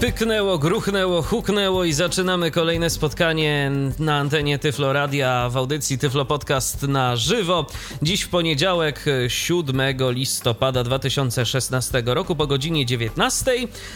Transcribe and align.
Pyknęło, 0.00 0.58
gruchnęło, 0.58 1.22
huknęło 1.22 1.84
i 1.84 1.92
zaczynamy 1.92 2.50
kolejne 2.50 2.90
spotkanie 2.90 3.72
na 3.98 4.16
antenie 4.16 4.58
Tyflo 4.58 4.92
Radia 4.92 5.48
w 5.48 5.56
audycji 5.56 5.98
Tyflo 5.98 6.24
Podcast 6.24 6.82
na 6.82 7.16
żywo. 7.16 7.66
Dziś 8.02 8.22
w 8.22 8.28
poniedziałek 8.28 9.04
7 9.28 9.80
listopada 10.10 10.84
2016 10.84 12.02
roku 12.06 12.36
po 12.36 12.46
godzinie 12.46 12.86
19. 12.86 13.52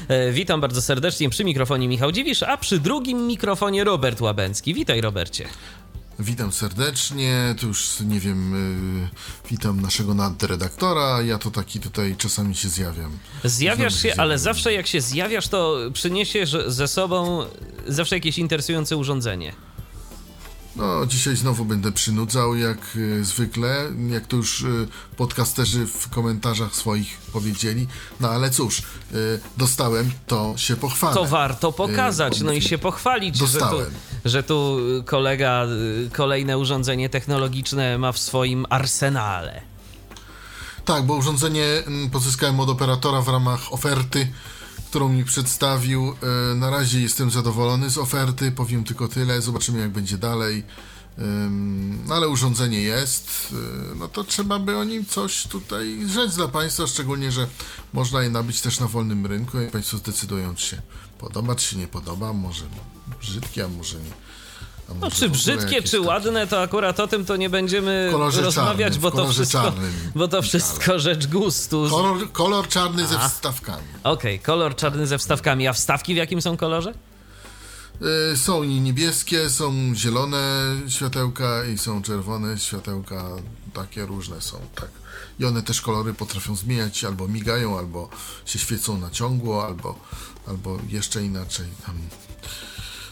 E, 0.08 0.32
Witam 0.32 0.60
bardzo 0.60 0.82
serdecznie 0.82 1.30
przy 1.30 1.44
mikrofonie 1.44 1.88
Michał 1.88 2.12
Dziwisz, 2.12 2.42
a 2.42 2.56
przy 2.56 2.78
drugim 2.78 3.26
mikrofonie 3.26 3.84
Robert 3.84 4.20
Łabęcki. 4.20 4.74
Witaj 4.74 5.00
Robercie. 5.00 5.44
Witam 6.18 6.52
serdecznie, 6.52 7.54
tu 7.60 7.66
już 7.66 8.00
nie 8.00 8.20
wiem, 8.20 8.54
y, 9.04 9.08
witam 9.50 9.80
naszego 9.80 10.14
nadredaktora, 10.14 11.22
ja 11.22 11.38
to 11.38 11.50
taki 11.50 11.80
tutaj 11.80 12.16
czasami 12.18 12.54
się 12.56 12.68
zjawiam. 12.68 13.18
Zjawiasz 13.44 13.92
Znowu 13.94 14.14
się, 14.14 14.20
ale 14.20 14.38
zjawiam. 14.38 14.54
zawsze 14.54 14.72
jak 14.72 14.86
się 14.86 15.00
zjawiasz, 15.00 15.48
to 15.48 15.76
przyniesiesz 15.92 16.56
ze 16.66 16.88
sobą 16.88 17.44
zawsze 17.86 18.16
jakieś 18.16 18.38
interesujące 18.38 18.96
urządzenie. 18.96 19.52
No, 20.76 21.06
dzisiaj 21.06 21.36
znowu 21.36 21.64
będę 21.64 21.92
przynudzał, 21.92 22.56
jak 22.56 22.96
y, 22.96 23.24
zwykle, 23.24 23.76
jak 24.10 24.26
to 24.26 24.36
już 24.36 24.62
y, 24.62 24.88
podcasterzy 25.16 25.86
w 25.86 26.08
komentarzach 26.08 26.76
swoich 26.76 27.18
powiedzieli, 27.32 27.86
no 28.20 28.28
ale 28.28 28.50
cóż, 28.50 28.78
y, 28.78 28.82
dostałem, 29.56 30.10
to 30.26 30.54
się 30.56 30.76
pochwalę. 30.76 31.14
To 31.14 31.24
warto 31.24 31.72
pokazać, 31.72 32.40
no 32.40 32.52
i 32.52 32.62
się 32.62 32.78
pochwalić, 32.78 33.36
że 33.36 33.46
tu, 33.46 33.52
Dostałem. 33.52 33.90
że 34.24 34.42
tu 34.42 34.78
kolega 35.04 35.66
kolejne 36.12 36.58
urządzenie 36.58 37.08
technologiczne 37.08 37.98
ma 37.98 38.12
w 38.12 38.18
swoim 38.18 38.66
arsenale. 38.70 39.74
Tak, 40.84 41.06
bo 41.06 41.14
urządzenie 41.14 41.64
mm, 41.64 42.10
pozyskałem 42.10 42.60
od 42.60 42.68
operatora 42.68 43.22
w 43.22 43.28
ramach 43.28 43.72
oferty, 43.72 44.28
którą 44.94 45.08
mi 45.08 45.24
przedstawił. 45.24 46.14
E, 46.52 46.54
Na 46.54 46.70
razie 46.70 47.00
jestem 47.00 47.30
zadowolony 47.30 47.90
z 47.90 47.98
oferty, 47.98 48.52
powiem 48.52 48.84
tylko 48.84 49.08
tyle, 49.08 49.42
zobaczymy 49.42 49.80
jak 49.80 49.90
będzie 49.90 50.18
dalej. 50.18 50.62
No 52.06 52.14
ale 52.14 52.28
urządzenie 52.28 52.80
jest, 52.80 53.54
e, 53.92 53.94
no 53.94 54.08
to 54.08 54.24
trzeba 54.24 54.58
by 54.58 54.76
o 54.76 54.84
nim 54.84 55.06
coś 55.06 55.46
tutaj 55.46 56.06
rzec 56.08 56.34
dla 56.34 56.48
Państwa, 56.48 56.86
szczególnie, 56.86 57.32
że 57.32 57.46
można 57.92 58.22
je 58.22 58.30
nabyć 58.30 58.60
też 58.60 58.80
na 58.80 58.86
wolnym 58.86 59.26
rynku, 59.26 59.58
jak 59.60 59.70
Państwo 59.70 59.96
zdecydują, 59.96 60.54
czy 60.54 60.66
się 60.66 60.82
podoba, 61.18 61.54
czy 61.54 61.68
się 61.68 61.76
nie 61.76 61.88
podoba, 61.88 62.32
może 62.32 62.64
brzydkie, 63.20 63.64
a 63.64 63.68
może 63.68 63.98
nie. 63.98 64.10
A 64.90 64.94
No, 65.00 65.10
czy 65.10 65.28
brzydkie, 65.28 65.82
czy 65.82 65.90
takie- 65.96 66.00
ładne, 66.00 66.46
to 66.46 66.60
akurat 66.62 67.00
o 67.00 67.06
tym 67.06 67.24
to 67.24 67.36
nie 67.36 67.50
będziemy 67.50 68.08
kolorze 68.12 68.42
rozmawiać, 68.42 68.98
bo, 68.98 69.10
to 69.10 69.28
wszystko, 69.28 69.62
czarnym. 69.62 69.92
bo 70.14 70.28
to 70.28 70.42
wszystko 70.42 70.98
rzecz 70.98 71.26
gustu. 71.26 71.86
Kolor, 71.90 72.32
kolor 72.32 72.68
czarny 72.68 73.06
ze 73.06 73.18
wstawkami. 73.18 73.82
Okej, 74.04 74.40
kolor 74.40 74.76
czarny 74.76 75.06
ze 75.06 75.18
wstawkami, 75.18 75.68
a 75.68 75.72
wstawki 75.72 76.14
w 76.14 76.16
jakim 76.16 76.42
są 76.42 76.56
kolorze? 76.56 76.94
Y, 78.32 78.36
Są 78.36 78.62
i 78.62 78.80
niebieskie, 78.80 79.50
są 79.50 79.94
zielone 79.94 80.76
światełka 80.88 81.64
i 81.64 81.78
są 81.78 82.02
czerwone 82.02 82.58
światełka, 82.58 83.24
takie 83.72 84.06
różne 84.06 84.40
są, 84.40 84.56
tak. 84.74 84.88
I 85.40 85.44
one 85.44 85.62
też 85.62 85.80
kolory 85.80 86.14
potrafią 86.14 86.56
zmieniać, 86.56 87.04
albo 87.04 87.28
migają, 87.28 87.78
albo 87.78 88.08
się 88.46 88.58
świecą 88.58 88.98
na 88.98 89.10
ciągło, 89.10 89.66
albo, 89.66 89.98
albo 90.48 90.78
jeszcze 90.88 91.22
inaczej 91.24 91.66
tam. 91.86 91.94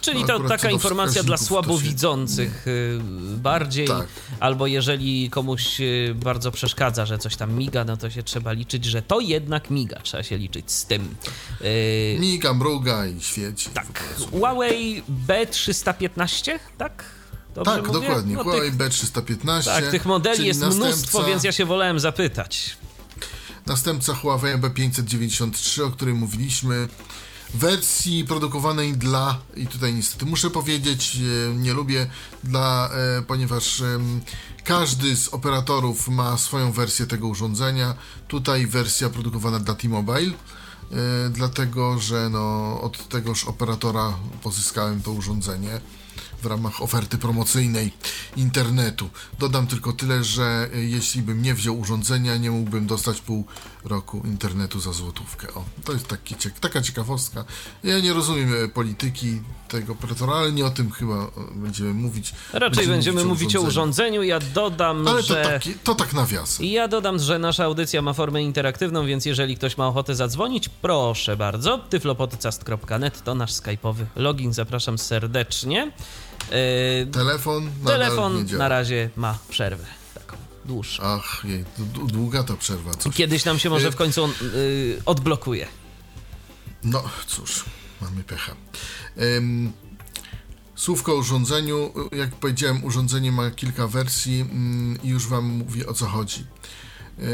Czyli 0.03 0.20
No, 0.25 0.27
to 0.39 0.48
taka 0.48 0.70
informacja 0.70 1.22
dla 1.22 1.36
słabowidzących 1.36 2.67
y, 2.67 2.98
bardziej, 3.36 3.89
Tak. 3.89 4.06
albo 4.40 4.67
jeżeli 4.67 5.30
komuś 5.30 5.80
y, 5.80 6.14
bardzo 6.17 6.52
przeszkadza, 6.52 7.07
że 7.07 7.18
coś 7.18 7.36
tam 7.36 7.55
miga, 7.55 7.85
no 7.85 7.96
to 7.96 8.11
się 8.11 8.23
trzeba 8.23 8.52
liczyć, 8.52 8.85
że 8.85 9.02
to 9.02 9.20
jednak 9.20 9.70
miga, 9.70 10.01
trzeba 10.02 10.23
się 10.23 10.39
liczyć 10.39 10.73
z 10.73 10.86
tym. 10.86 11.14
Y, 11.61 12.17
Miga, 12.20 12.55
mruga 12.55 13.07
i 13.07 13.20
świeci. 13.20 13.70
tak, 13.74 14.05
Huawei 14.30 15.02
B315, 15.29 16.58
tak? 16.79 17.05
Dobrze 17.55 17.73
Tak, 17.73 17.86
mówię? 17.89 18.01
dokładnie. 18.01 18.35
No, 18.36 18.42
Huawei 18.45 18.70
tych, 18.70 18.79
B315. 18.79 19.64
tak, 19.64 19.91
tych 19.91 20.05
modeli 20.07 20.46
jest 20.46 20.61
następca, 20.61 20.89
mnóstwo, 20.89 21.24
więc 21.24 21.45
ja 21.45 21.52
się 21.52 21.64
wolałem 21.67 22.01
zapytać. 22.01 22.77
Następca 23.67 24.14
Huawei 24.14 24.55
B593, 24.57 25.83
o 25.83 25.91
którym 25.91 26.17
mówiliśmy. 26.17 26.89
Wersji 27.55 28.24
produkowanej 28.24 28.92
dla, 28.92 29.39
i 29.57 29.67
tutaj 29.67 29.95
niestety 29.95 30.27
muszę 30.27 30.51
powiedzieć, 30.51 31.18
e, 31.51 31.55
nie 31.55 31.73
lubię, 31.73 32.07
dla, 32.45 32.90
e, 32.92 33.23
ponieważ 33.23 33.80
em, 33.80 34.20
każdy 34.64 35.17
z 35.17 35.29
operatorów 35.29 36.08
ma 36.08 36.39
swoją 36.39 36.73
wersję 36.73 37.07
tego 37.07 37.29
urządzenia. 37.29 37.95
Tutaj 38.29 38.67
wersja 38.67 39.11
produkowana 39.11 39.58
dla 39.58 39.74
T-Mobile, 39.74 40.33
e, 40.33 41.30
dlatego 41.30 41.98
że 41.98 42.30
no, 42.30 42.80
od 42.80 43.08
tegoż 43.08 43.45
operatora 43.45 44.12
pozyskałem 44.42 45.02
to 45.02 45.12
urządzenie 45.12 45.80
w 46.42 46.46
ramach 46.46 46.83
oferty 46.83 47.18
promocyjnej 47.18 47.92
internetu. 48.36 49.11
Dodam 49.39 49.67
tylko 49.67 49.92
tyle, 49.92 50.24
że 50.24 50.68
e, 50.74 50.78
jeśli 50.84 51.23
bym 51.23 51.42
nie 51.42 51.55
wziął 51.55 51.80
urządzenia, 51.80 52.36
nie 52.36 52.50
mógłbym 52.50 52.86
dostać 52.86 53.20
pół 53.20 53.45
roku 53.84 54.23
internetu 54.24 54.80
za 54.80 54.92
złotówkę. 54.92 55.55
O, 55.55 55.64
to 55.84 55.92
jest 55.92 56.08
taki, 56.08 56.34
taka 56.61 56.83
ciekawostka. 56.83 57.45
Ja 57.84 58.00
nie 58.00 58.12
rozumiem 58.12 58.64
e, 58.64 58.68
polityki 58.68 59.40
tego 59.68 59.92
operatora, 59.92 60.33
ale 60.33 60.52
nie 60.52 60.67
o 60.67 60.70
tym 60.70 60.90
chyba 60.90 61.14
e, 61.14 61.30
będziemy 61.55 61.95
mówić. 61.95 62.34
Raczej 62.52 62.86
będziemy 62.86 63.24
mówić 63.24 63.56
o 63.56 63.61
urządzeniu. 63.61 64.23
Ja 64.23 64.40
dodam, 64.55 65.08
Ale 65.08 65.23
że... 65.23 65.42
to, 65.42 65.48
taki, 65.48 65.74
to 65.74 65.94
tak 65.94 66.12
nawiasem. 66.12 66.67
Ja 66.67 66.89
dodam, 66.89 67.18
że 67.18 67.39
nasza 67.39 67.64
audycja 67.64 68.02
ma 68.02 68.12
formę 68.12 68.42
interaktywną, 68.42 69.06
więc 69.06 69.27
jeżeli 69.27 69.56
ktoś 69.56 69.77
ma 69.77 69.89
ochotę 69.89 70.14
zadzwonić, 70.14 70.68
proszę 70.68 71.36
bardzo. 71.36 71.79
tyflopodcast.net 71.79 73.24
to 73.24 73.34
nasz 73.34 73.52
skype'owy 73.52 74.05
login. 74.17 74.52
Zapraszam 74.52 74.98
serdecznie. 74.98 75.92
Yy, 76.52 77.07
Telefon 77.07 77.70
na 78.58 78.68
razie 78.68 79.11
ma 79.17 79.39
przerwę. 79.48 79.85
Taką 80.14 80.36
dłuższą. 80.64 81.02
Ach, 81.02 81.42
jej, 81.45 81.64
długa 82.07 82.42
to 82.42 82.57
przerwa. 82.57 82.95
Coś. 82.95 83.14
Kiedyś 83.14 83.45
nam 83.45 83.58
się 83.58 83.70
może 83.70 83.90
w 83.90 83.96
końcu 83.96 84.24
on, 84.24 84.30
yy, 84.55 85.02
odblokuje. 85.07 85.68
No 86.85 87.02
cóż, 87.27 87.64
mamy 88.01 88.24
pecha. 88.24 88.52
Ym, 89.36 89.73
słówko 90.74 91.12
o 91.12 91.17
urządzeniu. 91.17 91.92
Jak 92.12 92.35
powiedziałem, 92.35 92.85
urządzenie 92.85 93.33
ma 93.33 93.51
kilka 93.51 93.86
wersji 93.89 94.41
mm, 94.41 95.02
i 95.02 95.08
już 95.08 95.27
Wam 95.27 95.45
mówię 95.45 95.86
o 95.86 95.95
co 95.95 96.07
chodzi. 96.07 96.45
Yy, 97.18 97.27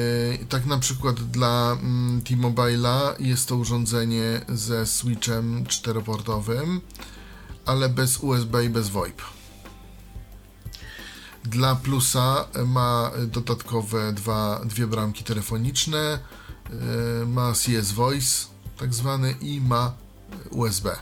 tak 0.49 0.67
na 0.67 0.78
przykład 0.78 1.31
dla 1.31 1.73
mm, 1.73 2.23
T-Mobile'a 2.23 3.15
jest 3.19 3.49
to 3.49 3.57
urządzenie 3.57 4.41
ze 4.49 4.87
switchem 4.87 5.67
czteroportowym, 5.67 6.81
ale 7.69 7.89
bez 7.89 8.19
USB 8.19 8.65
i 8.65 8.69
bez 8.69 8.89
VoIP. 8.89 9.23
Dla 11.45 11.75
Plusa 11.75 12.49
ma 12.67 13.11
dodatkowe 13.27 14.12
dwa, 14.12 14.61
dwie 14.65 14.87
bramki 14.87 15.25
telefoniczne, 15.25 16.19
yy, 16.71 17.27
ma 17.27 17.53
CS 17.53 17.93
Voice 17.93 18.47
tak 18.78 18.95
zwany 18.95 19.34
i 19.41 19.61
ma 19.61 19.93
USB. 20.51 20.97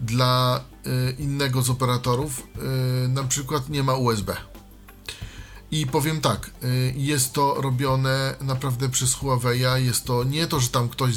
Dla 0.00 0.60
y, 0.86 1.16
innego 1.18 1.62
z 1.62 1.70
operatorów 1.70 2.42
y, 3.04 3.08
na 3.08 3.24
przykład 3.24 3.68
nie 3.68 3.82
ma 3.82 3.94
USB. 3.94 4.36
I 5.70 5.86
powiem 5.86 6.20
tak, 6.20 6.50
y, 6.64 6.94
jest 6.96 7.32
to 7.32 7.54
robione 7.54 8.34
naprawdę 8.40 8.88
przez 8.88 9.16
Huawei'a, 9.16 9.76
jest 9.76 10.04
to 10.04 10.24
nie 10.24 10.46
to, 10.46 10.60
że 10.60 10.68
tam 10.68 10.88
ktoś 10.88 11.14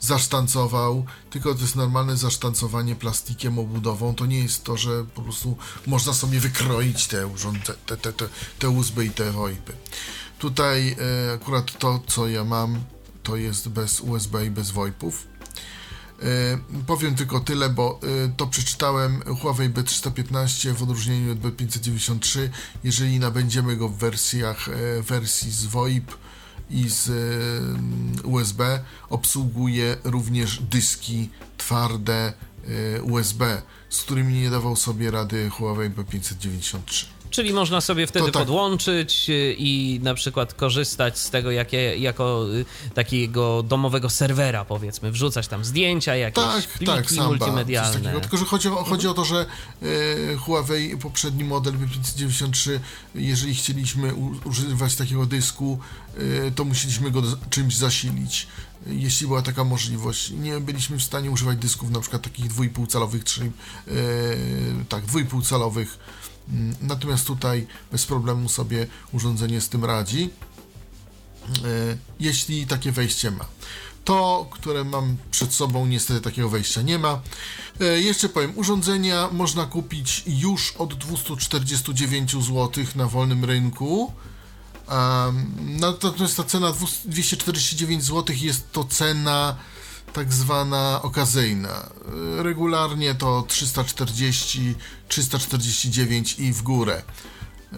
zasztancował, 0.00 1.06
tylko 1.30 1.54
to 1.54 1.60
jest 1.60 1.76
normalne 1.76 2.16
zasztancowanie 2.16 2.96
plastikiem, 2.96 3.58
obudową, 3.58 4.14
to 4.14 4.26
nie 4.26 4.38
jest 4.38 4.64
to, 4.64 4.76
że 4.76 5.04
po 5.04 5.22
prostu 5.22 5.56
można 5.86 6.12
sobie 6.12 6.40
wykroić 6.40 7.06
te 7.06 7.26
urządzenia, 7.26 7.78
te, 7.86 7.96
te, 7.96 8.12
te, 8.12 8.28
te 8.58 8.68
USB 8.68 9.04
i 9.04 9.10
te 9.10 9.32
VoIPy. 9.32 9.72
Tutaj 10.38 10.96
y, 11.28 11.32
akurat 11.34 11.78
to, 11.78 12.00
co 12.06 12.28
ja 12.28 12.44
mam, 12.44 12.84
to 13.22 13.36
jest 13.36 13.68
bez 13.68 14.00
USB 14.00 14.46
i 14.46 14.50
bez 14.50 14.70
VoIPów. 14.70 15.26
Y, 16.22 16.84
Powiem 16.86 17.14
tylko 17.14 17.40
tyle, 17.40 17.68
bo 17.68 18.00
y, 18.26 18.32
to 18.36 18.46
przeczytałem 18.46 19.22
Huawei 19.40 19.70
B315 19.70 20.74
w 20.74 20.82
odróżnieniu 20.82 21.32
od 21.32 21.38
B593. 21.38 22.48
Jeżeli 22.84 23.18
nabędziemy 23.18 23.76
go 23.76 23.88
w 23.88 23.98
wersjach 23.98 24.68
y, 24.68 25.02
wersji 25.02 25.50
z 25.50 25.64
VoIP 25.64 26.16
i 26.70 26.88
z 26.88 27.10
USB, 28.24 28.80
obsługuje 29.10 29.96
również 30.04 30.60
dyski 30.62 31.30
twarde 31.58 32.32
USB, 33.02 33.62
z 33.90 34.02
którymi 34.02 34.34
nie 34.34 34.50
dawał 34.50 34.76
sobie 34.76 35.10
rady 35.10 35.50
Huawei 35.50 35.90
B593. 35.90 37.13
Czyli 37.34 37.52
można 37.52 37.80
sobie 37.80 38.06
wtedy 38.06 38.24
tak. 38.24 38.42
podłączyć 38.42 39.30
y, 39.30 39.54
i 39.58 40.00
na 40.02 40.14
przykład 40.14 40.54
korzystać 40.54 41.18
z 41.18 41.30
tego 41.30 41.50
jakie, 41.50 41.96
jako 41.96 42.46
y, 42.54 42.64
takiego 42.94 43.62
domowego 43.62 44.10
serwera, 44.10 44.64
powiedzmy, 44.64 45.12
wrzucać 45.12 45.48
tam 45.48 45.64
zdjęcia, 45.64 46.16
jakieś 46.16 46.44
Tak, 46.44 46.68
pliki 46.68 46.92
tak, 46.92 47.10
samba, 47.10 47.26
multimedialne. 47.26 48.20
Tylko, 48.20 48.36
że 48.36 48.44
chodzi 48.44 48.68
o, 48.68 48.84
chodzi 48.84 49.08
o 49.08 49.14
to, 49.14 49.24
że 49.24 49.46
e, 49.82 50.36
Huawei, 50.36 50.96
poprzedni 50.96 51.44
model 51.44 51.74
P593, 51.74 52.78
jeżeli 53.14 53.54
chcieliśmy 53.54 54.14
u, 54.14 54.34
używać 54.44 54.96
takiego 54.96 55.26
dysku, 55.26 55.78
e, 56.46 56.50
to 56.50 56.64
musieliśmy 56.64 57.10
go 57.10 57.22
czymś 57.50 57.76
zasilić. 57.76 58.46
Jeśli 58.86 59.26
była 59.26 59.42
taka 59.42 59.64
możliwość, 59.64 60.30
nie 60.30 60.60
byliśmy 60.60 60.98
w 60.98 61.02
stanie 61.02 61.30
używać 61.30 61.58
dysków 61.58 61.90
na 61.90 62.00
przykład 62.00 62.22
takich 62.22 62.46
2,5 62.46 62.86
calowych, 62.86 63.24
czy 63.24 63.42
e, 63.42 63.50
tak, 64.88 65.06
2,5 65.06 65.48
calowych. 65.48 65.98
Mm, 65.98 66.23
Natomiast 66.82 67.26
tutaj 67.26 67.66
bez 67.92 68.06
problemu 68.06 68.48
sobie 68.48 68.86
urządzenie 69.12 69.60
z 69.60 69.68
tym 69.68 69.84
radzi. 69.84 70.30
E, 71.64 71.96
jeśli 72.20 72.66
takie 72.66 72.92
wejście 72.92 73.30
ma. 73.30 73.44
To, 74.04 74.48
które 74.50 74.84
mam 74.84 75.16
przed 75.30 75.54
sobą, 75.54 75.86
niestety 75.86 76.20
takiego 76.20 76.48
wejścia 76.48 76.82
nie 76.82 76.98
ma. 76.98 77.20
E, 77.80 78.00
Jeszcze 78.00 78.28
powiem, 78.28 78.52
urządzenia 78.58 79.28
można 79.32 79.66
kupić 79.66 80.22
już 80.26 80.72
od 80.72 80.94
249 80.94 82.32
zł 82.32 82.84
na 82.94 83.06
wolnym 83.06 83.44
rynku. 83.44 84.12
Natomiast 85.60 86.36
ta 86.36 86.44
cena 86.44 86.72
200 86.72 87.08
249 87.36 88.04
zł 88.04 88.36
jest 88.40 88.72
to 88.72 88.84
cena 88.84 89.56
tak 90.14 90.32
zwana 90.32 91.00
okazyjna. 91.02 91.90
Regularnie 92.38 93.14
to 93.14 93.44
340, 93.48 94.74
349 95.08 96.38
i 96.38 96.52
w 96.52 96.62
górę. 96.62 97.02
E, 97.72 97.76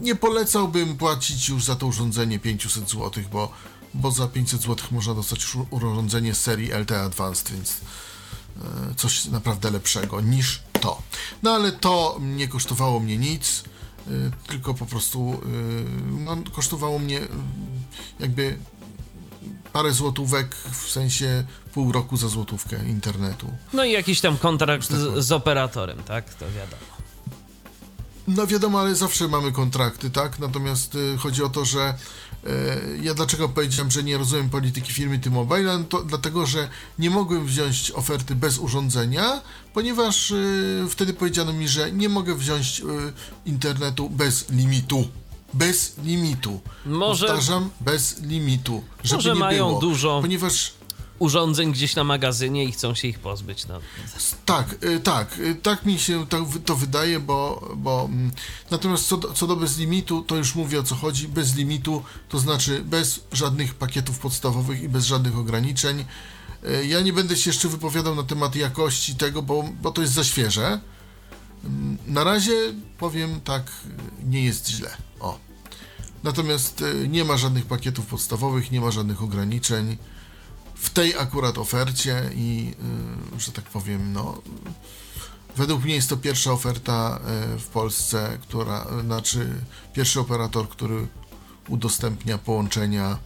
Nie 0.00 0.14
polecałbym 0.14 0.96
płacić 0.96 1.48
już 1.48 1.64
za 1.64 1.76
to 1.76 1.86
urządzenie 1.86 2.38
500 2.38 2.90
zł, 2.90 3.10
bo, 3.32 3.52
bo 3.94 4.10
za 4.10 4.28
500 4.28 4.62
zł 4.62 4.86
można 4.90 5.14
dostać 5.14 5.42
już 5.42 5.56
urządzenie 5.70 6.34
z 6.34 6.40
serii 6.40 6.72
LTE 6.72 7.00
Advanced, 7.02 7.50
więc 7.52 7.70
e, 7.70 8.94
coś 8.96 9.24
naprawdę 9.24 9.70
lepszego 9.70 10.20
niż 10.20 10.62
to. 10.80 11.02
No 11.42 11.50
ale 11.50 11.72
to 11.72 12.18
nie 12.20 12.48
kosztowało 12.48 13.00
mnie 13.00 13.18
nic, 13.18 13.64
e, 14.06 14.10
tylko 14.46 14.74
po 14.74 14.86
prostu 14.86 15.40
no, 16.24 16.36
kosztowało 16.52 16.98
mnie 16.98 17.20
jakby 18.20 18.58
parę 19.78 19.92
złotówek, 19.92 20.54
w 20.54 20.90
sensie 20.90 21.44
pół 21.74 21.92
roku 21.92 22.16
za 22.16 22.28
złotówkę 22.28 22.88
internetu. 22.88 23.46
No 23.72 23.84
i 23.84 23.92
jakiś 23.92 24.20
tam 24.20 24.38
kontrakt 24.38 24.90
z, 24.90 25.24
z 25.24 25.32
operatorem, 25.32 26.02
tak? 26.02 26.34
To 26.34 26.44
wiadomo. 26.46 26.92
No 28.28 28.46
wiadomo, 28.46 28.80
ale 28.80 28.94
zawsze 28.94 29.28
mamy 29.28 29.52
kontrakty, 29.52 30.10
tak? 30.10 30.38
Natomiast 30.38 30.94
y, 30.94 31.16
chodzi 31.18 31.42
o 31.42 31.48
to, 31.48 31.64
że 31.64 31.94
y, 32.44 32.48
ja 33.02 33.14
dlaczego 33.14 33.48
powiedziałem, 33.48 33.90
że 33.90 34.02
nie 34.02 34.18
rozumiem 34.18 34.50
polityki 34.50 34.92
firmy 34.92 35.18
T-Mobile? 35.18 35.78
No 35.78 35.84
to 35.84 36.02
dlatego, 36.02 36.46
że 36.46 36.68
nie 36.98 37.10
mogłem 37.10 37.46
wziąć 37.46 37.90
oferty 37.90 38.34
bez 38.34 38.58
urządzenia, 38.58 39.40
ponieważ 39.74 40.30
y, 40.30 40.86
wtedy 40.90 41.14
powiedziano 41.14 41.52
mi, 41.52 41.68
że 41.68 41.92
nie 41.92 42.08
mogę 42.08 42.34
wziąć 42.34 42.80
y, 42.80 42.84
internetu 43.46 44.10
bez 44.10 44.50
limitu. 44.50 45.08
Bez 45.54 45.98
limitu. 46.04 46.60
Może- 46.86 47.26
Powtarzam, 47.26 47.70
bez 47.80 48.20
limitu. 48.22 48.84
Żeby 49.04 49.16
Może 49.16 49.32
nie 49.32 49.38
mają 49.40 49.68
było. 49.68 49.80
dużo- 49.80 50.18
Ponieważ 50.22 50.72
Urządzeń 51.18 51.72
gdzieś 51.72 51.96
na 51.96 52.04
magazynie 52.04 52.64
i 52.64 52.72
chcą 52.72 52.94
się 52.94 53.08
ich 53.08 53.18
pozbyć. 53.18 53.66
No. 53.66 53.80
Tak, 54.44 54.84
y, 54.84 55.00
tak, 55.00 55.38
y, 55.38 55.54
tak 55.54 55.86
mi 55.86 55.98
się 55.98 56.26
to, 56.64 56.76
wydaje, 56.76 57.20
bo, 57.20 57.68
bo 57.76 58.04
mm, 58.04 58.30
natomiast 58.70 59.06
co 59.08 59.16
do, 59.16 59.32
co 59.32 59.46
do 59.46 59.56
bez 59.56 59.78
limitu, 59.78 60.22
to 60.22 60.36
już 60.36 60.54
mówię 60.54 60.80
o 60.80 60.82
co 60.82 60.94
chodzi. 60.94 61.28
Bez 61.28 61.54
limitu 61.56 62.02
to 62.28 62.38
znaczy 62.38 62.82
bez 62.84 63.20
żadnych 63.32 63.74
pakietów 63.74 64.18
podstawowych 64.18 64.82
i 64.82 64.88
bez 64.88 65.04
żadnych 65.06 65.38
ograniczeń. 65.38 66.04
Y, 66.64 66.86
Ja 66.86 67.00
nie 67.00 67.12
będę 67.12 67.36
się 67.36 67.50
jeszcze 67.50 67.68
wypowiadał 67.68 68.14
na 68.14 68.22
temat 68.22 68.56
jakości 68.56 69.14
tego, 69.14 69.42
bo, 69.42 69.64
bo 69.82 69.90
to 69.90 70.02
jest 70.02 70.14
za 70.14 70.24
świeże. 70.24 70.80
Mm, 71.64 71.98
Na 72.06 72.24
razie 72.24 72.52
powiem 72.98 73.40
tak, 73.40 73.62
nie 74.24 74.44
jest 74.44 74.68
źle. 74.68 74.96
O. 75.20 75.38
Natomiast 76.22 76.82
y, 76.82 77.08
nie 77.08 77.24
ma 77.24 77.36
żadnych 77.36 77.66
pakietów 77.66 78.06
podstawowych, 78.06 78.70
nie 78.70 78.80
ma 78.80 78.90
żadnych 78.90 79.22
ograniczeń 79.22 79.96
w 80.74 80.90
tej 80.90 81.14
akurat 81.16 81.58
ofercie 81.58 82.30
i, 82.34 82.74
y, 83.36 83.40
że 83.40 83.52
tak 83.52 83.64
powiem, 83.64 84.12
no, 84.12 84.42
według 85.56 85.84
mnie 85.84 85.94
jest 85.94 86.08
to 86.08 86.16
pierwsza 86.16 86.52
oferta 86.52 87.20
y, 87.54 87.58
w 87.58 87.66
Polsce, 87.66 88.38
która, 88.42 88.86
znaczy 89.04 89.50
pierwszy 89.92 90.20
operator, 90.20 90.68
który 90.68 91.06
udostępnia 91.68 92.38
połączenia 92.38 93.18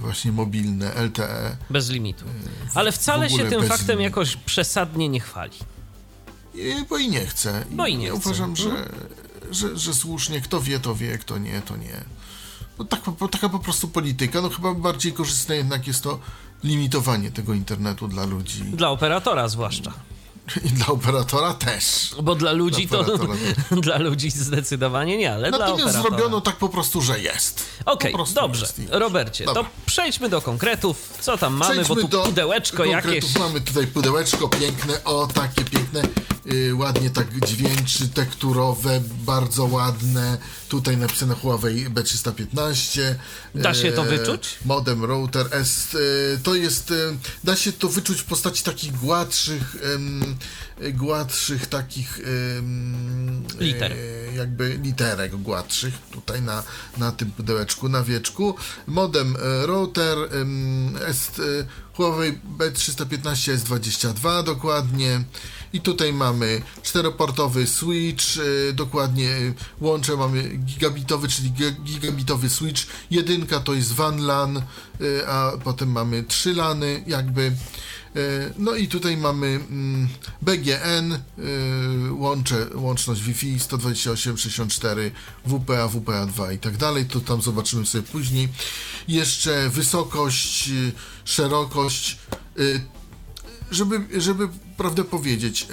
właśnie 0.00 0.32
mobilne 0.32 0.94
LTE. 0.94 1.56
Bez 1.70 1.90
limitu. 1.90 2.24
Ale 2.74 2.92
wcale 2.92 3.30
się 3.30 3.48
tym 3.48 3.66
faktem 3.68 3.86
limitu. 3.86 4.02
jakoś 4.02 4.36
przesadnie 4.36 5.08
nie 5.08 5.20
chwali. 5.20 5.56
I, 6.54 6.74
bo 6.88 6.98
i 6.98 7.08
nie 7.08 7.26
chce. 7.26 7.64
Bo 7.70 7.86
i 7.86 7.96
nie 7.96 8.06
ja 8.06 8.12
chce. 8.12 8.20
uważam, 8.20 8.56
że, 8.56 8.88
że, 9.50 9.78
że 9.78 9.94
słusznie, 9.94 10.40
kto 10.40 10.60
wie, 10.60 10.80
to 10.80 10.94
wie, 10.94 11.18
kto 11.18 11.38
nie, 11.38 11.62
to 11.62 11.76
nie. 11.76 12.04
No 12.78 12.84
tak, 12.84 13.00
po- 13.00 13.28
taka 13.28 13.48
po 13.48 13.58
prostu 13.58 13.88
polityka. 13.88 14.40
No 14.40 14.48
chyba 14.50 14.74
bardziej 14.74 15.12
korzystne 15.12 15.56
jednak 15.56 15.86
jest 15.86 16.02
to 16.02 16.18
limitowanie 16.64 17.30
tego 17.30 17.54
internetu 17.54 18.08
dla 18.08 18.24
ludzi. 18.26 18.62
Dla 18.64 18.88
operatora 18.90 19.48
zwłaszcza. 19.48 19.92
I 20.66 20.68
dla 20.68 20.86
operatora 20.86 21.54
też. 21.54 22.14
Bo 22.22 22.34
dla 22.34 22.52
ludzi 22.52 22.86
Dla 22.86 23.04
to. 23.04 23.18
dla 23.86 23.98
ludzi 23.98 24.30
zdecydowanie 24.30 25.16
nie, 25.18 25.32
ale 25.34 25.48
dla 25.50 25.58
Natomiast 25.58 25.84
operatora. 25.88 26.16
zrobiono 26.18 26.40
tak 26.40 26.56
po 26.56 26.68
prostu, 26.68 27.00
że 27.02 27.20
jest. 27.20 27.64
Okej, 27.84 28.12
prostu 28.12 28.34
dobrze. 28.34 28.60
jest 28.60 28.80
Robercie, 28.90 29.44
Dobra. 29.44 29.62
to 29.62 29.68
przejdźmy 29.86 30.28
do 30.28 30.40
konkretów. 30.42 31.18
Co 31.20 31.38
tam 31.38 31.54
mamy, 31.54 31.72
Przejdźmy 31.74 31.94
bo 31.94 32.00
tu 32.00 32.08
do 32.08 32.22
pudełeczko 32.22 32.76
konkretów. 32.76 33.14
jakieś. 33.14 33.38
Mamy 33.38 33.60
tutaj 33.60 33.86
pudełeczko 33.86 34.48
piękne, 34.48 35.04
o 35.04 35.26
takie 35.26 35.64
piękne, 35.64 36.02
ładnie 36.74 37.10
tak 37.10 37.46
dźwięczy, 37.46 38.08
tekturowe, 38.08 39.02
bardzo 39.24 39.64
ładne. 39.64 40.38
Tutaj 40.68 40.96
napisane 40.96 41.34
Huawei 41.34 41.86
B315. 41.86 43.00
Da 43.54 43.74
się 43.74 43.92
to 43.92 44.04
yy, 44.04 44.18
wyczuć? 44.18 44.58
Modem 44.64 45.04
router 45.04 45.46
S. 45.50 45.92
Yy, 45.92 46.00
to 46.42 46.54
jest, 46.54 46.92
da 47.44 47.56
się 47.56 47.72
to 47.72 47.88
wyczuć 47.88 48.20
w 48.20 48.24
postaci 48.24 48.64
takich 48.64 48.92
gładszych, 48.92 49.76
gładszych 50.92 51.66
takich 51.66 52.20
Liter. 53.60 53.92
jakby 54.36 54.78
literek 54.82 55.36
gładszych 55.36 55.94
tutaj 56.10 56.42
na, 56.42 56.62
na 56.98 57.12
tym 57.12 57.30
pudełeczku, 57.30 57.88
na 57.88 58.02
wieczku. 58.02 58.54
Modem 58.86 59.36
e, 59.36 59.66
router 59.66 60.18
e, 60.18 60.26
Huawei 61.94 62.38
B315 62.58 63.56
S22 63.56 64.44
dokładnie. 64.44 65.24
I 65.72 65.80
tutaj 65.80 66.12
mamy 66.12 66.62
czteroportowy 66.82 67.66
switch, 67.66 68.24
e, 68.70 68.72
dokładnie 68.72 69.36
łącze 69.80 70.16
mamy 70.16 70.42
gigabitowy, 70.56 71.28
czyli 71.28 71.50
gi- 71.52 71.82
gigabitowy 71.84 72.48
switch. 72.48 72.82
Jedynka 73.10 73.60
to 73.60 73.74
jest 73.74 73.92
WAN 73.92 74.20
LAN, 74.26 74.56
e, 74.56 74.62
a 75.28 75.52
potem 75.64 75.92
mamy 75.92 76.22
trzy 76.24 76.54
LANy 76.54 77.04
jakby. 77.06 77.52
E, 78.16 78.52
No 78.58 78.74
i 78.74 78.88
tutaj 78.88 79.16
mamy 79.16 79.46
mm, 79.46 80.08
BGN, 80.42 81.12
y, 81.12 82.12
łącze, 82.12 82.66
łączność 82.74 83.22
Wi-Fi 83.22 83.58
128.64, 83.60 85.10
WPA, 85.46 85.86
WPA2 85.88 86.54
i 86.54 86.58
tak 86.58 86.76
dalej. 86.76 87.06
To 87.06 87.20
tam 87.20 87.42
zobaczymy 87.42 87.86
sobie 87.86 88.02
później. 88.04 88.48
Jeszcze 89.08 89.68
wysokość, 89.70 90.68
y, 90.68 90.92
szerokość. 91.24 92.18
Żeby, 93.70 94.20
żeby 94.20 94.48
prawdę 94.76 95.04
powiedzieć, 95.04 95.68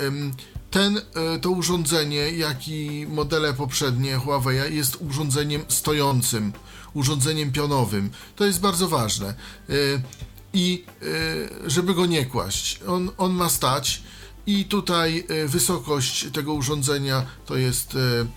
ten, 0.72 0.98
y, 0.98 1.02
to 1.42 1.50
urządzenie, 1.50 2.32
jak 2.32 2.68
i 2.68 3.08
modele 3.10 3.54
poprzednie 3.54 4.16
Huawei 4.16 4.76
jest 4.76 4.98
urządzeniem 5.02 5.62
stojącym, 5.68 6.54
urządzeniem 6.94 7.52
pionowym. 7.52 8.10
To 8.36 8.46
jest 8.46 8.60
bardzo 8.60 8.88
ważne. 8.88 9.34
Y, 9.70 10.02
I 10.54 10.86
y, 11.04 11.70
żeby 11.70 11.94
go 11.94 12.06
nie 12.06 12.26
kłaść, 12.26 12.80
on, 12.88 13.12
on 13.18 13.34
ma 13.34 13.50
stać 13.50 14.04
i 14.46 14.66
tutaj 14.66 15.28
wysokość 15.48 16.26
tego 16.34 16.54
urządzenia 16.54 17.26
to 17.46 17.58
jest 17.58 17.96
y, 17.96 18.28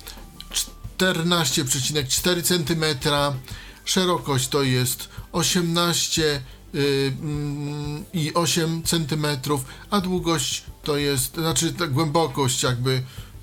14,4 0.99 2.43
cm, 2.43 2.85
szerokość 3.85 4.49
to 4.49 4.63
jest 4.63 5.09
18 5.33 6.23
y, 6.23 6.27
mm, 6.27 6.43
i 8.13 8.35
8 8.35 8.83
cm, 8.83 9.27
a 9.91 10.01
długość 10.01 10.65
to 10.85 10.97
jest, 10.97 11.35
znaczy 11.35 11.73
ta 11.73 11.87
głębokość 11.87 12.63
jakby 12.63 12.91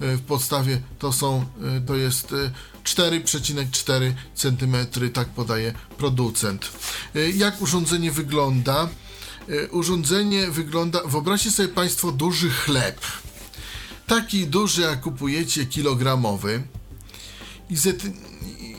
y, 0.01 0.17
w 0.17 0.21
podstawie 0.21 0.81
to 0.99 1.13
są, 1.13 1.45
y, 1.77 1.81
to 1.81 1.95
jest 1.95 2.31
y, 2.31 2.51
4,4 2.83 4.13
cm, 4.35 4.75
tak 5.13 5.27
podaje 5.29 5.73
producent. 5.97 6.69
Y, 7.15 7.31
Jak 7.35 7.61
urządzenie 7.61 8.11
wygląda? 8.11 8.89
Y, 9.49 9.69
Urządzenie 9.71 10.47
wygląda, 10.51 11.01
wyobraźcie 11.05 11.51
sobie 11.51 11.69
Państwo 11.69 12.11
duży 12.11 12.49
chleb. 12.49 13.01
taki 14.07 14.47
duży, 14.47 14.81
jak 14.81 15.01
kupujecie, 15.01 15.65
kilogramowy 15.65 16.63
i, 17.69 17.75
zet, 17.75 18.03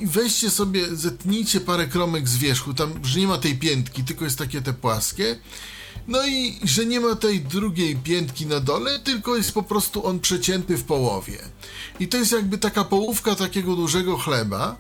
weźcie 0.06 0.50
sobie, 0.50 0.96
zetnijcie 0.96 1.60
parę 1.60 1.86
kromek 1.86 2.28
z 2.28 2.36
wierzchu, 2.36 2.74
tam, 2.74 3.04
że 3.04 3.20
nie 3.20 3.26
ma 3.26 3.38
tej 3.38 3.58
piętki, 3.58 4.04
tylko 4.04 4.24
jest 4.24 4.38
takie 4.38 4.62
te 4.62 4.72
płaskie, 4.72 5.38
no 6.08 6.26
i 6.26 6.60
że 6.64 6.86
nie 6.86 7.00
ma 7.00 7.14
tej 7.14 7.40
drugiej 7.40 7.96
piętki 7.96 8.46
na 8.46 8.60
dole, 8.60 8.98
tylko 8.98 9.36
jest 9.36 9.52
po 9.52 9.62
prostu 9.62 10.06
on 10.06 10.20
przecięty 10.20 10.76
w 10.76 10.84
połowie. 10.84 11.38
I 12.00 12.08
to 12.08 12.16
jest 12.16 12.32
jakby 12.32 12.58
taka 12.58 12.84
połówka 12.84 13.34
takiego 13.34 13.76
dużego 13.76 14.18
chleba. 14.18 14.76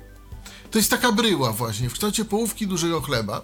To 0.70 0.78
jest 0.78 0.90
taka 0.90 1.12
bryła 1.12 1.52
właśnie, 1.52 1.90
w 1.90 1.92
kształcie 1.92 2.24
połówki 2.24 2.66
dużego 2.66 3.00
chleba, 3.00 3.42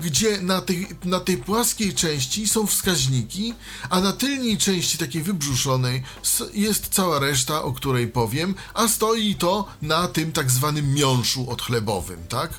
gdzie 0.00 0.42
na 0.42 0.60
tej, 0.60 0.86
na 1.04 1.20
tej 1.20 1.36
płaskiej 1.36 1.94
części 1.94 2.48
są 2.48 2.66
wskaźniki, 2.66 3.54
a 3.90 4.00
na 4.00 4.12
tylnej 4.12 4.58
części 4.58 4.98
takiej 4.98 5.22
wybrzuszonej 5.22 6.02
jest 6.54 6.88
cała 6.88 7.18
reszta, 7.18 7.62
o 7.62 7.72
której 7.72 8.08
powiem, 8.08 8.54
a 8.74 8.88
stoi 8.88 9.34
to 9.34 9.68
na 9.82 10.08
tym 10.08 10.32
tak 10.32 10.50
zwanym 10.50 10.94
miąższu 10.94 11.50
odchlebowym, 11.50 12.26
tak? 12.28 12.50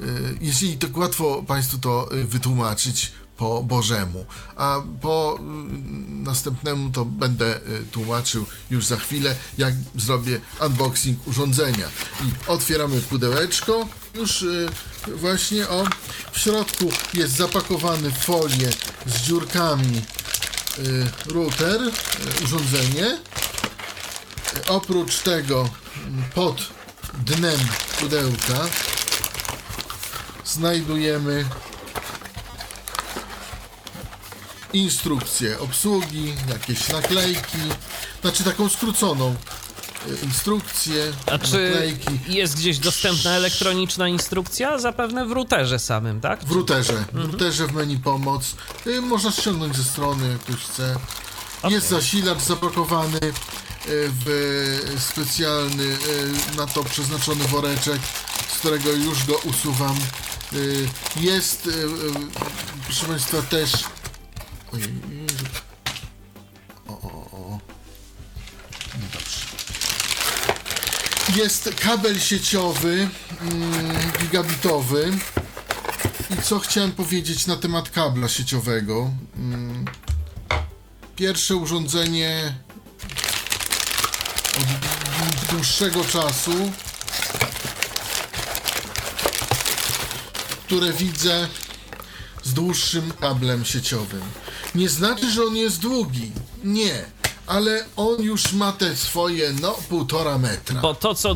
Y, 0.00 0.38
Jeśli 0.40 0.78
tak 0.78 0.96
łatwo 0.96 1.42
Państwu 1.46 1.78
to 1.78 2.14
y, 2.14 2.24
wytłumaczyć 2.24 3.12
po 3.36 3.62
Bożemu, 3.62 4.26
a 4.56 4.82
po 5.00 5.38
y, 5.38 5.42
następnemu 6.08 6.90
to 6.90 7.04
będę 7.04 7.60
tłumaczył 7.92 8.46
już 8.70 8.86
za 8.86 8.96
chwilę, 8.96 9.36
jak 9.58 9.74
zrobię 9.96 10.40
unboxing 10.66 11.26
urządzenia. 11.26 11.88
I 12.24 12.50
otwieramy 12.50 13.00
pudełeczko, 13.00 13.88
już 14.14 14.42
y, 14.42 14.66
właśnie 15.06 15.68
o, 15.68 15.84
w 16.32 16.38
środku 16.38 16.90
jest 17.14 17.36
zapakowany 17.36 18.10
w 18.10 18.18
folię 18.18 18.70
z 19.06 19.20
dziurkami 19.20 20.02
y, 20.78 21.06
router, 21.26 21.80
y, 21.82 22.44
urządzenie. 22.44 23.18
Oprócz 24.68 25.18
tego 25.18 25.68
mm, 26.06 26.24
pod 26.34 26.56
dnem 27.14 27.58
pudełka 28.00 28.68
znajdujemy 30.44 31.44
instrukcję 34.72 35.58
obsługi, 35.58 36.34
jakieś 36.48 36.88
naklejki, 36.88 37.58
znaczy 38.20 38.44
taką 38.44 38.68
skróconą 38.68 39.36
instrukcję, 40.22 41.12
A 41.26 41.38
czy 41.38 41.70
naklejki 41.70 42.18
jest 42.28 42.56
gdzieś 42.56 42.78
dostępna 42.78 43.30
elektroniczna 43.30 44.08
instrukcja? 44.08 44.78
Zapewne 44.78 45.26
w 45.26 45.32
routerze 45.32 45.78
samym, 45.78 46.20
tak? 46.20 46.44
w 46.44 46.52
routerze, 46.52 47.04
w 47.12 47.16
routerze 47.16 47.66
w 47.66 47.72
menu 47.72 47.98
pomoc. 47.98 48.54
Y, 48.86 49.00
można 49.00 49.30
ściągnąć 49.30 49.76
ze 49.76 49.84
strony, 49.84 50.28
jak 50.28 50.38
ktoś 50.38 50.56
chce. 50.56 50.96
Jest 51.68 51.88
zasilacz 51.88 52.40
zapakowany 52.40 53.18
y, 53.18 53.30
w 54.24 54.96
specjalny 54.98 55.84
y, 55.84 56.56
na 56.56 56.66
to 56.66 56.84
przeznaczony 56.84 57.44
woreczek, 57.44 58.00
z 58.54 58.58
którego 58.58 58.92
już 58.92 59.26
go 59.26 59.36
usuwam. 59.36 59.96
Jest, 61.16 61.68
proszę 62.86 63.06
Państwa, 63.06 63.42
też. 63.42 63.72
Jest 71.36 71.74
kabel 71.80 72.20
sieciowy, 72.20 73.08
mm, 73.40 73.96
gigabitowy. 74.20 75.10
I 76.38 76.42
co 76.42 76.58
chciałem 76.58 76.92
powiedzieć 76.92 77.46
na 77.46 77.56
temat 77.56 77.90
kabla 77.90 78.28
sieciowego? 78.28 79.10
Mm, 79.36 79.84
Pierwsze 81.16 81.56
urządzenie 81.56 82.54
od 84.58 85.50
dłuższego 85.54 86.04
czasu, 86.04 86.72
które 90.66 90.92
widzę 90.92 91.48
z 92.44 92.52
dłuższym 92.54 93.12
kablem 93.20 93.64
sieciowym. 93.64 94.22
Nie 94.74 94.88
znaczy, 94.88 95.30
że 95.30 95.44
on 95.44 95.56
jest 95.56 95.78
długi. 95.80 96.32
Nie. 96.64 97.04
Ale 97.46 97.84
on 97.96 98.22
już 98.22 98.52
ma 98.52 98.72
te 98.72 98.96
swoje, 98.96 99.52
no, 99.62 99.74
półtora 99.88 100.38
metra. 100.38 100.80
Bo 100.80 100.94
to, 100.94 101.14
co 101.14 101.34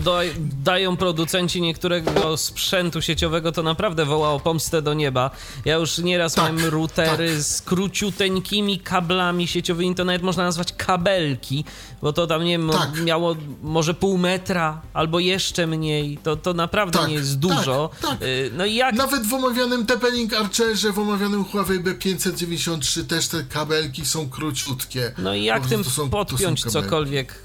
dają 0.62 0.96
producenci 0.96 1.60
niektóregosprzętu 1.62 3.02
sieciowego, 3.02 3.52
to 3.52 3.62
naprawdę 3.62 4.04
wołało 4.04 4.40
pomstę 4.40 4.82
do 4.82 4.94
nieba. 4.94 5.30
Ja 5.64 5.74
już 5.74 5.98
nieraz 5.98 6.34
Tak, 6.34 6.44
miałem 6.44 6.70
routery 6.70 7.42
z 7.42 7.62
króciuteńkimi 7.62 8.78
kablami 8.80 9.48
sieciowymi, 9.48 9.94
to 9.94 10.04
nawet 10.04 10.22
można 10.22 10.44
nazwać 10.44 10.72
kabelki, 10.72 11.64
bo 12.02 12.12
to 12.12 12.26
tam, 12.26 12.44
nie 12.44 12.50
wiem, 12.58 12.70
Tak. 12.70 13.00
miało 13.04 13.36
może 13.62 13.94
pół 13.94 14.18
metra 14.18 14.82
albo 14.94 15.18
jeszcze 15.20 15.66
mniej. 15.66 16.18
To, 16.22 16.36
to 16.36 16.54
naprawdę 16.54 16.98
Tak, 16.98 17.08
nie 17.08 17.14
jest 17.14 17.30
tak, 17.30 17.38
dużo. 17.40 17.90
tak. 18.02 18.22
Y, 18.22 18.50
No 18.56 18.64
i 18.66 18.74
jak 18.74 18.94
Nawet 18.94 19.26
w 19.26 19.34
omawianym 19.34 19.86
TP-Link 19.86 20.34
Archerze, 20.34 20.92
w 20.92 20.98
omawianym 20.98 21.44
Huawei 21.44 21.80
B593 21.80 23.04
też 23.06 23.28
te 23.28 23.42
kabelki 23.44 24.06
są 24.06 24.30
króciutkie. 24.30 25.12
No 25.18 25.34
i 25.34 25.44
jak 25.44 25.66
tym 25.66 25.84
są- 25.96 26.10
to 26.10 26.16
są 26.18 26.26
podpiąć 26.26 26.62
cokolwiek 26.62 27.42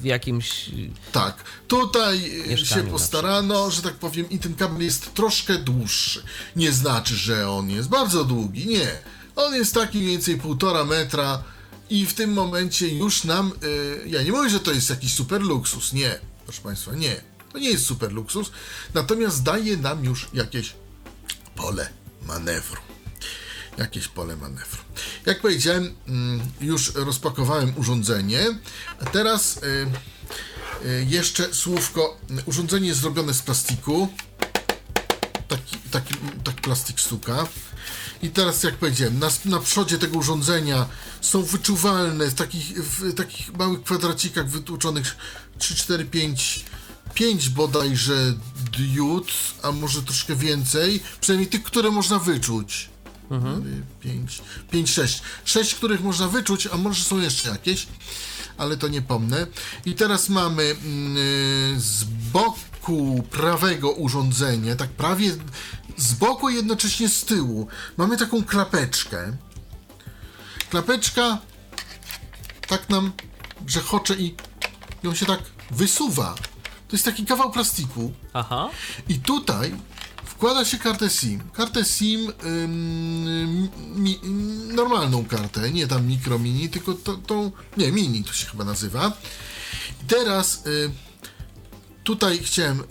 w 0.00 0.04
jakimś... 0.04 0.70
Tak, 1.12 1.44
tutaj 1.68 2.32
Mieszkaniu 2.48 2.84
się 2.84 2.90
postarano, 2.90 3.70
że 3.70 3.82
tak 3.82 3.94
powiem, 3.94 4.30
i 4.30 4.38
ten 4.38 4.54
kabel 4.54 4.82
jest 4.82 5.14
troszkę 5.14 5.58
dłuższy. 5.58 6.22
Nie 6.56 6.72
znaczy, 6.72 7.16
że 7.16 7.50
on 7.50 7.70
jest 7.70 7.88
bardzo 7.88 8.24
długi, 8.24 8.66
nie. 8.66 8.98
On 9.36 9.54
jest 9.54 9.74
taki 9.74 9.98
mniej 9.98 10.10
więcej 10.10 10.36
półtora 10.38 10.84
metra 10.84 11.42
i 11.90 12.06
w 12.06 12.14
tym 12.14 12.32
momencie 12.32 12.88
już 12.88 13.24
nam, 13.24 13.52
y, 14.04 14.08
ja 14.08 14.22
nie 14.22 14.32
mówię, 14.32 14.50
że 14.50 14.60
to 14.60 14.72
jest 14.72 14.90
jakiś 14.90 15.14
super 15.14 15.42
luksus, 15.42 15.92
nie, 15.92 16.18
proszę 16.44 16.62
Państwa, 16.62 16.92
nie. 16.94 17.16
To 17.52 17.58
nie 17.58 17.70
jest 17.70 17.86
super 17.86 18.12
luksus, 18.12 18.50
natomiast 18.94 19.42
daje 19.42 19.76
nam 19.76 20.04
już 20.04 20.28
jakieś 20.34 20.74
pole 21.56 21.88
manewru. 22.26 22.80
Jakieś 23.78 24.08
pole 24.08 24.36
manewru. 24.36 24.82
Jak 25.26 25.40
powiedziałem, 25.40 25.94
mm, 26.08 26.40
już 26.60 26.94
rozpakowałem 26.94 27.72
urządzenie, 27.76 28.40
a 29.00 29.04
teraz 29.04 29.56
y, 29.56 29.60
y, 30.86 31.06
jeszcze 31.08 31.54
słówko. 31.54 32.20
Urządzenie 32.46 32.88
jest 32.88 33.00
zrobione 33.00 33.34
z 33.34 33.42
plastiku. 33.42 34.08
Taki, 35.48 35.76
taki, 35.90 36.14
tak 36.44 36.54
plastik 36.54 37.00
stuka. 37.00 37.46
I 38.22 38.30
teraz, 38.30 38.62
jak 38.62 38.74
powiedziałem, 38.76 39.18
na, 39.18 39.28
na 39.44 39.60
przodzie 39.60 39.98
tego 39.98 40.18
urządzenia 40.18 40.86
są 41.20 41.42
wyczuwalne 41.42 42.26
w 42.30 42.34
takich, 42.34 42.84
w 42.84 43.14
takich 43.14 43.52
małych 43.52 43.82
kwadracikach 43.82 44.48
wytłuczonych 44.48 45.16
3, 45.58 45.74
4, 45.74 46.04
5, 46.04 46.64
5 47.14 47.48
bodajże 47.48 48.34
diod, 48.72 49.26
a 49.62 49.72
może 49.72 50.02
troszkę 50.02 50.36
więcej. 50.36 51.02
Przynajmniej 51.20 51.50
tych, 51.50 51.62
które 51.62 51.90
można 51.90 52.18
wyczuć. 52.18 52.91
5, 54.00 54.42
5, 54.70 54.90
6. 54.90 55.22
6, 55.44 55.74
których 55.74 56.02
można 56.02 56.28
wyczuć, 56.28 56.66
a 56.66 56.76
może 56.76 57.04
są 57.04 57.20
jeszcze 57.20 57.48
jakieś, 57.48 57.86
ale 58.56 58.76
to 58.76 58.88
nie 58.88 59.02
pomnę. 59.02 59.46
I 59.86 59.94
teraz 59.94 60.28
mamy 60.28 60.62
mm, 60.62 61.16
z 61.80 62.04
boku 62.32 63.24
prawego 63.30 63.90
urządzenia, 63.90 64.76
tak 64.76 64.90
prawie 64.90 65.30
z 65.96 66.12
boku 66.14 66.48
jednocześnie 66.48 67.08
z 67.08 67.24
tyłu, 67.24 67.68
mamy 67.96 68.16
taką 68.16 68.44
klapeczkę. 68.44 69.36
Klapeczka 70.70 71.38
tak 72.68 72.88
nam 72.88 73.12
grzechocze 73.60 74.14
i 74.14 74.34
ją 75.02 75.14
się 75.14 75.26
tak 75.26 75.40
wysuwa. 75.70 76.34
To 76.88 76.96
jest 76.96 77.04
taki 77.04 77.26
kawał 77.26 77.50
plastiku. 77.50 78.12
Aha. 78.32 78.70
I 79.08 79.18
tutaj 79.18 79.74
wkłada 80.42 80.64
się 80.64 80.78
kartę 80.78 81.10
SIM. 81.10 81.40
Kartę 81.52 81.84
SIM, 81.84 82.32
ym, 82.44 83.68
mi, 83.94 84.20
normalną 84.74 85.24
kartę, 85.24 85.70
nie 85.70 85.86
tam 85.86 86.06
mikro 86.06 86.38
mini, 86.38 86.68
tylko 86.68 86.94
to, 86.94 87.16
tą, 87.16 87.52
nie, 87.76 87.92
mini 87.92 88.24
to 88.24 88.32
się 88.32 88.46
chyba 88.46 88.64
nazywa. 88.64 89.12
I 90.02 90.04
teraz 90.06 90.66
y, 90.66 90.90
tutaj 92.04 92.38
chciałem 92.38 92.80
y, 92.80 92.84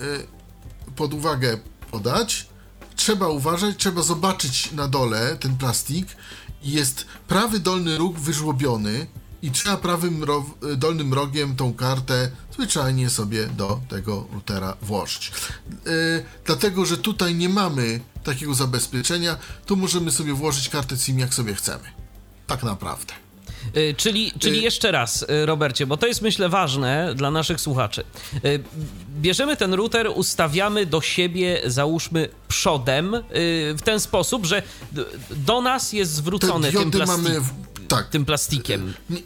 pod 0.96 1.14
uwagę 1.14 1.58
podać, 1.92 2.48
trzeba 2.96 3.28
uważać, 3.28 3.76
trzeba 3.78 4.02
zobaczyć 4.02 4.72
na 4.72 4.88
dole 4.88 5.38
ten 5.40 5.58
plastik. 5.58 6.08
Jest 6.64 7.06
prawy 7.28 7.60
dolny 7.60 7.98
róg 7.98 8.20
wyżłobiony 8.20 9.08
i 9.42 9.52
trzeba 9.52 9.78
prawym 9.78 10.24
ro, 10.24 10.46
dolnym 10.78 11.14
rogiem 11.14 11.56
tą 11.56 11.74
kartę 11.74 12.32
zwyczajnie 12.54 13.10
sobie 13.10 13.48
do 13.48 13.80
tego 13.90 14.28
routera 14.34 14.78
włożyć. 14.82 15.32
Yy, 15.86 15.92
dlatego, 16.46 16.86
że 16.86 16.98
tutaj 16.98 17.36
nie 17.36 17.50
mamy 17.50 18.00
takiego 18.24 18.54
zabezpieczenia, 18.54 19.38
tu 19.66 19.76
możemy 19.76 20.12
sobie 20.12 20.34
włożyć 20.34 20.70
kartę 20.70 20.98
SIM 20.98 21.20
jak 21.20 21.34
sobie 21.34 21.56
chcemy. 21.56 21.84
Tak 22.48 22.64
naprawdę. 22.64 23.14
Y, 23.78 23.96
Czyli, 23.98 24.32
czyli 24.40 24.60
Y- 24.60 24.62
jeszcze 24.62 24.92
raz, 24.92 25.22
y, 25.22 25.46
Robercie, 25.46 25.86
bo 25.86 25.98
to 25.98 26.08
jest 26.08 26.22
myślę 26.22 26.50
ważne 26.50 27.14
dla 27.16 27.32
naszych 27.32 27.62
słuchaczy. 27.62 28.04
Y, 28.46 28.64
Bierzemy 29.22 29.58
ten 29.58 29.74
router, 29.74 30.08
ustawiamy 30.16 30.86
do 30.86 31.02
siebie, 31.02 31.62
załóżmy 31.66 32.30
przodem, 32.48 33.14
y, 33.16 33.22
w 33.78 33.82
ten 33.84 34.00
sposób, 34.00 34.46
że 34.46 34.64
do 35.30 35.62
nas 35.62 35.94
jest 35.94 36.12
zwrócony 36.12 36.72
tym, 36.72 36.82
diody 36.82 36.98
plastik, 36.98 37.24
mamy. 37.24 37.42
W, 37.42 37.50
tak. 37.88 38.10
tym 38.10 38.26
plastikiem. 38.26 38.94
Nie, 39.10 39.18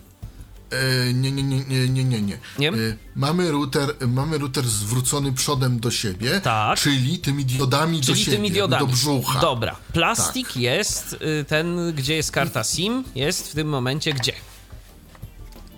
E, 0.72 1.14
nie, 1.14 1.32
nie, 1.32 1.44
nie, 1.44 1.64
nie, 1.66 1.88
nie, 1.90 2.04
nie. 2.04 2.22
nie. 2.22 2.38
Nie? 2.60 2.70
E, 2.70 2.74
mamy, 3.16 3.52
router, 3.52 3.96
mamy 4.08 4.38
router 4.38 4.68
zwrócony 4.68 5.34
przodem 5.34 5.80
do 5.80 5.92
siebie, 5.92 6.42
Tak. 6.42 6.80
czyli 6.80 7.20
tymi 7.20 7.46
diodami 7.46 8.00
do 8.00 8.06
Czyli 8.06 8.20
siebie, 8.26 8.38
tymi 8.38 8.52
diodami. 8.52 8.88
do 8.88 8.94
brzucha. 8.94 9.40
Dobra. 9.40 9.76
Plastik 9.94 10.48
Tak. 10.48 10.58
jest 10.58 11.14
y, 11.14 11.46
ten, 11.48 11.94
gdzie 11.94 12.16
jest 12.16 12.32
karta 12.32 12.64
SIM, 12.64 13.04
jest 13.16 13.52
w 13.52 13.56
tym 13.56 13.68
momencie 13.70 14.14
gdzie? 14.14 14.34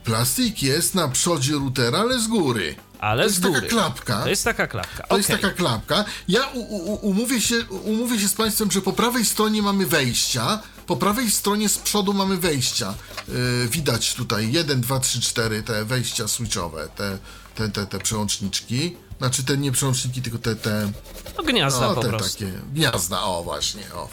Plastik 0.03 0.63
jest 0.63 0.95
na 0.95 1.07
przodzie 1.07 1.53
routera, 1.53 1.99
ale 1.99 2.19
z 2.19 2.27
góry. 2.27 2.75
Ale 2.99 3.23
to 3.23 3.29
z 3.29 3.31
jest 3.33 3.45
góry. 3.47 3.61
taka 3.61 3.67
klapka. 3.73 4.21
To 4.23 4.29
jest 4.29 4.43
taka 4.43 4.67
klapka. 4.67 5.03
To 5.07 5.17
jest 5.17 5.29
okej. 5.29 5.41
taka 5.41 5.53
klapka. 5.55 6.05
Ja 6.27 6.47
u, 6.53 6.59
u, 6.59 6.93
umówię, 7.09 7.41
się, 7.41 7.55
umówię 7.83 8.19
się 8.19 8.27
z 8.27 8.33
Państwem, 8.33 8.71
że 8.71 8.81
po 8.81 8.93
prawej 8.93 9.25
stronie 9.25 9.61
mamy 9.61 9.85
wejścia, 9.85 10.59
po 10.87 10.95
prawej 10.95 11.31
stronie 11.31 11.69
z 11.69 11.77
przodu 11.77 12.13
mamy 12.13 12.37
wejścia. 12.37 12.93
Yy, 13.27 13.67
widać 13.69 14.13
tutaj 14.13 14.51
1, 14.51 14.81
2, 14.81 14.99
3, 14.99 15.21
4 15.21 15.63
te 15.63 15.85
wejścia 15.85 16.27
switchowe, 16.27 16.89
te, 16.95 17.17
te, 17.55 17.69
te, 17.69 17.85
te 17.85 17.99
przełączniki. 17.99 18.97
Znaczy 19.17 19.43
te 19.43 19.57
nie 19.57 19.71
przełączniki, 19.71 20.21
tylko 20.21 20.37
te, 20.37 20.55
te, 20.55 20.91
No 21.37 21.43
gniazda 21.43 21.87
o, 21.87 21.95
po 21.95 22.01
te 22.01 22.09
prostu. 22.09 22.39
takie 22.39 22.51
gniazda, 22.73 23.21
o 23.21 23.43
właśnie, 23.43 23.93
o. 23.93 24.09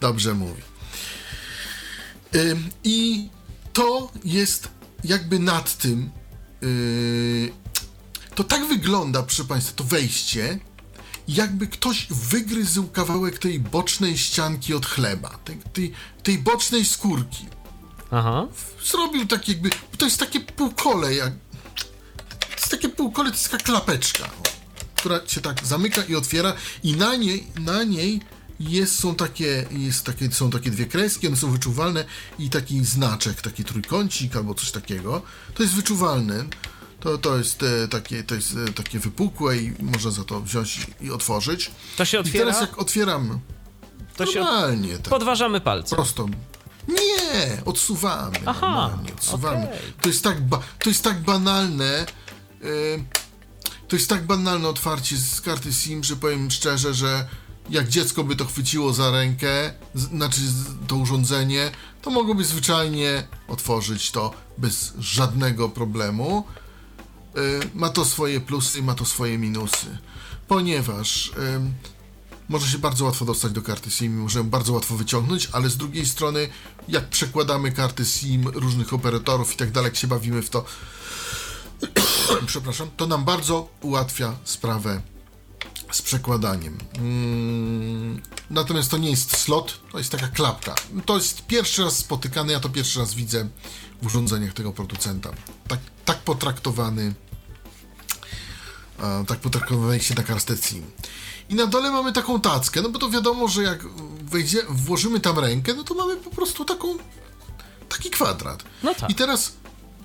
Dobrze 0.00 0.34
mówi. 0.34 0.62
Ym, 2.34 2.70
I 2.84 3.28
to 3.72 4.10
jest 4.24 4.68
jakby 5.04 5.38
nad 5.38 5.76
tym. 5.78 6.10
Yy, 6.62 7.52
to 8.34 8.44
tak 8.44 8.68
wygląda, 8.68 9.22
proszę 9.22 9.44
Państwa, 9.44 9.72
to 9.76 9.84
wejście, 9.84 10.58
jakby 11.28 11.66
ktoś 11.66 12.06
wygryzł 12.10 12.88
kawałek 12.88 13.38
tej 13.38 13.60
bocznej 13.60 14.18
ścianki 14.18 14.74
od 14.74 14.86
chleba, 14.86 15.38
tej, 15.44 15.58
tej, 15.72 15.92
tej 16.22 16.38
bocznej 16.38 16.84
skórki. 16.84 17.46
Aha. 18.10 18.46
Zrobił 18.84 19.26
tak 19.26 19.48
jakby, 19.48 19.70
to 19.98 20.04
jest 20.04 20.18
takie 20.18 20.40
półkole, 20.40 21.14
jak, 21.14 21.32
to 22.30 22.56
jest 22.56 22.70
takie 22.70 22.88
półkole, 22.88 23.30
to 23.30 23.36
jest 23.36 23.50
taka 23.50 23.64
klapeczka, 23.64 24.30
która 24.94 25.20
się 25.26 25.40
tak 25.40 25.66
zamyka 25.66 26.02
i 26.04 26.14
otwiera 26.14 26.54
i 26.82 26.96
na 26.96 27.16
niej, 27.16 27.46
na 27.60 27.82
niej 27.82 28.20
jest, 28.60 28.98
są 28.98 29.14
takie, 29.14 29.66
jest 29.70 30.04
takie, 30.04 30.32
są 30.32 30.50
takie 30.50 30.70
dwie 30.70 30.86
kreski, 30.86 31.26
one 31.26 31.36
są 31.36 31.50
wyczuwalne 31.50 32.04
i 32.38 32.50
taki 32.50 32.84
znaczek, 32.84 33.42
taki 33.42 33.64
trójkącik 33.64 34.36
albo 34.36 34.54
coś 34.54 34.70
takiego, 34.70 35.22
to 35.54 35.62
jest 35.62 35.74
wyczuwalne. 35.74 36.44
To, 37.00 37.18
to 37.18 37.38
jest 37.38 37.62
e, 37.62 37.88
takie, 37.88 38.24
to 38.24 38.34
jest 38.34 38.54
e, 38.68 38.72
takie 38.72 38.98
wypukłe 38.98 39.56
i 39.58 39.74
można 39.82 40.10
za 40.10 40.24
to 40.24 40.40
wziąć 40.40 40.78
i, 41.00 41.04
i 41.04 41.10
otworzyć. 41.10 41.70
To 41.96 42.04
się 42.04 42.16
I 42.16 42.20
otwiera? 42.20 42.44
teraz 42.46 42.60
jak 42.60 42.78
otwieram, 42.78 43.40
To 44.16 44.26
się 44.26 44.40
normalnie 44.40 44.98
tak. 44.98 45.08
podważamy 45.08 45.60
palce. 45.60 45.96
Prosto. 45.96 46.26
Nie, 46.88 47.62
odsuwamy. 47.64 48.38
Aha, 48.46 48.60
normalnie, 48.70 49.12
odsuwamy. 49.12 49.64
okej. 49.64 49.78
To, 50.00 50.08
jest 50.08 50.24
tak 50.24 50.40
ba- 50.48 50.62
to 50.78 50.88
jest 50.90 51.04
tak 51.04 51.20
banalne. 51.22 52.06
y, 52.64 53.04
to 53.88 53.96
jest 53.96 54.08
tak 54.08 54.26
banalne 54.26 54.68
otwarcie 54.68 55.16
z 55.16 55.40
karty 55.40 55.72
SIM, 55.72 56.04
że 56.04 56.16
powiem 56.16 56.50
szczerze, 56.50 56.94
że 56.94 57.28
jak 57.70 57.88
dziecko 57.88 58.24
by 58.24 58.36
to 58.36 58.44
chwyciło 58.44 58.92
za 58.92 59.10
rękę, 59.10 59.72
z, 59.94 60.02
znaczy 60.02 60.40
to 60.86 60.96
urządzenie, 60.96 61.70
to 62.02 62.10
mogłoby 62.10 62.44
zwyczajnie 62.44 63.28
otworzyć 63.48 64.10
to 64.10 64.34
bez 64.58 64.92
żadnego 64.98 65.68
problemu. 65.68 66.44
Y, 67.36 67.70
ma 67.74 67.88
to 67.88 68.04
swoje 68.04 68.40
plusy, 68.40 68.82
ma 68.82 68.94
to 68.94 69.04
swoje 69.04 69.38
minusy, 69.38 69.98
ponieważ 70.48 71.32
może 72.48 72.66
się 72.66 72.78
bardzo 72.78 73.04
łatwo 73.04 73.24
dostać 73.24 73.52
do 73.52 73.62
karty 73.62 73.90
SIM, 73.90 74.20
możemy 74.20 74.50
bardzo 74.50 74.72
łatwo 74.72 74.96
wyciągnąć, 74.96 75.48
ale 75.52 75.70
z 75.70 75.76
drugiej 75.76 76.06
strony, 76.06 76.48
jak 76.88 77.08
przekładamy 77.08 77.72
karty 77.72 78.04
SIM 78.04 78.48
różnych 78.48 78.94
operatorów 78.94 79.54
i 79.54 79.56
tak 79.56 79.70
dalej, 79.70 79.88
jak 79.88 79.96
się 79.96 80.06
bawimy 80.06 80.42
w 80.42 80.50
to, 80.50 80.64
przepraszam, 82.46 82.90
to 82.96 83.06
nam 83.06 83.24
bardzo 83.24 83.68
ułatwia 83.82 84.36
sprawę 84.44 85.00
z 85.92 86.02
przekładaniem. 86.02 86.78
Mm, 86.98 88.22
natomiast 88.50 88.90
to 88.90 88.96
nie 88.96 89.10
jest 89.10 89.36
slot, 89.36 89.80
to 89.92 89.98
jest 89.98 90.10
taka 90.10 90.28
klapka. 90.28 90.74
To 91.06 91.16
jest 91.16 91.46
pierwszy 91.46 91.84
raz 91.84 91.96
spotykany, 91.96 92.52
ja 92.52 92.60
to 92.60 92.68
pierwszy 92.68 92.98
raz 92.98 93.14
widzę 93.14 93.48
w 94.02 94.06
urządzeniach 94.06 94.52
tego 94.52 94.72
producenta. 94.72 95.30
Tak, 95.68 95.80
tak 96.08 96.18
potraktowany 96.18 97.14
a, 98.98 99.24
tak 99.26 99.38
potraktowany 99.38 100.00
się 100.00 100.14
na 100.14 100.22
kartę 100.22 100.56
SIM. 100.56 100.84
I 101.48 101.54
na 101.54 101.66
dole 101.66 101.90
mamy 101.90 102.12
taką 102.12 102.40
tackę, 102.40 102.82
no 102.82 102.88
bo 102.88 102.98
to 102.98 103.10
wiadomo, 103.10 103.48
że 103.48 103.62
jak 103.62 103.88
wejdzie, 104.22 104.62
włożymy 104.68 105.20
tam 105.20 105.38
rękę, 105.38 105.74
no 105.74 105.84
to 105.84 105.94
mamy 105.94 106.16
po 106.16 106.30
prostu 106.30 106.64
taką, 106.64 106.96
taki 107.88 108.10
kwadrat. 108.10 108.62
No 108.82 108.94
tak. 108.94 109.10
I 109.10 109.14
teraz 109.14 109.52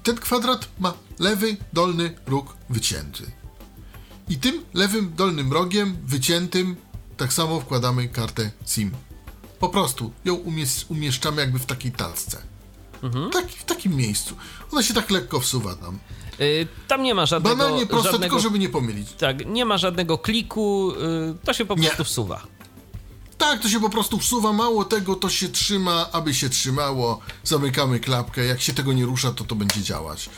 ten 0.03 0.15
kwadrat 0.15 0.67
ma 0.79 0.93
lewy 1.19 1.57
dolny 1.73 2.15
róg 2.27 2.55
wycięty. 2.69 3.31
I 4.29 4.37
tym 4.37 4.63
lewym 4.73 5.13
dolnym 5.15 5.53
rogiem 5.53 5.97
wyciętym 6.05 6.75
tak 7.17 7.33
samo 7.33 7.61
wkładamy 7.61 8.07
kartę 8.07 8.51
SIM. 8.65 8.91
Po 9.59 9.69
prostu 9.69 10.11
ją 10.25 10.35
umies- 10.35 10.85
umieszczamy 10.89 11.41
jakby 11.41 11.59
w 11.59 11.65
takiej 11.65 11.91
tacce. 11.91 12.41
Mhm. 13.03 13.31
Tak, 13.31 13.47
w 13.47 13.65
takim 13.65 13.95
miejscu. 13.95 14.35
Ona 14.71 14.83
się 14.83 14.93
tak 14.93 15.11
lekko 15.11 15.39
wsuwa 15.39 15.75
tam. 15.75 15.99
Y, 16.41 16.67
tam 16.87 17.03
nie 17.03 17.15
ma 17.15 17.25
żadnego... 17.25 17.55
Banalnie 17.55 17.85
prosto, 17.85 18.11
żadnego... 18.11 18.35
tylko 18.35 18.39
żeby 18.39 18.59
nie 18.59 18.69
pomylić. 18.69 19.11
Tak, 19.11 19.45
nie 19.45 19.65
ma 19.65 19.77
żadnego 19.77 20.17
kliku, 20.17 20.91
y, 20.91 21.45
to 21.45 21.53
się 21.53 21.65
po 21.65 21.75
Nie. 21.75 21.87
prostu 21.87 22.03
wsuwa. 22.03 22.41
Tak, 23.37 23.61
to 23.61 23.69
się 23.69 23.79
po 23.79 23.89
prostu 23.89 24.17
wsuwa, 24.17 24.53
mało 24.53 24.85
tego, 24.85 25.15
to 25.15 25.29
się 25.29 25.49
trzyma, 25.49 26.09
aby 26.11 26.33
się 26.33 26.49
trzymało, 26.49 27.19
zamykamy 27.43 27.99
klapkę, 27.99 28.45
jak 28.45 28.61
się 28.61 28.73
tego 28.73 28.93
nie 28.93 29.05
rusza, 29.05 29.31
to 29.31 29.43
to 29.43 29.55
będzie 29.55 29.81
działać. 29.81 30.29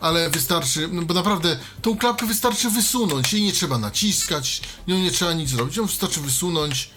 Ale 0.00 0.30
wystarczy, 0.30 0.88
no 0.92 1.02
bo 1.02 1.14
naprawdę 1.14 1.58
tą 1.82 1.96
klapkę 1.96 2.26
wystarczy 2.26 2.70
wysunąć, 2.70 3.32
jej 3.32 3.42
nie 3.42 3.52
trzeba 3.52 3.78
naciskać, 3.78 4.60
nią 4.88 4.98
nie 4.98 5.10
trzeba 5.10 5.32
nic 5.32 5.50
zrobić, 5.50 5.76
ją 5.76 5.86
wystarczy 5.86 6.20
wysunąć, 6.20 6.90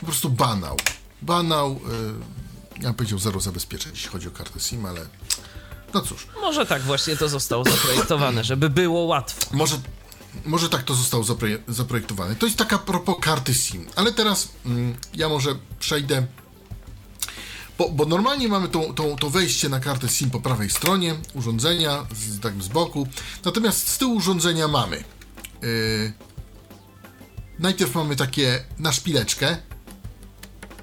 po 0.00 0.06
prostu 0.06 0.30
banał. 0.30 0.76
Banał, 1.22 1.70
yy, 1.70 2.39
ja 2.80 2.86
bym 2.88 2.94
powiedział 2.94 3.18
zero 3.18 3.40
zabezpieczeń, 3.40 3.92
jeśli 3.94 4.08
chodzi 4.10 4.28
o 4.28 4.30
kartę 4.30 4.60
SIM, 4.60 4.86
ale 4.86 5.00
no 5.94 6.00
cóż, 6.00 6.26
Może 6.40 6.66
tak 6.66 6.82
właśnie 6.82 7.16
to 7.16 7.28
zostało 7.28 7.64
zaprojektowane, 7.64 8.44
żeby 8.44 8.70
było 8.70 9.00
łatwo. 9.00 9.56
może, 9.56 9.80
może 10.44 10.68
tak 10.68 10.82
to 10.82 10.94
zostało 10.94 11.24
zaproje- 11.24 11.58
zaprojektowane. 11.68 12.36
To 12.36 12.46
jest 12.46 12.58
taka 12.58 12.78
propos 12.78 13.16
karty 13.20 13.54
SIM, 13.54 13.86
ale 13.96 14.12
teraz 14.12 14.48
mm, 14.66 14.96
ja 15.14 15.28
może 15.28 15.50
przejdę. 15.78 16.26
Bo, 17.78 17.88
bo 17.88 18.04
normalnie 18.06 18.48
mamy 18.48 18.68
tą, 18.68 18.94
tą, 18.94 19.16
to 19.16 19.30
wejście 19.30 19.68
na 19.68 19.80
kartę 19.80 20.08
SIM 20.08 20.30
po 20.30 20.40
prawej 20.40 20.70
stronie 20.70 21.14
urządzenia, 21.34 22.06
z, 22.14 22.40
tak 22.40 22.62
z 22.62 22.68
boku. 22.68 23.08
Natomiast 23.44 23.88
z 23.88 23.98
tyłu 23.98 24.16
urządzenia 24.16 24.68
mamy. 24.68 25.04
Yy, 25.62 26.12
najpierw 27.58 27.94
mamy 27.94 28.16
takie 28.16 28.64
na 28.78 28.92
szpileczkę. 28.92 29.56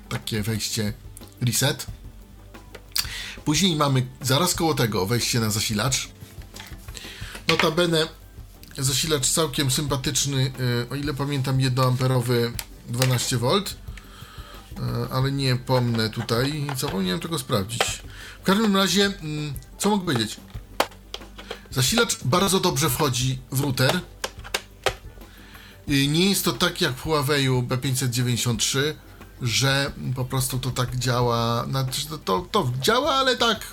Takie 0.10 0.41
wejście 0.43 0.93
reset. 1.41 1.88
Później 3.45 3.76
mamy 3.76 4.08
zaraz 4.21 4.56
koło 4.56 4.73
tego 4.73 5.06
wejście 5.06 5.39
na 5.39 5.50
zasilacz. 5.50 6.10
Notabene 7.47 8.08
zasilacz 8.78 9.28
całkiem 9.28 9.71
sympatyczny, 9.71 10.52
y, 10.60 10.89
o 10.89 10.95
ile 10.95 11.13
pamiętam 11.13 11.58
1-amperowy 11.58 12.52
12V, 12.91 13.62
y, 13.62 13.73
ale 15.12 15.32
nie 15.32 15.56
pomnę 15.56 16.10
tutaj, 16.10 16.67
zapomniałem 16.78 17.19
tego 17.19 17.39
sprawdzić. 17.39 17.82
W 18.41 18.43
każdym 18.43 18.76
razie, 18.76 19.06
mm, 19.06 19.54
co 19.78 19.89
mogę 19.89 20.06
powiedzieć? 20.06 20.38
Zasilacz 21.71 22.23
bardzo 22.23 22.60
dobrze 22.60 22.89
wchodzi 22.89 23.39
w 23.52 23.60
router. 23.60 24.00
Nie 25.88 26.30
jest 26.30 26.45
to 26.45 26.54
tak 26.54 26.82
jak 26.82 26.93
w 26.93 27.06
Huawei'u 27.06 27.67
B593, 27.67 28.93
że 29.41 29.91
po 30.15 30.26
prostu 30.26 30.60
to 30.60 30.71
tak 30.71 30.95
działa. 30.95 31.65
Znaczy, 31.69 32.08
to, 32.08 32.17
to, 32.17 32.47
to 32.52 32.71
działa, 32.82 33.13
ale 33.13 33.38
tak. 33.38 33.67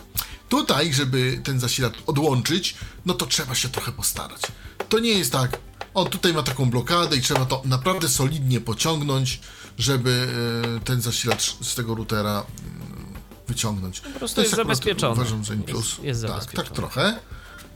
Tutaj, 0.49 0.93
żeby 0.95 1.41
ten 1.45 1.61
zasilacz 1.61 1.95
odłączyć, 2.07 2.75
no 3.07 3.15
to 3.15 3.27
trzeba 3.27 3.55
się 3.55 3.69
trochę 3.69 3.93
postarać. 3.93 4.41
To 4.89 4.99
nie 4.99 5.11
jest 5.11 5.33
tak. 5.33 5.59
On 5.95 6.07
tutaj 6.07 6.33
ma 6.33 6.43
taką 6.43 6.71
blokadę 6.71 7.17
i 7.17 7.21
trzeba 7.21 7.45
to 7.45 7.63
naprawdę 7.65 8.09
solidnie 8.09 8.61
pociągnąć, 8.61 9.41
żeby 9.79 10.29
e, 10.77 10.85
ten 10.85 11.01
zasilacz 11.03 11.57
z 11.61 11.75
tego 11.75 11.95
routera 11.95 12.45
mm, 12.65 13.05
wyciągnąć. 13.49 14.01
Po 14.01 14.19
prostu 14.19 14.41
jest 14.41 14.55
zabezpieczony. 14.55 15.13
Uważam, 15.13 15.45
że 15.45 15.55
Jest- 15.55 15.67
plus. 15.67 15.99
jest 16.03 16.23
tak, 16.23 16.31
tak 16.31 16.41
zabezpieczony. 16.41 16.77
trochę. 16.77 17.19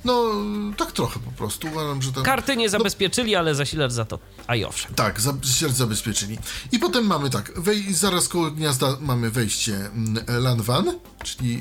No, 0.05 0.33
tak 0.77 0.93
trochę 0.93 1.21
po 1.21 1.31
prostu. 1.31 1.69
Uważam, 1.69 2.03
że 2.03 2.13
ten. 2.13 2.23
Karty 2.23 2.57
nie 2.57 2.69
zabezpieczyli, 2.69 3.37
ale 3.37 3.55
zasilacz 3.55 3.93
za 3.93 4.05
to. 4.05 4.19
A 4.47 4.57
i 4.57 4.65
owszem. 4.65 4.95
Tak, 4.95 5.21
za, 5.21 5.35
się 5.43 5.69
zabezpieczyli. 5.69 6.39
I 6.73 6.79
potem 6.79 7.07
mamy 7.07 7.31
tak, 7.31 7.61
wej, 7.61 7.95
zaraz 7.95 8.29
koło 8.29 8.51
gniazda 8.51 8.97
mamy 9.01 9.31
wejście 9.31 9.77
mm, 9.77 10.25
LAN 10.29 10.63
WAN, 10.63 10.99
czyli 11.25 11.55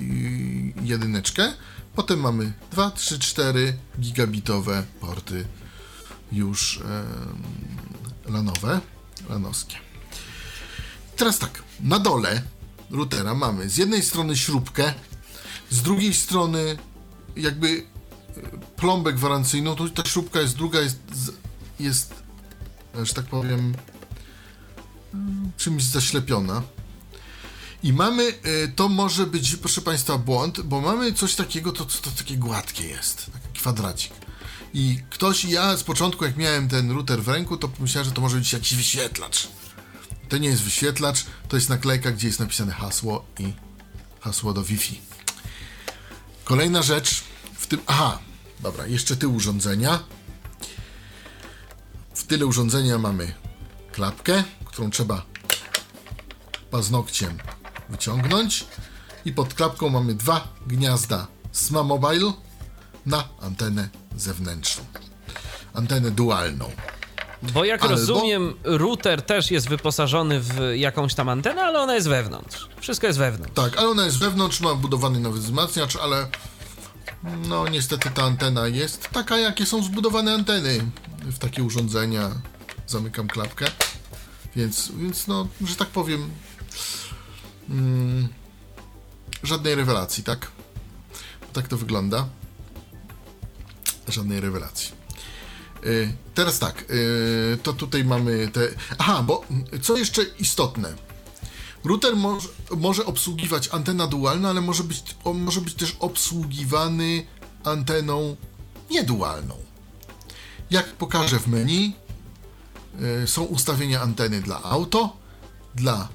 y, 0.77 0.85
jedyneczkę. 0.85 1.53
Potem 1.95 2.19
mamy 2.19 2.53
2, 2.71 2.91
3, 2.91 3.19
4 3.19 3.73
gigabitowe 3.99 4.83
porty 4.99 5.45
już 6.31 6.77
em, 6.77 8.33
LANowe, 8.33 8.79
LANowskie. 9.29 9.75
Teraz 11.15 11.39
tak, 11.39 11.63
na 11.79 11.99
dole 11.99 12.41
routera 12.91 13.33
mamy 13.33 13.69
z 13.69 13.77
jednej 13.77 14.03
strony 14.03 14.37
śrubkę, 14.37 14.93
z 15.69 15.81
drugiej 15.81 16.13
strony 16.13 16.77
jakby 17.35 17.85
plombę 18.75 19.13
gwarancyjną, 19.13 19.75
to 19.75 19.89
ta 19.89 20.09
śrubka 20.09 20.41
jest 20.41 20.55
druga, 20.55 20.81
jest, 20.81 20.99
jest 21.79 22.13
że 23.03 23.13
tak 23.13 23.25
powiem, 23.25 23.75
czymś 25.57 25.83
zaślepiona. 25.83 26.61
I 27.83 27.93
mamy, 27.93 28.23
y, 28.23 28.71
to 28.75 28.89
może 28.89 29.25
być, 29.25 29.55
proszę 29.55 29.81
Państwa, 29.81 30.17
błąd, 30.17 30.61
bo 30.61 30.81
mamy 30.81 31.13
coś 31.13 31.35
takiego, 31.35 31.71
to, 31.71 31.85
to 31.85 32.11
takie 32.17 32.37
gładkie 32.37 32.87
jest, 32.87 33.25
taki 33.33 33.59
kwadracik. 33.59 34.13
I 34.73 34.99
ktoś, 35.09 35.45
ja 35.45 35.77
z 35.77 35.83
początku, 35.83 36.25
jak 36.25 36.37
miałem 36.37 36.69
ten 36.69 36.91
router 36.91 37.23
w 37.23 37.27
ręku, 37.27 37.57
to 37.57 37.67
pomyślałem, 37.67 38.09
że 38.09 38.15
to 38.15 38.21
może 38.21 38.37
być 38.37 38.53
jakiś 38.53 38.75
wyświetlacz. 38.75 39.47
To 40.29 40.37
nie 40.37 40.49
jest 40.49 40.61
wyświetlacz, 40.61 41.25
to 41.47 41.57
jest 41.57 41.69
naklejka, 41.69 42.11
gdzie 42.11 42.27
jest 42.27 42.39
napisane 42.39 42.73
hasło 42.73 43.25
i 43.39 43.53
hasło 44.19 44.53
do 44.53 44.63
Wi-Fi. 44.63 45.01
Kolejna 46.43 46.81
rzecz 46.81 47.23
w 47.53 47.67
tym. 47.67 47.79
Aha, 47.87 48.19
dobra, 48.59 48.87
jeszcze 48.87 49.15
tył 49.15 49.35
urządzenia. 49.35 49.99
W 52.13 52.23
tyle 52.23 52.45
urządzenia 52.45 52.97
mamy 52.97 53.33
klapkę, 53.91 54.43
którą 54.65 54.89
trzeba 54.89 55.21
paznokciem 56.71 57.37
wyciągnąć. 57.89 58.65
I 59.25 59.31
pod 59.33 59.53
klapką 59.53 59.89
mamy 59.89 60.15
dwa 60.15 60.47
gniazda 60.67 61.27
SMA 61.51 61.83
Mobile 61.83 62.33
na 63.05 63.23
antenę 63.41 63.89
zewnętrzną. 64.15 64.83
Antenę 65.73 66.11
dualną. 66.11 66.71
Bo 67.41 67.65
jak 67.65 67.81
Albo- 67.81 67.95
rozumiem, 67.95 68.53
router 68.63 69.21
też 69.21 69.51
jest 69.51 69.69
wyposażony 69.69 70.39
w 70.39 70.59
jakąś 70.75 71.13
tam 71.13 71.29
antenę, 71.29 71.61
ale 71.61 71.79
ona 71.79 71.95
jest 71.95 72.07
wewnątrz. 72.07 72.67
Wszystko 72.81 73.07
jest 73.07 73.19
wewnątrz. 73.19 73.53
Tak, 73.55 73.77
ale 73.77 73.89
ona 73.89 74.05
jest 74.05 74.17
wewnątrz, 74.19 74.61
ma 74.61 74.73
wbudowany 74.73 75.19
nowy 75.19 75.39
wzmacniacz, 75.39 75.95
ale 75.95 76.27
no 77.23 77.67
niestety 77.67 78.09
ta 78.09 78.23
antena 78.23 78.67
jest 78.67 79.09
taka, 79.09 79.37
jakie 79.37 79.65
są 79.65 79.83
zbudowane 79.83 80.33
anteny 80.33 80.91
w 81.21 81.37
takie 81.37 81.63
urządzenia. 81.63 82.31
Zamykam 82.87 83.27
klapkę, 83.27 83.65
więc, 84.55 84.91
więc 84.97 85.27
no, 85.27 85.47
że 85.61 85.75
tak 85.75 85.87
powiem, 85.87 86.29
mm, 87.69 88.27
żadnej 89.43 89.75
rewelacji, 89.75 90.23
tak? 90.23 90.51
Tak 91.53 91.67
to 91.67 91.77
wygląda. 91.77 92.27
Żadnej 94.07 94.39
rewelacji. 94.41 94.91
Y, 95.85 96.13
Teraz 96.37 96.59
tak, 96.59 96.85
y, 96.91 97.57
to 97.63 97.73
tutaj 97.73 98.05
mamy 98.05 98.47
te. 98.47 98.67
Aha, 98.97 99.23
bo 99.23 99.45
co 99.81 99.97
jeszcze 99.97 100.23
istotne? 100.23 100.93
Router 101.83 102.15
może, 102.15 102.47
może 102.77 103.05
obsługiwać 103.05 103.69
antena 103.71 104.07
dualna, 104.07 104.49
ale 104.49 104.61
może 104.61 104.83
być, 104.83 105.15
może 105.33 105.61
być 105.61 105.73
też 105.73 105.95
obsługiwany 105.99 107.25
anteną 107.63 108.35
niedualną. 108.91 109.55
Jak 110.69 110.93
pokażę 110.93 111.39
w 111.39 111.47
menu, 111.47 111.95
y, 113.23 113.27
są 113.27 113.43
ustawienia 113.43 114.01
anteny 114.01 114.41
dla 114.41 114.63
auto, 114.63 115.17
dla 115.75 116.07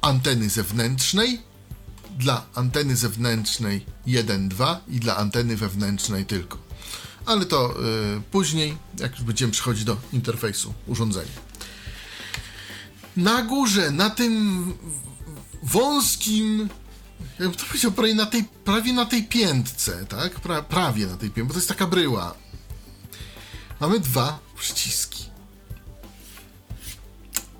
anteny 0.00 0.50
zewnętrznej, 0.50 1.40
dla 2.18 2.46
anteny 2.54 2.96
zewnętrznej 2.96 3.86
1.2 4.06 4.76
i 4.88 5.00
dla 5.00 5.16
anteny 5.16 5.56
wewnętrznej 5.56 6.26
tylko. 6.26 6.58
Ale 7.26 7.46
to 7.46 7.74
y, 8.16 8.20
później, 8.30 8.76
jak 8.98 9.12
już 9.12 9.22
będziemy 9.22 9.52
przechodzić 9.52 9.84
do 9.84 9.96
interfejsu 10.12 10.74
urządzenia 10.86 11.47
na 13.18 13.42
górze, 13.42 13.90
na 13.90 14.10
tym 14.10 14.74
wąskim, 15.62 16.68
jakbym 17.38 17.58
to 17.58 17.64
powiedział, 17.64 17.92
prawie 17.92 18.14
na 18.14 18.26
tej, 18.26 18.44
prawie 18.44 18.92
na 18.92 19.06
tej 19.06 19.24
piętce, 19.24 20.06
tak? 20.06 20.40
Pra, 20.40 20.62
prawie 20.62 21.06
na 21.06 21.16
tej 21.16 21.30
piętce, 21.30 21.48
bo 21.48 21.54
to 21.54 21.58
jest 21.58 21.68
taka 21.68 21.86
bryła. 21.86 22.34
Mamy 23.80 24.00
dwa 24.00 24.38
przyciski. 24.56 25.24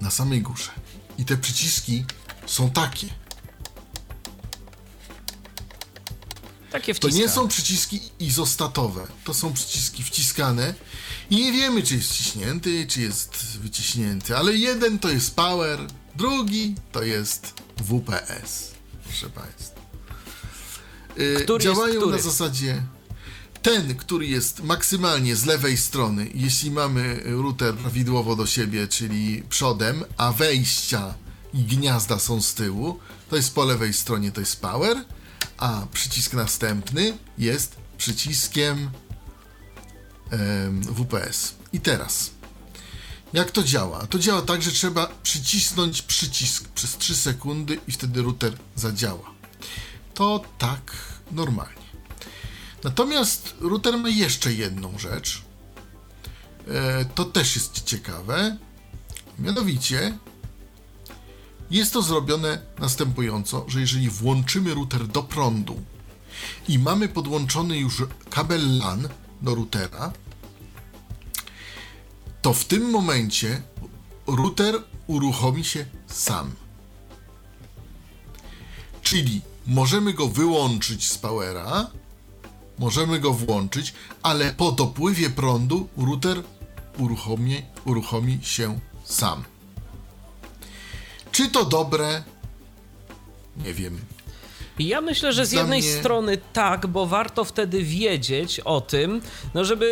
Na 0.01 0.11
samej 0.11 0.42
górze. 0.42 0.71
I 1.18 1.25
te 1.25 1.37
przyciski 1.37 2.05
są 2.47 2.71
takie. 2.71 3.07
Takie 6.70 6.94
To 6.94 7.09
nie 7.09 7.28
są 7.28 7.48
przyciski 7.48 8.00
izostatowe, 8.20 9.07
to 9.24 9.35
są 9.35 9.52
przyciski 9.52 10.04
wciskane 10.04 10.74
i 11.31 11.37
nie 11.37 11.52
wiemy, 11.52 11.83
czy 11.83 11.94
jest 11.94 12.09
wciśnięty, 12.09 12.87
czy 12.87 13.00
jest 13.00 13.59
wyciśnięty, 13.59 14.37
ale 14.37 14.57
jeden 14.57 14.98
to 14.98 15.09
jest 15.11 15.37
power, 15.37 15.81
drugi 16.16 16.74
to 16.92 17.02
jest 17.02 17.54
WPS, 17.76 18.70
proszę 19.04 19.31
Państwa. 19.31 19.81
Y, 21.18 21.40
Który 21.44 21.64
jest 21.64 21.76
działają 21.76 22.00
który? 22.00 22.16
na 22.16 22.22
zasadzie 22.22 22.83
ten, 23.62 23.94
który 23.96 24.26
jest 24.26 24.62
maksymalnie 24.62 25.37
z 25.37 25.44
lewej 25.46 25.76
strony, 25.76 26.31
jeśli 26.35 26.70
mamy 26.70 27.22
router 27.24 27.74
prawidłowo 27.74 28.37
do 28.37 28.46
siebie, 28.46 28.88
czyli 28.88 29.42
przodem, 29.48 30.04
a 30.16 30.33
wejścia 30.33 31.14
i 31.54 31.59
gniazda 31.59 32.18
są 32.18 32.42
z 32.42 32.54
tyłu, 32.54 32.98
to 33.31 33.37
jest 33.37 33.54
po 33.54 33.64
lewej 33.64 33.92
stronie, 33.92 34.33
to 34.33 34.40
jest 34.40 34.61
power, 34.61 35.04
a 35.59 35.87
przycisk 35.92 36.33
następny 36.33 37.18
jest 37.38 37.77
przyciskiem 37.99 38.90
em, 40.31 40.83
WPS. 40.83 41.55
I 41.73 41.81
teraz, 41.81 42.31
jak 43.33 43.51
to 43.51 43.62
działa? 43.62 44.07
To 44.07 44.18
działa 44.18 44.42
tak, 44.42 44.62
że 44.62 44.71
trzeba 44.71 45.07
przycisnąć 45.23 46.03
przycisk 46.03 46.68
przez 46.68 46.97
3 46.97 47.16
sekundy 47.16 47.81
i 47.88 47.92
wtedy 47.92 48.23
router 48.23 48.59
zadziała. 48.77 49.31
To 50.14 50.44
tak 50.59 50.97
normalnie. 51.31 51.88
Natomiast 52.85 53.55
router 53.61 53.99
ma 53.99 54.09
jeszcze 54.09 54.53
jedną 54.53 54.99
rzecz. 54.99 55.42
E, 56.68 57.05
to 57.05 57.25
też 57.25 57.55
jest 57.55 57.85
ciekawe. 57.85 58.57
Mianowicie 59.38 60.18
jest 61.70 61.92
to 61.92 62.02
zrobione 62.02 62.61
następująco, 62.78 63.64
że 63.68 63.81
jeżeli 63.81 64.11
włączymy 64.11 64.74
router 64.74 65.07
do 65.07 65.22
prądu 65.22 65.83
i 66.68 66.78
mamy 66.78 67.09
podłączony 67.09 67.78
już 67.78 68.02
kabel 68.31 68.78
LAN 68.78 69.09
do 69.42 69.54
routera, 69.54 70.12
to 72.42 72.54
w 72.54 72.64
tym 72.64 72.90
momencie 72.90 73.62
router 74.26 74.74
uruchomi 75.07 75.64
się 75.64 75.87
sam. 76.07 76.52
Czyli 79.02 79.40
możemy 79.66 80.12
go 80.14 80.28
wyłączyć 80.28 81.09
z 81.09 81.18
powera, 81.18 81.90
możemy 82.78 83.20
go 83.20 83.33
włączyć, 83.33 83.94
ale 84.22 84.54
po 84.54 84.72
dopływie 84.72 85.31
prądu 85.31 85.88
router 85.96 86.42
uruchomi, 86.98 87.62
uruchomi 87.85 88.38
się 88.42 88.81
sam. 89.04 89.44
Czy 91.38 91.48
to 91.48 91.64
dobre? 91.64 92.22
Nie 93.64 93.74
wiem. 93.74 93.98
Ja 94.79 95.01
myślę, 95.01 95.33
że 95.33 95.46
z 95.46 95.53
jednej 95.53 95.81
mnie- 95.83 95.92
strony 95.98 96.38
tak, 96.53 96.87
bo 96.87 97.07
warto 97.07 97.44
wtedy 97.44 97.83
wiedzieć 97.83 98.61
o 98.61 98.81
tym, 98.81 99.20
no 99.55 99.64
żeby 99.64 99.87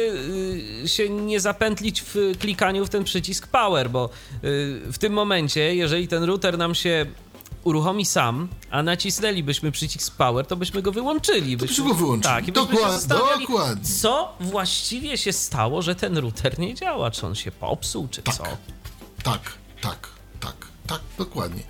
y, 0.85 0.88
się 0.88 1.09
nie 1.09 1.40
zapętlić 1.40 2.02
w 2.02 2.14
klikaniu 2.38 2.87
w 2.87 2.88
ten 2.90 3.04
przycisk 3.04 3.46
power, 3.46 3.90
bo 3.90 4.04
y, 4.06 4.09
w 4.92 4.98
tym 4.98 5.12
momencie, 5.12 5.74
jeżeli 5.74 6.09
ten 6.09 6.24
router 6.24 6.59
nam 6.59 6.74
się 6.74 7.06
uruchomi 7.64 8.06
sam, 8.06 8.48
a 8.70 8.82
nacisnęlibyśmy 8.82 9.72
przycisk 9.72 10.16
power, 10.16 10.46
to 10.46 10.56
byśmy 10.56 10.82
go 10.82 10.92
wyłączyli. 10.92 11.56
byśmy 11.56 11.85
go 11.88 11.94
wyłączyli. 11.94 12.35
Tak, 12.35 12.48
i 12.48 12.52
byśmy 12.52 12.68
się 12.68 12.72
Dokład- 12.76 12.92
zastanawiali, 12.92 13.46
dokładnie. 13.46 13.85
co 13.85 14.37
właściwie 14.40 15.18
się 15.18 15.32
stało, 15.32 15.82
że 15.82 15.94
ten 15.94 16.18
router 16.18 16.59
nie 16.59 16.74
działa, 16.74 17.11
czy 17.11 17.26
on 17.26 17.35
się 17.35 17.50
popsuł, 17.50 18.09
czy 18.11 18.22
Tak. 18.22 18.35
co. 18.35 18.42
Tak, 19.22 19.40
tak, 19.80 20.09
tak, 20.40 20.56
tak, 20.87 21.01
dokładnie. 21.18 21.62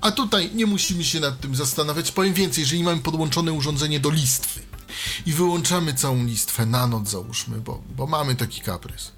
A 0.00 0.10
tutaj 0.10 0.50
nie 0.54 0.66
musimy 0.66 1.04
się 1.04 1.20
nad 1.20 1.40
tym 1.40 1.54
zastanawiać. 1.54 2.12
Powiem 2.12 2.34
więcej, 2.34 2.62
jeżeli 2.62 2.82
mamy 2.82 3.00
podłączone 3.00 3.52
urządzenie 3.52 4.00
do 4.00 4.10
listwy 4.10 4.60
i 5.26 5.32
wyłączamy 5.32 5.94
całą 5.94 6.24
listwę 6.24 6.66
na 6.66 6.86
noc, 6.86 7.08
załóżmy, 7.08 7.60
bo, 7.60 7.82
bo 7.96 8.06
mamy 8.06 8.34
taki 8.34 8.60
kaprys, 8.60 9.12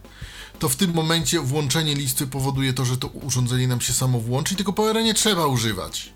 to 0.58 0.68
w 0.68 0.76
tym 0.76 0.94
momencie 0.94 1.40
włączenie 1.40 1.94
listwy 1.94 2.26
powoduje 2.26 2.72
to, 2.72 2.84
że 2.84 2.96
to 2.96 3.08
urządzenie 3.08 3.68
nam 3.68 3.80
się 3.80 3.92
samo 3.92 4.20
włączy 4.20 4.54
i 4.54 4.56
tego 4.56 4.72
powera 4.72 5.02
nie 5.02 5.14
trzeba 5.14 5.46
używać. 5.46 6.12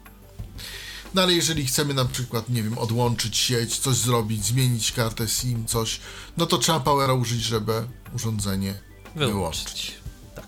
No 1.14 1.22
ale 1.22 1.34
jeżeli 1.34 1.66
chcemy 1.66 1.94
na 1.94 2.04
przykład, 2.04 2.48
nie 2.48 2.62
wiem, 2.62 2.78
odłączyć 2.78 3.36
sieć, 3.36 3.78
coś 3.78 3.96
zrobić, 3.96 4.44
zmienić 4.44 4.92
kartę 4.92 5.28
SIM, 5.28 5.66
coś, 5.66 6.00
no 6.36 6.46
to 6.46 6.58
trzeba 6.58 6.80
powera 6.80 7.12
użyć, 7.12 7.42
żeby 7.42 7.72
urządzenie 8.14 8.74
wyłączyć. 9.16 9.32
Wyłączyć. 9.32 9.94
Tak. 10.34 10.46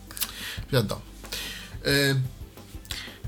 Wiadomo. 0.73 1.01
E, 1.85 2.15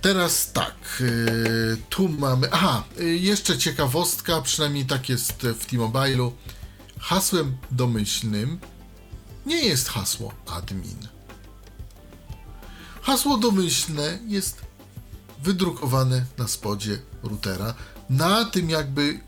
teraz 0.05 0.53
tak, 0.53 0.75
e, 1.01 1.77
tu 1.91 2.09
mamy. 2.09 2.49
Aha, 2.53 2.85
e, 3.01 3.05
jeszcze 3.05 3.59
ciekawostka, 3.59 4.43
przynajmniej 4.43 4.87
tak 4.87 5.09
jest 5.09 5.33
w 5.33 5.67
T-Mobile'u. 5.67 6.31
Hasłem 6.99 7.57
domyślnym 7.71 8.59
nie 9.47 9.65
jest 9.65 9.89
hasło 9.89 10.33
admin. 10.47 11.09
Hasło 13.03 13.39
domyślne 13.39 14.19
jest 14.27 14.61
wydrukowane 15.43 16.25
na 16.39 16.49
spodzie 16.49 16.99
routera. 17.23 17.75
Na 18.11 18.45
tym 18.45 18.71
jakby 18.71 19.05
yy, 19.05 19.21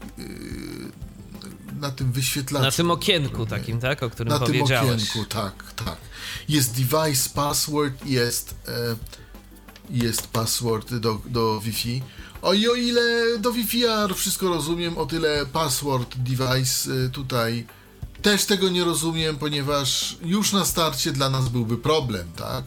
na 1.80 1.90
tym 1.90 2.12
wyświetlaczu. 2.12 2.64
Na 2.64 2.72
tym 2.72 2.90
okienku 2.90 3.46
takim, 3.46 3.80
tak? 3.80 4.02
O 4.02 4.10
którym 4.10 4.32
na 4.32 4.38
powiedziałeś. 4.38 4.90
Na 4.90 4.96
tym 4.96 4.96
okienku, 4.96 5.24
tak, 5.24 5.72
tak. 5.84 5.96
Jest 6.48 6.70
device, 6.72 7.30
password, 7.34 8.06
jest, 8.06 8.54
e, 8.68 8.96
jest 9.90 10.26
password 10.26 10.94
do, 10.94 11.20
do 11.26 11.60
Wi-Fi. 11.60 12.02
O 12.42 12.52
i 12.52 12.68
o 12.68 12.74
ile 12.74 13.38
do 13.38 13.52
Wi-Fi 13.52 13.78
ja 13.78 14.08
wszystko 14.14 14.48
rozumiem, 14.48 14.98
o 14.98 15.06
tyle 15.06 15.46
password 15.46 16.16
device 16.16 16.90
e, 16.92 17.08
tutaj 17.08 17.66
też 18.22 18.44
tego 18.44 18.68
nie 18.68 18.84
rozumiem, 18.84 19.36
ponieważ 19.36 20.16
już 20.22 20.52
na 20.52 20.64
starcie 20.64 21.12
dla 21.12 21.30
nas 21.30 21.48
byłby 21.48 21.78
problem, 21.78 22.32
tak? 22.36 22.64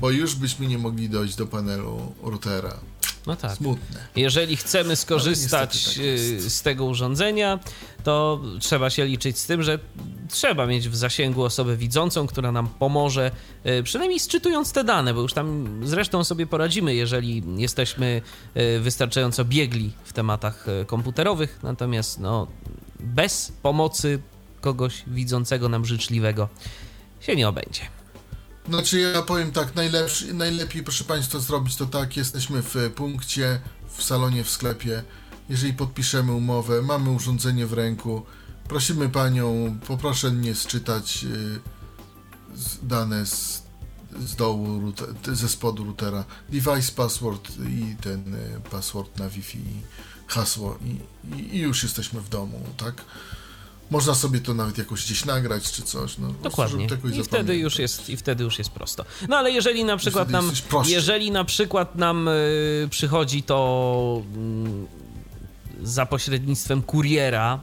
Bo 0.00 0.10
już 0.10 0.34
byśmy 0.34 0.66
nie 0.66 0.78
mogli 0.78 1.08
dojść 1.08 1.36
do 1.36 1.46
panelu 1.46 2.14
routera. 2.22 2.89
No 3.26 3.36
tak. 3.36 3.56
Smutne. 3.56 4.00
Jeżeli 4.16 4.56
chcemy 4.56 4.96
skorzystać 4.96 5.94
tak 5.94 6.04
y, 6.04 6.50
z 6.50 6.62
tego 6.62 6.84
urządzenia, 6.84 7.58
to 8.04 8.40
trzeba 8.60 8.90
się 8.90 9.04
liczyć 9.04 9.38
z 9.38 9.46
tym, 9.46 9.62
że 9.62 9.78
trzeba 10.28 10.66
mieć 10.66 10.88
w 10.88 10.96
zasięgu 10.96 11.42
osobę 11.42 11.76
widzącą, 11.76 12.26
która 12.26 12.52
nam 12.52 12.68
pomoże, 12.68 13.30
y, 13.66 13.82
przynajmniej 13.82 14.20
sczytując 14.20 14.72
te 14.72 14.84
dane, 14.84 15.14
bo 15.14 15.20
już 15.20 15.32
tam 15.32 15.80
zresztą 15.84 16.24
sobie 16.24 16.46
poradzimy, 16.46 16.94
jeżeli 16.94 17.42
jesteśmy 17.56 18.22
y, 18.56 18.80
wystarczająco 18.80 19.44
biegli 19.44 19.92
w 20.04 20.12
tematach 20.12 20.66
komputerowych. 20.86 21.58
Natomiast 21.62 22.20
no, 22.20 22.46
bez 23.00 23.52
pomocy 23.62 24.20
kogoś 24.60 25.02
widzącego 25.06 25.68
nam 25.68 25.84
życzliwego 25.84 26.48
się 27.20 27.36
nie 27.36 27.48
obędzie. 27.48 27.99
Znaczy 28.68 29.00
ja 29.00 29.22
powiem 29.22 29.52
tak, 29.52 29.74
najlepszy, 29.74 30.34
najlepiej 30.34 30.82
proszę 30.82 31.04
Państwa 31.04 31.38
zrobić 31.38 31.76
to 31.76 31.86
tak, 31.86 32.16
jesteśmy 32.16 32.62
w 32.62 32.74
punkcie, 32.94 33.60
w 33.96 34.02
salonie, 34.02 34.44
w 34.44 34.50
sklepie, 34.50 35.02
jeżeli 35.48 35.72
podpiszemy 35.72 36.32
umowę, 36.32 36.82
mamy 36.82 37.10
urządzenie 37.10 37.66
w 37.66 37.72
ręku, 37.72 38.26
prosimy 38.68 39.08
Panią, 39.08 39.78
poproszę 39.86 40.30
mnie 40.30 40.54
sczytać 40.54 41.22
yy, 41.22 41.60
dane 42.82 43.26
z, 43.26 43.62
z 44.20 44.36
dołu, 44.36 44.92
ze 45.32 45.48
spodu 45.48 45.84
routera, 45.84 46.24
device 46.48 46.92
password 46.96 47.50
i 47.68 47.96
ten 48.00 48.34
y, 48.34 48.60
password 48.70 49.18
na 49.18 49.28
Wi-Fi, 49.28 49.62
hasło 50.26 50.78
i, 50.84 50.98
i, 51.36 51.56
i 51.56 51.60
już 51.60 51.82
jesteśmy 51.82 52.20
w 52.20 52.28
domu, 52.28 52.60
tak? 52.76 53.04
Można 53.90 54.14
sobie 54.14 54.40
to 54.40 54.54
nawet 54.54 54.78
jakoś 54.78 55.04
gdzieś 55.04 55.24
nagrać 55.24 55.72
czy 55.72 55.82
coś. 55.82 56.18
No, 56.18 56.28
Dokładnie. 56.42 56.86
I 57.14 57.24
wtedy, 57.24 57.56
już 57.56 57.78
jest, 57.78 58.08
I 58.08 58.16
wtedy 58.16 58.44
już 58.44 58.58
jest 58.58 58.70
prosto. 58.70 59.04
No 59.28 59.36
ale 59.36 59.50
jeżeli 59.50 59.84
na 59.84 59.96
przykład 59.96 60.30
nam, 60.30 60.52
jeżeli 60.86 61.30
na 61.30 61.44
przykład 61.44 61.96
nam 61.96 62.28
y, 62.28 62.88
przychodzi 62.90 63.42
to 63.42 64.22
y, 65.82 65.86
za 65.86 66.06
pośrednictwem 66.06 66.82
kuriera, 66.82 67.60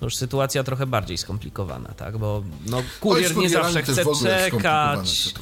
to 0.00 0.06
już 0.06 0.16
sytuacja 0.16 0.64
trochę 0.64 0.86
bardziej 0.86 1.18
skomplikowana, 1.18 1.88
tak? 1.88 2.18
Bo 2.18 2.42
no, 2.66 2.82
kurier 3.00 3.36
nie 3.36 3.50
zawsze 3.50 3.82
chce 3.82 4.04
czekać. 4.22 5.34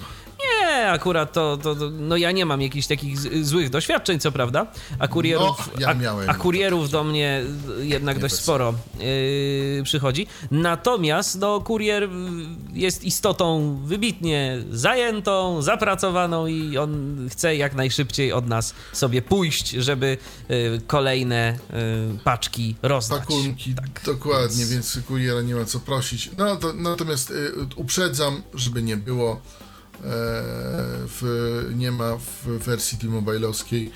Nie, 0.68 0.90
akurat 0.90 1.32
to, 1.32 1.56
to, 1.62 1.74
to, 1.74 1.90
no 1.90 2.16
ja 2.16 2.32
nie 2.32 2.46
mam 2.46 2.62
jakichś 2.62 2.86
takich 2.86 3.18
złych 3.46 3.70
doświadczeń, 3.70 4.20
co 4.20 4.32
prawda, 4.32 4.66
a 4.98 5.08
kurierów, 5.08 5.70
no, 5.74 5.80
ja 5.80 5.96
a, 6.26 6.30
a, 6.30 6.34
kurierów 6.34 6.90
do 6.90 7.04
mnie 7.04 7.42
jednak 7.80 8.16
nie 8.16 8.22
dość 8.22 8.34
sporo 8.34 8.74
yy, 9.00 9.82
przychodzi. 9.84 10.26
Natomiast 10.50 11.38
no, 11.38 11.60
kurier 11.60 12.08
jest 12.72 13.04
istotą 13.04 13.76
wybitnie 13.84 14.58
zajętą, 14.70 15.62
zapracowaną 15.62 16.46
i 16.46 16.78
on 16.78 17.18
chce 17.30 17.56
jak 17.56 17.74
najszybciej 17.74 18.32
od 18.32 18.46
nas 18.46 18.74
sobie 18.92 19.22
pójść, 19.22 19.70
żeby 19.70 20.18
yy, 20.48 20.80
kolejne 20.86 21.58
yy, 22.12 22.18
paczki 22.24 22.76
rozdać. 22.82 23.20
Pakunki, 23.20 23.74
tak. 23.74 24.02
dokładnie, 24.04 24.66
więc... 24.66 24.96
więc 24.96 25.06
kuriera 25.06 25.42
nie 25.42 25.54
ma 25.54 25.64
co 25.64 25.80
prosić. 25.80 26.30
No, 26.38 26.56
to, 26.56 26.72
natomiast 26.72 27.30
y, 27.30 27.52
uprzedzam, 27.76 28.42
żeby 28.54 28.82
nie 28.82 28.96
było 28.96 29.40
w, 30.00 31.72
nie 31.76 31.90
ma 31.90 32.16
w 32.16 32.46
wersji 32.46 32.98
T-Mobile'owskiej 32.98 33.90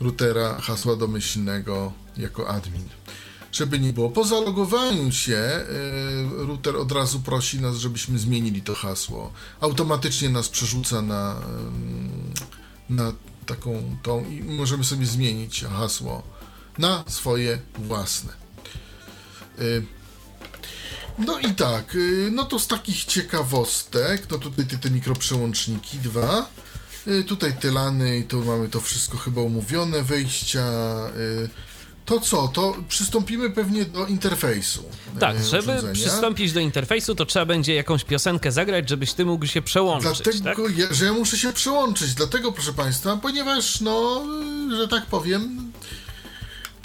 routera 0.00 0.60
hasła 0.60 0.96
domyślnego 0.96 1.92
jako 2.16 2.48
admin. 2.48 2.88
Żeby 3.52 3.78
nie 3.78 3.92
było. 3.92 4.10
Po 4.10 4.24
zalogowaniu 4.24 5.12
się 5.12 5.36
e, 5.36 5.64
router 6.46 6.76
od 6.76 6.92
razu 6.92 7.20
prosi 7.20 7.60
nas, 7.60 7.76
żebyśmy 7.76 8.18
zmienili 8.18 8.62
to 8.62 8.74
hasło. 8.74 9.32
Automatycznie 9.60 10.28
nas 10.28 10.48
przerzuca 10.48 11.02
na, 11.02 11.40
na 12.90 13.12
taką 13.46 13.96
tą 14.02 14.24
i 14.24 14.42
możemy 14.42 14.84
sobie 14.84 15.06
zmienić 15.06 15.64
hasło 15.64 16.22
na 16.78 17.04
swoje 17.06 17.58
własne. 17.78 18.32
No 21.18 21.38
i 21.38 21.54
tak, 21.54 21.94
y, 21.94 22.30
no 22.32 22.44
to 22.44 22.58
z 22.58 22.66
takich 22.66 23.04
ciekawostek, 23.04 24.30
no 24.30 24.38
tutaj 24.38 24.66
te, 24.66 24.78
te 24.78 24.90
mikroprzełączniki 24.90 25.98
dwa, 25.98 26.50
y, 27.06 27.24
tutaj 27.24 27.56
te 27.60 27.70
lany 27.70 28.18
i 28.18 28.24
tu 28.24 28.44
mamy 28.44 28.68
to 28.68 28.80
wszystko 28.80 29.18
chyba 29.18 29.40
umówione, 29.40 30.02
wejścia, 30.02 30.66
y, 31.16 31.48
to 32.06 32.20
co, 32.20 32.48
to 32.48 32.76
przystąpimy 32.88 33.50
pewnie 33.50 33.84
do 33.84 34.06
interfejsu. 34.06 34.84
Tak, 35.20 35.44
żeby 35.44 35.92
przystąpić 35.92 36.52
do 36.52 36.60
interfejsu, 36.60 37.14
to 37.14 37.26
trzeba 37.26 37.46
będzie 37.46 37.74
jakąś 37.74 38.04
piosenkę 38.04 38.52
zagrać, 38.52 38.88
żebyś 38.88 39.12
ty 39.12 39.24
mógł 39.24 39.46
się 39.46 39.62
przełączyć. 39.62 40.40
Dlatego, 40.40 40.68
tak? 40.68 40.78
ja, 40.78 40.94
że 40.94 41.04
ja 41.04 41.12
muszę 41.12 41.38
się 41.38 41.52
przełączyć, 41.52 42.14
dlatego 42.14 42.52
proszę 42.52 42.72
Państwa, 42.72 43.16
ponieważ, 43.16 43.80
no, 43.80 44.26
że 44.76 44.88
tak 44.88 45.06
powiem, 45.06 45.65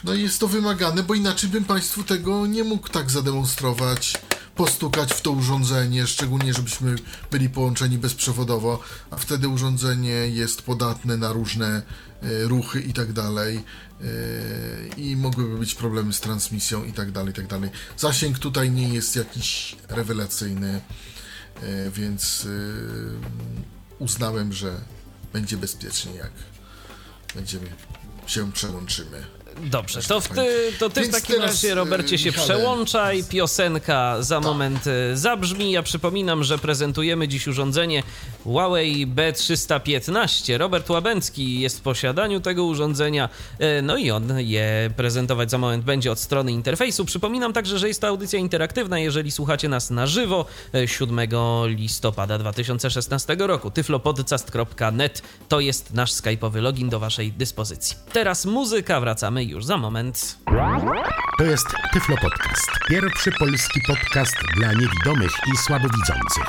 no 0.03 0.13
jest 0.13 0.39
to 0.39 0.47
wymagane, 0.47 1.03
bo 1.03 1.13
inaczej 1.13 1.49
bym 1.49 1.65
Państwu 1.65 2.03
tego 2.03 2.47
nie 2.47 2.63
mógł 2.63 2.89
tak 2.89 3.11
zademonstrować, 3.11 4.21
postukać 4.55 5.13
w 5.13 5.21
to 5.21 5.31
urządzenie, 5.31 6.07
szczególnie 6.07 6.53
żebyśmy 6.53 6.95
byli 7.31 7.49
połączeni 7.49 7.97
bezprzewodowo, 7.97 8.79
a 9.11 9.17
wtedy 9.17 9.47
urządzenie 9.47 10.11
jest 10.11 10.61
podatne 10.61 11.17
na 11.17 11.33
różne 11.33 11.81
y, 12.23 12.47
ruchy 12.47 12.81
i 12.81 12.93
tak 12.93 13.13
dalej 13.13 13.63
y, 14.01 14.89
i 14.97 15.15
mogłyby 15.15 15.57
być 15.57 15.75
problemy 15.75 16.13
z 16.13 16.19
transmisją 16.19 16.83
i 16.83 16.93
tak 16.93 17.11
dalej, 17.11 17.31
i 17.31 17.35
tak 17.35 17.47
dalej. 17.47 17.69
Zasięg 17.97 18.39
tutaj 18.39 18.71
nie 18.71 18.89
jest 18.89 19.15
jakiś 19.15 19.75
rewelacyjny, 19.89 20.81
y, 21.63 21.91
więc 21.91 22.47
uznałem, 23.99 24.53
że 24.53 24.81
będzie 25.33 25.57
bezpiecznie, 25.57 26.13
jak 26.13 26.31
będziemy 27.35 27.67
się 28.27 28.51
przełączymy. 28.51 29.40
Dobrze, 29.59 30.01
to, 30.01 30.21
w 30.21 30.27
ty, 30.27 30.73
to 30.79 30.89
ty 30.89 31.01
w 31.01 31.11
takim 31.11 31.41
razie, 31.41 31.75
Robercie, 31.75 32.17
się 32.17 32.29
Michale. 32.29 32.47
przełączaj. 32.47 33.23
Piosenka 33.23 34.21
za 34.21 34.35
tak. 34.35 34.43
moment 34.43 34.87
e, 34.87 35.17
zabrzmi. 35.17 35.71
Ja 35.71 35.83
przypominam, 35.83 36.43
że 36.43 36.57
prezentujemy 36.57 37.27
dziś 37.27 37.47
urządzenie 37.47 38.03
Huawei 38.43 39.07
B315. 39.07 40.57
Robert 40.57 40.89
Łabęcki 40.89 41.59
jest 41.59 41.79
w 41.79 41.81
posiadaniu 41.81 42.39
tego 42.39 42.63
urządzenia, 42.63 43.29
e, 43.59 43.81
no 43.81 43.97
i 43.97 44.11
on 44.11 44.39
je 44.39 44.91
prezentować 44.95 45.51
za 45.51 45.57
moment 45.57 45.83
będzie 45.83 46.11
od 46.11 46.19
strony 46.19 46.51
interfejsu. 46.51 47.05
Przypominam 47.05 47.53
także, 47.53 47.79
że 47.79 47.87
jest 47.87 48.01
to 48.01 48.07
audycja 48.07 48.39
interaktywna, 48.39 48.99
jeżeli 48.99 49.31
słuchacie 49.31 49.69
nas 49.69 49.89
na 49.89 50.07
żywo 50.07 50.45
7 50.85 51.19
e, 51.19 51.27
listopada 51.67 52.37
2016 52.37 53.35
roku. 53.39 53.71
tyflopodcast.net 53.71 55.21
to 55.49 55.59
jest 55.59 55.93
nasz 55.93 56.11
skype'owy 56.11 56.61
login 56.61 56.89
do 56.89 56.99
waszej 56.99 57.31
dyspozycji. 57.31 57.97
Teraz 58.13 58.45
muzyka, 58.45 58.99
wracamy 58.99 59.50
już 59.51 59.65
za 59.65 59.77
moment. 59.77 60.37
To 61.37 61.43
jest 61.43 61.67
Tyflo 61.93 62.15
Podcast. 62.21 62.69
Pierwszy 62.89 63.31
polski 63.39 63.81
podcast 63.87 64.35
dla 64.55 64.73
niewidomych 64.73 65.31
i 65.53 65.57
słabowidzących. 65.57 66.45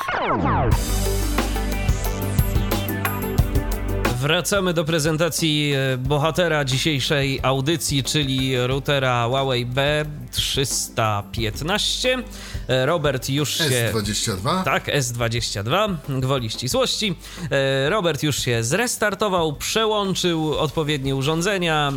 Wracamy 4.23 4.75
do 4.75 4.85
prezentacji 4.85 5.73
e, 5.73 5.97
bohatera 5.99 6.65
dzisiejszej 6.65 7.41
audycji, 7.43 8.05
czyli 8.05 8.67
routera 8.67 9.27
Huawei 9.29 9.67
B315. 9.67 12.23
E, 12.69 12.87
Robert 12.87 13.29
już 13.29 13.59
się... 13.59 13.65
S22? 13.65 14.65
Tak, 14.65 14.87
S22, 14.87 15.95
gwoli 16.09 16.51
ścisłości. 16.51 17.15
E, 17.51 17.91
Robert 17.91 18.23
już 18.23 18.39
się 18.39 18.65
zrestartował, 18.65 19.53
przełączył 19.53 20.59
odpowiednie 20.59 21.17
urządzenia 21.17 21.93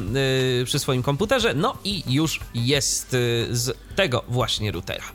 przy 0.66 0.80
swoim 0.80 1.04
komputerze, 1.04 1.54
no 1.54 1.78
i 1.84 2.04
już 2.08 2.40
jest 2.54 3.10
z 3.52 3.78
tego 3.96 4.24
właśnie 4.28 4.72
routera. 4.72 5.15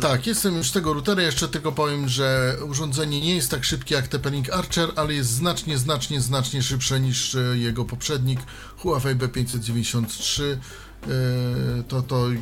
Tak, 0.00 0.26
jestem 0.26 0.56
już 0.56 0.70
tego 0.70 0.94
routera. 0.94 1.22
Jeszcze 1.22 1.48
tylko 1.48 1.72
powiem, 1.72 2.08
że 2.08 2.56
urządzenie 2.68 3.20
nie 3.20 3.34
jest 3.34 3.50
tak 3.50 3.64
szybkie 3.64 3.94
jak 3.94 4.08
TP-Link 4.08 4.50
Archer, 4.52 4.92
ale 4.96 5.14
jest 5.14 5.30
znacznie, 5.30 5.78
znacznie, 5.78 6.20
znacznie 6.20 6.62
szybsze 6.62 7.00
niż 7.00 7.34
e, 7.34 7.58
jego 7.58 7.84
poprzednik 7.84 8.40
Huawei 8.76 9.16
B593. 9.16 10.42
E, 10.42 10.56
to 11.88 12.02
to 12.02 12.28
e, 12.28 12.34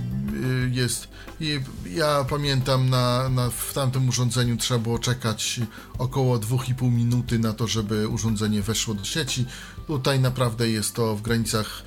jest. 0.71 1.09
I 1.41 1.61
ja 1.87 2.25
pamiętam, 2.31 2.91
na, 2.91 3.29
na, 3.29 3.51
w 3.51 3.73
tamtym 3.75 4.09
urządzeniu 4.09 4.57
trzeba 4.57 4.81
było 4.81 4.99
czekać 4.99 5.61
około 5.99 6.39
2,5 6.39 6.93
minuty 6.93 7.39
na 7.39 7.53
to, 7.53 7.67
żeby 7.67 8.09
urządzenie 8.09 8.63
weszło 8.63 8.95
do 8.95 9.05
sieci. 9.05 9.47
Tutaj 9.87 10.21
naprawdę 10.21 10.71
jest 10.71 10.95
to 10.95 11.17
w 11.17 11.23
granicach 11.23 11.83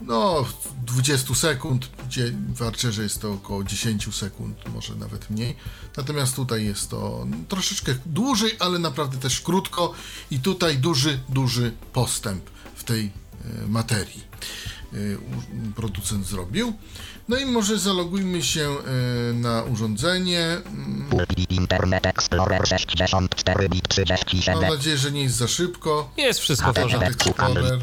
no 0.00 0.44
20 0.86 1.34
sekund, 1.34 1.88
gdzie 2.06 2.32
w 2.54 2.62
Archerze 2.62 3.02
jest 3.02 3.20
to 3.20 3.32
około 3.32 3.64
10 3.64 4.14
sekund, 4.14 4.56
może 4.74 4.94
nawet 4.94 5.30
mniej. 5.30 5.56
Natomiast 5.96 6.36
tutaj 6.36 6.64
jest 6.64 6.90
to 6.90 7.26
troszeczkę 7.48 7.94
dłużej, 8.06 8.56
ale 8.58 8.78
naprawdę 8.78 9.18
też 9.18 9.40
krótko 9.40 9.94
i 10.30 10.40
tutaj 10.40 10.78
duży, 10.78 11.20
duży 11.28 11.72
postęp 11.92 12.50
w 12.74 12.84
tej 12.84 13.04
e, 13.04 13.66
materii 13.68 14.24
e, 14.92 14.96
producent 15.76 16.26
zrobił. 16.26 16.72
No 17.28 17.38
i 17.38 17.46
może 17.46 17.78
zalogujmy 17.78 18.42
się 18.42 18.70
e, 18.70 19.32
na 19.32 19.62
urządzenie. 19.62 20.56
Internet 21.50 22.06
Explorer 22.06 22.68
64 22.68 23.68
bit 23.68 23.82
Mam 23.82 23.88
37. 23.88 24.60
nadzieję, 24.60 24.98
że 24.98 25.12
nie 25.12 25.22
jest 25.22 25.36
za 25.36 25.48
szybko. 25.48 26.12
Jest 26.16 26.40
wszystko 26.40 26.72
w 26.72 26.74
porządku. 26.74 27.30
Explorer. 27.30 27.80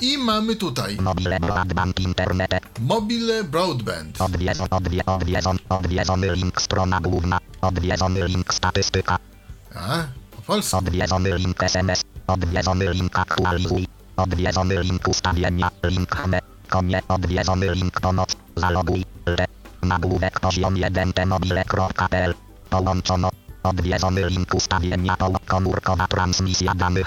I 0.00 0.18
mamy 0.18 0.56
tutaj 0.56 0.96
Mobile 0.96 1.40
Broadband 1.40 2.00
Internet 2.00 2.50
mobile 2.80 3.44
broadband. 3.44 4.20
Odwiedzon, 4.20 4.66
odwie, 4.70 5.06
odwiedzon, 5.06 5.58
odwiedzony 5.68 6.36
link 6.36 6.62
strona 6.62 7.00
główna 7.00 7.38
Odwiedzony 7.60 8.28
link 8.28 8.54
statystyka 8.54 9.18
A, 9.74 10.04
po 10.36 10.42
polsku. 10.42 10.76
Odwiedzony 10.76 11.38
link 11.38 11.62
SMS 11.62 12.02
Odwiedzony 12.26 12.92
link 12.92 13.18
aktualizuj. 13.18 13.86
Odwiedzony 14.16 14.82
link 14.82 15.08
ustawienia. 15.08 15.70
Link 15.84 16.16
chme 16.16 16.40
Konie 16.68 17.02
Odwiedzony 17.08 17.74
link 17.74 18.00
pomoc 18.00 18.36
Zaloguj. 18.56 19.04
Re 19.26 19.44
Nagłówek 19.82 20.40
poziom 20.40 20.76
1 20.76 21.12
tmobile.pl 21.12 22.34
Połączono. 22.70 23.30
Odwiedzony 23.62 24.28
link 24.28 24.54
ustawienia. 24.54 25.16
To 25.16 25.32
komórkowa 25.46 26.06
transmisja 26.06 26.74
danych. 26.74 27.06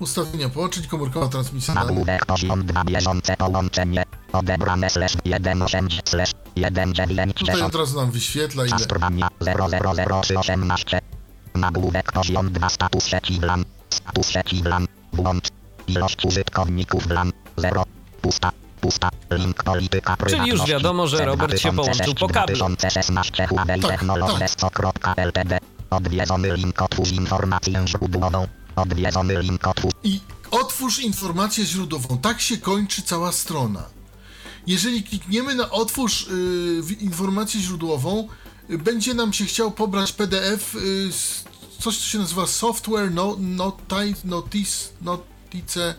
Ustawienia 0.00 0.48
połączeń, 0.48 0.86
komórkowa 0.86 1.28
transmisja 1.28 1.74
danych. 1.74 1.90
Nagłówek 1.90 2.26
poziom 2.26 2.66
2 2.66 2.84
bieżące 2.84 3.36
połączenie. 3.36 4.04
Odebrane 4.32 4.90
slash 4.90 5.16
18 5.24 5.82
slash 6.04 6.32
19 6.56 7.16
Tutaj 7.34 7.62
od 7.62 7.74
razu 7.74 8.00
nam 8.00 8.10
wyświetla 8.10 8.66
ile. 8.66 8.78
Zastrowania 8.78 9.28
000318 9.40 11.00
Nagłówek 11.54 12.12
poziom 12.12 12.52
2 12.52 12.68
status 12.68 13.06
sieci 13.06 13.40
WLAN 13.40 13.64
Status 13.90 14.28
sieci 14.28 14.62
Włącz 15.12 15.44
Ilość 15.86 16.24
użytkowników 16.24 17.06
WLAN 17.06 17.32
0 17.56 17.84
Pusta. 18.22 18.52
Pusta. 18.80 19.08
Link 19.30 19.62
polityka 19.64 20.16
Czyli 20.28 20.48
już 20.48 20.66
wiadomo, 20.66 21.06
że 21.06 21.24
Robert 21.24 21.58
się 21.60 21.76
połączył 21.76 22.14
po 22.14 22.28
kablu. 22.28 22.56
2016 22.56 23.46
Huawei 23.46 23.80
Tak, 23.80 23.90
Technologies 23.90 24.56
Ltd 25.16 25.58
Odwiedzony 25.90 26.56
link 26.56 26.82
otwórz 26.82 27.12
informację 27.12 27.82
źródłową. 27.86 28.46
Odwiedzony 28.76 29.42
link 29.42 29.66
otwórz 29.66 29.92
I 30.04 30.20
otwórz 30.50 30.98
informację 30.98 31.64
źródłową. 31.64 32.18
Tak 32.18 32.40
się 32.40 32.58
kończy 32.58 33.02
cała 33.02 33.32
strona. 33.32 33.82
Jeżeli 34.66 35.02
klikniemy 35.02 35.54
na 35.54 35.70
otwórz 35.70 36.22
y, 36.28 36.82
w- 36.82 37.02
informację 37.02 37.60
źródłową, 37.60 38.28
y, 38.70 38.78
będzie 38.78 39.14
nam 39.14 39.32
się 39.32 39.44
chciał 39.44 39.70
pobrać 39.70 40.12
PDF, 40.12 40.74
y, 40.74 41.12
z- 41.12 41.44
coś 41.80 41.98
co 41.98 42.04
się 42.04 42.18
nazywa 42.18 42.46
software 42.46 43.10
no, 43.10 43.36
notice, 43.38 44.20
notice, 44.24 44.88
notice, 45.00 45.94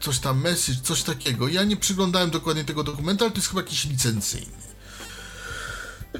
coś 0.00 0.18
tam 0.18 0.40
message, 0.40 0.78
coś 0.82 1.02
takiego. 1.02 1.48
Ja 1.48 1.64
nie 1.64 1.76
przyglądałem 1.76 2.30
dokładnie 2.30 2.64
tego 2.64 2.84
dokumentu, 2.84 3.24
ale 3.24 3.30
to 3.30 3.38
jest 3.38 3.48
chyba 3.48 3.60
jakiś 3.60 3.84
licencyjny. 3.84 4.58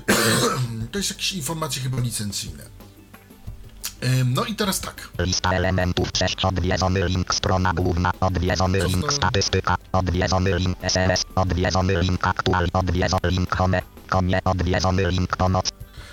to 0.92 0.98
jest 0.98 1.10
jakieś 1.10 1.32
informacje 1.32 1.82
chyba 1.82 2.00
licencyjne. 2.00 2.78
No 4.24 4.44
i 4.44 4.54
teraz 4.54 4.80
tak. 4.80 5.08
Lista 5.18 5.52
elementów 5.52 6.08
6 6.18 6.44
odwiedzony 6.44 7.08
link 7.08 7.34
strona 7.34 7.72
główna 7.74 8.12
odwiedzony 8.20 8.84
link 8.84 9.12
statystyka 9.12 9.76
odwiedzony 9.92 10.58
link 10.58 10.78
SMS 10.82 11.24
odwiedzony 11.34 12.02
link 12.02 12.26
aktual 12.26 12.68
odwiedzony 12.72 13.30
link 13.30 13.56
home 13.56 13.82
konie 14.08 14.40
odwiedzony 14.44 15.10
link 15.10 15.36
pomoc 15.36 15.70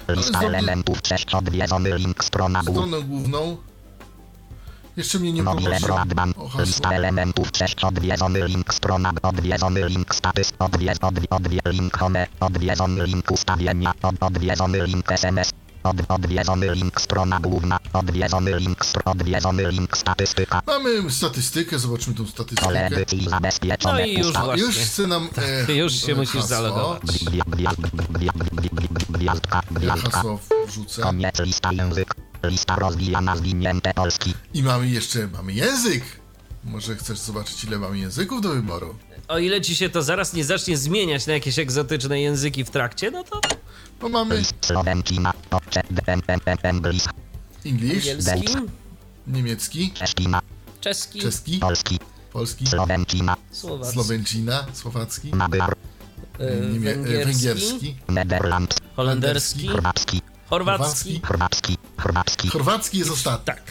lista 0.08 0.40
znowu- 0.40 0.48
elementów 0.48 0.98
6 1.08 1.36
odwiedzony 1.36 1.98
link 1.98 2.24
strona 2.24 2.62
stronę 2.62 3.02
główną. 3.02 3.58
Jeszcze 4.98 5.20
mnie 5.20 5.34
nie 5.34 5.44
Mobile 5.44 5.80
broadband 5.80 6.36
lista 6.60 6.92
elementów 6.92 7.48
6 7.58 7.84
odwiedzony 7.84 8.48
link 8.48 8.74
strona 8.74 9.12
odwiedzony 9.22 9.90
link 9.90 10.16
status 10.16 10.54
odwiedz 10.60 10.98
odwie, 11.04 11.30
odwie 11.30 11.60
link 11.66 11.98
home 11.98 12.28
odwiedzony 12.40 13.06
link 13.08 13.32
ustawienia 13.32 13.94
od, 14.02 14.16
odwiedzony 14.24 14.88
link 14.88 15.12
SMS 15.12 15.52
od, 15.86 15.98
odwiedzony 16.08 16.76
link 16.76 17.02
strona 17.02 17.40
główna 17.40 17.80
odwiedzony 17.94 18.60
link 18.60 18.86
odwiedzony 19.06 19.72
link 19.72 19.98
statystyka 19.98 20.62
Mamy 20.68 21.12
statystykę, 21.12 21.80
zobaczmy 21.80 22.14
tą 22.14 22.24
pole 22.24 22.32
statystykę. 22.34 22.86
edycji 22.86 23.30
zabezpieczone 23.30 24.00
No 24.00 24.06
i 24.06 24.14
już 24.18 24.28
pusta- 24.28 24.52
A 24.52 24.56
już 24.56 24.64
Właśnie. 24.66 24.86
chce 24.86 25.08
nam 25.08 25.30
e, 25.68 25.74
Już 25.74 25.94
się 25.94 26.12
e, 26.12 26.16
musisz 26.16 26.44
zalogować. 26.44 27.02
Gwiazdka, 29.10 29.62
Ja 29.72 29.80
gwiazdka. 29.80 30.24
wrzucę. 30.68 31.02
Koniec 31.02 31.40
lista 31.40 31.74
język. 31.74 32.16
Lista 32.44 32.76
rozwijana 32.76 33.36
zwinięte 33.38 33.94
polski. 33.94 34.34
I 34.54 34.64
mamy 34.64 34.88
jeszcze, 34.90 35.28
mamy 35.28 35.54
język. 35.54 36.04
Może 36.64 36.96
chcesz 36.96 37.18
zobaczyć, 37.20 37.64
ile 37.64 37.80
mamy 37.80 37.98
języków 37.98 38.42
do 38.42 38.50
wyboru? 38.50 38.96
O 39.28 39.38
ile 39.40 39.62
ci 39.62 39.76
się 39.76 39.90
to 39.90 40.04
zaraz 40.04 40.34
nie 40.34 40.46
zacznie 40.46 40.78
zmieniać 40.78 41.28
na 41.28 41.34
jakieś 41.34 41.60
egzotyczne 41.60 42.22
języki 42.22 42.64
w 42.64 42.70
trakcie, 42.70 43.12
no 43.12 43.24
to 43.24 43.42
Bo 44.02 44.10
mamy 44.10 44.36
English. 47.66 48.08
Angielski, 48.08 48.56
niemiecki, 49.28 49.92
czeski, 50.82 51.20
czeski, 51.20 51.60
Polski. 51.60 52.00
polski, 52.34 52.68
słowacki, 52.68 53.24
słowacki, 54.74 55.32
Magyar. 55.36 55.74
e, 56.40 56.46
niemie- 56.62 56.90
e, 56.92 56.96
węgierski, 56.96 57.26
węgierski, 57.26 57.96
Nederland. 58.08 58.76
holenderski, 58.96 59.68
Chorwacki. 59.68 60.22
chorwacki. 60.50 61.22
Chorwacki. 61.28 61.78
Chorwacki. 61.98 62.48
chorwacki 62.50 62.98
jest 62.98 63.12
ostatni. 63.12 63.46
Tak. 63.46 63.62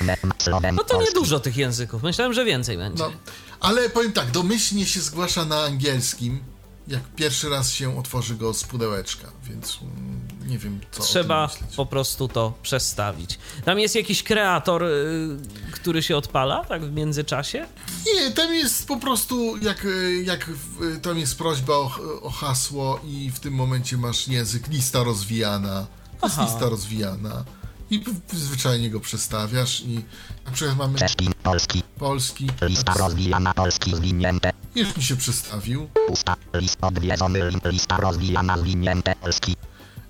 No 0.73 0.85
to 0.85 1.03
niedużo 1.03 1.41
tych 1.41 1.57
języków. 1.57 2.03
Myślałem, 2.03 2.33
że 2.35 2.45
więcej 2.45 2.79
będzie. 2.79 3.03
No, 3.03 3.13
ale 3.61 3.91
powiem 3.91 4.13
tak, 4.13 4.31
domyślnie 4.31 4.87
się 4.87 5.01
zgłasza 5.01 5.45
na 5.45 5.61
angielskim, 5.65 6.41
jak 6.89 7.03
pierwszy 7.17 7.49
raz 7.49 7.71
się 7.73 7.99
otworzy 7.99 8.35
go 8.35 8.55
z 8.55 8.65
pudełeczka, 8.65 9.29
więc 9.49 9.79
mm, 9.83 10.21
nie 10.47 10.59
wiem, 10.59 10.81
co 10.93 11.03
Trzeba 11.03 11.51
po 11.77 11.87
prostu 11.87 12.29
to 12.29 12.53
przestawić. 12.63 13.39
Tam 13.65 13.79
jest 13.79 13.95
jakiś 13.95 14.23
kreator, 14.23 14.83
y, 14.85 15.37
który 15.73 16.03
się 16.03 16.17
odpala, 16.17 16.65
tak 16.65 16.85
w 16.85 16.93
międzyczasie? 16.93 17.67
Nie, 18.15 18.31
tam 18.31 18.55
jest 18.55 18.87
po 18.89 18.97
prostu, 18.97 19.57
jak, 19.57 19.85
e, 19.85 20.13
jak 20.23 20.47
w- 20.51 21.01
tam 21.01 21.19
jest 21.19 21.39
prośba 21.39 21.75
o, 21.75 21.91
o 22.23 22.31
hasło 22.31 23.01
i 23.05 23.31
w 23.31 23.41
tym 23.41 23.55
momencie 23.55 23.97
masz 23.97 24.29
język, 24.29 24.69
lista 24.69 25.05
rozwijana, 25.05 25.87
to 26.21 26.27
jest 26.27 26.39
Aha. 26.39 26.51
lista 26.51 26.69
rozwijana 26.69 27.45
i 27.91 28.05
zwyczajnie 28.33 28.91
go 28.91 29.01
przestawiasz 29.01 29.81
i 29.81 30.05
na 30.47 30.51
przykład 30.53 30.77
mamy 30.79 30.99
Czeszki. 30.99 31.31
Polski. 31.43 31.83
polski, 31.99 32.47
Lista 32.63 32.95
rozwijana 32.95 33.55
polski 33.55 33.97
zwinięte. 33.97 34.53
już 34.75 34.97
mi 34.97 35.03
się 35.03 35.17
przestawił 35.17 35.89
Pusta. 36.07 36.37
List 36.55 36.79
odwiedzony 36.83 37.51
link. 37.51 37.65
Lista 37.65 37.97
rozwijana 37.97 38.59
zwinięte 38.59 39.15
polski. 39.17 39.57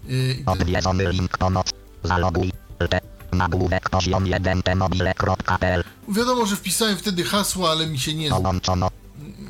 i, 0.09 0.13
i 0.13 0.45
Odwiedzony 0.47 1.13
link 1.13 1.39
pomoc. 1.39 1.71
Zaloguj. 2.03 2.53
Te. 2.91 3.01
Nagłówek 3.33 3.91
poziom 3.91 4.27
1 4.27 4.63
tmobile.pl. 4.63 5.85
wiadomo, 6.09 6.47
że 6.47 6.57
wpisałem 6.57 6.97
wtedy 6.99 7.25
hasło, 7.25 7.71
ale 7.71 7.87
mi 7.87 7.99
się 7.99 8.15
nie, 8.15 8.31
Połączono. 8.31 8.91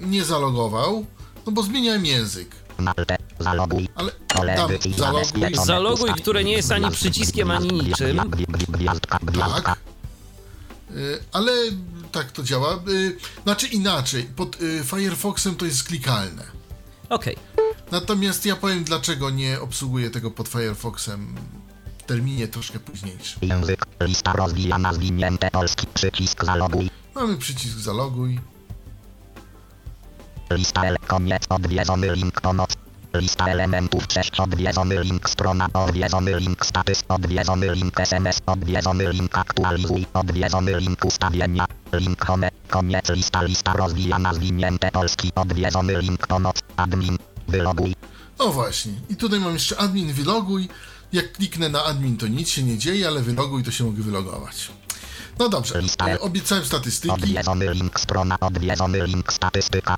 nie 0.01 0.25
zalogował, 0.25 1.07
no 1.47 1.53
bo 1.53 1.63
zmieniałem 1.63 2.07
język, 2.07 2.57
Malte. 2.79 3.17
Zaloguj. 3.39 3.89
ale 3.95 4.13
tam 4.57 4.71
zaloguj. 4.97 5.55
Zaloguj, 5.65 6.11
które 6.15 6.45
nie 6.45 6.53
jest 6.53 6.73
ani 6.73 6.91
przyciskiem, 6.91 7.51
ani 7.51 7.69
niczym. 7.69 8.17
Tak, 9.65 9.79
Y, 10.97 11.25
ale 11.33 11.53
tak 12.13 12.33
to 12.33 12.43
działa, 12.43 12.79
Y, 12.89 13.17
znaczy 13.43 13.67
inaczej, 13.67 14.25
pod 14.25 14.63
y, 14.63 14.85
Firefoxem 14.85 15.57
to 15.57 15.67
jest 15.67 15.85
klikalne. 15.85 16.43
Okej. 17.09 17.37
Natomiast 17.91 18.47
ja 18.47 18.57
powiem, 18.57 18.85
dlaczego 18.85 19.31
nie 19.31 19.61
obsługuję 19.61 20.11
tego 20.11 20.31
pod 20.31 20.49
Firefoxem 20.49 21.35
w 21.99 22.03
terminie 22.03 22.49
troszkę 22.49 22.79
późniejszym. 22.81 23.39
Język. 23.43 23.87
Lista 24.01 24.33
rozwijana 24.33 24.93
zwinięte 24.93 25.51
polski. 25.51 25.87
Przycisk 25.95 26.45
zaloguj. 26.45 26.91
Mamy 27.15 27.37
przycisk 27.37 27.79
zaloguj. 27.79 28.41
Lista 30.51 30.85
L. 30.85 30.97
Koniec. 31.07 31.43
Odwiedzony 31.49 32.17
link 32.17 32.41
pomoc. 32.41 32.71
Lista 33.15 33.47
elementów 33.47 34.05
6 34.13 34.41
odwiedzony 34.41 35.05
link 35.05 35.31
strona 35.31 35.69
odwiedzony 35.73 36.41
link 36.41 36.67
status 36.67 37.05
odwiedzony 37.09 37.75
link 37.75 38.01
SMS 38.01 38.41
odwiedzony 38.47 39.13
link 39.13 39.39
aktualizuj 39.39 40.07
odwiedzony 40.15 40.81
link 40.81 41.05
ustawienia 41.05 41.67
link 41.93 42.27
home 42.27 42.51
koniec 42.71 43.09
lista 43.09 43.43
lista 43.43 43.73
rozwijana 43.73 44.35
zwinięte 44.35 44.91
polski 44.91 45.33
odwiedzony 45.35 46.01
link 46.03 46.27
pomoc 46.27 46.57
admin 46.77 47.17
wyloguj 47.49 47.95
O 48.39 48.53
właśnie. 48.53 48.93
I 49.09 49.17
tutaj 49.17 49.41
mam 49.41 49.53
jeszcze 49.53 49.77
admin 49.77 50.13
wyloguj. 50.13 50.69
Jak 51.13 51.33
kliknę 51.33 51.69
na 51.69 51.85
admin, 51.85 52.17
to 52.17 52.27
nic 52.27 52.49
się 52.49 52.63
nie 52.63 52.79
dzieje, 52.79 53.09
ale 53.09 53.23
wyloguj, 53.23 53.65
to 53.65 53.71
się 53.71 53.85
mogę 53.85 54.03
wylogować. 54.03 54.71
No 55.39 55.49
dobrze. 55.49 55.83
Obiecałem 56.21 56.65
statystyki. 56.65 57.15
odwiedzony 57.15 57.75
link 57.75 58.01
strona 58.01 58.41
odwiedzony 58.41 59.07
link 59.07 59.33
statystyka 59.33 59.97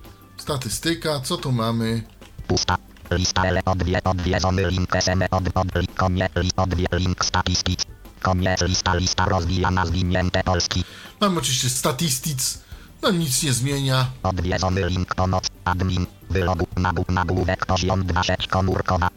Statystyka. 0.50 1.20
Co 1.20 1.36
tu 1.36 1.52
mamy? 1.52 2.02
pusta 2.46 2.76
lista 3.10 3.42
ele 3.44 3.60
odwie 3.64 3.98
odwiedzony 4.04 4.66
link 4.70 4.94
SM 4.96 5.22
od 5.30 5.44
od 5.54 5.74
li- 5.74 5.86
koniec 5.96 6.32
li 6.36 6.50
odwie 6.56 6.86
link 6.92 7.24
statistics 7.24 7.84
koniec 8.22 8.60
lista 8.62 8.94
lista 8.94 9.24
rozwijana 9.24 9.86
zwinięte 9.86 10.42
polski 10.44 10.84
Mamy 11.20 11.38
oczywiście 11.38 11.68
statistics. 11.70 12.58
No 13.02 13.10
nic 13.10 13.42
nie 13.42 13.52
zmienia. 13.52 14.06
Odwiedzony 14.22 14.86
link 14.88 15.14
pomoc, 15.14 15.44
admin, 15.64 16.06
wylogu, 16.30 16.66
nagłó- 16.76 17.12
nagłówek 17.12 17.66
poziom 17.66 18.04
2 18.06 18.22
sieć 18.22 18.46
komórkowa. 18.46 19.08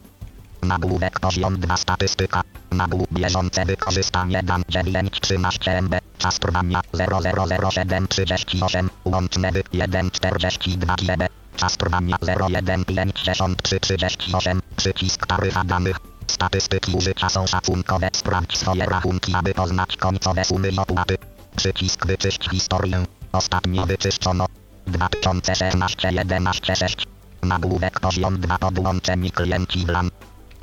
Nagłówek 0.61 1.19
poziom 1.19 1.59
2 1.59 1.77
statystyka. 1.77 2.41
Nagłów 2.71 3.07
bieżące 3.11 3.65
wykorzystanie 3.65 4.43
dan 4.43 4.63
9 4.69 5.19
13 5.21 5.81
MB. 5.81 5.99
Czas 6.17 6.39
trwania 6.39 6.81
0000738. 6.93 8.89
Łączne 9.05 9.51
wy 9.51 9.63
142 9.73 10.95
GB. 10.95 11.27
Czas 11.55 11.77
trwania 11.77 12.17
015338. 12.17 14.61
Przycisk 14.75 15.27
taryfa 15.27 15.63
danych. 15.63 15.97
Statystyki 16.27 16.93
użycia 16.93 17.29
są 17.29 17.47
szacunkowe. 17.47 18.09
Sprawdź 18.13 18.57
swoje 18.57 18.85
rachunki, 18.85 19.35
aby 19.35 19.53
poznać 19.53 19.97
końcowe 19.97 20.45
sumy 20.45 20.69
i 20.69 20.77
opłaty. 20.77 21.17
Przycisk 21.55 22.05
wyczyść 22.05 22.49
historię. 22.49 23.05
Ostatnio 23.31 23.85
wyczyszczono. 23.85 24.45
2016 24.87 26.11
11 26.11 26.75
6. 26.75 27.07
Nagłówek 27.43 27.99
poziom 27.99 28.39
2 28.39 28.57
podłączeni 28.57 29.31
klienci 29.31 29.85
WLAN. 29.85 30.09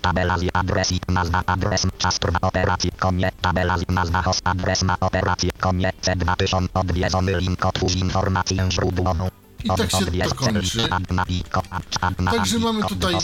Tabela 0.07 0.39
z 0.39 0.43
adres 0.53 0.93
i 0.93 1.01
nazwa 1.09 1.43
adres 1.47 1.87
czas 1.99 2.19
trwa 2.19 2.39
operacji 2.41 2.91
konie 2.99 3.31
tabela 3.41 3.79
z 3.79 3.85
nazwa 3.89 4.23
host 4.23 4.41
adres 4.45 4.83
na 4.83 5.01
operację 5.01 5.51
konie 5.61 5.93
C2000 6.03 6.67
odwiedzony 6.75 7.41
link 7.41 7.67
otwórz 7.67 7.97
informację 7.97 8.69
źródłową. 8.71 9.29
I 9.65 9.69
tak 9.69 9.91
się 9.91 10.07
to 10.29 10.35
kończy. 10.35 10.89
Także 12.31 12.59
mamy 12.59 12.85
tutaj 12.85 13.15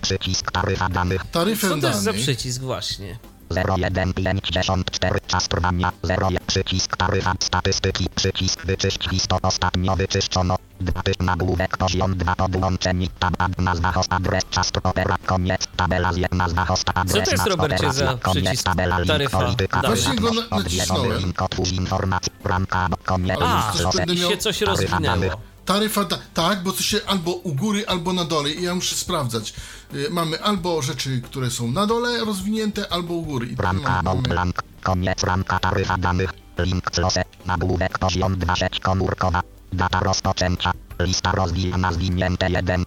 Przycisk 0.00 0.52
taryfa 0.52 0.88
danych 0.88 1.26
taryfę 1.26 1.68
Co 1.68 1.78
to 1.78 1.88
jest 1.88 2.02
za 2.02 2.12
przycisk 2.12 2.62
właśnie? 2.62 3.18
0154 3.50 5.20
czas 5.26 5.48
trwania 5.48 5.92
01 6.04 6.38
przycisk 6.46 6.96
taryfa 6.96 7.34
statystyki 7.40 8.06
przycisk 8.14 8.66
wyczyść 8.66 9.10
listo 9.10 9.38
ostatnio 9.42 9.96
wyczyszczono 9.96 10.56
2 10.80 11.02
typ 11.02 11.22
nagłówek 11.22 11.76
poziom 11.76 12.16
2 12.16 12.34
podłączeni 12.34 13.08
tab 13.18 13.34
ad 13.38 13.58
nazwa 13.58 13.92
host 13.92 14.12
adres 14.12 14.44
czas 14.50 14.70
opera 14.82 15.16
koniec 15.26 15.66
tabela 15.76 16.12
z 16.12 16.18
nazwa 16.32 16.64
host 16.64 16.90
adres 16.94 17.24
to 17.24 17.30
jest, 17.30 17.46
na 17.46 17.50
Robercie, 17.50 17.92
za 17.92 18.14
koniec, 18.14 18.44
przycisk 18.44 18.64
tabela 18.64 18.98
link 18.98 19.08
taryfa 19.08 19.38
polityka? 19.38 19.80
Właśnie 19.80 20.16
go 20.16 20.30
nacisnąłem. 20.50 21.18
link 21.18 21.42
otwórz 21.42 21.72
informacji 21.72 22.32
ramka 22.44 22.88
koniec 23.04 23.38
A, 23.42 23.72
się 24.16 24.36
coś 24.36 24.60
taryfa 24.60 24.96
rozwinęło. 24.96 25.40
Taryfa, 25.68 26.04
da, 26.04 26.18
tak, 26.34 26.62
bo 26.62 26.72
to 26.72 26.82
się 26.82 27.00
albo 27.06 27.30
u 27.32 27.54
góry, 27.54 27.84
albo 27.86 28.12
na 28.12 28.24
dole 28.24 28.50
i 28.50 28.62
ja 28.62 28.74
muszę 28.74 28.96
sprawdzać. 28.96 29.54
Y, 29.94 30.10
mamy 30.10 30.42
albo 30.42 30.82
rzeczy, 30.82 31.20
które 31.20 31.50
są 31.50 31.70
na 31.70 31.86
dole 31.86 32.24
rozwinięte, 32.24 32.92
albo 32.92 33.14
u 33.14 33.22
góry. 33.22 33.46
I 33.46 33.56
Ramka 33.56 34.02
mamy, 34.02 34.22
blank. 34.22 34.62
Koniec 34.82 35.22
ramka 35.22 35.58
taryfa 35.58 35.96
danych. 35.96 36.32
Link 36.58 36.90
close. 36.90 37.24
Nagłówek 37.46 37.98
poziom 37.98 38.38
2 38.38 38.56
sieć 38.56 38.80
komórkowa. 38.80 39.42
Data 39.72 40.00
rozpoczęcia. 40.00 40.72
Lista 41.00 41.32
rozwijana 41.32 41.92
zwinięte 41.92 42.50
1. 42.50 42.84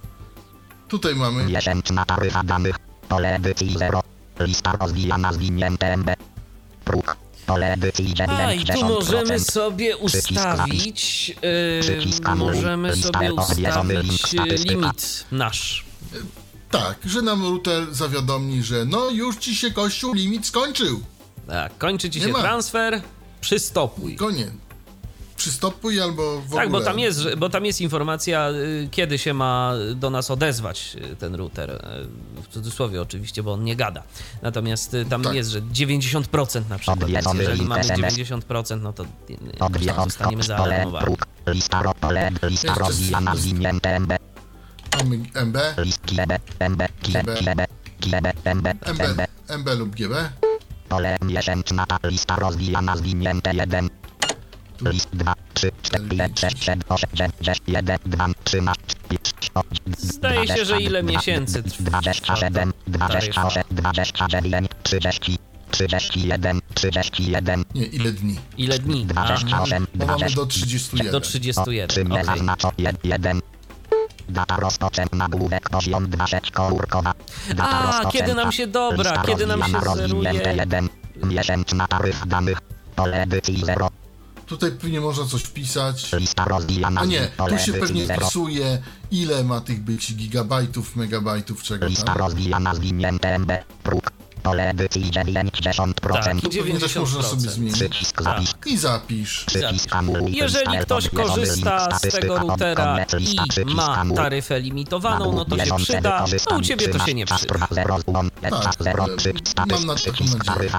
tutaj 0.88 1.16
mamy 1.16 1.46
Miesięczna 1.46 2.06
taryfa 2.06 2.44
danych. 2.44 2.76
Pole 3.10 3.36
edycji 3.36 3.78
0. 3.78 4.02
Lista 4.40 4.72
rozwijana 4.72 5.34
zwinięte 5.34 5.98
MB. 5.98 6.10
Próg. 6.86 7.18
Pole 7.52 7.74
edycji 7.74 8.06
90%. 8.16 8.32
A, 8.32 8.54
i 8.54 8.66
tu 8.66 8.86
możemy 8.86 9.40
sobie 9.40 9.98
ustawić, 9.98 11.30
yy, 11.42 12.36
możemy 12.36 12.96
sobie 12.96 13.34
ustawić 13.34 14.28
statystyka. 14.28 14.74
limit 14.74 15.26
nasz. 15.32 15.86
tak, 16.72 16.98
że 17.06 17.22
nam 17.22 17.44
router 17.44 17.94
zawiadomi, 17.94 18.64
że 18.64 18.86
no 18.86 19.10
już 19.10 19.38
ci 19.38 19.56
się 19.56 19.72
kościół 19.72 20.14
limit 20.14 20.46
skończył. 20.46 21.02
Tak, 21.48 21.78
kończy 21.78 22.10
ci 22.10 22.20
Nie 22.20 22.26
się 22.26 22.32
ma. 22.32 22.40
transfer, 22.42 23.02
przystopuj. 23.42 24.16
Koniec. 24.16 24.50
Przystopuj 25.42 26.02
albo 26.02 26.42
w 26.42 26.46
ogóle. 26.46 26.62
Tak, 26.62 26.72
bo 26.72 26.82
tam 26.82 27.00
jest, 27.00 27.20
że- 27.20 27.38
bo 27.38 27.50
tam 27.50 27.66
jest 27.66 27.82
informacja, 27.82 28.50
y, 28.50 28.88
kiedy 28.92 29.18
się 29.18 29.34
ma 29.34 29.74
do 29.96 30.10
nas 30.10 30.32
odezwać 30.32 30.96
y, 31.12 31.16
ten 31.16 31.36
router. 31.36 31.70
y, 31.72 32.42
W 32.44 32.48
cudzysłowie 32.48 33.02
oczywiście, 33.02 33.44
bo 33.44 33.54
on 33.54 33.64
nie 33.64 33.76
gada. 33.76 34.04
Natomiast 34.42 34.96
tam 35.10 35.24
Tak. 35.24 35.34
jest, 35.34 35.50
że 35.50 35.62
90% 35.62 36.70
na 36.70 36.78
przykład. 36.78 37.00
Więc 37.00 37.28
Odwiedzony 37.28 37.44
jeżeli 37.44 37.62
mamy 37.70 37.82
SMS. 37.82 38.14
90%, 38.14 38.82
no 38.82 38.94
to 38.94 39.06
zostaniemy 40.04 40.44
zaalarmowani. 40.44 41.16
MB. 45.36 45.58
MB. 45.90 46.38
MB. 46.60 46.82
MB. 47.36 48.28
MB, 48.46 48.68
MB. 49.10 49.28
MB 49.58 49.70
lub 49.78 49.96
GB. 49.96 50.30
Pole 50.90 51.18
miesięczna 51.22 51.86
ta 51.86 52.00
lista 52.04 52.36
rozwijana 52.36 52.98
zwinięte 52.98 53.54
1. 53.56 53.90
List 54.82 55.10
2, 55.14 55.34
3, 55.54 55.72
4, 55.84 56.10
5, 56.10 56.40
6, 56.40 56.64
7, 56.64 56.84
8, 56.90 57.10
9, 57.14 57.34
10, 57.42 57.62
1, 57.68 57.98
2, 58.06 58.28
13, 58.44 58.76
5, 59.10 59.34
Zdaje 59.98 60.48
się, 60.48 60.66
że 60.66 60.82
ile 60.82 61.04
miesięcy 61.04 61.64
trwa 61.64 62.02
27, 62.02 62.74
28, 62.88 63.64
29, 63.72 64.70
30, 64.84 65.38
31, 65.72 66.62
31, 66.74 67.66
Nie, 67.76 67.86
ile 67.86 68.12
dni? 68.12 68.40
Ile 68.58 68.80
dni? 68.80 69.08
A, 69.16 69.24
28, 69.24 69.88
Bo 69.96 70.06
mamy 70.06 70.18
20, 70.18 70.36
do 70.36 70.46
31. 70.46 71.12
do 71.12 71.22
31. 71.22 71.88
Czym 71.88 72.08
nie 72.08 72.22
okej. 72.22 72.26
zaznaczo 72.26 72.72
1. 73.04 73.42
Data 74.30 74.56
rozpoczęta 74.58 75.18
nagłówek 75.18 75.70
poziom 75.70 76.10
2 76.10 76.28
sieć 76.28 76.52
komórkowa. 76.52 77.14
Data 77.50 78.02
A, 78.02 78.12
kiedy 78.12 78.34
nam 78.34 78.52
się 78.52 78.68
dobra, 78.68 79.24
kiedy 79.28 79.48
nam 79.48 79.64
się 79.64 79.80
zeruje. 79.96 80.34
1. 80.34 80.90
Miesięczna 81.24 81.88
taryfa 81.88 82.26
danych. 82.26 82.58
Pole 82.96 83.22
edycji 83.22 83.64
0. 83.66 83.90
Tutaj 84.52 84.72
pewnie 84.72 85.02
można 85.02 85.26
coś 85.26 85.42
wpisać. 85.42 86.10
A 87.02 87.06
nie, 87.06 87.28
tu 87.50 87.58
się 87.66 87.74
pewnie 87.74 88.06
0. 88.06 88.22
wpisuje, 88.22 88.82
ile 89.12 89.44
ma 89.44 89.62
tych 89.62 89.82
być 89.84 90.14
gigabajtów, 90.16 90.96
megabajtów, 90.96 91.64
czego 91.64 91.86
tam. 92.06 92.06
Pole 94.44 94.70
edycji 94.70 95.12
90%. 95.12 95.94
Tak, 96.24 96.38
i 96.38 96.42
Tu 96.42 96.50
pewnie 96.50 96.80
też 96.80 96.96
można 96.96 97.24
sobie 97.24 97.42
90%. 97.42 97.50
zmienić. 97.52 97.76
Przycisk 97.76 98.22
Tak. 98.22 98.24
zapisz. 98.26 98.54
I 98.66 98.78
zapisz. 98.78 99.44
Przycisk 99.46 99.96
anuluj. 99.96 100.32
Jeżeli 100.36 100.78
ktoś 100.78 101.10
korzysta 101.10 102.00
z 102.00 102.02
tego 102.02 102.40
routera 102.40 103.06
i 103.20 103.36
ma 103.76 104.06
taryfę 104.16 104.60
limitowaną, 104.60 105.34
no 105.34 105.46
to 105.46 105.66
się 105.66 105.78
przyda, 105.78 106.26
a 106.52 106.56
u 106.56 106.62
ciebie 106.62 106.88
to 106.90 107.06
się 107.06 107.14
nie 107.14 107.26
przyda. 107.26 107.68
Tak, 107.68 107.70
przy- 107.70 108.12
mam 108.12 109.86
na 109.86 109.96
taką 109.96 110.26
nadzieję. 110.26 110.72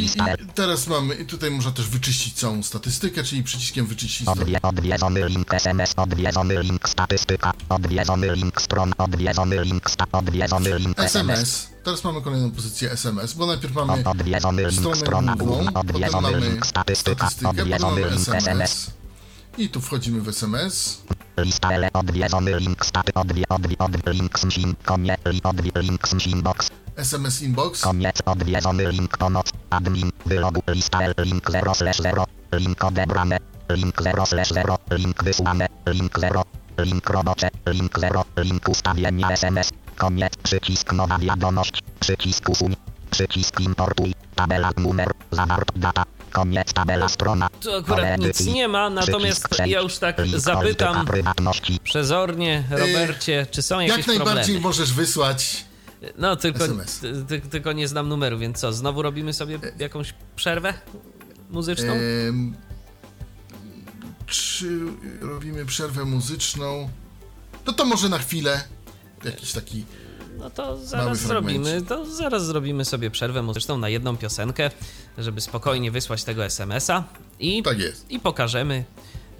I, 0.00 0.04
I 0.04 0.46
teraz 0.54 0.86
mamy, 0.86 1.14
i 1.14 1.26
tutaj 1.26 1.50
można 1.50 1.70
też 1.72 1.86
wyczyścić 1.88 2.34
całą 2.34 2.62
statystykę, 2.62 3.24
czyli 3.24 3.42
przyciskiem 3.42 3.86
wyczyścić 3.86 4.28
Odwie, 4.28 4.62
odwiedzony 4.62 5.28
link 5.28 5.54
SMS, 5.54 5.92
odwiedzony 5.96 6.62
link 6.62 6.88
statystyka, 6.88 7.52
odwiedzony 7.68 8.34
link 8.34 8.62
stron, 8.62 8.92
odwiedzony 8.98 9.64
link 9.64 9.90
sta, 9.90 10.04
odwiedzony 10.12 10.78
link 10.78 11.00
SMS, 11.00 11.47
SMS. 11.48 11.68
Teraz 11.84 12.04
mamy 12.04 12.22
kolejną 12.22 12.50
pozycję 12.50 12.92
SMS, 12.92 13.34
bo 13.34 13.46
najpierw 13.46 13.74
mamy 13.74 14.04
stronę 14.72 14.96
strona 14.96 15.36
główną, 15.36 15.72
potem 15.72 16.22
mamy 16.22 16.40
link 16.40 16.66
statystyka, 16.66 17.30
statystykę, 17.30 17.64
potem 17.64 17.82
mamy 17.82 18.10
link 18.10 18.28
SMS. 18.28 18.90
I 19.58 19.68
tu 19.68 19.80
wchodzimy 19.80 20.20
w 20.20 20.28
SMS. 20.28 21.02
lista 21.38 21.72
L, 21.72 21.88
odwiedzony 21.92 22.60
link 22.60 22.86
staty, 22.86 23.14
odwie, 23.14 23.48
odwie, 23.48 23.78
odwie, 23.78 24.12
link 24.12 24.38
smsin, 24.38 24.74
konie, 24.84 25.16
li, 25.24 25.42
odwie, 25.42 25.70
link 25.76 26.02
box, 26.42 26.70
SMS 26.96 27.42
inbox. 27.42 27.80
koniec, 27.80 28.16
odwiedzony 28.26 28.92
link 28.92 29.18
pomoc, 29.18 29.50
admin, 29.70 30.10
wylogu, 30.26 30.62
lista 30.68 31.00
L, 31.02 31.14
link 31.18 31.50
0 31.50 31.74
slash 31.74 31.96
0, 31.96 32.24
link 32.52 32.84
odebrane, 32.84 33.38
link 33.68 34.02
0 34.02 34.26
slash 34.26 34.48
0, 34.48 34.78
link 34.90 35.24
wysłane, 35.24 35.68
link 35.86 36.18
0, 36.18 36.44
link 36.78 37.10
robocze, 37.10 37.48
link 37.66 37.98
0, 37.98 38.24
link 38.36 38.68
ustawienia 38.68 39.30
SMS, 39.30 39.70
koniec, 39.98 40.36
przycisk 40.36 40.92
nowa 40.92 41.18
wiadomość, 41.18 41.82
przycisk 42.00 42.48
usuń, 42.48 42.76
przycisk 43.10 43.60
importuj, 43.60 44.14
tabela 44.34 44.70
numer, 44.76 45.10
zawart 45.30 45.78
data, 45.78 46.04
koniec 46.32 46.72
tabela 46.72 47.08
strona. 47.08 47.48
Tu 47.60 47.74
akurat 47.74 48.20
nic 48.20 48.46
nie 48.46 48.68
ma, 48.68 48.90
natomiast 48.90 49.48
ja 49.66 49.80
już 49.80 49.98
tak 49.98 50.16
zapytam, 50.36 51.06
przezornie, 51.82 52.64
Robercie, 52.70 53.46
czy 53.50 53.62
są 53.62 53.80
jakieś 53.80 53.96
Jak 53.96 54.06
najbardziej 54.06 54.34
problemy? 54.44 54.60
możesz 54.60 54.92
wysłać. 54.92 55.64
No, 56.18 56.36
tylko, 56.36 56.64
SMS. 56.64 56.98
ty, 57.00 57.24
ty, 57.28 57.40
tylko 57.40 57.72
nie 57.72 57.88
znam 57.88 58.08
numeru, 58.08 58.38
więc 58.38 58.58
co, 58.58 58.72
znowu 58.72 59.02
robimy 59.02 59.32
sobie 59.32 59.58
jakąś 59.78 60.14
przerwę 60.36 60.74
muzyczną? 61.50 61.92
Czy 64.26 64.80
robimy 65.20 65.66
przerwę 65.66 66.04
muzyczną? 66.04 66.90
No 67.66 67.72
to 67.72 67.84
może 67.84 68.08
na 68.08 68.18
chwilę. 68.18 68.64
Jakiś 69.24 69.52
taki. 69.52 69.84
No 70.38 70.50
to 70.50 70.86
zaraz 70.86 71.18
zrobimy, 71.18 71.82
to 71.82 72.06
zaraz 72.06 72.46
zrobimy 72.46 72.84
sobie 72.84 73.10
przerwę 73.10 73.42
muzyczną 73.42 73.78
na 73.78 73.88
jedną 73.88 74.16
piosenkę, 74.16 74.70
żeby 75.18 75.40
spokojnie 75.40 75.90
wysłać 75.90 76.24
tego 76.24 76.44
SMS-a 76.44 77.04
i, 77.40 77.62
Tak 77.62 77.76
i 78.10 78.20
pokażemy 78.20 78.84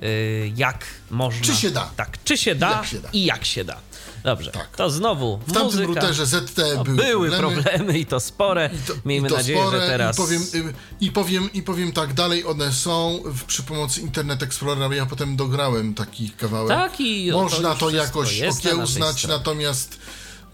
y, 0.03 0.53
jak 0.57 0.85
można... 1.11 1.47
Czy 1.47 1.55
się 1.55 1.71
da. 1.71 1.91
Tak, 1.97 2.19
czy 2.25 2.39
się 2.39 2.55
da, 2.55 2.71
jak 2.71 2.87
się 2.87 2.99
da. 2.99 3.09
i 3.13 3.25
jak 3.25 3.45
się 3.45 3.65
da. 3.65 3.77
Dobrze, 4.25 4.51
Tak. 4.51 4.77
to 4.77 4.91
znowu 4.91 5.37
W 5.47 5.53
tamtym 5.53 5.65
muzyka. 5.65 5.87
routerze 5.87 6.27
ZT 6.27 6.59
No, 6.77 6.85
były, 6.85 6.97
były 6.97 7.31
problemy. 7.31 7.63
problemy 7.63 7.99
i 7.99 8.07
to 8.07 8.21
spore. 8.21 8.71
I 8.75 8.79
to- 8.87 8.93
Miejmy 9.05 9.29
i 9.29 9.31
to 9.31 9.37
nadzieję, 9.37 9.61
spore, 9.63 9.81
że 9.81 9.87
teraz. 9.87 10.17
I 10.17 10.23
powiem, 10.23 10.43
y, 10.55 10.75
i, 11.01 11.11
powiem, 11.13 11.53
I 11.53 11.63
powiem 11.63 11.93
tak, 11.93 12.13
dalej 12.15 12.47
one 12.47 12.73
są 12.73 13.23
w, 13.25 13.45
przy 13.45 13.63
pomocy 13.63 14.01
Internet 14.01 14.43
Explorera. 14.43 14.95
Ja 14.95 15.07
potem 15.07 15.37
dograłem 15.37 15.95
taki 15.95 16.31
kawałek. 16.31 16.69
Tak, 16.69 17.01
i 17.01 17.33
Można 17.33 17.75
to, 17.75 17.87
wszystko 17.89 17.91
jakoś 17.91 18.41
na 18.41 18.49
okiełznać, 18.49 19.19
stronie. 19.19 19.39
natomiast 19.39 19.99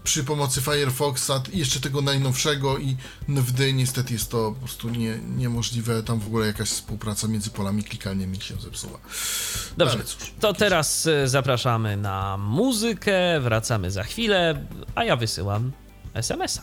przy 0.05 0.23
pomocy 0.23 0.61
Firefoxa 0.61 1.31
i 1.53 1.57
jeszcze 1.57 1.79
tego 1.79 2.01
najnowszego 2.01 2.77
i 2.77 2.95
NVD 3.29 3.73
niestety 3.73 4.13
jest 4.13 4.31
to 4.31 4.51
po 4.51 4.59
prostu 4.59 4.89
nie, 4.89 5.19
niemożliwe. 5.37 6.03
Tam 6.03 6.19
w 6.19 6.27
ogóle 6.27 6.47
jakaś 6.47 6.69
współpraca 6.69 7.27
między 7.27 7.49
polami 7.49 7.83
klikalnymi 7.83 8.41
się 8.41 8.55
zepsuła. 8.61 8.99
Dobrze, 9.77 10.03
cóż. 10.03 10.33
to 10.39 10.53
teraz 10.53 11.05
y, 11.05 11.27
zapraszamy 11.27 11.97
na 11.97 12.37
muzykę, 12.37 13.39
wracamy 13.39 13.91
za 13.91 14.03
chwilę, 14.03 14.65
a 14.95 15.03
ja 15.03 15.15
wysyłam 15.15 15.71
SMS-a. 16.13 16.61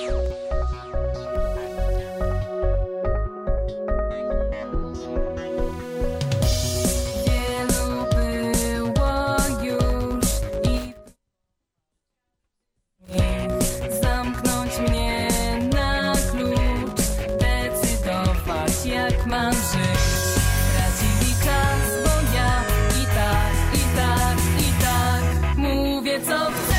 Wielu 0.00 0.43
mówię 26.18 26.26
co 26.26 26.73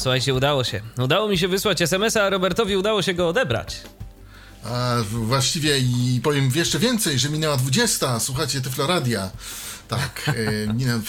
Słuchajcie, 0.00 0.34
udało 0.34 0.64
się. 0.64 0.80
Udało 0.98 1.28
mi 1.28 1.38
się 1.38 1.48
wysłać 1.48 1.82
SMS-a, 1.82 2.22
a 2.22 2.30
Robertowi 2.30 2.76
udało 2.76 3.02
się 3.02 3.14
go 3.14 3.28
odebrać. 3.28 3.76
A 4.64 4.96
właściwie 5.10 5.78
i 5.78 6.20
powiem 6.22 6.50
jeszcze 6.54 6.78
więcej, 6.78 7.18
że 7.18 7.28
minęła 7.28 7.56
20. 7.56 8.20
Słuchacie 8.20 8.60
Tyfloradia. 8.60 9.30
Tak, 9.88 10.22
e, 10.28 10.66
minęła, 10.74 11.00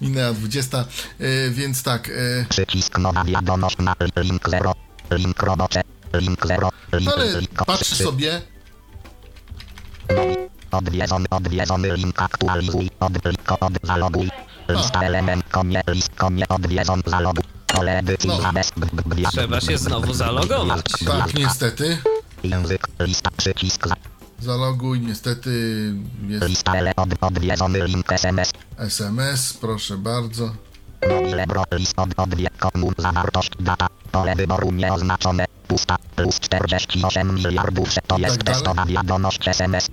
minęła 0.00 0.32
20, 0.32 0.78
e, 0.78 1.50
więc 1.50 1.82
tak. 1.82 2.08
E, 2.08 2.46
Przycisk 2.48 2.98
nowa 2.98 3.24
wiadomość 3.24 3.78
na 3.78 3.94
link 4.16 4.48
0. 4.50 4.74
Link 5.10 5.42
robocze. 5.42 5.82
Link 6.14 6.46
0. 6.46 6.70
Link 6.92 7.12
ale 7.12 7.40
link 7.40 7.64
patrz 7.66 7.94
sobie, 7.94 8.42
Odwiedzony, 10.70 11.26
odwiedzony 11.30 11.96
link 11.96 12.22
aktualizuj. 12.22 12.90
Odbliko, 13.00 13.58
od 13.58 13.72
zaloguj. 13.82 14.30
Lista 14.68 15.02
element, 15.02 15.44
konie, 15.50 15.82
list, 15.88 16.10
konie, 16.16 16.48
odwiedzon, 16.48 17.02
zaloguj. 17.06 17.57
No. 18.26 18.38
Trzeba 19.30 19.60
się 19.60 19.78
znowu 19.78 20.14
zalogować. 20.14 20.84
tak, 21.06 21.34
niestety. 21.34 21.98
Język, 22.44 22.88
lista, 23.00 23.30
przycisk, 23.36 23.88
za, 23.88 23.94
Zaloguj, 24.40 25.00
niestety 25.00 25.50
jest 26.28 26.48
lista 26.48 26.72
od, 26.96 27.08
odwiedzony 27.20 27.84
link 27.86 28.12
SMS. 28.12 28.50
SMS, 28.76 29.52
proszę 29.60 29.96
bardzo. 29.96 30.50
Mobile 31.08 31.46
bro 31.46 31.64
list 31.72 31.98
od 31.98 32.08
komun 32.58 32.94
zawartość 32.98 33.50
data. 33.60 33.86
Pole 34.12 34.36
wyboru 34.36 34.72
nieoznaczone. 34.72 35.44
Pusta. 35.68 35.96
Plus 36.16 36.40
48 36.40 37.34
miliardów. 37.34 37.88
To 38.06 38.18
jest 38.18 38.36
Tak 38.36 38.46
testowa 38.46 38.84
wiadomość 38.86 39.48
SMS. 39.48 39.86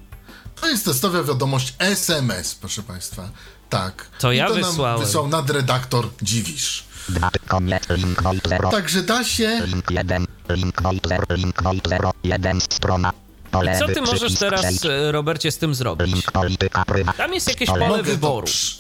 To 0.62 0.68
jest 0.70 0.86
testowa 0.86 1.24
wiadomość 1.24 1.74
SMS, 1.80 2.56
proszę 2.56 2.84
Państwa. 2.84 3.30
Tak. 3.70 4.08
To 4.20 4.32
I 4.32 4.38
ja 4.38 4.50
nam 4.50 4.54
wysłałem. 4.54 5.00
Wysłał 5.06 5.28
nadredaktor 5.28 6.10
Dziwisz. 6.22 6.84
Dwa. 7.10 7.30
Koniec. 7.48 7.84
Link 7.90 8.22
Void 8.24 8.48
0. 8.48 8.70
Także 8.72 9.02
da 9.04 9.24
się. 9.24 9.62
Link 9.66 9.92
1. 9.92 10.26
Link 10.50 10.82
Void 10.82 11.08
0. 11.08 11.24
Link 11.30 11.64
Void 11.64 11.88
0. 11.90 12.12
1 12.24 12.62
strona. 12.62 13.12
Pole 13.52 13.80
Co 13.80 13.88
ty 13.88 14.02
możesz 14.02 14.36
teraz, 14.36 14.86
e, 14.86 15.12
Robercie, 15.12 15.52
z 15.52 15.58
tym 15.58 15.76
zrobić? 15.76 16.08
Link 16.14 16.32
polityka 16.32 16.86
prywatna. 16.86 17.24
Tam 17.24 17.34
jest 17.34 17.48
jakieś 17.48 17.70
Pole- 17.70 18.04
wyboru. 18.04 18.46
przy- 18.48 18.78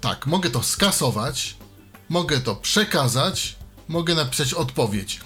Tak, 0.00 0.26
mogę 0.26 0.50
to 0.50 0.62
skasować, 0.62 1.56
mogę 2.08 2.40
to 2.40 2.56
przekazać, 2.56 3.56
mogę 3.88 4.14
napisać 4.14 4.54
odpowiedź. 4.54 5.20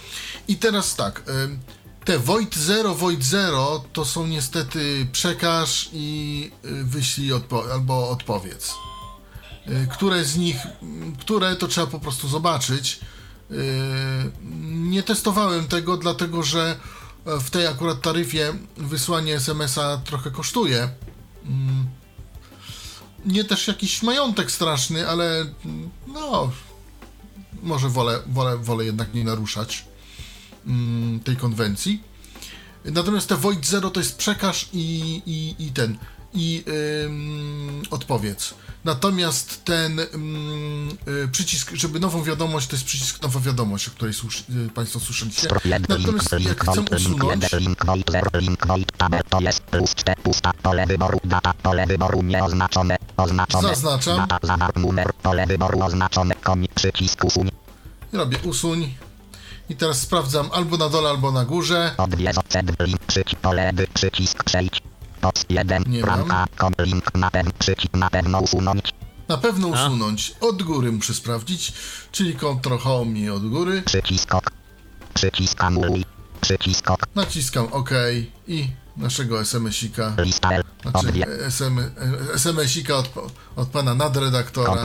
I 0.48 0.56
teraz 0.56 0.96
tak, 0.96 1.22
ym, 1.28 1.58
te 2.04 2.18
Void 2.18 2.56
0, 2.56 2.94
Void 2.94 3.24
0 3.24 3.84
to 3.92 4.04
są 4.04 4.26
niestety 4.26 5.06
przekaż 5.12 5.88
i 5.92 6.50
y, 6.64 6.84
wyślij 6.84 7.30
odpo- 7.32 7.72
albo 7.72 8.10
odpowiedz. 8.10 8.74
Y, 9.70 9.86
Które 9.92 10.24
z 10.24 10.36
nich, 10.36 10.56
mm, 10.82 11.16
które 11.16 11.56
to 11.56 11.68
trzeba 11.68 11.86
po 11.86 12.00
prostu 12.00 12.28
zobaczyć. 12.28 13.00
Y, 13.50 13.54
Nie 14.70 15.02
testowałem 15.02 15.66
tego, 15.68 15.96
dlatego 15.96 16.42
że 16.42 16.76
e, 17.26 17.40
w 17.40 17.50
tej 17.50 17.66
akurat 17.66 18.00
taryfie 18.00 18.54
wysłanie 18.76 19.36
SMS-a 19.36 19.96
trochę 19.96 20.30
kosztuje 20.30 20.88
nie 23.26 23.44
też 23.44 23.68
jakiś 23.68 24.02
majątek 24.02 24.50
straszny, 24.50 25.08
ale 25.08 25.40
mm, 25.40 25.90
no, 26.06 26.50
może 27.62 27.88
wolę, 27.88 28.18
wolę, 28.26 28.58
wolę 28.58 28.84
jednak 28.84 29.14
nie 29.14 29.24
naruszać 29.24 29.84
mm, 30.66 31.20
tej 31.20 31.36
konwencji. 31.36 32.02
Natomiast 32.84 33.28
te 33.28 33.36
Void 33.36 33.66
Zero 33.66 33.90
to 33.90 34.00
jest 34.00 34.16
przekaż 34.18 34.68
i, 34.72 35.22
i, 35.26 35.66
i 35.66 35.72
ten, 35.72 35.98
i 36.34 36.64
ym, 37.04 37.82
odpowiedz. 37.90 38.54
Natomiast 38.84 39.64
ten 39.64 40.00
ym, 40.00 40.88
y, 41.24 41.28
przycisk, 41.32 41.70
żeby 41.74 42.00
nową 42.00 42.22
wiadomość, 42.22 42.66
to 42.66 42.76
jest 42.76 42.84
przycisk 42.86 43.22
nowa 43.22 43.40
wiadomość, 43.40 43.88
o 43.88 43.90
której 43.90 44.14
słysz, 44.14 44.40
y, 44.40 44.70
Państwo 44.74 45.00
słyszeliście. 45.00 45.48
Natomiast 45.64 46.32
jak 46.40 46.62
chcę 46.62 46.74
void, 46.74 46.90
link, 46.90 47.14
usunąć, 47.14 47.42
jeden, 47.42 47.60
link, 47.60 47.86
void, 47.86 48.10
zero, 48.10 48.30
link, 48.34 48.66
void, 48.66 48.92
tabel, 48.96 49.20
to 49.30 49.40
jest 49.40 49.60
plus 49.60 49.94
4, 49.94 50.22
pusta, 50.22 50.52
pole 50.62 50.86
wyboru, 50.86 51.20
data, 51.24 51.54
pole 51.62 51.86
wyboru 51.86 52.22
nieoznaczone, 52.22 52.96
oznaczone, 53.16 53.68
Zaznaczam. 53.68 54.26
robię 58.12 58.38
usuń. 58.44 58.94
I 59.70 59.76
teraz 59.76 60.00
sprawdzam 60.00 60.48
albo 60.52 60.76
na 60.76 60.88
dole, 60.88 61.08
albo 61.10 61.32
na 61.32 61.44
górze. 61.44 61.94
odwiedz, 61.96 62.36
przycisk, 63.06 63.40
pole, 63.40 63.72
przycisk, 63.94 64.44
przejdź, 64.44 64.82
post 65.20 65.50
1, 65.50 65.84
Nie 65.86 66.00
bramka, 66.00 66.46
kom, 66.56 66.72
link, 66.78 67.14
na 67.14 67.30
pewno, 67.30 67.52
przycisk, 67.58 67.94
na 67.94 68.10
pewno 68.10 68.40
usunąć, 68.40 68.92
Na 69.28 69.38
pewno 69.38 69.68
usunąć. 69.68 70.34
Od 70.40 70.62
góry 70.62 70.92
muszę 70.92 71.14
sprawdzić, 71.14 71.72
czyli 72.12 72.34
Ctrl 72.36 72.76
Home 72.78 73.18
i 73.18 73.30
od 73.30 73.48
góry. 73.48 73.82
przycisk, 73.82 74.34
ok, 74.34 74.50
przycisk, 75.14 75.64
anuluj, 75.64 76.04
przycisk, 76.40 76.90
ok, 76.90 77.02
Naciskam 77.14 77.66
OK 77.72 77.90
i 78.48 78.68
naszego 78.96 79.40
SMS-ika, 79.40 80.12
lista 80.18 80.50
L, 80.52 80.64
znaczy 80.82 81.08
SM, 81.50 81.80
SMS-ika 82.34 82.96
od, 82.96 83.10
od 83.56 83.68
pana 83.68 83.94
nadredaktora. 83.94 84.84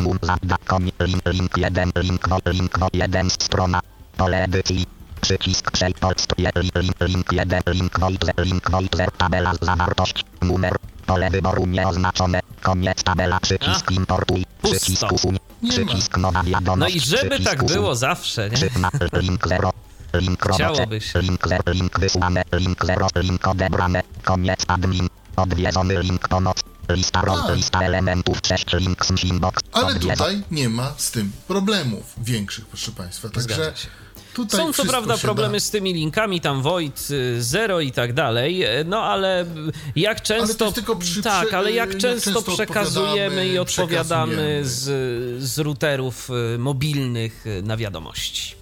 Link 0.99 1.21
link 1.25 1.57
1 1.57 1.91
link 1.95 2.27
link 2.45 2.79
wo 2.79 2.87
1 2.93 3.29
strona 3.29 3.79
pole 4.17 4.43
edycji 4.43 4.85
przycisk 5.23 5.71
polst 5.99 6.33
link 6.37 6.75
link 6.75 6.95
link 7.01 7.31
1 7.31 7.61
link 7.73 7.99
void 7.99 8.23
link 8.37 8.71
void 8.71 8.91
tabela 9.17 9.53
zawartość 9.61 10.25
numer 10.41 10.75
pole 11.05 11.29
wyboru 11.29 11.65
nieoznaczone 11.65 12.39
koniec 12.61 13.03
tabela 13.03 13.39
przycisk 13.39 13.91
importuj 13.91 14.45
pusto. 14.61 14.77
przycisk 14.79 15.11
usuń 15.11 15.37
Nie 15.61 15.69
ma. 15.69 15.73
przycisk 15.85 16.17
nowa 16.17 16.43
No 16.43 16.49
wiadomość 16.49 16.95
i 16.95 16.99
żeby 16.99 17.39
tak 17.39 17.63
usuń. 17.63 17.77
było 17.77 17.95
zawsze, 17.95 18.49
nie? 18.49 18.55
Przyzna 18.57 18.89
link 19.13 19.47
0 19.47 19.71
link 20.13 20.45
robocze 20.45 20.87
link 21.21 21.47
0 21.47 21.63
link 21.67 21.99
wysłane 21.99 22.43
link 22.53 22.85
0 22.85 23.07
link 23.15 23.47
odebrane 23.47 24.03
koniec 24.23 24.59
admin 24.67 25.07
odwiedzony 25.35 25.99
link 26.03 26.27
pomoc 26.27 26.57
lista 26.89 27.21
roz 27.21 27.41
Tak. 27.47 27.55
lista 27.55 27.81
elementów 27.81 28.37
6 28.47 28.65
link 28.73 29.23
inbox 29.23 29.61
Ale 29.71 29.95
tutaj 29.99 30.43
nie 30.51 30.69
ma 30.69 30.93
z 30.97 31.11
tym 31.11 31.31
problemów 31.47 32.13
większych, 32.17 32.65
proszę 32.65 32.91
Państwa. 32.91 33.29
Także 33.29 33.43
Zgadza 33.55 33.75
się. 33.75 33.87
Tutaj 34.33 34.59
Są 34.59 34.73
co 34.73 34.85
prawda 34.85 35.17
problemy 35.17 35.53
da. 35.53 35.59
z 35.59 35.69
tymi 35.69 35.93
linkami, 35.93 36.41
tam 36.41 36.61
Void 36.61 37.07
y, 37.11 37.43
Zero 37.43 37.79
i 37.79 37.91
tak 37.91 38.13
dalej, 38.13 38.63
e, 38.63 38.83
no 38.83 39.03
ale 39.03 39.43
y, 39.43 39.47
jak 39.95 40.21
często. 40.21 40.65
jest 40.65 40.75
tylko 40.75 40.95
przy- 40.95 41.21
tak, 41.21 41.47
przy- 41.47 41.57
ale 41.57 41.71
jak 41.71 41.89
jak 41.89 42.01
często, 42.01 42.31
często 42.33 42.51
przekazujemy 42.51 43.47
i 43.47 43.57
odpowiadamy, 43.59 44.33
przekazujemy. 44.33 44.65
z, 44.69 45.43
z 45.43 45.59
routerów 45.59 46.29
y, 46.55 46.57
mobilnych 46.57 47.47
y, 47.47 47.61
na 47.61 47.77
wiadomości. 47.77 48.55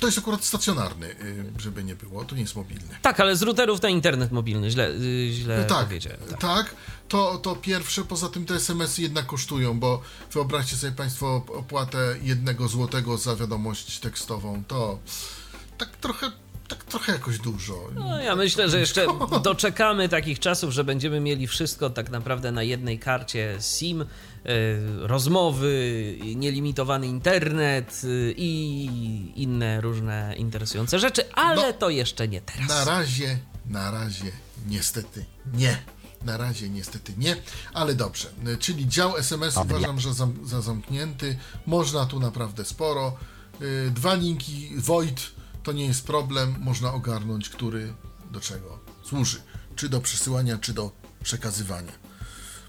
To 0.00 0.06
jest 0.06 0.18
akurat 0.18 0.44
stacjonarny, 0.44 1.06
y, 1.06 1.44
żeby 1.58 1.84
nie 1.84 1.94
było, 1.94 2.24
to 2.24 2.34
nie 2.34 2.40
jest 2.40 2.56
mobilny. 2.56 2.88
Tak, 3.02 3.20
ale 3.20 3.36
z 3.36 3.42
routerów 3.42 3.82
na 3.82 3.88
internet 3.88 4.32
mobilny, 4.32 4.70
źle, 4.70 4.88
y, 4.90 5.28
źle 5.32 5.64
tak, 5.64 5.86
powiedziałem. 5.86 6.20
Tak. 6.30 6.40
tak, 6.40 6.74
to, 7.08 7.38
to 7.38 7.56
pierwsze, 7.56 8.04
poza 8.04 8.28
tym 8.28 8.46
te 8.46 8.54
SMS-y 8.54 9.02
jednak 9.02 9.26
kosztują, 9.26 9.78
bo 9.80 10.00
wyobraźcie 10.32 10.76
sobie 10.76 10.92
Państwo 10.92 11.44
opłatę 11.48 11.98
jednego 12.22 12.68
złotego 12.68 13.18
za 13.18 13.36
wiadomość 13.36 13.98
tekstową, 13.98 14.62
to 14.68 14.98
tak 15.78 15.96
trochę, 15.96 16.30
tak 16.68 16.84
trochę 16.84 17.12
jakoś 17.12 17.38
dużo. 17.38 17.88
No, 17.94 18.20
ja 18.22 18.36
myślę, 18.36 18.68
że 18.68 18.80
jeszcze 18.80 19.06
doczekamy 19.42 20.08
takich 20.08 20.38
czasów, 20.38 20.70
że 20.72 20.84
będziemy 20.84 21.20
mieli 21.20 21.46
wszystko 21.46 21.90
tak 21.90 22.10
naprawdę 22.10 22.52
na 22.52 22.62
jednej 22.62 22.98
karcie 22.98 23.56
SIM, 23.60 24.02
y, 24.02 24.06
rozmowy, 25.00 26.14
nielimitowany 26.36 27.06
internet 27.06 28.00
y, 28.04 28.34
i 28.36 29.42
inne 29.42 29.80
różne 29.80 30.34
interesujące 30.36 30.98
rzeczy, 30.98 31.32
ale 31.32 31.66
No. 31.66 31.72
to 31.72 31.90
jeszcze 31.90 32.28
nie 32.28 32.40
teraz. 32.40 32.68
Na 32.68 32.84
razie, 32.84 33.38
na 33.66 33.90
razie 33.90 34.32
niestety 34.66 35.24
nie. 35.54 35.78
Na 36.24 36.36
razie 36.36 36.70
niestety 36.70 37.14
nie, 37.18 37.36
ale 37.74 37.94
dobrze. 37.94 38.28
Czyli 38.58 38.88
dział 38.88 39.16
SMS 39.16 39.56
uważam, 39.56 40.00
że 40.00 40.14
zam, 40.14 40.34
za 40.46 40.60
zamknięty. 40.60 41.38
Można 41.66 42.06
tu 42.06 42.20
naprawdę 42.20 42.64
sporo. 42.64 43.16
Y, 43.62 43.90
Dwa 43.90 44.14
linki 44.14 44.70
Void 44.76 45.20
to 45.62 45.72
nie 45.72 45.86
jest 45.86 46.06
problem. 46.06 46.56
Można 46.60 46.92
ogarnąć, 46.92 47.48
który 47.48 47.94
do 48.30 48.40
czego 48.40 48.78
służy. 49.04 49.42
Czy 49.76 49.88
do 49.88 50.00
przesyłania, 50.00 50.58
czy 50.58 50.72
do 50.72 50.92
przekazywania. 51.22 51.92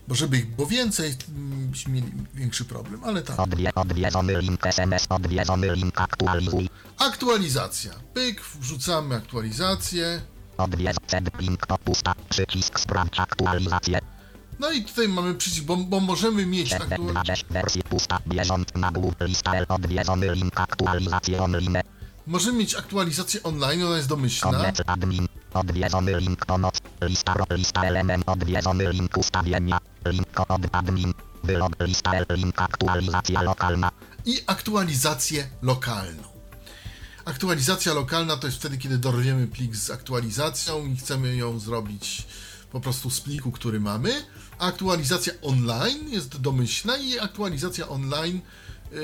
Bo 0.08 0.16
żeby 0.16 0.38
ich 0.38 0.56
było 0.56 0.68
więcej, 0.68 1.16
mm, 1.30 1.68
byśmy 1.68 1.94
mieli 1.94 2.12
większy 2.34 2.66
problem, 2.66 3.04
ale 3.04 3.22
tak. 3.22 3.40
Odwie, 3.40 3.76
odwiedzony 3.76 4.42
link 4.42 4.66
SMS, 4.66 5.06
odwiedzony 5.10 5.76
link 5.76 6.02
aktualizuj. 6.02 6.70
Aktualizacja. 6.98 7.92
Pyk, 8.14 8.42
wrzucamy 8.42 9.16
aktualizację. 9.16 10.22
Odwiedz 10.58 10.98
ced 11.08 11.40
link 11.40 11.68
to 11.68 11.78
pusta, 11.78 12.16
przycisk 12.30 12.80
sprawdź 12.80 13.20
aktualizację. 13.20 14.00
No 14.60 14.72
i 14.72 14.84
tutaj 14.84 15.08
mamy 15.08 15.36
przycisk, 15.36 15.64
bo, 15.66 15.78
bo 15.78 16.00
możemy 16.00 16.46
mieć 16.46 16.74
aktualizację. 16.74 17.14
20 17.14 17.48
wersji 17.50 17.84
pusta, 17.84 18.20
bieżąc 18.28 18.68
na 18.76 18.92
głów 18.92 19.14
lista 19.22 19.54
L, 19.54 19.66
odwiedzony 19.70 20.36
link 20.36 20.60
aktualizację 20.60 21.44
online. 21.44 21.78
Możemy 22.28 22.58
mieć 22.58 22.76
aktualizację 22.76 23.44
online, 23.44 23.84
ona 23.84 23.98
jest 23.98 24.10
domyślna. 24.10 24.52
Koniec 24.52 24.82
admin, 24.88 25.28
odwiedzony 25.54 26.20
link 26.20 26.46
pomoc, 26.46 26.76
lista 27.02 27.34
ro, 27.34 27.46
lista 27.50 27.84
element, 27.84 28.30
odwiedzony 28.30 28.92
link 28.92 29.18
ustawienia, 29.18 29.80
link 30.06 30.40
od 30.40 30.62
admin, 30.72 31.14
wylog, 31.44 31.72
lista 31.80 32.14
L, 32.14 32.26
link 32.30 32.62
aktualizacja 32.62 33.42
lokalna. 33.42 33.92
I 34.26 34.42
aktualizację 34.48 35.48
lokalną. 35.62 36.35
Aktualizacja 37.26 37.94
lokalna 37.94 38.38
to 38.38 38.48
jest 38.48 38.58
wtedy, 38.60 38.78
kiedy 38.78 38.98
dorwiemy 38.98 39.48
plik 39.48 39.76
z 39.76 39.90
aktualizacją 39.92 40.86
i 40.86 40.96
chcemy 40.98 41.36
ją 41.36 41.60
zrobić 41.60 42.28
po 42.72 42.80
prostu 42.82 43.10
z 43.10 43.22
pliku, 43.22 43.52
który 43.52 43.80
mamy. 43.80 44.26
A 44.60 44.66
aktualizacja 44.68 45.34
online 45.42 46.10
jest 46.10 46.38
domyślna 46.42 46.98
i 46.98 47.20
aktualizacja 47.20 47.88
online 47.90 48.42
yy, 48.92 49.00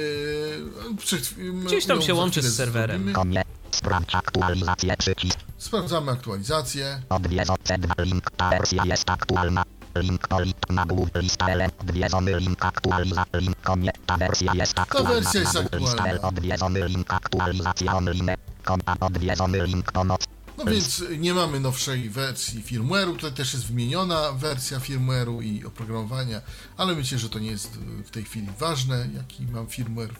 przed, 0.98 1.34
Gdzieś 1.66 1.86
tam 1.86 2.02
się 2.02 2.14
łączy 2.14 2.42
z 2.42 2.56
serwerem. 2.56 3.14
zrobimy. 3.14 3.42
Sprawdź 3.72 4.16
aktualizację 4.16 4.98
przycisk, 4.98 5.40
Sprawdzamy 5.58 6.12
aktualizację. 6.12 7.02
odwiedzony 7.10 7.58
C2 7.64 8.06
link, 8.06 8.32
ta 8.38 8.50
wersja 8.50 8.86
jest 8.86 9.10
aktualna. 9.10 9.64
Link 9.96 10.28
polit 10.28 10.58
na 10.70 10.86
głów 10.86 11.10
lista 11.16 11.48
L, 11.48 11.70
odwiedzony 11.82 12.40
link 12.40 12.66
aktualizacja, 12.66 13.40
link 13.40 13.62
koniec, 13.62 13.96
ta 14.06 14.18
wersja 14.18 14.54
jest 14.56 14.80
aktualna. 14.80 15.10
wersja 15.10 15.40
jest 15.40 15.58
lista 15.74 16.22
odwiedzony 16.22 16.88
link 16.88 17.14
aktualizacja 17.14 17.96
online, 17.98 18.32
konta 18.64 18.96
odwiedzony 19.00 19.68
link 19.68 19.92
pomoc. 19.92 20.22
No 20.58 20.66
więc 20.66 21.04
nie 21.18 21.34
mamy 21.34 21.60
nowszej 21.60 22.10
wersji 22.10 22.64
firmware'u, 22.64 23.12
tutaj 23.16 23.32
też 23.32 23.54
jest 23.54 23.66
wymieniona 23.66 24.32
wersja 24.32 24.80
firmware'u 24.80 25.44
i 25.44 25.66
oprogramowania, 25.66 26.42
ale 26.78 26.96
myślę, 26.96 27.18
że 27.20 27.30
to 27.30 27.40
nie 27.40 27.52
jest 27.52 27.78
w 28.06 28.10
tej 28.10 28.24
chwili 28.24 28.48
ważne, 28.60 29.08
jaki 29.16 29.46
mam 29.48 29.68
firmware 29.68 30.14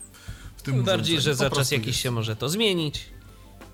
w 0.58 0.62
tym 0.62 0.76
Tym 0.76 0.84
bardziej, 0.84 1.18
urządzeniu. 1.18 1.38
że 1.38 1.50
Po 1.50 1.56
za 1.56 1.62
czas 1.62 1.72
jakiś 1.72 1.88
jest. 1.88 2.00
się 2.00 2.12
może 2.12 2.36
to 2.36 2.50
zmienić. 2.50 3.06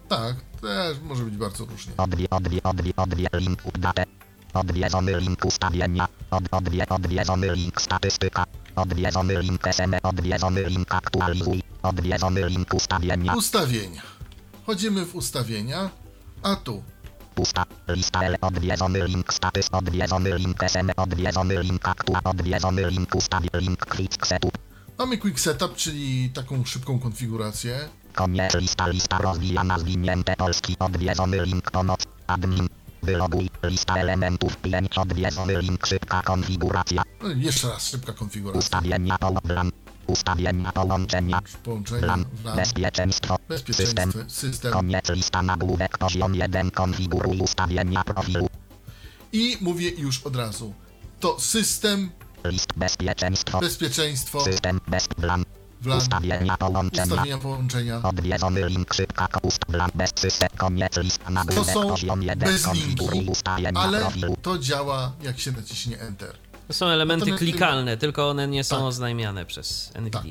Tak, 0.09 0.35
też 0.61 0.97
może 1.03 1.23
być 1.23 1.37
bardzo 1.37 1.65
różnie. 1.65 1.93
Odwie, 1.97 2.29
odwie, 2.29 2.63
odwie, 2.63 2.91
odwie, 2.95 3.27
link 3.33 3.65
update. 3.65 4.05
Odwiedzony 4.57 5.19
link 5.19 5.45
ustawienia. 5.45 6.07
Od, 6.31 6.43
odwie, 6.51 6.89
odwiedzony 6.89 7.55
link 7.55 7.81
statystyka. 7.81 8.45
Odwiedzony 8.75 9.41
link 9.41 9.67
SM, 9.67 9.93
odwiedzony 10.03 10.63
link 10.63 10.93
aktualizuj. 10.93 11.63
Odwiedzony 11.83 12.49
link 12.49 12.73
ustawienia. 12.73 13.35
Ustawienia. 13.35 14.01
Wchodzimy 14.63 15.05
w 15.05 15.15
ustawienia, 15.15 15.89
a 16.43 16.55
tu 16.55 16.83
Pusta. 17.35 17.65
Lista 17.87 18.23
L. 18.23 18.35
Odwiedzony 18.41 19.07
link 19.07 19.33
status. 19.33 19.69
Odwiedzony 19.71 20.37
link 20.37 20.63
SM. 20.63 20.89
Odwiedzony 20.97 21.63
link 21.63 21.87
aktua. 21.87 22.21
Odwiedzony 22.23 22.89
link 22.89 23.15
ustawi. 23.15 23.49
Link 23.53 23.85
quick 23.85 24.27
setup. 24.27 24.57
mamy 24.97 25.17
Quick 25.17 25.39
Setup, 25.39 25.75
czyli 25.75 26.29
taką 26.29 26.65
szybką 26.65 26.99
konfigurację. 26.99 27.89
Koniec 28.13 28.55
lista. 28.55 28.87
Lista 28.87 29.17
rozwijana. 29.17 29.79
Zwinięte 29.79 30.35
polski. 30.35 30.75
Odwiedzony 30.79 31.45
link 31.45 31.71
pomoc. 31.71 31.99
Admin. 32.27 32.67
Wyloguj. 33.03 33.49
Lista 33.63 33.95
elementów 33.97 34.57
5. 34.57 34.97
Odwiedzony 34.97 35.61
link 35.61 35.87
szybka 35.87 36.21
konfiguracja. 36.21 37.03
No, 37.23 37.29
jeszcze 37.29 37.67
raz, 37.69 37.87
szybka 37.89 38.13
konfiguracja. 38.13 38.59
Ustawienia 38.59 39.17
połączenia. 39.17 39.63
Ustawienia 40.07 40.71
połączenia. 40.71 41.39
Połączenia, 41.63 42.01
Plan. 42.01 42.25
RAM, 42.45 42.55
Bezpieczeństwo. 42.55 43.35
System. 43.35 43.47
bezpieczeństwo, 43.67 44.19
system. 44.27 44.71
Koniec 44.71 45.09
lista 45.09 45.41
nagłówek 45.41 45.97
poziom 45.97 46.35
1 46.35 46.71
konfiguruj 46.71 47.37
ustawienia 47.39 48.03
profilu. 48.03 48.47
I 49.33 49.57
mówię 49.61 49.89
już 49.89 50.23
od 50.23 50.35
razu. 50.35 50.73
To 51.19 51.39
system, 51.39 52.09
List 52.45 52.73
bezpieczeństwo. 52.75 53.59
bezpieczeństwo, 53.59 54.41
System 54.41 54.81
bez 54.87 55.07
plan. 55.07 55.43
WLAN, 55.81 55.97
Ustawienia 55.97 56.57
połączenia. 56.57 57.03
ustawienia 57.03 57.37
połączenia. 57.37 58.01
Odwiedzony 58.03 58.69
link 58.69 58.93
szybka 58.93 59.27
ust 59.41 59.65
plan 59.65 59.91
bez 59.95 60.11
system. 60.15 60.49
Koniec 60.57 60.97
list 60.97 61.23
To 61.25 61.29
nagłówek 61.31 61.73
są 61.73 61.89
poziom 61.89 62.23
1 62.23 62.39
bez 62.49 62.63
konfiguruj 62.65 63.25
ustawienia 63.25 63.79
ale 63.79 63.99
profilu. 63.99 64.37
to 64.41 64.57
działa 64.57 65.11
jak 65.21 65.39
się 65.39 65.51
naciśnie 65.51 65.99
Enter. 65.99 66.35
To 66.67 66.73
są 66.73 66.85
elementy 66.87 67.25
Natomiast- 67.25 67.39
klikalne, 67.43 67.97
tylko 67.97 68.29
one 68.29 68.47
nie 68.47 68.63
są 68.63 68.75
Tak. 68.75 68.85
oznajmiane 68.85 69.45
przez 69.45 69.91
NVDA. 69.95 70.21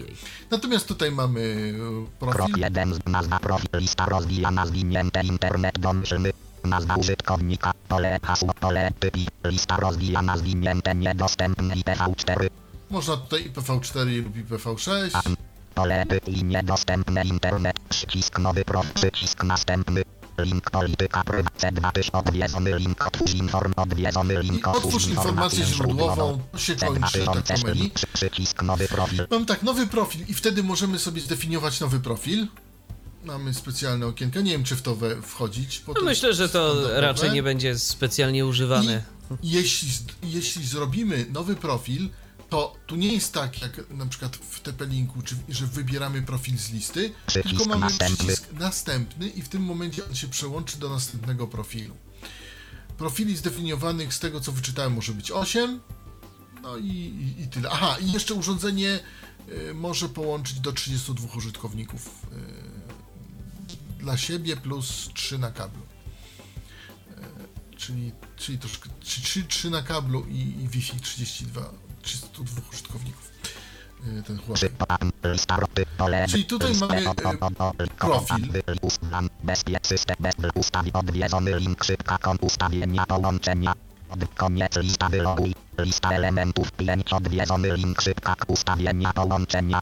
Natomiast 0.50 0.88
tutaj 0.88 1.10
mamy 1.12 1.40
e, 2.20 2.26
Krok 2.30 2.36
profil. 2.36 2.58
1 2.64 2.94
z 2.94 2.98
nazwa 3.06 3.38
profil 3.38 3.68
lista 3.74 4.06
rozwijana 4.06 4.66
zwinięte 4.66 5.22
internet 5.22 5.78
dążymy. 5.78 6.30
Nazwa 6.64 6.96
użytkownika, 6.96 7.72
pole 7.88 8.18
hasło, 8.22 8.54
pole 8.60 8.90
typi, 9.00 9.26
lista 9.44 9.76
rozwijana 9.76 10.36
zwinięte 10.36 10.94
niedostępne 10.94 11.74
IPv4, 11.74 12.46
Można 12.90 13.16
tutaj 13.16 13.50
IPv4 13.50 14.22
lub 14.24 14.36
IPv6. 14.36 15.10
pole 15.74 16.06
typi 16.06 16.44
niedostępne 16.44 17.24
internet, 17.24 17.76
przycisk 17.88 18.38
nowy 18.38 18.64
profil, 18.64 18.92
przycisk 18.94 19.44
następny, 19.44 20.02
link 20.38 20.70
polityka 20.70 21.24
prywatne 21.24 21.72
2000 21.72 22.12
odwiedzony 22.12 22.78
link 22.78 23.06
otwórz 23.06 23.34
inform, 23.34 23.72
odwiedzony 23.76 24.42
link 24.42 24.66
I 24.66 24.70
otwórz 24.70 25.06
informację 25.06 25.64
źródłową. 25.64 26.40
To 26.52 26.58
się 26.58 26.76
kończy, 26.76 27.24
tak 27.24 27.42
to 27.58 27.66
myli. 27.66 27.90
Przycisk 28.12 28.62
nowy 28.62 28.88
profil, 28.88 29.26
Mam 29.30 29.46
tak, 29.46 29.62
nowy 29.62 29.86
profil 29.86 30.20
i 30.28 30.34
wtedy 30.34 30.62
możemy 30.62 30.98
sobie 30.98 31.20
zdefiniować 31.20 31.80
nowy 31.80 32.00
profil. 32.00 32.46
Mamy 33.24 33.54
specjalne 33.54 34.06
okienko. 34.06 34.40
Nie 34.40 34.50
wiem, 34.52 34.64
czy 34.64 34.76
w 34.76 34.82
to 34.82 34.96
we, 34.96 35.22
wchodzić. 35.22 35.82
bo 35.86 35.92
No 35.92 36.00
to 36.00 36.04
myślę, 36.06 36.34
że 36.34 36.48
to 36.48 36.70
standardowe. 36.72 37.00
raczej 37.00 37.30
nie 37.32 37.42
będzie 37.42 37.78
specjalnie 37.78 38.46
używane. 38.46 39.02
I 39.42 39.50
jeśli, 39.50 39.88
jeśli 40.22 40.66
zrobimy 40.66 41.26
nowy 41.32 41.56
profil, 41.56 42.08
to 42.50 42.76
tu 42.86 42.96
nie 42.96 43.12
jest 43.12 43.32
tak, 43.32 43.62
jak 43.62 43.90
na 43.90 44.06
przykład 44.06 44.36
w 44.36 44.62
TP-Linku, 44.62 45.22
czy, 45.24 45.36
że 45.48 45.66
wybieramy 45.66 46.22
profil 46.22 46.58
z 46.58 46.70
listy, 46.70 47.12
Przycisk 47.26 47.56
tylko 47.56 47.64
mamy 47.64 47.80
następny. 47.80 48.16
przycisk 48.16 48.52
następny 48.52 49.28
i 49.28 49.42
w 49.42 49.48
tym 49.48 49.62
momencie 49.62 50.06
on 50.06 50.14
się 50.14 50.28
przełączy 50.28 50.78
do 50.78 50.88
następnego 50.88 51.46
profilu. 51.46 51.96
Profili 52.98 53.36
zdefiniowanych 53.36 54.14
z 54.14 54.18
tego, 54.18 54.40
co 54.40 54.52
wyczytałem, 54.52 54.92
może 54.92 55.12
być 55.12 55.30
8. 55.30 55.80
No 56.62 56.76
i, 56.76 56.88
i, 56.88 57.42
i 57.42 57.48
tyle. 57.48 57.70
Aha, 57.70 57.96
i 58.00 58.12
jeszcze 58.12 58.34
urządzenie 58.34 59.00
y, 59.48 59.74
może 59.74 60.08
połączyć 60.08 60.60
do 60.60 60.72
32 60.72 61.36
użytkowników 61.36 62.26
y, 63.98 63.98
dla 64.02 64.16
siebie 64.16 64.56
plus 64.56 65.08
3 65.14 65.38
na 65.38 65.50
kablu. 65.50 65.82
Y, 65.82 67.76
czyli, 67.76 68.12
czyli 68.36 68.58
troszkę, 68.58 68.90
3, 69.00 69.44
3 69.44 69.70
na 69.70 69.82
kablu 69.82 70.26
i, 70.28 70.38
i 70.64 70.68
Wi-Fi 70.68 71.00
32, 71.00 71.70
32 72.06 72.62
użytkowników. 72.72 73.30
Y, 74.06 74.22
ten 74.22 74.38
chłopak. 74.38 75.00
Czyli 76.28 76.44
tutaj 76.44 76.74
mamy, 76.74 77.00
y, 77.00 77.86
profil. 77.98 78.52
Koniec 84.36 84.76
lista, 84.76 85.08
wyloguj, 85.08 85.54
lista 85.78 86.10
elementów, 86.10 86.72
5, 86.72 87.12
odwiedzony 87.12 87.76
link, 87.76 88.02
szybka, 88.02 88.34
ustawienia, 88.46 89.12
połączenia. 89.12 89.80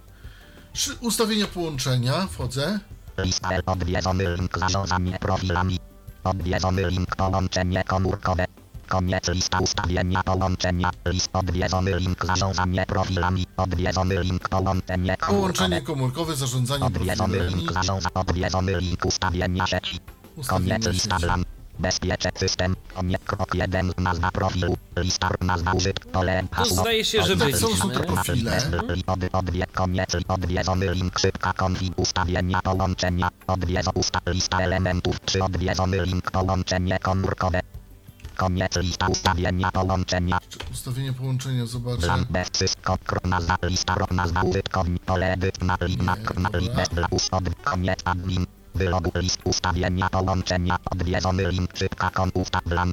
Ustawienia 1.00 1.46
połączenia 1.46 2.26
wchodzę. 2.26 2.78
Lista 3.18 3.48
odwiedzony 3.66 4.36
link, 4.36 4.58
zarządzanie 4.58 5.18
profilami. 5.18 5.78
Odwiedzony 6.24 6.90
link, 6.90 7.16
połączenie 7.16 7.84
komórkowe. 7.84 8.46
Koniec 8.88 9.28
lista 9.28 9.58
ustawienia 9.60 10.22
połączenia. 10.22 10.90
List 11.06 11.28
odwiedzony 11.32 11.98
link, 12.00 12.26
zarządzanie 12.26 12.86
profilami. 12.86 13.46
Odwiedzony 13.56 14.20
link, 14.22 14.48
połączenie 14.48 15.16
komórkowe. 15.16 15.36
Połączenie 15.40 15.82
komórkowe, 15.82 16.36
zarządzanie 16.36 16.84
Odwiedzony 16.84 17.34
profilami. 17.38 17.56
link, 17.62 17.72
zarządza, 17.72 18.08
odwiedzony 18.14 18.80
link, 18.80 19.04
ustawienia 19.04 19.66
sieci. 19.66 20.00
Ustawienia 20.36 20.74
Koniec 20.78 20.94
lista 20.94 21.14
sieci. 21.16 21.26
plan. 21.26 21.44
Bezpieczny 21.78 22.30
system. 22.36 22.76
Koniec 22.94 23.22
krok 23.24 23.54
1. 23.54 23.92
Nazwa 23.98 24.30
profilu. 24.30 24.76
Lista 24.96 25.30
nazwa 25.40 25.72
użytk. 25.72 26.06
Pole 26.06 26.44
hasło. 26.52 26.76
zdaje 26.82 27.04
się, 27.04 27.22
że 27.22 27.36
Tak, 27.36 27.56
są- 27.56 27.58
są 27.58 27.88
byliśmy. 27.88 27.90
te 27.94 28.00
profile. 28.12 28.58
Od, 29.06 29.20
odwie, 29.32 29.66
koniec, 29.66 30.10
odwiedzony 30.28 30.94
link, 30.94 31.18
szybka 31.18 31.52
konfig, 31.52 31.92
ustawienia 31.98 32.60
połączenia, 32.62 33.28
odwiedzo, 33.46 33.90
usta, 33.94 34.20
lista 34.26 34.58
elementów, 34.60 35.20
czy 35.24 35.42
odwiedzony 35.44 36.04
link, 36.06 36.30
połączenie 36.30 36.98
komórkowe. 36.98 37.60
Koniec 38.36 38.76
lista 38.76 39.08
ustawienia 39.08 39.70
połączenia, 39.70 40.38
Ustawienie 40.72 41.12
połączenia, 41.12 41.66
zobaczę. 41.66 42.24
bez 42.30 42.48
wszystko, 42.50 42.98
kr, 43.06 43.18
nazwa, 43.24 43.56
lista, 43.62 43.94
ro, 43.94 44.06
nazwa 44.10 44.42
użytkownik, 44.42 45.02
pole 45.04 45.32
edyt, 45.32 45.62
na, 45.62 45.76
li, 45.80 45.96
na, 45.96 46.16
Nie, 46.16 46.40
na, 46.42 46.48
li, 46.58 46.66
dobra. 46.66 46.76
bez, 46.76 46.88
dla, 46.88 47.06
ust, 47.10 47.34
od, 47.34 47.44
koniec, 47.64 47.98
admin, 48.04 48.46
wylogu, 48.74 49.10
list, 49.14 49.40
ustawienia 49.44 50.08
połączenia, 50.08 50.76
odwiedzony 50.90 51.48
link, 51.50 51.70
szybka 51.76 52.10
kon, 52.10 52.30
usta, 52.34 52.60
plan. 52.60 52.92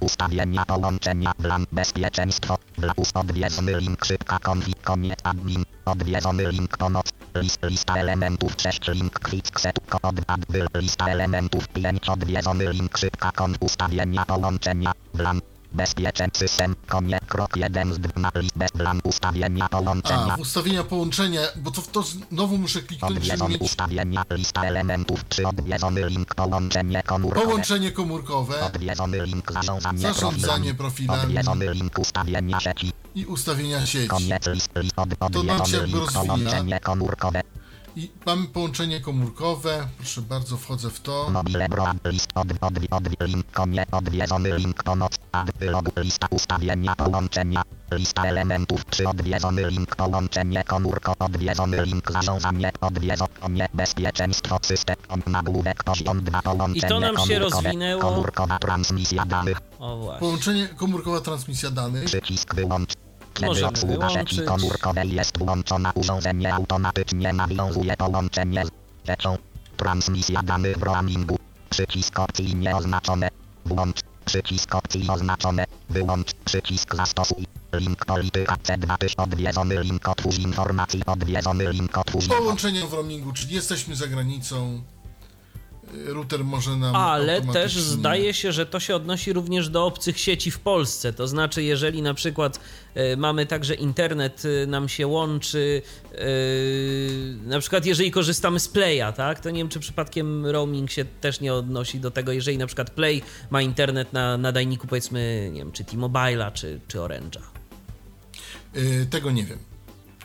Ustawienia 0.00 0.64
połączenia, 0.64 1.32
plan, 1.34 1.66
bezpieczeństwo, 1.72 2.58
dla 2.78 2.92
ust, 2.96 3.16
odwiedzony 3.16 3.80
link, 3.80 4.04
szybka 4.04 4.38
konfig, 4.38 4.82
koniec, 4.82 5.18
admin, 5.24 5.64
odwiedzony 5.84 6.52
link, 6.52 6.76
pomoc, 6.76 7.06
list, 7.34 7.58
lista 7.62 7.96
elementów, 7.96 8.52
6, 8.58 8.88
link, 8.88 9.20
quick 9.20 9.60
set, 9.60 9.80
kod, 9.88 10.20
ad, 10.26 10.46
byl, 10.46 10.66
lista 10.74 11.08
elementów, 11.08 11.68
5, 11.68 12.08
odwiedzony 12.08 12.72
link, 12.72 12.98
szybka 12.98 13.32
kon, 13.32 13.56
ustawienia 13.60 14.24
połączenia, 14.24 14.92
plan, 15.12 15.40
bezpieczny 15.78 16.28
system, 16.34 16.74
koniec, 16.86 17.20
krok 17.28 17.56
1 17.56 17.94
z 17.94 17.98
2, 17.98 18.30
list, 18.34 18.56
bez, 18.56 18.70
plan, 18.70 19.00
ustawienia 19.04 19.68
połączenia, 19.68 20.34
A, 20.34 20.36
ustawienia 20.36 20.84
połączenia, 20.84 21.40
bo 21.56 21.70
to, 21.70 21.82
to 21.82 22.02
znowu 22.02 22.58
muszę 22.58 22.82
kliknąć, 22.82 23.16
odwiedzony 23.16 23.50
mieć 23.50 23.62
ustawienia, 23.62 24.24
lista 24.30 24.62
elementów, 24.62 25.24
3, 25.28 25.46
odwiedzony 25.46 26.08
link, 26.08 26.34
połączenie 26.34 27.02
komórkowe, 27.02 27.46
połączenie 27.46 27.92
komórkowe 27.92 28.64
Odwiedzony 28.66 29.26
link 29.26 29.52
zarządzanie, 29.52 29.98
Zarządzanie 29.98 30.74
profilami. 30.74 31.22
Odwiedzony 31.22 31.74
link 31.74 31.98
ustawienia 31.98 32.60
sieci. 32.60 32.92
i 33.14 33.24
ustawienia 33.26 33.86
sieci. 33.86 34.08
Koniec 34.08 34.46
list, 34.46 34.70
list 34.76 34.98
od, 34.98 35.08
nam 35.20 35.32
się 35.32 35.38
odwiedzony 35.38 35.78
jakby 35.78 35.86
link 35.86 36.12
rozwija. 36.12 36.22
połączenie 36.24 36.80
komórkowe. 36.80 37.42
I 37.98 38.10
mamy 38.26 38.46
połączenie 38.46 39.00
komórkowe. 39.00 39.88
Proszę 39.96 40.22
bardzo, 40.22 40.56
wchodzę 40.56 40.90
w 40.90 41.00
to. 41.00 41.30
Mobile 41.30 41.68
broad 41.68 41.96
list 42.04 42.30
od, 42.34 42.48
od, 42.60 42.74
od, 42.90 43.04
link 43.20 43.50
koniec 43.52 43.88
odwiedzony 43.92 44.56
link 44.58 44.82
pomoc. 44.82 45.12
Ad 45.32 45.50
wylogu 45.58 45.90
lista 45.96 46.26
ustawienia 46.30 46.96
połączenia. 46.96 47.62
Lista 47.92 48.24
elementów 48.24 48.86
czy 48.90 49.08
odwiedzony 49.08 49.70
link 49.70 49.96
połączenie 49.96 50.64
komórko 50.64 51.14
odwiedzony 51.18 51.84
link 51.84 52.12
zarządzanie 52.12 52.72
odwiedzony 52.80 53.30
koniec 53.40 53.68
bezpieczeństwo 53.74 54.58
system 54.62 54.96
on 55.08 55.22
nagłówek 55.26 55.84
poziom 55.84 56.24
2 56.24 56.42
połączenie 56.42 56.86
I 56.86 56.90
to 56.90 57.00
nam 57.00 57.16
się 57.16 57.34
komórkowe. 57.34 57.38
rozwinęło. 57.38 58.02
Komórkowa 58.02 58.58
transmisja 58.58 59.24
danych. 59.24 59.60
O 59.78 59.96
właśnie. 59.96 60.20
Połączenie 60.20 60.68
komórkowa 60.68 61.20
transmisja 61.20 61.70
danych. 61.70 62.04
Przycisk 62.04 62.54
wyłącz. 62.54 63.07
Kiedy 63.38 63.98
Możemy 63.98 64.46
komórkowej 64.46 65.10
jest 65.10 65.38
włączona, 65.38 65.92
urządzenie 65.94 66.54
automatycznie 66.54 67.32
nawiązuje 67.32 67.96
połączenie 67.96 68.64
z 68.66 68.70
siecią. 69.06 69.36
Transmisja 69.76 70.42
danych 70.42 70.78
w 70.78 70.82
roamingu. 70.82 71.38
Przycisk 71.70 72.18
opcji 72.18 72.54
nieoznaczone. 72.54 73.28
Włącz. 73.64 74.00
Przycisk 74.24 74.74
opcji 74.74 75.08
oznaczone. 75.08 75.64
Wyłącz. 75.90 76.32
Przycisk 76.44 76.94
zastosuj. 76.94 77.46
Link 77.72 78.04
polityka 78.04 78.54
C2 78.54 78.98
tyś 78.98 79.14
odwiedzony 79.14 79.82
link 79.82 80.08
otwórz 80.08 80.38
informacji 80.38 81.02
odwiedzony 81.06 81.72
link 81.72 81.98
otwórz 81.98 82.28
Połączenie 82.28 82.86
w 82.86 82.92
roamingu, 82.92 83.32
czyli 83.32 83.54
jesteśmy 83.54 83.96
za 83.96 84.06
granicą. 84.06 84.82
Router 86.06 86.44
może 86.44 86.76
nam. 86.76 86.96
Ale 86.96 87.42
też 87.42 87.76
zdaje 87.76 88.34
się, 88.34 88.52
że 88.52 88.66
to 88.66 88.80
się 88.80 88.96
odnosi 88.96 89.32
również 89.32 89.68
do 89.68 89.86
obcych 89.86 90.18
sieci 90.18 90.50
w 90.50 90.58
Polsce. 90.58 91.12
To 91.12 91.28
znaczy, 91.28 91.62
jeżeli 91.62 92.02
na 92.02 92.14
przykład 92.14 92.60
e, 92.94 93.16
mamy 93.16 93.46
także 93.46 93.74
internet, 93.74 94.42
e, 94.62 94.66
nam 94.66 94.88
się 94.88 95.06
łączy, 95.06 95.82
e, 96.12 96.18
na 97.48 97.60
przykład 97.60 97.86
jeżeli 97.86 98.10
korzystamy 98.10 98.60
z 98.60 98.68
Playa, 98.68 99.12
tak, 99.16 99.40
to 99.40 99.50
nie 99.50 99.58
wiem, 99.58 99.68
czy 99.68 99.80
przypadkiem 99.80 100.46
roaming 100.46 100.90
się 100.90 101.04
też 101.04 101.40
nie 101.40 101.54
odnosi 101.54 102.00
do 102.00 102.10
tego, 102.10 102.32
jeżeli 102.32 102.58
na 102.58 102.66
przykład 102.66 102.90
Play 102.90 103.22
ma 103.50 103.62
internet 103.62 104.12
na 104.12 104.36
nadajniku, 104.36 104.86
powiedzmy, 104.86 105.50
nie 105.52 105.60
wiem, 105.60 105.72
czy 105.72 105.84
T-Mobile'a, 105.84 106.52
czy, 106.52 106.80
czy 106.88 106.98
Orange'a. 106.98 107.40
Tego 109.10 109.30
nie 109.30 109.44
wiem. 109.44 109.58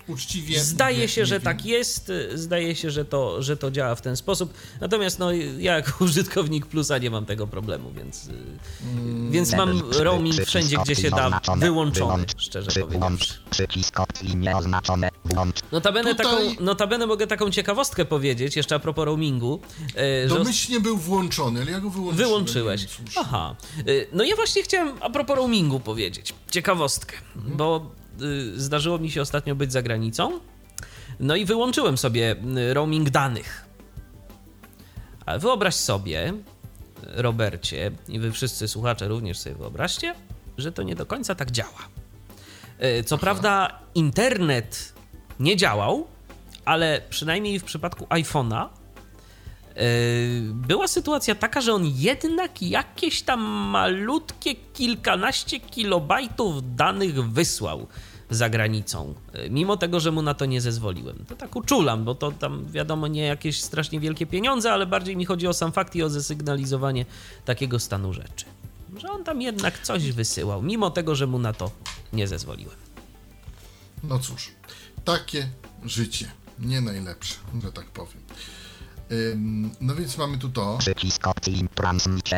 Uczciwie. 0.07 0.59
Zdaje 0.63 0.97
nie- 0.97 1.07
się, 1.07 1.21
nie 1.21 1.25
że 1.25 1.35
wiem. 1.35 1.41
tak 1.41 1.65
jest, 1.65 2.11
zdaje 2.33 2.75
się, 2.75 2.91
że 2.91 3.05
to, 3.05 3.41
że 3.41 3.57
to 3.57 3.71
działa 3.71 3.95
w 3.95 4.01
ten 4.01 4.15
sposób. 4.17 4.53
Natomiast 4.81 5.19
no, 5.19 5.31
ja 5.59 5.75
jako 5.75 5.91
użytkownik 6.05 6.65
plusa 6.65 6.97
nie 6.97 7.09
mam 7.09 7.25
tego 7.25 7.47
problemu, 7.47 7.91
więc, 7.91 8.27
y, 8.27 8.31
więc 9.29 9.53
mam 9.53 9.81
roaming 9.91 10.35
wszędzie, 10.45 10.77
gdzie 10.83 10.95
się 10.95 11.09
da 11.09 11.41
wyłączony, 11.57 12.25
szczerze. 12.37 12.71
Włącz. 12.89 13.39
Notabene, 15.71 16.15
Tutaj- 16.15 16.25
taką, 16.49 16.63
notabene 16.63 17.07
mogę 17.07 17.27
taką 17.27 17.51
ciekawostkę 17.51 18.05
powiedzieć, 18.05 18.55
jeszcze 18.55 18.75
a 18.75 18.79
propos 18.79 19.05
roamingu, 19.05 19.61
y, 20.25 20.29
że 20.29 20.35
Domyślnie 20.35 20.79
był 20.79 20.97
włączony, 20.97 21.61
ale 21.61 21.71
ja 21.71 21.79
go 21.79 21.89
wyłączyłem. 21.89 22.27
Wyłączyłeś. 22.29 22.87
Aha. 23.15 23.55
Y, 23.87 24.07
No 24.13 24.23
ja 24.23 24.35
właśnie 24.35 24.63
chciałem 24.63 24.95
a 25.01 25.09
propos 25.09 25.37
roamingu 25.37 25.79
powiedzieć. 25.79 26.33
Ciekawostkę, 26.51 27.15
bo 27.35 27.91
y, 27.99 28.02
zdarzyło 28.55 28.99
mi 28.99 29.11
się 29.11 29.21
ostatnio 29.21 29.55
być 29.55 29.71
za 29.71 29.81
granicą. 29.81 30.39
No 31.19 31.35
i 31.35 31.45
wyłączyłem 31.45 31.97
sobie 31.97 32.35
y, 32.57 32.73
roaming 32.73 33.09
danych. 33.09 33.65
Ale 35.25 35.39
wyobraź 35.39 35.75
sobie, 35.75 36.33
Robercie, 37.03 37.91
i 38.07 38.19
wy 38.19 38.31
wszyscy 38.31 38.67
słuchacze 38.67 39.07
również 39.07 39.39
sobie 39.39 39.55
wyobraźcie, 39.55 40.15
że 40.57 40.71
to 40.71 40.83
nie 40.83 40.95
do 40.95 41.05
końca 41.05 41.35
tak 41.35 41.51
działa. 41.51 41.87
Y, 42.99 43.03
Co 43.03 43.17
prawda, 43.17 43.79
internet 43.95 44.93
nie 45.39 45.57
działał, 45.57 46.07
ale 46.65 47.01
przynajmniej 47.09 47.59
w 47.59 47.63
przypadku 47.63 48.05
iPhone'a 48.05 48.67
była 50.53 50.87
sytuacja 50.87 51.35
taka, 51.35 51.61
że 51.61 51.73
on 51.73 51.85
jednak 51.85 52.61
jakieś 52.61 53.21
tam 53.21 53.41
malutkie 53.69 54.55
kilkanaście 54.55 55.59
kilobajtów 55.59 56.75
danych 56.75 57.31
wysłał 57.31 57.87
za 58.29 58.49
granicą, 58.49 59.13
yy, 59.33 59.49
mimo 59.49 59.77
tego, 59.77 59.99
że 59.99 60.11
mu 60.11 60.21
na 60.21 60.33
to 60.33 60.45
nie 60.45 60.61
zezwoliłem. 60.61 61.25
To 61.27 61.35
tak 61.35 61.55
uczulam, 61.55 62.03
bo 62.03 62.15
to 62.15 62.31
tam 62.31 62.65
wiadomo 62.71 63.07
nie 63.07 63.21
jakieś 63.21 63.61
strasznie 63.61 63.99
wielkie 63.99 64.25
pieniądze, 64.25 64.73
ale 64.73 64.85
bardziej 64.85 65.17
mi 65.17 65.25
chodzi 65.25 65.47
o 65.47 65.53
sam 65.53 65.71
fakt 65.71 65.95
i 65.95 66.03
o 66.03 66.09
zasygnalizowanie 66.09 67.05
takiego 67.45 67.79
stanu 67.79 68.13
rzeczy. 68.13 68.45
Że 68.97 69.11
on 69.11 69.23
tam 69.23 69.41
jednak 69.41 69.81
coś 69.81 70.11
wysyłał, 70.11 70.61
mimo 70.61 70.89
tego, 70.89 71.15
że 71.15 71.27
mu 71.27 71.39
na 71.39 71.53
to 71.53 71.71
nie 72.13 72.27
zezwoliłem. 72.27 72.75
No 74.03 74.19
cóż, 74.19 74.51
takie 75.05 75.49
życie. 75.85 76.31
Nie 76.59 76.81
najlepsze, 76.81 77.35
że 77.63 77.71
tak 77.71 77.85
powiem. 77.85 78.23
No 79.81 79.95
więc 79.95 80.17
mamy 80.17 80.37
tu 80.37 80.49
to. 80.49 80.77
Przycisk 80.77 81.27
opcji 81.27 81.67
transmit 81.75 82.29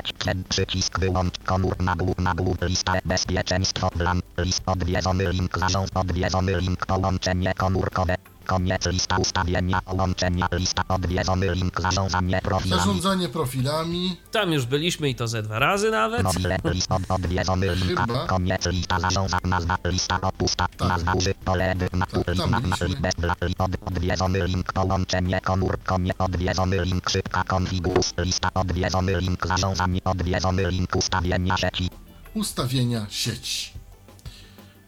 Przycisk 0.50 1.00
wyłącz 1.00 1.38
komór 1.46 1.80
nagłów 1.80 2.18
nagłów 2.18 2.58
lista 2.62 2.94
bezpieczeństwo 3.06 3.90
plan 3.90 4.22
list 4.38 4.62
odwiedzony 4.66 5.32
link 5.32 5.60
zarząd 5.60 5.98
odwiedzony 5.98 6.62
link 6.62 6.86
połączenie 6.86 7.54
komórkowe 7.54 8.16
koniec 8.46 8.86
lista 8.86 9.18
ustawienia 9.18 9.82
połączenia 9.82 10.48
lista 10.52 10.84
odwiedzony 10.88 11.56
link 11.56 11.82
zarządzanie 11.82 12.42
profilami. 12.42 12.82
Zarządzanie 12.82 13.30
profilami. 13.30 14.18
Tam 14.32 14.52
już 14.52 14.66
byliśmy 14.66 15.10
i 15.10 15.16
to 15.16 15.28
ze 15.28 15.44
dwa 15.44 15.60
razy 15.60 15.92
nawet. 15.92 16.24
Mobile 16.24 16.58
list 16.64 16.92
od, 16.92 17.12
odwiedzony 17.12 17.76
link 17.76 18.00
koniec 18.28 18.66
lista 18.66 19.00
zarządza 19.00 19.38
nazwa 19.44 19.78
lista 19.86 20.22
opusta 20.22 20.68
nazwa 20.80 21.14
użyt 21.14 21.38
pole 21.38 21.76
na 21.94 22.06
Tak, 22.06 22.28
link 22.28 22.52
tam 22.52 22.70
na 22.70 22.78
bez 23.00 23.16
bla- 23.16 23.36
od, 23.58 23.72
odwiedzony 23.86 24.48
link 24.48 24.74
połączenie 24.74 25.42
komór 25.42 25.80
konie 25.84 26.18
odwiedzony 26.18 26.86
link 26.86 27.10
szybka 27.10 27.44
konfigus 27.44 28.14
lista 28.18 28.50
odwiedzony 28.54 29.22
link 29.22 29.48
zarządzanie 29.48 30.04
odwiedzony 30.04 30.72
link 30.72 30.96
ustawienia 30.96 31.58
sieci. 31.58 31.90
Ustawienia 32.34 33.06
sieci. 33.10 33.85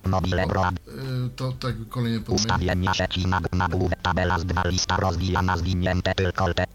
Mobile 0.08 0.48
broad 0.48 0.76
Yy, 0.88 1.30
to 1.36 1.52
tak 1.52 1.76
kolejne 1.90 2.20
podmiot. 2.20 2.40
Ustawienia 2.40 2.94
sieci 2.94 3.28
nag 3.28 3.52
nagłówek 3.54 4.02
tabela 4.02 4.40
z 4.40 4.46
dwa 4.46 4.64
lista 4.66 4.98
rozwijana 4.98 5.58
zwinięte 5.58 6.16
tylko 6.16 6.54
te. 6.54 6.66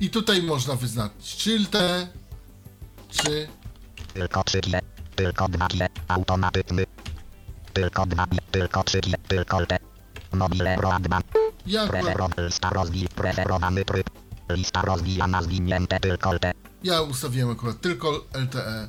I 0.00 0.10
tutaj 0.10 0.42
można 0.42 0.74
wyznaczyć 0.74 1.36
czylte, 1.36 2.08
czy 3.10 3.48
tylko 4.14 4.44
trzy 4.44 4.60
kie, 4.60 4.80
tylko 5.16 5.48
dwa 5.48 5.68
kie, 5.68 5.88
automatyczny. 6.08 6.84
Tylko 7.72 8.06
dwa 8.06 8.26
kie, 8.26 8.38
tylko 8.50 8.84
trzy 8.84 9.00
kie, 9.00 9.18
tylko 9.28 9.66
te. 9.66 9.78
Mobile 10.32 10.76
broadband. 10.76 11.26
Ja 11.66 11.82
akurat, 11.82 12.02
preferowany 12.02 12.46
lista 12.46 12.70
rozwij 12.70 13.08
preferowany 13.08 13.84
tryb. 13.84 14.10
Lista 14.50 14.82
rozwijana 14.82 15.42
zwinięte 15.42 16.00
tylko 16.00 16.38
te. 16.38 16.52
Ja 16.82 17.02
ustawiłem 17.02 17.50
akurat 17.50 17.80
tylko 17.80 18.24
LTE, 18.34 18.88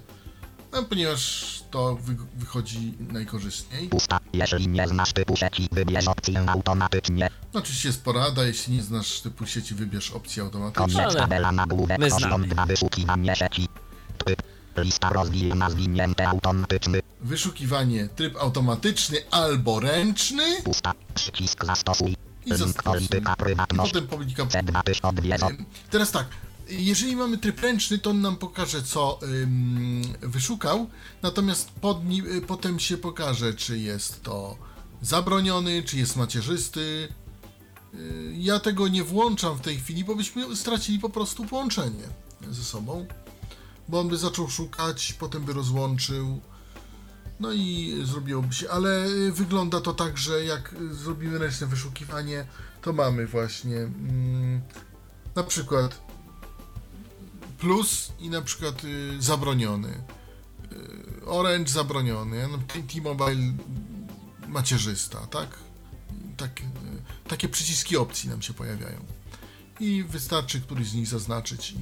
no, 0.72 0.84
ponieważ 0.84 1.64
to 1.72 1.96
wy, 1.96 2.16
wychodzi 2.36 2.94
najkorzystniej. 3.00 3.90
pusta 3.90 4.20
jeśli 4.34 4.68
nie 4.68 4.88
znasz 4.88 5.14
typu 5.14 5.38
sieci 5.38 5.70
wybierz 5.72 6.08
opcję 6.08 6.46
automatycznie 6.50 7.30
No, 7.54 7.60
Oczywiście 7.60 7.90
jest 7.90 8.04
porada, 8.04 8.44
jeśli 8.46 8.76
nie 8.76 8.84
znasz 8.84 9.22
typu 9.22 9.46
sieci, 9.46 9.76
wybierz 9.76 10.12
opcję 10.12 10.44
automatyczną. 10.44 10.86
koniec 10.86 11.00
Ale 11.00 11.16
tabela 11.16 11.52
poziom 12.00 12.20
znamy. 12.20 12.48
2 12.48 12.66
wyszukiwanie 12.66 13.36
sieci 13.36 13.68
tryb 14.18 14.42
lista 14.78 15.10
rozwijana 15.10 15.70
zwinięte 15.70 16.28
automatyczny 16.28 17.02
Wyszukiwanie 17.22 18.08
tryb 18.16 18.38
automatyczny 18.38 19.18
albo 19.32 19.80
ręczny 19.80 20.62
pusta 20.64 20.94
przycisk 21.16 21.66
zastosuj 21.66 22.16
i 22.46 22.50
link 22.54 22.58
zastosuj. 22.58 22.84
polityka 22.84 23.34
I 23.34 23.38
prywatność 23.38 23.94
potem 23.94 24.08
publika... 24.08 24.44
C2 24.44 24.84
tyś 24.84 25.02
odwiedzą 25.02 25.48
Ym, 25.48 25.66
Teraz 25.90 26.12
tak, 26.12 26.28
jeżeli 26.70 27.16
mamy 27.16 27.38
tryb 27.38 27.62
ręczny, 27.62 28.00
to 28.00 28.10
on 28.10 28.22
nam 28.22 28.36
pokaże, 28.36 28.84
co 28.84 29.20
ym, 29.24 30.02
wyszukał, 30.22 30.90
natomiast 31.22 31.72
pod 31.72 32.06
nim, 32.06 32.26
y, 32.28 32.42
potem 32.42 32.80
się 32.80 32.98
pokaże, 32.98 33.54
czy 33.54 33.80
jest 33.80 34.24
to 34.24 34.58
zabroniony, 35.02 35.84
czy 35.84 35.98
jest 35.98 36.16
macierzysty. 36.16 37.08
Y, 37.94 38.34
Ja 38.38 38.60
tego 38.60 38.88
nie 38.88 39.04
włączam 39.04 39.58
w 39.58 39.62
tej 39.62 39.78
chwili, 39.78 40.04
bo 40.04 40.16
byśmy 40.16 40.56
stracili 40.56 41.00
po 41.00 41.10
prostu 41.10 41.46
połączenie 41.46 42.04
ze 42.52 42.64
sobą, 42.64 43.06
bo 43.88 44.00
on 44.00 44.10
by 44.10 44.18
zaczął 44.18 44.50
szukać, 44.50 45.14
potem 45.20 45.44
by 45.46 45.54
rozłączył. 45.54 46.40
No 47.40 47.52
i 47.54 48.02
zrobiłoby 48.04 48.54
się, 48.54 48.70
ale 48.70 49.06
y, 49.08 49.32
wygląda 49.32 49.82
to 49.82 49.94
tak, 49.94 50.18
że 50.18 50.46
jak 50.46 50.74
y, 50.74 50.94
zrobimy 50.94 51.38
ręczne 51.38 51.68
wyszukiwanie, 51.68 52.46
to 52.82 52.94
mamy 52.94 53.28
właśnie 53.28 53.78
mm, 53.78 54.62
na 55.36 55.44
przykład 55.44 56.09
plus 57.60 58.12
i 58.20 58.30
na 58.30 58.42
przykład 58.42 58.84
y, 58.84 59.22
zabroniony. 59.22 60.04
Y, 60.72 61.26
Orange 61.26 61.72
zabroniony, 61.72 62.48
no, 62.48 62.58
T-Mobile 62.94 63.54
macierzysta, 64.48 65.20
tak? 65.20 65.50
tak 66.38 66.60
y, 66.62 66.64
takie 67.30 67.50
przyciski 67.50 67.98
opcji 67.98 68.30
nam 68.30 68.42
się 68.42 68.54
pojawiają. 68.54 69.06
I 69.80 70.04
wystarczy 70.04 70.62
któryś 70.62 70.88
z 70.88 70.94
nich 70.94 71.08
zaznaczyć 71.08 71.72
i 71.72 71.78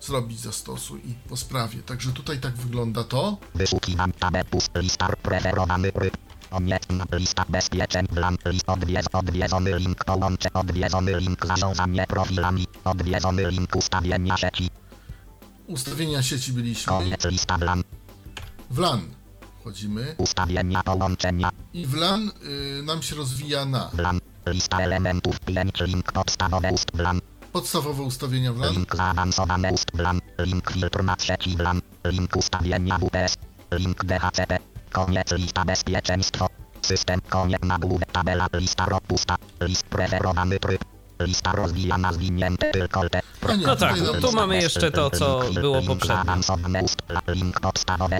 zrobić 0.00 0.40
zastosuj 0.40 1.00
i 1.04 1.14
po 1.28 1.36
sprawie. 1.36 1.82
Także 1.82 2.12
tutaj 2.12 2.38
tak 2.40 2.54
wygląda 2.54 3.04
to. 3.04 3.36
Wyszukiwan 3.54 4.12
tabel 4.12 4.44
pust 4.44 4.70
lista 4.74 5.08
preferowany 5.22 5.92
ryb. 5.94 6.16
Konieczna 6.50 7.04
lista 7.12 7.44
bezpieczeń 7.48 8.06
plan 8.06 8.36
list 8.44 8.68
odwiedz 8.68 9.06
odwiedzony 9.12 9.78
link 9.78 10.04
połącze 10.04 10.52
odwiedzony 10.52 11.20
link 11.20 11.46
zarządzanie 11.46 12.06
profilami 12.06 12.66
odwiedzony 12.84 13.50
link 13.50 13.76
ustawienia 13.76 14.36
sieci 14.36 14.70
Ustawienia 15.66 16.22
sieci 16.22 16.52
byliśmy. 16.52 16.92
koniec 16.92 17.24
lista 17.24 17.58
plan 17.58 17.82
W 18.70 18.78
LAN 18.78 19.00
wchodzimy. 19.60 20.14
Ustawienia 20.18 20.82
połączenia. 20.82 21.50
I 21.74 21.86
w 21.86 21.94
LAN 21.94 22.30
y, 22.78 22.82
nam 22.82 23.02
się 23.02 23.16
rozwija 23.16 23.64
na 23.64 23.80
plan 23.80 24.20
lista 24.46 24.78
elementów 24.78 25.40
5 25.40 25.80
link 25.80 26.12
podstawowe 26.12 26.72
ust 26.72 26.90
plan 26.90 27.20
podstawowe 27.52 28.02
ustawienia 28.02 28.52
w 28.52 28.58
LAN, 28.58 28.74
link 28.74 28.96
zaawansowane 28.96 29.72
ust 29.72 29.90
plan 29.90 30.20
link 30.38 30.70
filtr 30.72 31.04
na 31.04 31.16
sieci 31.18 31.56
plan 31.56 31.80
link 32.04 32.36
ustawienia 32.36 32.98
WPS 32.98 33.36
link 33.72 34.04
DHCP 34.04 34.58
koniec 34.92 35.32
lista 35.32 35.64
bezpieczeństwo. 35.64 36.46
System 36.82 37.20
koniec 37.20 37.62
nagłówek 37.62 38.12
tabela. 38.12 38.46
Lista 38.52 38.86
ropusta 38.86 39.36
list 39.60 39.84
preferowany 39.86 40.58
tryb 40.58 40.84
Lista 41.26 41.52
rozwijana 41.52 42.12
zwinięte 42.12 42.70
tylko 42.70 43.08
te. 43.08 43.20
Nie, 43.58 43.66
No 43.66 43.76
tak, 43.76 43.94
tu 44.20 44.32
mamy 44.32 44.56
jeszcze 44.62 44.90
to, 44.90 45.10
co 45.10 45.40
było 45.54 45.82
poprzednio. 45.82 46.32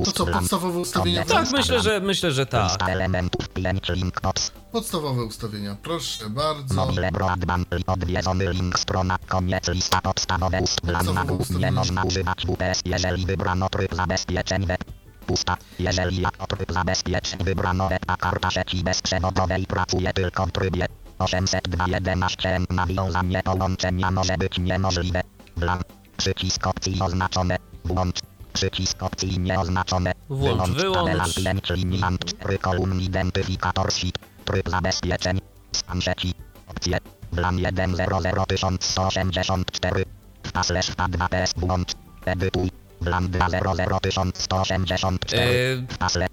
To 0.04 0.12
co, 0.12 0.26
podstawowe 0.26 0.78
ustawienia? 0.78 1.24
Tak, 1.24 1.50
myślę, 1.50 1.80
że 1.80 2.00
myślę, 2.00 2.32
że 2.32 2.46
tak. 2.46 2.64
Lista 2.68 2.86
elementów 2.86 3.48
5 3.48 3.88
link 3.88 4.20
pods. 4.20 4.50
Podstawowe 4.72 5.24
ustawienia, 5.24 5.76
proszę 5.82 6.30
bardzo. 6.30 6.74
Mobile 6.74 7.12
broadband 7.12 7.68
odwiedzony 7.86 8.52
link 8.52 8.78
strona 8.78 9.18
koniec 9.28 9.68
lista 9.68 10.00
podstawowe 10.00 10.60
ust 10.60 10.80
dla 10.84 10.92
Podstawowe 10.98 11.20
nagłów 11.20 11.38
nie 11.38 11.42
ustawienia. 11.56 11.72
można 11.72 12.02
używać 12.04 12.46
WPS 12.46 12.80
jeżeli 12.84 13.26
wybrano 13.26 13.68
tryb 13.68 13.94
zabezpieczeń 13.94 14.66
web. 14.66 14.84
Pusta. 15.26 15.56
Jeżeli 15.78 16.20
jako 16.20 16.46
tryb 16.46 16.72
zabezpieczeń 16.72 17.44
wybrano 17.44 17.88
web 17.88 18.02
a 18.06 18.16
karta 18.16 18.50
sieci 18.50 18.82
bezprzewodowej 18.84 19.66
pracuje 19.66 20.12
tylko 20.12 20.46
w 20.46 20.52
trybie 20.52 20.86
802.11 21.24 22.64
nawiązanie 22.70 23.42
połączenia 23.42 24.10
może 24.10 24.38
być 24.38 24.58
niemożliwe. 24.58 25.22
Blank. 25.56 25.82
Przycisk 26.16 26.66
opcji 26.66 27.00
oznaczone. 27.00 27.56
Włącz. 27.84 28.20
Przycisk 28.52 29.02
opcji 29.02 29.38
nieoznaczone. 29.38 30.12
Włącz, 30.28 30.70
wyłącz. 30.70 31.34
tabela 31.34 31.54
5 31.54 31.70
linii 31.70 32.02
ant 32.02 32.24
4 32.24 32.58
kolumn 32.58 33.00
identyfikator 33.00 33.92
sheet. 33.92 34.18
Tryb 34.44 34.68
zabezpieczeń. 34.68 35.40
Stan 35.72 36.00
sieci. 36.00 36.34
Opcje. 36.68 36.98
Blan 37.32 37.56
100184. 37.56 40.04
Wpa 40.42 40.62
slash 40.62 40.86
wpa 40.86 41.08
2 41.08 41.28
ps 41.28 41.52
włącz. 41.56 41.92
Edytuj. 42.24 42.81
Blan 43.02 43.28
200184. 43.30 45.86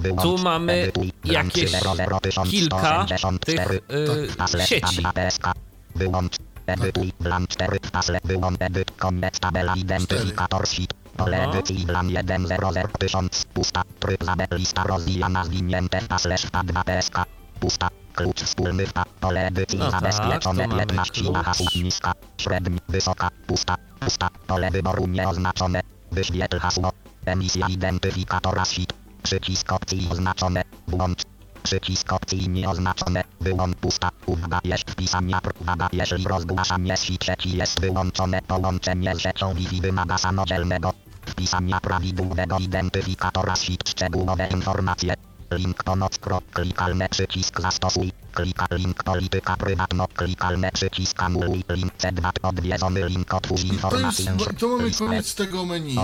Yy, 0.04 0.16
tu 0.22 0.38
mamy 0.38 0.74
Edytuj. 0.74 1.12
Blan 1.24 1.46
jakieś 1.46 1.72
3001184. 1.72 2.50
kilka 2.50 3.06
tych 3.40 3.68
y, 3.92 4.28
slash 4.48 4.70
sieci. 4.70 5.02
wpa 5.02 5.12
2 5.12 5.14
PSK. 5.14 5.48
Wyłącz. 5.96 6.36
Edytuj. 6.68 7.14
Blan 7.20 7.48
4 7.48 7.78
wpa 7.84 8.02
slash 8.02 8.22
wyłącz. 8.24 8.62
Edyt. 8.62 8.92
Koniec 8.92 9.40
tabela 9.40 9.76
identyfikator 9.76 10.68
sheet. 10.68 10.94
Pole 11.18 11.38
No. 11.38 11.44
edycji 11.54 11.86
blan 11.86 12.08
10001000 12.10 13.46
pusta. 13.54 13.84
Tryb 14.00 14.24
zabe 14.24 14.48
lista 14.52 14.84
rozwijana 14.84 15.46
zwinięte 15.46 16.02
wpa 16.02 16.20
slash 16.20 16.42
wpa 16.46 16.64
2 16.64 16.84
PSK. 16.84 17.26
Pusta. 17.60 17.88
Klucz 18.16 18.42
wspólny 18.44 18.88
wpa. 18.88 19.06
Pole 19.20 19.48
edycji 19.48 19.80
No 19.80 19.92
tak, 19.92 20.02
zabezpieczone 20.02 20.68
mamy 20.68 20.86
15 20.86 21.14
klucz. 21.22 21.34
na 21.34 21.44
hasło 21.44 21.66
niska. 21.76 22.14
Średni. 22.42 22.80
Wysoka. 22.90 23.30
Pusta. 23.48 23.76
Pusta. 24.00 24.30
Pole 24.48 24.72
wyboru 24.72 25.08
nieoznaczone. 25.08 25.82
Wyświetl 26.12 26.60
hasło. 26.60 26.92
Emisja 27.26 27.68
identyfikatora 27.68 28.66
sheet. 28.66 28.94
Przycisk 29.24 29.72
opcji 29.72 30.08
oznaczone. 30.12 30.64
Włącz. 30.88 31.24
Przycisk 31.64 32.14
opcji 32.14 32.50
nieoznaczone. 32.50 33.24
Wyłącz 33.42 33.78
pusta. 33.78 34.10
Uwaga 34.26 34.60
jest 34.64 34.92
wpisania. 34.92 35.40
Uwaga 35.62 35.90
jeśli 35.94 36.24
rozgłaszanie 36.28 36.98
sieci 36.98 37.58
jest 37.58 37.80
wyłączone. 37.80 38.42
Połączenie 38.42 39.16
z 39.16 39.20
siecią 39.20 39.54
Wi-Fi 39.54 39.82
wymaga 39.82 40.18
samodzielnego. 40.18 40.94
Wpisania 41.26 41.80
prawidłowego 41.80 42.58
identyfikatora 42.58 43.56
sheet. 43.56 43.90
Szczegółowe 43.90 44.48
informacje. 44.48 45.29
Link 45.52 45.84
pomoc. 45.84 46.18
Krok. 46.18 46.44
Klikalne 46.54 47.10
przycisk 47.10 47.62
zastosuj. 47.62 48.12
Klika 48.34 48.66
link 48.72 49.04
polityka 49.04 49.58
prywatno. 49.58 50.08
Klikalne 50.08 50.72
przycisk 50.72 51.24
anuluj. 51.24 51.64
Link 51.70 51.94
C2 51.98 52.30
odwiedzony 52.42 53.06
link 53.10 53.34
otwórz 53.34 53.62
To 53.62 53.68
jest, 53.68 53.74
informację. 53.74 54.38
to 54.60 54.68
mamy 54.68 54.92
koniec 54.92 55.36
tego 55.36 55.66
menu. 55.66 55.96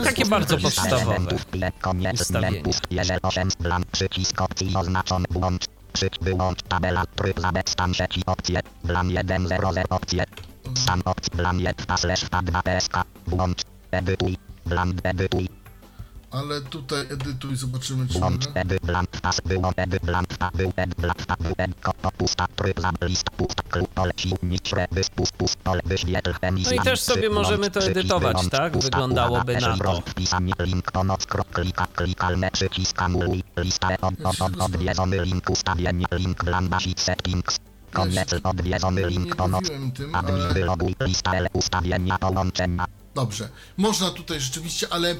I 0.00 0.04
takie 0.04 0.26
bardzo 0.26 0.58
podstawowe 0.58 1.16
Koniec 1.80 2.20
ustawienia. 2.20 2.62
pust, 2.62 2.82
jeżeli 2.90 3.18
8 3.22 3.48
blank 3.60 3.86
przycisk 3.86 4.40
opcji 4.40 4.76
oznaczony 4.76 5.24
włącz. 5.30 5.64
Przyć 5.92 6.12
wyłącz 6.20 6.62
tabela 6.62 7.06
tryb 7.06 7.40
zabez 7.40 7.64
stan 7.68 7.94
sieci 7.94 8.22
opcje. 8.26 8.60
Blan 8.84 9.08
1.0 9.08 9.84
opcje. 9.90 10.24
Stan 10.74 11.02
opcji 11.04 11.30
blan 11.36 11.60
1 11.60 11.98
slash 11.98 12.24
2 12.42 12.62
PSK. 12.62 12.96
Włącz. 13.26 13.62
Edytuj. 13.90 14.36
Blan 14.66 14.92
edytuj. 15.02 15.48
Ale 16.32 16.60
tutaj 16.60 17.00
edytuj, 17.10 17.56
zobaczymy 17.56 18.08
czy 18.08 18.18
Włącz 18.18 18.46
pas 19.22 19.40
pa 20.38 20.50
był 20.54 20.72
był 21.40 21.52
pusta 22.18 22.46
tryb 22.56 22.80
zab 22.80 23.04
list 23.04 23.30
pusta 23.30 23.62
klub 23.62 23.90
wyspust 24.90 25.32
pust 25.32 25.56
pole 25.56 25.80
wyświetl 25.84 26.34
emisja. 26.40 26.76
No 26.76 26.82
i 26.82 26.84
też 26.84 27.00
sobie 27.00 27.30
możemy 27.30 27.70
to 27.70 27.80
edytować, 27.80 28.48
tak? 28.50 28.78
Wyglądałoby 28.78 29.56
na 29.56 29.76
to. 29.76 30.00
Wpisanie 30.06 30.52
link 30.58 30.92
pomoc 30.92 31.26
krok 31.26 31.48
klika 31.50 31.86
klikalne 31.86 32.50
przycisk 32.50 33.02
anuluj 33.02 33.42
lista 33.56 33.88
od, 34.00 34.14
od, 34.24 34.40
od, 34.40 34.60
odwiedzony 34.60 35.24
link 35.24 35.50
ustawienie 35.50 36.06
link 36.12 36.44
basic 36.70 37.00
settings. 37.00 37.58
Koniec 37.92 38.34
odwiedzony 38.42 39.00
Nie 39.00 39.08
link 39.08 39.36
pomoc. 39.36 39.68
tym, 39.94 40.14
Admin 40.14 40.42
ale... 40.42 40.54
wyloguj 40.54 40.96
lista 41.00 41.34
L 41.34 41.48
ustawienia 41.52 42.18
połączenia. 42.18 42.86
Dobrze, 43.14 43.48
można 43.76 44.10
tutaj 44.10 44.40
rzeczywiście, 44.40 44.86
ale 44.90 45.10
e, 45.10 45.16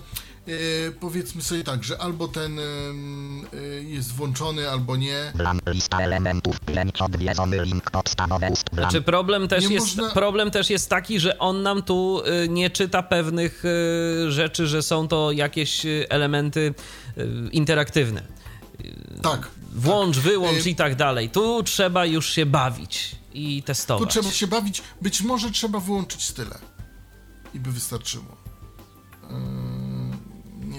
powiedzmy 1.01 1.43
sobie 1.43 1.65
tak, 1.65 1.85
że 1.85 1.99
albo 2.01 2.29
ten 2.29 2.59
e, 2.59 2.63
e, 2.63 3.83
jest 3.83 4.13
włączony, 4.13 4.71
albo 4.71 4.97
nie. 4.97 5.33
Lista 5.67 5.99
elementów 5.99 6.61
5 6.61 7.03
odwiedzony 7.03 7.65
link 7.65 7.91
podstawowe 7.91 8.51
ust. 8.51 8.67
Znaczy 8.73 9.03
problem 9.03 9.49
też, 9.49 9.69
Nie 9.69 9.75
jest, 9.75 9.97
można- 9.97 10.13
problem 10.13 10.51
też 10.51 10.71
jest 10.71 10.91
taki, 10.91 11.21
że 11.21 11.39
on 11.39 11.63
nam 11.63 11.83
tu 11.83 12.23
y, 12.45 12.49
nie 12.49 12.71
czyta 12.71 13.03
pewnych 13.03 13.65
y, 13.65 14.33
rzeczy, 14.33 14.67
że 14.67 14.83
są 14.83 15.09
to 15.09 15.33
jakieś 15.33 15.87
y, 15.87 16.07
elementy 16.09 16.75
interaktywne. 17.53 18.23
Tak, 19.23 19.49
Włącz, 19.75 20.17
wyłącz 20.19 20.67
Y, 20.67 20.71
i 20.71 20.75
tak 20.77 20.95
dalej. 20.95 21.31
Tu 21.31 21.63
trzeba 21.63 22.07
już 22.07 22.31
się 22.31 22.47
bawić 22.47 23.17
i 23.35 23.63
tu 23.63 23.67
testować. 23.67 24.11
trzeba 24.11 24.31
się 24.31 24.47
bawić. 24.47 24.83
Być 25.03 25.21
może 25.23 25.51
trzeba 25.51 25.81
wyłączyć 25.81 26.33
tyle. 26.33 26.59
I 27.55 27.61
by 27.61 27.73
wystarczyło. 27.73 28.37
E, 29.31 29.72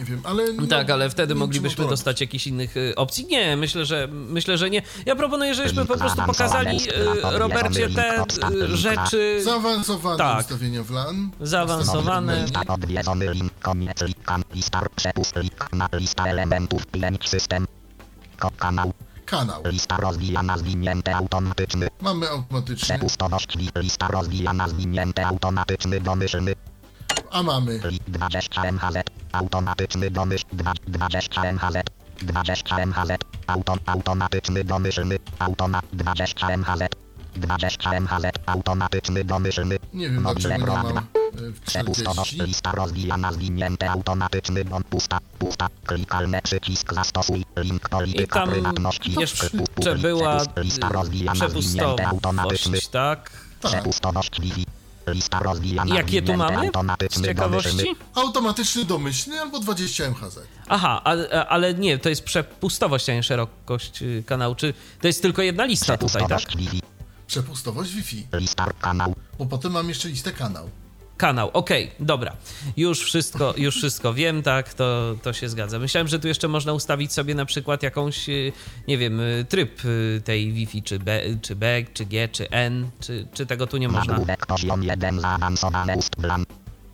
nie 0.04 0.10
wiem, 0.10 0.22
ale... 0.24 0.54
No, 0.54 0.68
Tak, 0.68 0.89
ale 0.89 1.10
wtedy 1.10 1.36
moglibyśmy 1.36 1.88
dostać 1.88 2.22
jakichś 2.22 2.47
innych 2.47 2.78
y, 2.78 2.95
opcji. 2.95 3.26
Nie, 3.26 3.58
myślę, 3.58 3.86
że 3.86 4.08
myślę, 4.12 4.58
że 4.58 4.70
nie. 4.70 4.82
Ja 5.06 5.16
proponuję, 5.16 5.54
żebyśmy 5.56 5.86
po 5.86 5.97
prostu 5.97 6.22
pokazali 6.26 6.78
y, 6.78 7.38
Robercie 7.38 7.89
te 7.89 8.24
y, 8.51 8.78
rzeczy. 8.78 9.41
Zaawansowane 9.43 10.18
Tak. 10.18 10.39
ustawienia 10.39 10.84
w 10.84 10.91
LAN. 10.91 11.30
zaawansowane. 11.41 12.41
Lista 12.41 12.62
odwiedzony 12.68 13.34
link 13.34 13.54
koniec 13.62 14.01
lika 14.01 14.38
listar 14.54 14.89
przepust 14.95 15.36
lik 15.36 15.74
na 15.74 15.89
lista 15.93 16.26
elementów 16.26 16.86
5 16.88 17.30
system. 17.30 17.68
Ko 18.39 18.51
kanał 18.58 18.93
Kanał. 19.26 19.62
lista 19.66 19.97
rozwijana 19.97 20.58
zwinięte 20.58 21.16
automatyczny 21.16 21.88
Mamy 22.01 22.30
automatyczny, 22.30 22.86
przepustowość 22.86 23.56
li, 23.56 23.70
lista 23.76 24.08
rozwijana 24.08 24.68
zwinięte 24.68 25.26
automatyczny 25.26 26.01
domyślny 26.01 26.54
a 27.32 27.43
mamy. 27.43 27.80
Li 27.84 27.99
20 28.07 28.61
MHz 28.72 29.03
automatyczny 29.32 30.11
domyśl. 30.11 30.45
Dwa- 30.53 30.74
20 30.88 31.41
MHz 31.45 31.84
20 32.22 32.78
MHz 32.80 33.18
auto, 33.47 33.76
automatyczny 33.86 34.64
domyślny. 34.64 35.18
Automat 35.39 35.86
20 35.93 36.47
MHz 36.49 36.89
20 37.36 37.93
MHz 37.93 38.32
automatyczny 38.45 39.24
domyślny. 39.24 39.80
Nie 39.93 40.09
wiem 40.09 40.22
dlaczego 40.24 40.57
nie 40.57 40.66
mam 40.84 40.97
e, 40.97 41.01
Przepustowość 41.66 42.30
40. 42.32 42.41
lista 42.43 42.72
rozwijana 42.72 43.32
zwinięte 43.32 43.89
automatyczny 43.91 44.66
bądź 44.66 44.88
pusta, 44.89 45.20
pusta, 45.39 45.68
klikalne 45.86 46.41
przycisk 46.41 46.93
zastosuj, 46.93 47.45
link 47.57 47.86
I 47.86 47.89
polityka 47.89 48.39
tam 48.39 48.49
prywatności. 48.49 49.16
jeszcze 49.20 49.49
była 50.01 50.41
lista 50.57 50.89
rozwijana 50.89 51.49
zwinięte 51.49 52.07
automatyczny, 52.07 52.78
przepustowość, 52.78 52.88
tak? 52.88 53.32
przepustowość 53.64 54.41
Wi-Fi, 54.41 54.66
Jakie 55.86 56.22
tu 56.22 56.34
mamy? 56.34 56.56
Z 56.56 56.66
automatyczny 56.66 57.28
ciekawości? 57.28 57.70
domyślny, 57.78 57.95
Automatyczny 58.16 58.86
domyślny 58.86 59.41
albo 59.41 59.60
20 59.60 60.04
MHz. 60.06 60.39
Aha, 60.68 61.01
ale, 61.04 61.47
ale 61.47 61.74
nie, 61.74 61.97
to 61.99 62.10
jest 62.10 62.24
przepustowość, 62.24 63.10
a 63.10 63.14
nie 63.14 63.24
szerokość 63.24 64.01
y, 64.01 64.24
kanału. 64.26 64.56
Czy 64.56 64.74
to 65.01 65.08
jest 65.08 65.22
tylko 65.22 65.41
jedna 65.41 65.66
lista 65.66 65.97
tutaj, 65.97 66.28
tak? 66.28 66.39
przepustowość 66.39 66.58
Wi-Fi, 66.58 66.82
Przepustowość 67.28 67.91
Wi-Fi. 67.93 68.28
lista 68.34 68.68
kanał, 68.82 69.16
Bo 69.39 69.45
potem 69.45 69.72
mam 69.72 69.89
jeszcze 69.89 70.10
listę 70.10 70.32
kanał. 70.32 70.70
Kanał, 71.18 71.49
okej, 71.53 71.91
dobra. 71.99 72.36
Już 72.78 73.03
wszystko, 73.03 73.53
już 73.57 73.76
wszystko 73.76 74.14
wiem, 74.14 74.43
tak, 74.43 74.74
to, 74.74 75.16
to 75.22 75.34
się 75.34 75.49
zgadza. 75.49 75.80
Myślałem, 75.80 76.07
że 76.07 76.20
tu 76.20 76.28
jeszcze 76.28 76.47
można 76.47 76.74
ustawić 76.74 77.14
sobie 77.14 77.36
na 77.36 77.45
przykład 77.45 77.84
jakąś, 77.84 78.30
y, 78.30 78.51
nie 78.88 78.97
wiem, 78.97 79.20
y, 79.20 79.45
tryb 79.49 79.86
y, 79.86 80.22
tej 80.26 80.53
Wi-Fi, 80.53 80.84
czy 80.84 80.99
B, 80.99 81.22
czy 81.41 81.55
B, 81.55 81.84
czy 81.93 82.05
G, 82.05 82.28
czy 82.28 82.49
N, 82.49 82.89
czy, 82.99 83.28
czy 83.34 83.45
tego 83.45 83.68
tu 83.68 83.78
nie 83.78 83.89
można. 83.89 84.20
poziom 84.47 84.84
1 84.84 85.20
zaawansowane 85.20 85.97
ust 85.97 86.16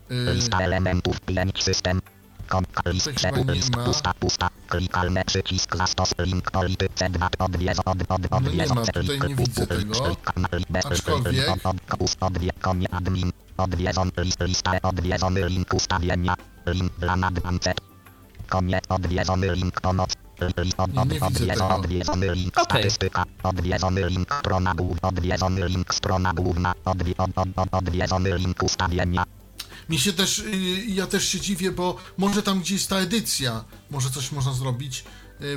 lista 0.10 0.60
elementów 0.60 1.22
5 1.22 1.64
system, 1.64 2.02
Komka 2.48 2.90
list 2.90 3.10
przepu 3.16 3.52
list 3.52 3.74
pusta 3.86 4.14
pusta 4.14 4.50
klikalne 4.68 5.26
przycisk 5.26 5.76
zastos 5.76 6.14
link 6.20 6.52
polityce 6.52 7.10
2 7.10 7.30
odwiez 7.40 7.80
od 7.80 7.88
od 8.10 8.32
No 8.32 8.40
nie 8.40 8.48
odwiez 8.48 8.70
ma, 8.70 8.86
tutaj 8.86 9.20
nie 9.28 9.36
widzę 9.36 9.68
tego. 9.68 10.16
Aczkolwiek- 10.84 11.78
odwie 12.20 12.52
konie 12.62 12.88
admin 12.92 13.32
odwiedzon 13.60 14.12
list 14.18 14.42
lista 14.42 14.72
odwiedzony 14.82 15.50
link 15.50 15.74
ustawienia. 15.74 16.36
Link 16.66 16.92
dla 17.00 17.14
advanced 17.14 17.82
koniec. 18.50 18.84
Odwiedzony 18.90 19.56
link 19.56 19.82
pomoc 19.82 20.16
List 20.42 20.80
od, 20.80 20.98
od, 20.98 21.10
widzę 21.10 21.68
odwiedzony, 21.76 22.36
link 22.36 22.58
Okej. 22.58 22.66
statystyka, 22.66 23.26
odwiedzony 23.44 24.10
link 24.10 24.36
strona 24.40 24.76
główna, 24.76 25.10
odwiedzony 25.10 25.68
link 25.68 25.94
strona 25.94 26.34
główna, 26.34 26.74
odwi, 26.86 27.18
od, 27.18 27.30
od, 27.36 27.48
od, 27.56 27.70
odwiedzony 27.72 28.38
link 28.38 28.64
ustawienia, 28.64 29.26
Mi 29.90 30.00
się 30.00 30.14
też, 30.14 30.40
y, 30.40 30.86
ja 30.88 31.08
też 31.08 31.28
się 31.28 31.40
dziwię, 31.40 31.72
bo 31.72 31.96
może 32.18 32.44
tam 32.44 32.60
gdzieś 32.60 32.86
ta 32.86 32.96
edycja, 32.96 33.64
może 33.92 34.10
coś 34.10 34.32
można 34.32 34.54
zrobić, 34.54 35.04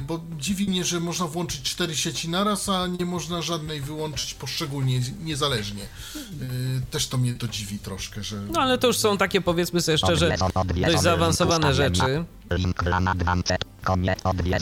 bo 0.00 0.20
dziwi 0.38 0.68
mnie, 0.68 0.84
że 0.84 1.00
można 1.00 1.26
włączyć 1.26 1.62
cztery 1.62 1.96
sieci 1.96 2.28
naraz, 2.28 2.68
a 2.68 2.86
nie 2.86 3.06
można 3.06 3.42
żadnej 3.42 3.80
wyłączyć 3.80 4.34
poszczególnie, 4.34 5.00
niezależnie. 5.22 5.82
Y, 5.82 6.82
Też 6.90 7.08
to 7.08 7.18
mnie 7.18 7.34
to 7.34 7.48
dziwi 7.48 7.78
troszkę, 7.78 8.22
że... 8.22 8.40
No 8.40 8.60
ale 8.60 8.78
to 8.78 8.86
już 8.86 8.98
są 8.98 9.18
takie, 9.18 9.40
powiedzmy 9.40 9.80
sobie 9.80 9.98
szczerze, 9.98 10.36
dość 10.74 11.00
zaawansowane 11.00 11.74
rzeczy. 11.74 12.24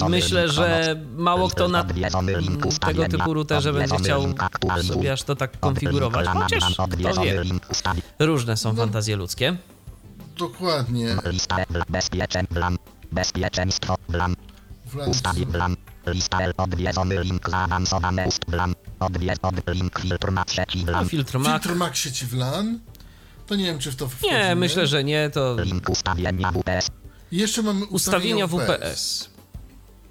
Myślę, 0.08 0.48
że 0.48 0.96
mało 1.16 1.48
kto 1.48 1.68
na 1.68 1.84
tego 2.86 3.08
typu 3.08 3.34
routerze 3.34 3.72
będzie 3.72 3.96
chciał 3.96 4.34
sobie 4.82 5.12
aż 5.12 5.22
to 5.22 5.36
tak 5.36 5.60
konfigurować. 5.60 6.26
Chociaż, 6.28 6.74
kto 6.74 7.22
wie, 7.22 7.42
różne 8.18 8.56
są 8.56 8.76
fantazje 8.76 9.16
ludzkie. 9.16 9.56
Dokładnie. 10.38 11.16
Bezpieczeństwo, 13.12 13.96
blan, 14.08 14.36
W 14.91 15.09
ustawi, 15.09 15.47
blan, 15.47 15.76
lista 16.07 16.41
L, 16.41 16.53
odwiedzony 16.57 17.24
link 17.24 17.51
zaawansowane 17.51 18.26
ust, 18.26 18.45
blan, 18.49 18.74
odwiedz, 19.01 19.38
od, 19.43 19.55
link 19.68 19.99
filtr 20.01 20.32
na 20.32 20.45
trzeci, 20.45 20.78
blan, 20.84 21.09
filtr 21.09 21.38
Mac. 21.38 21.62
Filtr 21.62 21.76
Mac 21.76 21.97
sieci 21.97 22.26
WLAN. 22.26 22.80
To 23.47 23.57
nie 23.57 23.64
wiem, 23.64 23.78
czy 23.78 23.93
w 23.93 23.97
to 23.97 24.09
wchodzimy. 24.09 24.38
Nie, 24.38 24.55
myślę, 24.55 24.86
że 24.86 25.05
nie, 25.05 25.30
to 25.30 25.57
link 25.62 25.88
ustawienia 25.88 26.53
WPS, 26.53 26.88
jeszcze 27.32 27.62
mamy 27.62 27.84
ustawienia 27.86 28.47
WPS. 28.47 28.59
WPS 28.59 29.30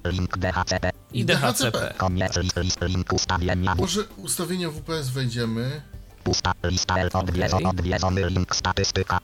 link 0.04 0.38
DHCP, 0.38 0.90
i 1.12 1.24
DHCP. 1.24 1.94
koniec 1.96 2.36
list, 2.36 2.56
list, 2.56 2.78
link 2.82 3.12
ustawienia 3.12 3.74
Może 3.74 4.04
ustawienia 4.16 4.70
WPS 4.70 5.08
wejdziemy. 5.08 5.82
usta, 6.24 6.52
lista 6.64 6.98
L, 6.98 7.10
odwiedzony, 7.12 7.62
Okej. 7.68 7.70
odwiedzony 7.80 8.30
link 8.30 8.56
statystyka, 8.56 9.18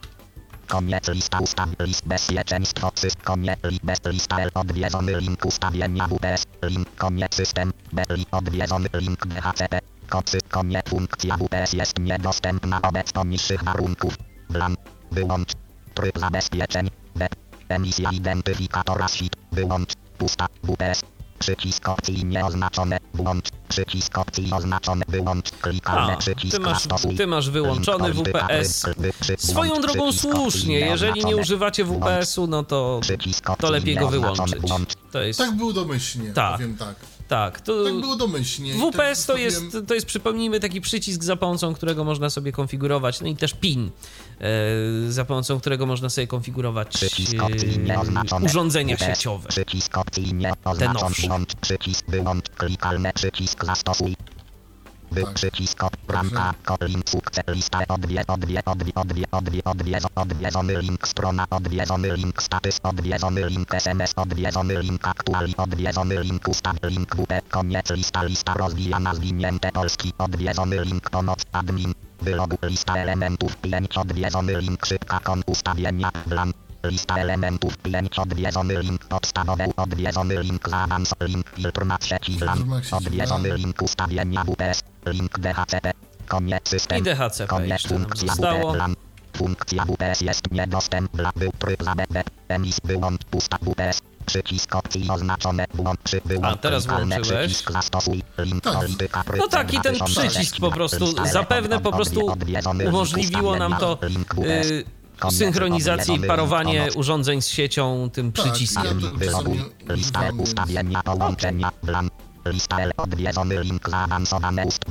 koniec 0.66 1.08
lista 1.08 1.38
ustaw, 1.40 1.68
list 1.78 2.06
bezpieczeństwo, 2.06 2.92
syst, 2.94 3.22
koniec, 3.22 3.58
li, 3.64 3.78
bez, 3.82 3.98
lista 4.04 4.40
L, 4.40 4.50
odwiedzony 4.54 5.20
link 5.20 5.44
ustawienia 5.44 6.08
WPS, 6.08 6.42
link, 6.62 6.88
koniec 6.96 7.34
system, 7.34 7.72
B, 7.92 8.02
li, 8.08 8.26
odwiedzony 8.30 8.88
link 8.94 9.26
DHCP, 9.26 9.80
kocy, 10.08 10.38
koniec, 10.50 10.88
funkcja 10.88 11.36
WPS 11.36 11.72
jest 11.72 11.98
niedostępna 11.98 12.80
wobec 12.80 13.12
poniższych 13.12 13.64
warunków, 13.64 14.14
blan, 14.50 14.76
wyłącz, 15.12 15.52
tryb 15.94 16.18
zabezpieczeń, 16.18 16.90
B, 17.14 17.28
emisja 17.68 18.10
identyfikatora 18.10 19.08
SIT, 19.08 19.36
wyłącz, 19.52 19.92
pusta, 20.18 20.46
WPS, 20.62 21.02
przycisk 21.38 21.88
opcji 21.88 22.24
nieoznaczone, 22.24 22.98
włącz, 23.14 23.44
przycisk 23.68 24.18
opcji 24.18 24.52
oznaczone, 24.52 25.04
wyłącz, 25.08 25.50
klikalny 25.50 26.12
A, 26.12 26.16
przycisk 26.16 26.56
ty 26.56 26.62
masz, 26.62 26.82
ty 27.16 27.26
masz 27.26 27.50
wyłączony 27.50 28.12
WPS. 28.12 28.86
Swoją 29.38 29.80
drogą 29.80 30.12
słusznie, 30.12 30.80
jeżeli 30.80 31.24
nie 31.24 31.36
używacie 31.36 31.84
WPS-u, 31.84 32.46
no 32.46 32.64
to, 32.64 33.00
to 33.58 33.70
lepiej 33.70 33.96
go 33.96 34.08
wyłączyć. 34.08 34.62
To 35.12 35.22
jest, 35.22 35.38
Tak 35.38 35.56
było 35.56 35.72
domyślnie, 35.72 36.32
Tak. 36.32 36.52
powiem 36.52 36.76
tak. 36.76 36.96
Tak, 37.28 37.60
to 37.60 37.84
Tak 37.84 38.00
było 38.00 38.16
domyślnie. 38.16 38.74
WPS 38.74 39.26
tak 39.26 39.36
to 39.36 39.36
jest, 39.36 39.76
to 39.88 39.94
jest, 39.94 40.06
przypomnijmy, 40.06 40.60
taki 40.60 40.80
przycisk 40.80 41.24
za 41.24 41.36
pomocą 41.36 41.74
którego 41.74 42.04
można 42.04 42.30
sobie 42.30 42.52
konfigurować, 42.52 43.20
no 43.20 43.26
i 43.26 43.36
też 43.36 43.54
PIN, 43.54 43.90
e, 44.40 45.12
za 45.12 45.24
pomocą 45.24 45.60
którego 45.60 45.86
można 45.86 46.10
sobie 46.10 46.26
konfigurować 46.26 47.04
e, 47.04 48.44
urządzenia 48.44 48.96
WPS. 48.96 49.06
sieciowe. 49.06 49.48
Przycisk 49.48 49.98
opcji 49.98 50.34
Te 50.78 50.92
nowsze. 50.92 51.28
Przycisk 51.60 52.10
wyłącz. 52.10 52.48
Klikalny 52.48 53.12
przycisk 53.12 53.64
zastosuj. 53.64 54.16
Wy 55.10 55.24
przycisk 55.34 55.84
op, 55.84 55.96
bramka, 56.06 56.54
kolin, 56.64 57.02
sukces, 57.06 57.44
lista, 57.48 57.78
odwie, 57.88 58.26
odwie, 58.26 58.64
odwie, 58.64 58.94
odwie, 58.94 59.24
odwie, 59.32 59.64
odwiedzo, 59.64 60.08
odwiedzony 60.14 60.82
link, 60.82 61.08
strona, 61.08 61.46
odwiedzony 61.50 62.16
link, 62.16 62.42
status, 62.42 62.80
odwiedzony 62.82 63.48
link, 63.50 63.74
SMS, 63.74 64.12
odwiedzony 64.16 64.82
link, 64.82 65.08
aktuali, 65.08 65.54
odwiedzony 65.56 66.22
link, 66.22 66.48
ustaw, 66.48 66.76
link, 66.82 67.16
WP, 67.16 67.48
koniec, 67.50 67.90
lista, 67.90 68.22
lista 68.22 68.54
rozwijana, 68.54 69.14
zwinięte 69.14 69.72
polski, 69.72 70.12
odwiedzony 70.18 70.84
link, 70.84 71.10
pomoc, 71.10 71.42
admin, 71.52 71.92
wylogu, 72.22 72.56
lista 72.62 72.96
elementów, 72.96 73.56
5, 73.56 73.98
odwiedzony 73.98 74.60
link, 74.60 74.86
szybka 74.86 75.20
kon, 75.20 75.42
ustawienia, 75.46 76.10
blan, 76.26 76.52
Lista 76.84 77.16
elementów 77.16 77.76
5 77.76 78.18
odwiedzony 78.18 78.82
link 78.82 79.04
podstawowe 79.04 79.66
odwiedzony 79.76 80.42
link 80.42 80.68
zaawans 80.68 81.14
link 81.20 81.50
filtr 81.50 81.86
na 81.86 81.98
trzeci 81.98 82.32
plan 82.32 82.64
odwiedzony 82.92 83.56
link 83.56 83.82
ustawienia 83.82 84.44
WPS 84.44 84.82
link 85.06 85.38
DHCP 85.38 85.92
koniec 86.28 86.68
system 86.68 86.98
I 86.98 87.02
DHCP 87.02 87.46
koniec 87.46 87.86
funkcja 87.86 88.28
zostało. 88.28 88.70
WP 88.70 88.76
plan 88.76 88.94
funkcja 89.36 89.84
WPS 89.84 90.20
jest 90.20 90.50
niedostępna 90.50 91.32
był 91.36 91.52
tryb 91.58 91.82
emis 92.48 92.80
wyłącz 92.84 93.24
pusta 93.24 93.58
WPS 93.58 94.00
przycisk 94.26 94.76
opcji 94.76 95.10
oznaczone 95.10 95.64
włącz 95.74 96.00
przy 96.00 96.20
wyłącz 96.24 96.54
A, 96.54 96.56
teraz 96.56 96.86
włączyłeś. 96.86 97.28
przycisk 97.28 97.72
zastosuj 97.72 98.22
link 98.38 98.64
Tak. 98.64 98.74
polityka 98.74 99.24
No 99.38 99.48
tak, 99.48 99.74
i 99.74 99.80
ten 99.80 99.94
2006, 99.94 100.30
przycisk 100.34 100.60
po 100.60 100.70
prostu 100.70 101.26
zapewne 101.26 101.80
po 101.80 101.92
prostu 101.92 102.32
umożliwiło 102.88 103.56
nam 103.56 103.76
to 103.76 103.98
synchronizację 105.30 106.14
i 106.14 106.20
parowanie 106.20 106.88
urządzeń 106.94 107.42
z 107.42 107.48
siecią 107.48 108.10
tym 108.12 108.32
Tak, 108.32 108.44
przyciskiem. 108.44 109.00
ja 109.88 109.94
lista 109.94 110.20
ustawienia 110.38 111.02
połączenia, 111.02 111.70
blan, 111.82 112.10
lista 112.46 112.78
L, 112.80 112.92
odwiedzony 112.96 113.62
link, 113.62 113.90
zaawansowane 113.90 114.66
ust, 114.66 114.84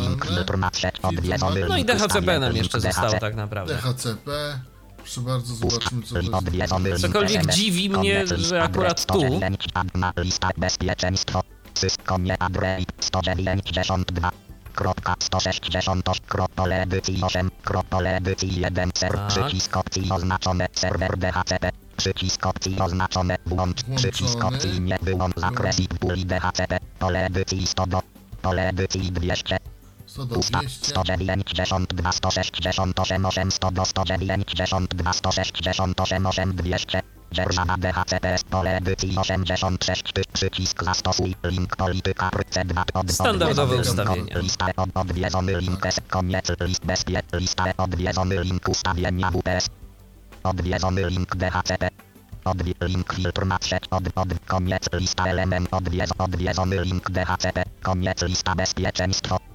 link, 0.00 0.56
na 0.58 0.70
trzech, 0.70 0.92
odwiedzony 1.02 1.56
link, 1.56 1.68
No 1.68 1.76
i 1.76 1.84
DHCP 1.84 2.38
nam 2.38 2.56
jeszcze 2.56 2.80
zostało 2.80 3.18
tak 3.20 3.34
naprawdę. 3.34 3.74
DHCP. 3.74 4.60
Proszę 4.96 5.20
bardzo, 5.20 5.54
zobaczmy 5.54 6.02
co 6.02 6.14
to 6.14 6.88
jest. 6.88 7.02
Cokolwiek 7.02 7.46
dziwi 7.54 7.90
mnie, 7.90 8.26
że 8.26 8.62
akurat 8.62 9.06
tu- 9.06 9.20
109, 9.20 9.68
adna, 9.74 10.12
lista 10.16 10.48
bezpieczeństwo, 10.56 11.42
konie, 12.04 12.42
adrei, 12.42 12.86
192, 13.00 14.30
kropka, 14.74 15.14
168, 15.18 16.02
krop, 16.28 16.52
pole 16.52 16.82
edycji 16.82 17.22
8, 17.22 17.50
krop, 17.64 17.86
pole 17.86 18.16
edycji 18.16 18.60
1, 18.60 18.90
ser, 18.94 19.18
przycisk 19.28 19.76
opcji 19.76 20.10
oznaczone, 20.10 20.66
serwer 20.72 21.18
DHCP, 21.18 21.70
przycisk 21.96 22.46
opcji 22.46 22.80
oznaczone, 22.80 23.36
włącz, 23.46 23.82
przycisk 23.96 24.44
opcji 24.44 24.80
nie 24.80 24.98
wyłącz, 25.02 25.36
zakres 25.36 25.80
i 25.80 25.88
puli 25.88 26.26
DHCP, 26.26 26.78
pole 26.98 27.26
edycji 27.26 27.66
100 27.66 27.86
do, 27.86 28.02
pole 28.42 28.68
edycji 28.68 29.12
200, 29.12 29.58
100 30.12 30.26
do 30.26 30.36
Usta 30.36 30.58
200. 30.60 30.92
192 30.92 32.12
168 32.12 32.92
8 33.24 33.50
100 33.50 33.70
do 33.70 33.84
192 33.84 35.12
168 35.12 35.94
8 36.28 36.52
200 36.52 37.02
Dzierżawa 37.32 37.76
DHCPS 37.76 38.44
pole 38.44 38.76
edycji 38.76 39.18
86 39.18 40.12
ty 40.12 40.22
przycisk 40.32 40.84
zastosuj 40.84 41.34
link 41.44 41.76
polityka 41.76 42.30
C2 42.30 42.82
od 42.94 43.12
Standardowe 43.12 43.76
odwiedzony 43.76 43.76
link, 43.76 43.88
ustawienie. 43.88 44.42
Lista 44.42 44.66
od 44.76 44.90
odwiedzony 44.94 45.60
link 45.60 45.86
S 45.86 46.00
koniec 46.10 46.46
list 46.60 46.84
bezpie 46.84 47.22
lista 47.32 47.64
odwiedzony 47.76 48.44
link 48.44 48.68
ustawienia 48.68 49.30
WPS 49.30 49.68
odwiedzony 50.42 51.10
link 51.10 51.36
DHCP 51.36 51.90
Odwi 52.44 52.74
link 52.80 53.12
filtr 53.14 53.46
na 53.46 53.58
trzech 53.58 53.82
od, 53.90 54.04
od 54.14 54.28
koniec 54.46 54.88
lista 54.92 55.26
element 55.26 55.68
odwiedz 55.70 56.10
odwiedzony 56.18 56.84
link 56.84 57.10
DHCP 57.10 57.64
koniec 57.82 58.22
lista 58.22 58.54
bezpieczeństwo 58.54 59.51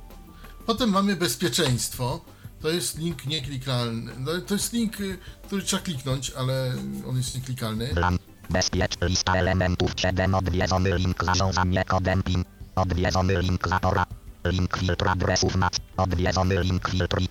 Potem 0.67 0.89
mamy 0.89 1.15
bezpieczeństwo. 1.15 2.21
To 2.61 2.69
jest 2.69 2.97
link 2.97 3.25
nieklikalny. 3.25 4.11
No, 4.19 4.31
to 4.47 4.53
jest 4.53 4.73
link, 4.73 4.99
y, 4.99 5.17
który 5.45 5.61
trzeba 5.61 5.81
kliknąć, 5.81 6.31
ale 6.37 6.73
on 7.09 7.17
jest 7.17 7.35
nieklikalny. 7.35 7.87
Plan. 7.87 8.17
Bezpiecz. 8.49 8.91
Lista 9.01 9.33
elementów 9.35 9.91
7. 9.97 10.35
Odwiedzony 10.35 10.97
link 10.97 11.23
zarządzanie 11.23 11.85
kodem 11.85 12.23
PIN. 12.23 12.43
Odwiedzony 12.75 13.41
link 13.41 13.67
zapora. 13.67 14.05
Link 14.45 14.77
filtr 14.77 15.07
adresów 15.09 15.55
NAT. 15.55 15.77
Odwiedzony 15.97 16.63
link 16.63 16.89
filtr 16.89 17.21
i. 17.21 17.27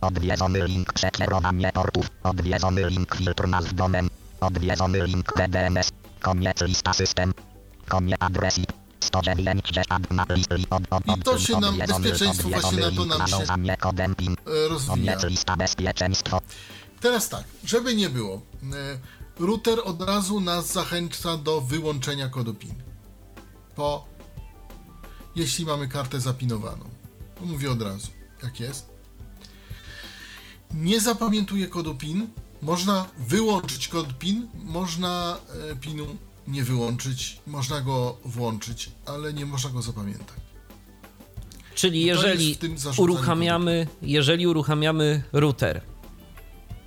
Odwiedzony 0.00 0.66
link 0.66 0.92
przekierowanie 0.92 1.72
portów. 1.72 2.06
Odwiedzony 2.22 2.90
link 2.90 3.16
filtr 3.16 3.48
nazw 3.48 3.74
domen. 3.74 4.08
Odwiedzony 4.40 5.06
link 5.06 5.32
DDMS. 5.36 5.90
Koniec 6.20 6.60
lista 6.60 6.92
system. 6.92 7.34
Koniec. 7.88 8.18
109 9.04 9.64
adna 9.88 10.26
list 10.30 10.50
li- 10.50 10.66
od, 10.70 10.82
od, 10.90 11.06
I 11.18 11.22
to 11.22 11.38
się 11.38 11.52
nam- 11.60 11.74
bezpieczeństwo 12.10 12.48
właśnie 12.48 12.78
na 12.78 12.90
to 12.96 13.04
nam 13.04 13.18
się- 13.28 13.46
Rozwija. 14.68 15.12
Teraz 17.00 17.28
tak, 17.28 17.44
żeby 17.64 17.94
nie 17.94 18.10
było. 18.10 18.42
e, 18.72 18.98
Router 19.46 19.78
od 19.84 20.02
razu 20.02 20.40
nas 20.40 20.72
zachęca 20.72 21.36
do 21.36 21.60
wyłączenia 21.60 22.28
kodu 22.28 22.54
PIN. 22.54 22.74
Po 23.76 24.04
jeśli 25.36 25.66
mamy 25.66 25.88
kartę 25.88 26.20
zapinowaną. 26.20 26.84
Mówię 27.40 27.70
od 27.70 27.82
razu, 27.82 28.08
jak 28.42 28.60
jest. 28.60 28.90
Nie 30.74 31.00
zapamiętuje 31.00 31.66
kodu 31.68 31.94
PIN. 31.94 32.26
Można 32.62 33.06
wyłączyć 33.18 33.88
kod 33.88 34.18
PIN, 34.18 34.48
można 34.54 35.36
e, 35.72 35.76
PINu 35.76 36.06
nie 36.50 36.64
wyłączyć, 36.64 37.40
można 37.46 37.80
go 37.80 38.16
włączyć, 38.24 38.90
ale 39.06 39.32
nie 39.32 39.46
można 39.46 39.70
go 39.70 39.82
zapamiętać. 39.82 40.36
Czyli 41.74 42.04
jeżeli 42.04 42.58
uruchamiamy, 42.96 43.86
jeżeli 44.02 44.46
uruchamiamy 44.46 45.22
router, 45.32 45.82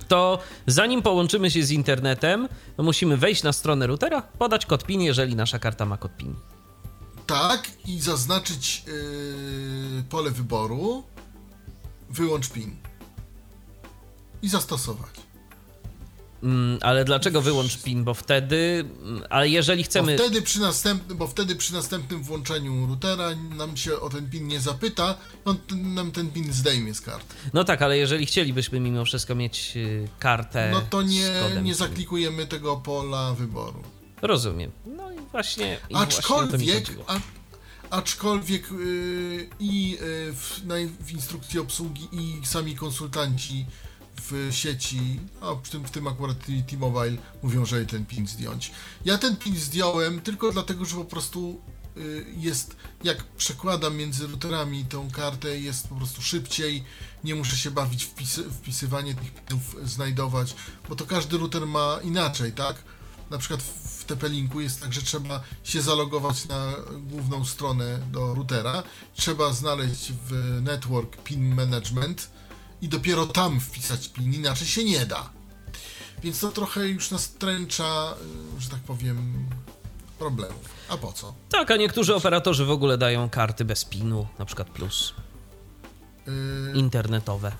to 0.08 0.38
zanim 0.66 1.02
połączymy 1.02 1.50
się 1.50 1.64
z 1.64 1.70
internetem, 1.70 2.48
musimy 2.78 3.16
wejść 3.16 3.42
na 3.42 3.52
stronę 3.52 3.86
routera, 3.86 4.22
podać 4.22 4.66
kod 4.66 4.84
PIN, 4.84 5.00
jeżeli 5.00 5.36
nasza 5.36 5.58
karta 5.58 5.86
ma 5.86 5.96
kod 5.96 6.16
PIN. 6.16 6.34
Tak, 7.26 7.70
i 7.86 8.00
zaznaczyć 8.00 8.84
yy, 8.86 10.02
pole 10.10 10.30
wyboru, 10.30 11.04
wyłącz 12.10 12.50
PIN 12.50 12.76
i 14.42 14.48
zastosować. 14.48 15.23
Mm, 16.44 16.78
ale 16.82 17.04
dlaczego 17.04 17.42
wyłącz 17.42 17.82
PIN? 17.82 18.04
Bo 18.04 18.14
wtedy, 18.14 18.84
mm, 19.02 19.22
ale 19.30 19.48
jeżeli 19.48 19.82
Bo 19.82 19.86
chcemy. 19.86 20.18
wtedy, 20.18 20.42
przy 20.42 20.60
następnym, 20.60 21.18
bo 21.18 21.26
wtedy 21.26 21.56
przy 21.56 21.72
następnym 21.72 22.22
włączeniu 22.22 22.86
routera 22.86 23.30
nam 23.34 23.76
się 23.76 24.00
o 24.00 24.10
ten 24.10 24.30
PIN 24.30 24.46
nie 24.48 24.60
zapyta, 24.60 25.14
on 25.44 25.58
ten, 25.58 25.94
nam 25.94 26.12
ten 26.12 26.30
PIN 26.30 26.52
zdejmie 26.52 26.94
z 26.94 27.00
karty. 27.00 27.34
No 27.52 27.64
tak, 27.64 27.82
ale 27.82 27.98
jeżeli 27.98 28.26
chcielibyśmy 28.26 28.80
mimo 28.80 29.04
wszystko 29.04 29.34
mieć 29.34 29.72
y, 29.76 30.08
kartę. 30.18 30.70
No 30.72 30.82
to 30.90 31.02
nie, 31.02 31.30
nie 31.62 31.74
zaklikujemy 31.74 32.46
tego 32.46 32.76
pola 32.76 33.34
wyboru. 33.34 33.82
Rozumiem. 34.22 34.70
No 34.86 35.12
i 35.12 35.16
właśnie. 35.32 35.78
I 35.90 35.92
właśnie 35.92 36.18
Aczkolwiek, 36.18 36.90
a, 37.06 37.18
aczkolwiek 37.90 38.70
yy, 38.70 39.48
i 39.60 39.90
yy, 39.90 39.98
w, 40.32 40.60
na, 40.64 40.74
w 41.00 41.12
instrukcji 41.12 41.60
obsługi 41.60 42.08
i 42.12 42.46
sami 42.46 42.76
konsultanci 42.76 43.66
w 44.20 44.48
sieci, 44.50 45.20
a 45.40 45.54
w 45.54 45.68
tym, 45.68 45.84
w 45.84 45.90
tym 45.90 46.06
akurat 46.06 46.36
T-Mobile 46.46 47.16
mówią, 47.42 47.66
że 47.66 47.86
ten 47.86 48.06
pin 48.06 48.26
zdjąć. 48.26 48.72
Ja 49.04 49.18
ten 49.18 49.36
pin 49.36 49.56
zdjąłem 49.56 50.20
tylko 50.20 50.52
dlatego, 50.52 50.84
że 50.84 50.96
po 50.96 51.04
prostu 51.04 51.60
yy, 51.96 52.26
jest, 52.36 52.76
jak 53.04 53.24
przekładam 53.24 53.96
między 53.96 54.26
routerami 54.26 54.84
tą 54.84 55.10
kartę, 55.10 55.60
jest 55.60 55.88
po 55.88 55.94
prostu 55.94 56.22
szybciej, 56.22 56.84
nie 57.24 57.34
muszę 57.34 57.56
się 57.56 57.70
bawić 57.70 58.04
wpisy, 58.04 58.44
wpisywanie 58.50 59.14
tych 59.14 59.34
pinów, 59.34 59.76
znajdować, 59.84 60.54
bo 60.88 60.96
to 60.96 61.06
każdy 61.06 61.38
router 61.38 61.66
ma 61.66 61.98
inaczej, 62.02 62.52
tak? 62.52 62.76
na 63.30 63.38
przykład 63.38 63.62
w 63.62 64.06
TP-Linku 64.06 64.60
jest 64.60 64.80
tak, 64.80 64.92
że 64.92 65.02
trzeba 65.02 65.42
się 65.64 65.82
zalogować 65.82 66.46
na 66.46 66.72
główną 66.98 67.44
stronę 67.44 67.98
do 68.12 68.34
routera, 68.34 68.82
trzeba 69.14 69.52
znaleźć 69.52 70.12
w 70.12 70.60
Network 70.62 71.22
PIN 71.22 71.54
Management 71.54 72.30
i 72.84 72.88
dopiero 72.88 73.26
tam 73.26 73.60
wpisać 73.60 74.08
PIN, 74.08 74.34
inaczej 74.34 74.66
się 74.66 74.84
nie 74.84 75.06
da. 75.06 75.30
Więc 76.22 76.40
to 76.40 76.52
trochę 76.52 76.88
już 76.88 77.10
nastręcza, 77.10 78.14
y, 78.58 78.60
że 78.60 78.68
tak 78.68 78.80
powiem, 78.80 79.46
problemów. 80.18 80.68
A 80.88 80.96
po 80.96 81.12
co? 81.12 81.34
Tak, 81.50 81.70
a 81.70 81.76
niektórzy 81.76 82.14
operatorzy 82.14 82.64
w 82.64 82.70
ogóle 82.70 82.98
dają 82.98 83.28
karty 83.30 83.64
bez 83.64 83.84
PIN-u, 83.84 84.26
na 84.38 84.44
przykład 84.44 84.68
plus 84.70 85.14
Yy, 86.26 86.72
internetowe. 86.74 87.52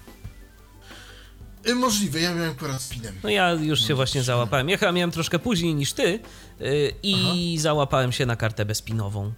y, 1.69 1.75
możliwe, 1.75 2.21
ja 2.21 2.35
miałem 2.35 2.51
akurat 2.51 2.83
z 2.83 2.89
PINem. 2.89 3.15
No 3.23 3.29
ja 3.31 3.53
już 3.53 3.81
się 3.87 3.95
właśnie 3.95 4.23
załapałem. 4.23 4.69
Ja 4.69 4.77
chyba 4.79 4.93
miałem 4.93 5.11
troszkę 5.11 5.39
później 5.39 5.75
niż 5.75 5.93
ty 5.93 6.21
yy, 6.61 6.95
i 7.03 7.57
załapałem 7.61 8.13
się 8.13 8.27
na 8.27 8.37
kartę 8.37 8.65
bezpinową. 8.65 9.33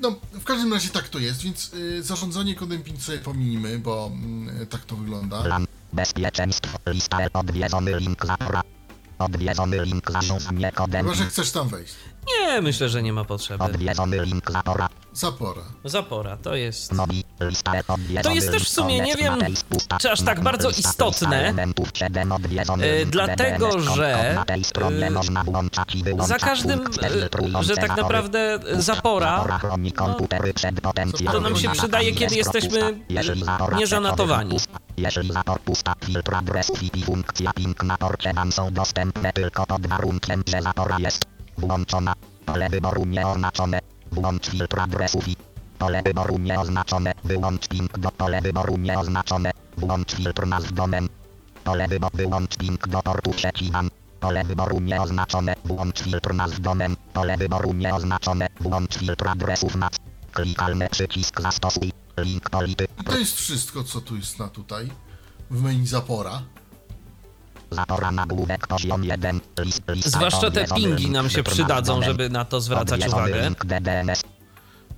No, 0.00 0.14
w 0.32 0.44
każdym 0.44 0.72
razie 0.72 0.88
tak 0.88 1.08
to 1.08 1.18
jest, 1.18 1.42
więc 1.42 1.74
y, 1.74 2.02
zarządzanie 2.02 2.54
kodem 2.54 2.82
PIN 2.82 3.00
sobie 3.00 3.18
pominimy, 3.18 3.78
bo 3.78 4.12
y, 4.62 4.66
tak 4.66 4.84
to 4.84 4.96
wygląda. 4.96 5.42
Plan. 5.42 5.66
Bezpieczeństwo. 5.92 6.78
Lista 6.86 7.18
odwiedzony 7.32 8.00
link. 8.00 8.26
Odwiedzony 9.18 9.84
link 9.84 10.10
zarządzanie 10.10 10.72
kodem. 10.72 11.02
Chyba, 11.02 11.14
że 11.14 11.26
chcesz 11.26 11.50
tam 11.50 11.68
wejść. 11.68 11.94
Nie, 12.26 12.60
myślę, 12.62 12.88
że 12.88 13.02
nie 13.02 13.12
ma 13.12 13.24
potrzeby. 13.24 13.64
Odwiedzony 13.64 14.24
link 14.24 14.50
zapora. 14.50 14.88
Zapora. 15.12 15.62
Zapora, 15.84 16.36
to 16.36 16.54
jest. 16.54 16.92
To 18.22 18.30
jest 18.30 18.50
też 18.50 18.64
w 18.64 18.68
sumie, 18.68 19.00
nie 19.00 19.14
wiem, 19.14 19.38
czy 20.00 20.10
aż 20.10 20.22
tak 20.22 20.40
bardzo 20.40 20.70
istotne, 20.70 21.54
e, 22.80 23.06
dlatego, 23.06 23.80
że, 23.80 24.36
e, 24.38 24.44
za 26.18 26.38
każdym, 26.38 26.80
e, 27.60 27.62
że 27.62 27.74
tak 27.74 27.96
naprawdę 27.96 28.58
zapora, 28.72 29.60
no, 31.24 31.32
to 31.32 31.40
nam 31.40 31.56
się 31.56 31.70
przydaje, 31.70 32.12
kiedy 32.12 32.36
jesteśmy 32.36 33.00
niezanotowani. 33.76 34.56
Jeżeli 34.96 35.32
zapor 35.32 35.60
pusta 35.60 35.94
filtr 36.04 36.34
adresów 36.34 36.94
i 36.94 37.02
funkcja 37.02 37.52
ping 37.52 37.82
na 37.82 37.98
porcie 37.98 38.32
wam 38.34 38.52
są 38.52 38.72
dostępne 38.72 39.32
tylko 39.32 39.66
pod 39.66 39.86
warunkiem, 39.86 40.42
że 40.46 40.62
zapora 40.62 40.98
jest 40.98 41.35
włączona. 41.58 42.14
Pole 42.46 42.68
wyboru 42.68 43.04
nieoznaczone. 43.04 43.80
Włącz 44.12 44.50
filtr 44.50 44.80
adresów 44.80 45.28
i 45.28 45.36
pole 45.78 46.02
wyboru 46.02 46.38
nieoznaczone. 46.38 47.12
Wyłącz 47.24 47.68
ping 47.68 47.98
do 47.98 48.10
pole 48.10 48.40
wyboru 48.40 48.76
nieoznaczone. 48.76 49.50
Włącz 49.76 50.14
filtr 50.14 50.46
nazw 50.46 50.72
domen. 50.72 51.08
Pole 51.64 51.88
wyboru 51.88 52.16
wyłącz 52.16 52.56
ping 52.56 52.88
do 52.88 53.02
portu 53.02 53.32
sieci. 53.32 53.72
Pole 54.20 54.44
wyboru 54.44 54.80
nieoznaczone. 54.80 55.54
Włącz 55.64 56.02
filtr 56.02 56.34
nazw 56.34 56.60
domen. 56.60 56.96
Pole 57.12 57.36
wyboru 57.36 57.72
nieoznaczone. 57.72 58.48
Włącz 58.60 58.98
filtr 58.98 59.28
adresów 59.28 59.74
NAT. 59.76 59.96
Klikalny 60.32 60.88
przycisk 60.88 61.40
zastosuj. 61.40 61.92
Link 62.16 62.50
polity. 62.50 62.86
I 63.00 63.04
to 63.04 63.18
jest 63.18 63.36
wszystko, 63.36 63.84
co 63.84 64.00
tu 64.00 64.16
jest 64.16 64.38
na 64.38 64.48
tutaj, 64.48 64.90
w 65.50 65.62
menu 65.62 65.86
zapora. 65.86 66.42
Zapora 67.76 68.12
nagłówek 68.12 68.66
poziom 68.66 69.04
1. 69.04 69.40
List, 69.58 69.82
lista 69.88 70.10
Zwłaszcza 70.10 70.50
te 70.50 70.64
pingi 70.64 71.10
nam 71.10 71.30
się 71.30 71.42
przydadzą, 71.42 72.02
żeby 72.02 72.30
na 72.30 72.44
to 72.44 72.60
zwracać 72.60 73.06
uwagę. 73.08 73.50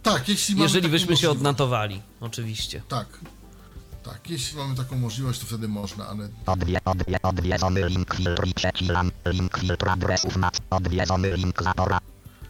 Tak, 0.03 0.29
jeśli 0.29 0.55
mamy 0.55 0.65
Jeżeli 0.65 0.89
byśmy 0.89 1.17
się 1.17 1.31
odnotowali, 1.31 2.03
oczywiście. 2.21 2.83
Tak. 2.89 3.07
Tak, 4.03 4.31
jeśli 4.31 4.59
mamy 4.59 4.75
taką 4.75 4.97
możliwość, 4.97 5.41
to 5.41 5.47
wtedy 5.47 5.69
można, 5.69 6.07
ale 6.07 6.29
Odwie, 6.47 6.79
odwie, 6.85 7.23
odwiedzony 7.23 7.89
link 7.89 8.15
filtr 8.15 8.47
i. 8.47 8.55
Link 9.27 9.59
filtr 9.59 9.89
adresów 9.89 10.37
NAT. 10.37 10.59
Odwiedzony 10.71 11.37
link 11.37 11.63
zapora. 11.63 11.99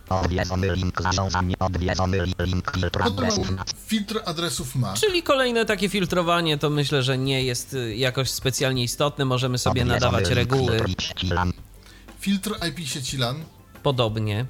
Odwiedzony 0.08 0.74
link 0.76 1.02
zarządzanie. 1.02 1.54
Odwiedzony 1.58 2.18
li- 2.24 2.34
link 2.38 2.70
filtr 2.74 2.98
no 3.00 3.06
adresów 3.06 3.48
filtr 3.86 4.20
adresów 4.24 4.74
MAC. 4.74 5.00
Czyli 5.00 5.22
kolejne 5.22 5.64
takie 5.64 5.88
filtrowanie 5.88 6.58
to 6.58 6.70
myślę, 6.70 7.02
że 7.02 7.18
nie 7.18 7.42
jest 7.44 7.74
y, 7.74 7.96
jakoś 7.96 8.30
specjalnie 8.30 8.82
istotne. 8.82 9.24
Możemy 9.24 9.58
sobie 9.58 9.82
Odwiedzony 9.82 10.00
nadawać 10.00 10.24
link 10.24 10.36
reguły 10.36 10.80
filtr 12.20 12.54
IP 12.68 12.88
sieci 12.88 13.16
LAN, 13.16 13.36
podobnie. 13.82 14.46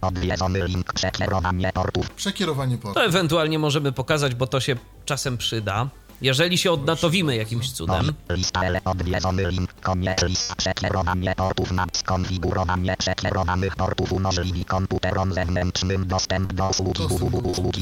Odwiedzony 0.00 0.66
link 0.68 0.92
przekierowanie 0.92 1.72
portów. 1.72 2.10
przekierowanie 2.10 2.78
portu. 2.78 2.94
To 2.94 3.04
ewentualnie 3.04 3.58
możemy 3.58 3.92
pokazać, 3.92 4.34
bo 4.34 4.46
to 4.46 4.60
się 4.60 4.76
czasem 5.04 5.38
przyda. 5.38 5.88
Jeżeli 6.20 6.58
się 6.58 6.72
odnotowimy 6.72 7.36
jakimś 7.36 7.72
cudem. 7.72 8.12
Lista 8.30 8.62
L 8.64 8.80
odwiedzony 8.84 9.50
link 9.50 9.74
koniec 9.80 10.22
list 10.22 10.54
przekierowanie 10.54 11.34
portów 11.34 11.72
na 11.72 11.86
skonfigurowanie 11.92 12.96
przekierowanych 12.98 13.76
portów 13.76 14.12
umożliwi 14.12 14.64
komputerom 14.64 15.32
zewnętrznym 15.32 16.06
dostęp 16.06 16.52
do 16.52 16.68
usługi 16.68 17.06
www. 17.08 17.72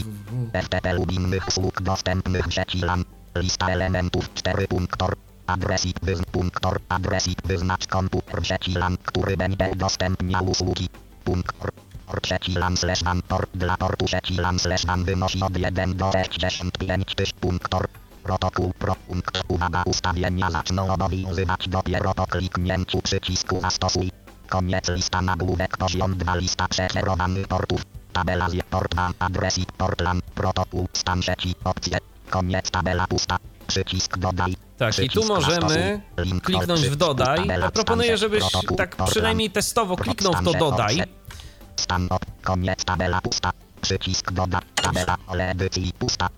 FTP 0.62 0.94
lub 0.94 1.12
innych 1.12 1.48
usług 1.48 1.82
dostępnych 1.82 2.46
w 2.46 2.52
sieci 2.52 2.78
LAN. 2.78 3.04
Lista 3.36 3.68
elementów 3.68 4.34
4 4.34 4.68
punktor. 4.68 5.16
Adresik 5.46 5.96
punktor. 6.32 6.80
Adresik 6.88 7.38
wyznacz 7.44 7.86
komputer 7.86 8.42
w 8.42 8.46
sieci 8.46 8.72
LAN, 8.72 8.96
który 9.04 9.36
będzie 9.36 9.68
udostępniał 9.72 10.50
usługi. 10.50 10.88
Punktor. 11.24 11.70
Port 12.06 12.26
sieci 12.26 12.52
LAN 12.52 12.76
slash 12.76 13.04
WAN 13.04 13.22
port 13.22 13.50
dla 13.54 13.76
portu 13.76 14.08
sieci 14.08 14.34
LAN 14.34 14.58
slash 14.58 14.86
WAN 14.86 15.04
wynosi 15.04 15.42
od 15.42 15.56
1 15.56 15.96
do 15.96 16.12
65 16.12 17.14
tyś 17.14 17.32
punktor. 17.32 17.88
Protokół 18.24 18.72
pro 18.78 18.94
punkt. 18.94 19.42
Uwaga 19.48 19.82
ustawienia 19.86 20.50
zaczną 20.50 20.92
obowiązywać 20.92 21.68
dopiero 21.68 22.14
po 22.14 22.26
kliknięciu 22.26 23.02
przycisku 23.02 23.60
zastosuj. 23.60 24.10
Koniec 24.48 24.88
lista 24.88 25.22
nagłówek 25.22 25.76
poziom 25.76 26.16
2 26.16 26.34
lista 26.34 26.68
przekierowanych 26.68 27.48
portów. 27.48 27.82
Tabela 28.12 28.48
z 28.48 28.54
port 28.70 28.94
WAN 28.94 29.12
adresik 29.18 29.72
port 29.72 30.00
LAN 30.00 30.20
protokół 30.34 30.88
stan 30.92 31.22
sieci 31.22 31.54
opcje. 31.64 31.98
Koniec 32.30 32.70
tabela 32.70 33.06
pusta. 33.06 33.38
Przycisk 33.66 34.18
dodaj. 34.18 34.56
Tak, 34.78 34.98
i 34.98 35.08
tu 35.08 35.24
możemy 35.24 36.02
kliknąć 36.42 36.88
w 36.88 36.96
dodaj. 36.96 37.38
tabela, 37.38 37.70
Proponuję, 37.70 38.16
żebyś 38.18 38.44
tak 38.76 38.96
przynajmniej 38.96 39.50
testowo 39.50 39.96
kliknął 39.96 40.32
w 40.32 40.44
to 40.44 40.52
dodaj. 40.54 41.02
Stan 41.76 42.06
op, 42.10 42.24
koniec 42.42 42.84
tabela 42.84 43.20
pusta. 43.20 43.50
Przycisk 43.80 44.32
doda, 44.32 44.60
tabela 44.74 45.16
pole 45.26 45.50
edycji 45.50 45.92
pusta. 45.98 46.28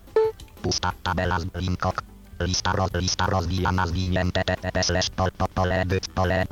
Pusta 0.67 0.91
tabela 1.03 1.39
z 1.39 1.45
linkok. 1.55 2.03
Lista 2.39 2.71
roz, 2.71 2.89
lista 2.93 3.25
rozwijana 3.25 3.87
zwinięte 3.87 4.43
ttp 4.43 4.83
slash 4.83 5.09
pol, 5.09 5.31
po, 5.37 5.47
pole 5.47 5.81
edyt, 5.81 6.07
pole 6.07 6.45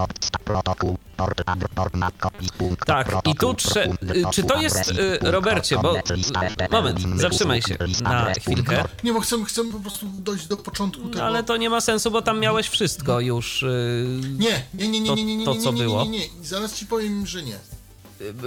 protokół, 0.45 0.97
port 1.17 1.41
adr, 1.45 1.69
port 1.75 1.93
na 1.95 2.11
kopii, 2.11 2.49
punkt, 2.57 2.85
Tak, 2.87 3.07
i 3.07 3.09
protokół, 3.09 3.53
tu 3.53 3.53
trze- 3.53 3.83
punkt, 3.85 4.03
y, 4.03 4.23
czy 4.31 4.43
to 4.43 4.61
jest, 4.61 4.91
y, 4.91 5.19
Robercie, 5.21 5.77
bo- 5.77 5.95
moment, 6.71 6.99
zatrzymaj 7.21 7.59
usług, 7.59 7.77
się 7.79 7.85
lista 7.85 8.09
na 8.09 8.21
adres, 8.21 8.37
chwilkę. 8.37 8.77
punkt, 8.77 9.03
Nie, 9.03 9.13
bo 9.13 9.19
chcę, 9.19 9.45
chcę 9.45 9.63
po 9.71 9.79
prostu 9.79 10.05
dojść 10.19 10.47
do 10.47 10.57
początku 10.57 11.03
tego. 11.03 11.17
No, 11.19 11.23
Ale 11.25 11.43
to 11.43 11.57
nie 11.57 11.69
ma 11.69 11.81
sensu, 11.81 12.11
bo 12.11 12.21
tam 12.21 12.39
miałeś 12.39 12.67
wszystko 12.69 13.19
już. 13.19 13.63
y, 13.63 14.19
Nie, 14.37 14.61
nie, 14.73 14.87
nie, 14.87 14.99
nie, 14.99 15.07
To- 15.09 15.15
nie, 15.15 15.25
nie, 15.25 15.37
nie, 15.37 15.45
to, 15.45 15.53
nie, 15.53 15.61
co 15.61 15.71
nie, 15.71 15.77
nie, 15.79 15.83
było. 15.85 16.03
nie, 16.03 16.09
nie, 16.09 16.19
nie. 16.19 16.45
Zaraz 16.45 16.73
ci 16.75 16.85
powiem, 16.85 17.27
że 17.27 17.43
nie. 17.43 17.55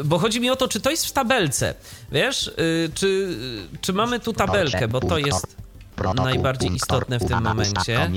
Bo 0.04 0.18
chodzi 0.18 0.40
mi 0.40 0.50
o 0.50 0.56
to, 0.56 0.68
czy 0.68 0.80
to 0.80 0.90
jest 0.90 1.06
w 1.06 1.12
tabelce, 1.12 1.74
wiesz, 2.12 2.46
y, 2.46 2.90
czy, 2.94 3.38
czy 3.80 3.92
mamy 3.92 4.20
tu 4.20 4.32
tabelkę, 4.32 4.88
bo 4.88 5.00
to 5.00 5.18
jest 5.18 5.56
najbardziej 6.24 6.72
istotne 6.74 7.18
w 7.18 7.24
tym 7.28 7.42
momencie. 7.42 8.10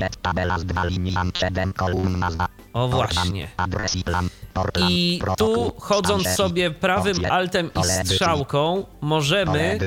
O, 2.72 2.88
właśnie. 2.88 3.48
I 4.90 5.20
tu 5.38 5.72
chodząc 5.78 6.28
sobie 6.28 6.70
prawym 6.70 7.16
altem 7.30 7.70
i 7.80 7.84
strzałką 8.06 8.84
możemy 9.00 9.78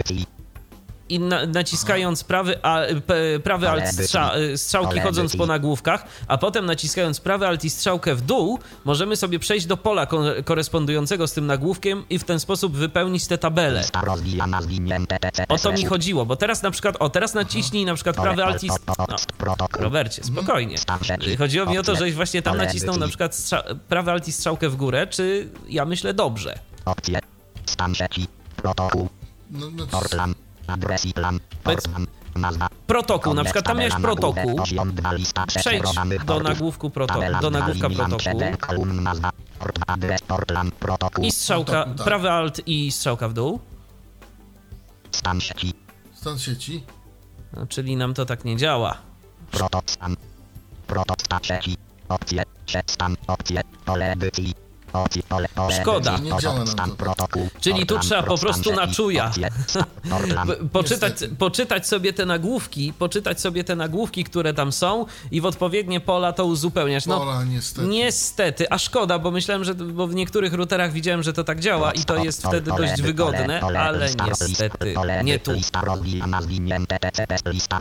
i 1.10 1.20
na, 1.20 1.46
naciskając 1.46 2.24
prawy, 2.24 2.64
a, 2.64 2.82
p, 3.08 3.16
prawy 3.44 3.70
alt 3.70 3.84
strza, 3.88 4.38
y, 4.38 4.58
strzałki 4.58 5.00
chodząc 5.00 5.36
po 5.36 5.46
nagłówkach, 5.46 6.06
a 6.28 6.38
potem 6.38 6.66
naciskając 6.66 7.20
prawy 7.20 7.48
alt 7.48 7.64
i 7.64 7.70
strzałkę 7.70 8.16
w 8.16 8.22
dół, 8.22 8.60
możemy 8.86 9.16
sobie 9.16 9.40
przejść 9.40 9.66
do 9.66 9.78
pola 9.78 10.06
ko 10.06 10.24
korespondującego 10.46 11.28
z 11.28 11.34
tym 11.34 11.48
nagłówkiem 11.48 12.04
i 12.10 12.20
w 12.20 12.24
ten 12.24 12.40
sposób 12.40 12.78
wypełnić 12.78 13.28
zwinięte, 14.62 15.20
TC, 15.20 15.48
O 15.48 15.58
to 15.58 15.72
mi 15.72 15.86
chodziło, 15.86 16.26
bo 16.26 16.36
teraz 16.36 16.64
na 16.64 16.72
przykład, 16.72 16.96
o 17.00 17.10
teraz 17.10 17.34
naciśnij 17.34 17.86
na 17.86 17.96
przykład 17.96 18.16
prawy 18.16 18.44
alt 18.46 18.64
i... 18.64 18.68
No, 18.68 19.06
Robercie, 19.80 20.24
spokojnie. 20.24 20.78
Stan 20.78 21.00
sieci, 21.04 21.38
Chodziło 21.38 21.66
mi 21.66 21.78
o 21.78 21.84
to, 21.84 21.96
żeś 21.96 22.14
właśnie 22.14 22.42
tam 22.42 22.58
nacisnął 22.58 22.98
na 22.98 23.08
przykład 23.08 23.36
strza- 23.36 23.76
prawy 23.90 24.12
alt 24.12 24.28
i 24.28 24.32
strzałkę 24.32 24.70
w 24.70 24.76
górę, 24.76 25.08
czy 25.08 25.50
ja 25.70 25.86
myślę 25.86 26.14
dobrze? 26.14 26.60
opcje, 26.86 27.20
stan 27.66 27.96
sieci, 27.96 28.28
protokół, 28.56 29.10
No, 29.52 29.68
adres 30.68 31.06
i 31.06 31.14
plan, 31.14 31.40
Portland, 31.64 32.10
nazwa. 32.36 32.68
Protokół, 32.88 33.34
na 33.34 33.44
przykład 33.44 33.66
tam 33.66 33.78
miałeś 33.78 33.94
protokół, 34.02 34.62
Przejdź 35.48 35.84
do 36.26 36.40
nagłówku 36.40 36.90
proto- 36.90 37.14
Tabela 37.14 37.40
do 37.40 37.50
nagłówka 37.50 37.90
protokół, 40.80 41.26
i 41.26 41.32
strzałka, 41.32 41.72
Protokół, 41.72 41.96
tak. 41.96 42.06
prawy 42.06 42.32
alt 42.32 42.68
i 42.68 42.92
strzałka 42.92 43.30
w 43.30 43.34
dół, 43.34 43.60
stan 45.12 45.42
sieci, 45.42 45.74
stan 46.14 46.40
sieci. 46.40 46.84
no, 47.54 47.68
czyli 47.68 47.96
nam 47.96 48.14
to 48.14 48.26
tak 48.26 48.46
nie 48.46 48.58
działa. 48.58 48.98
protostan, 49.52 50.16
protostan 50.88 51.40
sieci, 51.44 51.78
opcje, 52.10 52.44
stan, 52.88 53.16
opcje, 53.28 53.62
pole 53.86 54.12
edycji, 54.12 54.54
Szkoda. 55.82 56.20
Czyli 57.62 57.86
tu 57.86 58.00
trzeba 58.00 58.24
po 58.24 58.38
prostu 58.38 58.72
na 58.74 58.88
czuja. 58.88 59.32
Poczytać, 60.72 61.14
poczytać 61.40 61.88
sobie 61.88 62.14
te 62.14 62.26
nagłówki, 62.26 62.94
poczytać 62.94 63.42
sobie 63.42 63.64
te 63.64 63.76
nagłówki, 63.76 64.24
które 64.24 64.54
tam 64.54 64.72
są 64.72 65.06
i 65.32 65.42
w 65.42 65.46
odpowiednie 65.46 66.00
pola 66.00 66.34
to 66.34 66.46
uzupełniać. 66.46 67.06
No, 67.06 67.20
Pola, 67.20 67.44
niestety. 67.44 67.88
Niestety, 67.88 68.72
a 68.72 68.78
szkoda, 68.78 69.20
bo 69.20 69.32
myślałem, 69.32 69.64
że 69.64 69.76
bo 69.76 70.08
w 70.08 70.16
niektórych 70.16 70.54
routerach 70.54 70.92
widziałem, 70.92 71.24
że 71.24 71.34
to 71.34 71.44
tak 71.44 71.60
działa 71.60 71.92
i 71.92 72.04
to 72.04 72.24
jest 72.24 72.44
wtedy 72.48 72.72
dość 72.78 73.02
wygodne, 73.02 73.62
ale 73.62 74.10
niestety 74.28 74.96
nie 75.24 75.40
tu. 75.40 75.52
Lista 75.52 75.82
TCP, 77.00 77.36
lista 77.52 77.80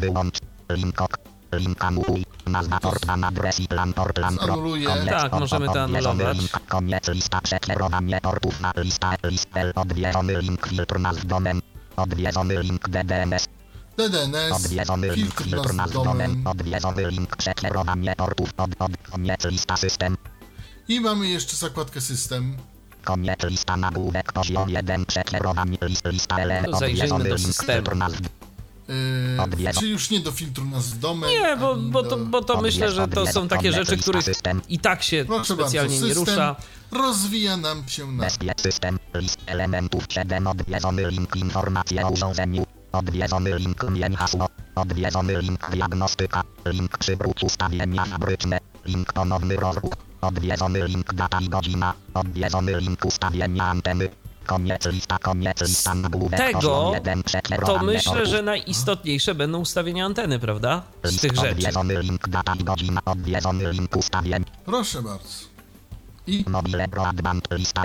wyłącz, 0.00 0.34
linkok, 0.72 1.18
link 1.52 1.84
anuluj, 1.84 2.24
nazwa 2.46 2.80
portman, 2.80 3.24
adres 3.24 3.60
i 3.60 3.68
plan, 3.68 3.92
portland, 3.92 4.40
Zanuluję. 4.40 4.86
koniec, 4.86 5.10
Tak, 5.10 5.32
możemy 5.32 5.66
to 5.66 5.82
anulować. 5.82 6.38
Link, 6.38 6.50
koniec, 6.68 7.08
lista, 7.08 7.40
przekierowanie 7.40 8.20
portów 8.20 8.60
na 8.60 8.72
lista, 8.76 9.14
list, 9.24 9.48
L, 9.54 9.72
odwiedzony 9.74 10.42
link, 10.42 10.66
filtr 10.66 10.98
nazw 11.00 11.26
domen, 11.26 11.60
odwiedzony 11.96 12.62
link, 12.62 12.88
DDNS, 12.88 13.46
DDNS, 13.96 14.52
odwiedzony 14.52 15.10
link, 15.10 15.42
filtr 15.42 15.74
nazw 15.74 15.94
domen, 15.94 16.42
odwiedzony 16.46 17.10
link, 17.10 17.36
przekierowanie 17.36 18.16
portów, 18.16 18.50
od, 18.56 18.70
od, 18.78 18.92
koniec, 19.10 19.44
lista, 19.44 19.76
system, 19.76 20.16
I 20.88 21.00
mamy 21.00 21.28
jeszcze 21.28 21.56
zakładkę 21.56 22.00
system. 22.00 22.56
Koniec 23.04 23.42
lista 23.44 23.76
nagłówek 23.76 24.32
poziom 24.32 24.70
1 24.70 25.06
przekierowanie 25.06 25.78
list 25.82 26.06
lista 26.06 26.38
LN 26.38 26.64
To 26.64 26.78
zajrzyjmy 26.78 27.14
odwiedzony 27.14 27.30
do 27.30 27.38
systemu. 27.38 27.90
Yy, 28.88 29.72
czyli 29.72 29.90
już 29.90 30.10
nie 30.10 30.20
do 30.20 30.32
filtru 30.32 30.64
nazw 30.64 30.98
domen. 30.98 31.30
Nie, 31.30 31.56
bo, 31.56 31.76
bo, 31.76 32.02
to, 32.02 32.16
bo 32.16 32.44
to 32.44 32.60
myślę, 32.60 32.92
że 32.92 33.08
to 33.08 33.26
są 33.26 33.48
takie 33.48 33.72
rzeczy, 33.72 33.96
których 33.96 34.24
system. 34.24 34.60
i 34.68 34.78
tak 34.78 35.02
się 35.02 35.24
Proszę 35.24 35.54
specjalnie 35.54 36.00
bardzo, 36.00 36.06
nie 36.06 36.14
rusza. 36.14 36.56
rozwija 36.90 37.56
nam 37.56 37.88
się 37.88 38.12
na... 38.12 38.26
system 38.56 38.98
list 39.14 39.38
elementów 39.46 40.04
7 40.08 40.46
odwiedzony 40.46 41.10
link 41.10 41.36
informacje 41.36 42.06
o 42.06 42.10
urządzeniu. 42.10 42.66
Odwiedzony 42.92 43.58
link 43.58 43.90
mień 43.90 44.16
hasło. 44.16 44.48
Odwiedzony 44.74 45.42
link 45.42 45.70
diagnostyka. 45.70 46.42
Link 46.66 46.98
przywrót 46.98 47.42
ustawienia 47.42 48.04
fabryczne. 48.04 48.58
Link 48.84 49.12
ponowny 49.12 49.56
rozruch 49.56 49.94
odwiedzony 50.20 50.86
link 50.86 51.14
data 51.14 51.40
i 51.40 51.48
godzina. 51.48 51.94
Odwiedzony 52.14 52.80
link 52.80 53.04
ustawienia 53.04 53.64
anteny 53.64 54.08
koniec 54.48 54.86
lista 54.86 55.18
koniec 55.18 55.60
lista 55.60 55.94
nagłówek 55.94 56.40
tego 56.40 56.58
poziom 56.60 56.94
1 56.94 57.60
To 57.66 57.78
myślę, 57.78 58.26
że 58.26 58.42
najistotniejsze 58.42 59.34
będą 59.34 59.58
ustawienia 59.58 60.06
anteny, 60.06 60.38
prawda? 60.38 60.82
Z 61.04 61.10
List 61.10 61.22
tych 61.22 61.36
rzeczy. 61.36 61.50
Odwiedzony 61.50 62.02
link, 62.02 62.28
data 62.28 62.54
i 62.54 62.64
godzina, 62.64 63.00
odwiedzony 63.04 63.72
link 63.72 63.96
ustawień, 63.96 64.44
Proszę 64.64 65.02
bardzo. 65.02 65.28
I, 66.26 66.44
mobile 66.48 66.88
broadband, 66.88 67.48
lista, 67.50 67.82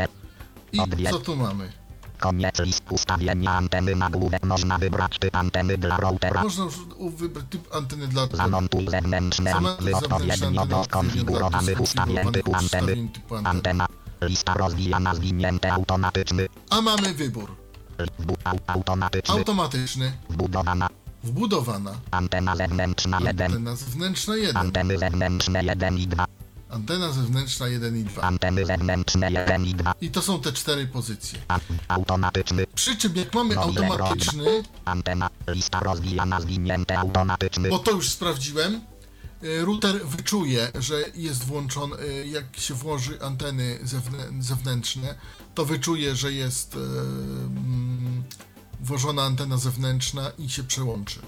i 0.72 0.80
Odwiedź. 0.80 1.10
co 1.10 1.20
tu 1.20 1.36
mamy? 1.36 1.72
koniec 2.20 2.60
list 2.60 2.84
ustawienia 2.92 3.52
anteny, 3.52 3.96
nagłówek, 3.96 4.44
można 4.44 4.78
wybrać 4.78 5.20
typ 5.20 5.36
anteny 5.36 5.78
dla 5.78 5.98
routera, 5.98 6.44
Można 6.44 6.64
już 6.64 6.76
wybrać 7.16 7.46
typ 7.50 7.76
anteny 7.76 8.08
dla... 8.08 8.28
zamontuj 8.34 8.88
zewnętrzne 8.90 9.52
Zamontuj 9.52 9.94
anteny 9.94 10.02
zewnętrzne 10.02 10.50
odpowiednio 10.50 10.62
anteny 10.62 10.70
do 10.70 10.80
odpowiednio 10.80 10.84
dla 10.84 10.84
skonfigurowanych 10.84 11.82
ustawień 11.82 12.16
skonfigurowanych 12.18 12.34
typu 12.44 12.56
anteny, 12.56 12.84
ustawień 12.92 13.10
typu 13.10 13.36
anteny. 13.36 13.50
antena, 13.50 13.88
lista 14.28 14.54
rozwijana, 14.54 15.16
zwinięte, 15.16 15.74
automatyczny, 15.74 16.48
A 16.70 16.82
mamy 16.82 17.14
wybór. 17.14 17.56
automatyczny, 18.68 19.34
Automatyczny, 19.36 20.12
wbudowana, 20.30 20.90
wbudowana, 21.24 21.92
antena 22.12 22.56
zewnętrzna 22.56 23.20
1, 23.20 23.52
antena 23.52 23.76
zewnętrzna 23.76 24.36
1, 24.36 24.58
anteny 24.58 24.98
zewnętrzne 24.98 25.64
1 25.64 25.98
i 25.98 26.08
2, 26.08 26.26
antena 26.70 27.12
zewnętrzna 27.12 27.68
1 27.68 27.98
i 27.98 28.04
2. 28.04 28.22
anteny 28.22 28.66
zewnętrzne 28.66 29.32
1 29.32 29.66
i 29.66 29.74
2, 29.76 29.94
I 30.02 30.12
to 30.12 30.22
są 30.22 30.40
te 30.42 30.54
cztery 30.54 30.88
pozycje. 30.88 31.40
a- 31.48 31.60
automatyczny, 31.88 32.66
Przy 32.76 32.96
czym 32.98 33.16
jak 33.16 33.34
mamy 33.34 33.58
automatyczny, 33.58 34.64
Antena, 34.86 35.30
lista 35.48 35.80
rozwijana, 35.80 36.42
zwinięte, 36.42 37.00
automatyczny. 37.00 37.70
bo 37.70 37.80
to 37.80 37.92
już 37.92 38.10
sprawdziłem, 38.10 38.82
router 39.44 40.08
wyczuje, 40.08 40.72
że 40.80 41.04
jest 41.16 41.44
włączony, 41.44 41.96
y, 42.00 42.28
jak 42.28 42.58
się 42.58 42.74
włoży 42.74 43.22
anteny 43.22 43.80
zewnę- 43.84 44.42
zewnętrzne, 44.42 45.16
to 45.56 45.66
wyczuje, 45.66 46.16
że 46.16 46.34
jest 46.34 46.76
y, 46.76 46.80
mm, 46.80 48.24
włożona 48.82 49.24
antena 49.24 49.58
zewnętrzna 49.58 50.32
i 50.38 50.50
się 50.50 50.64
przełączy. 50.64 51.20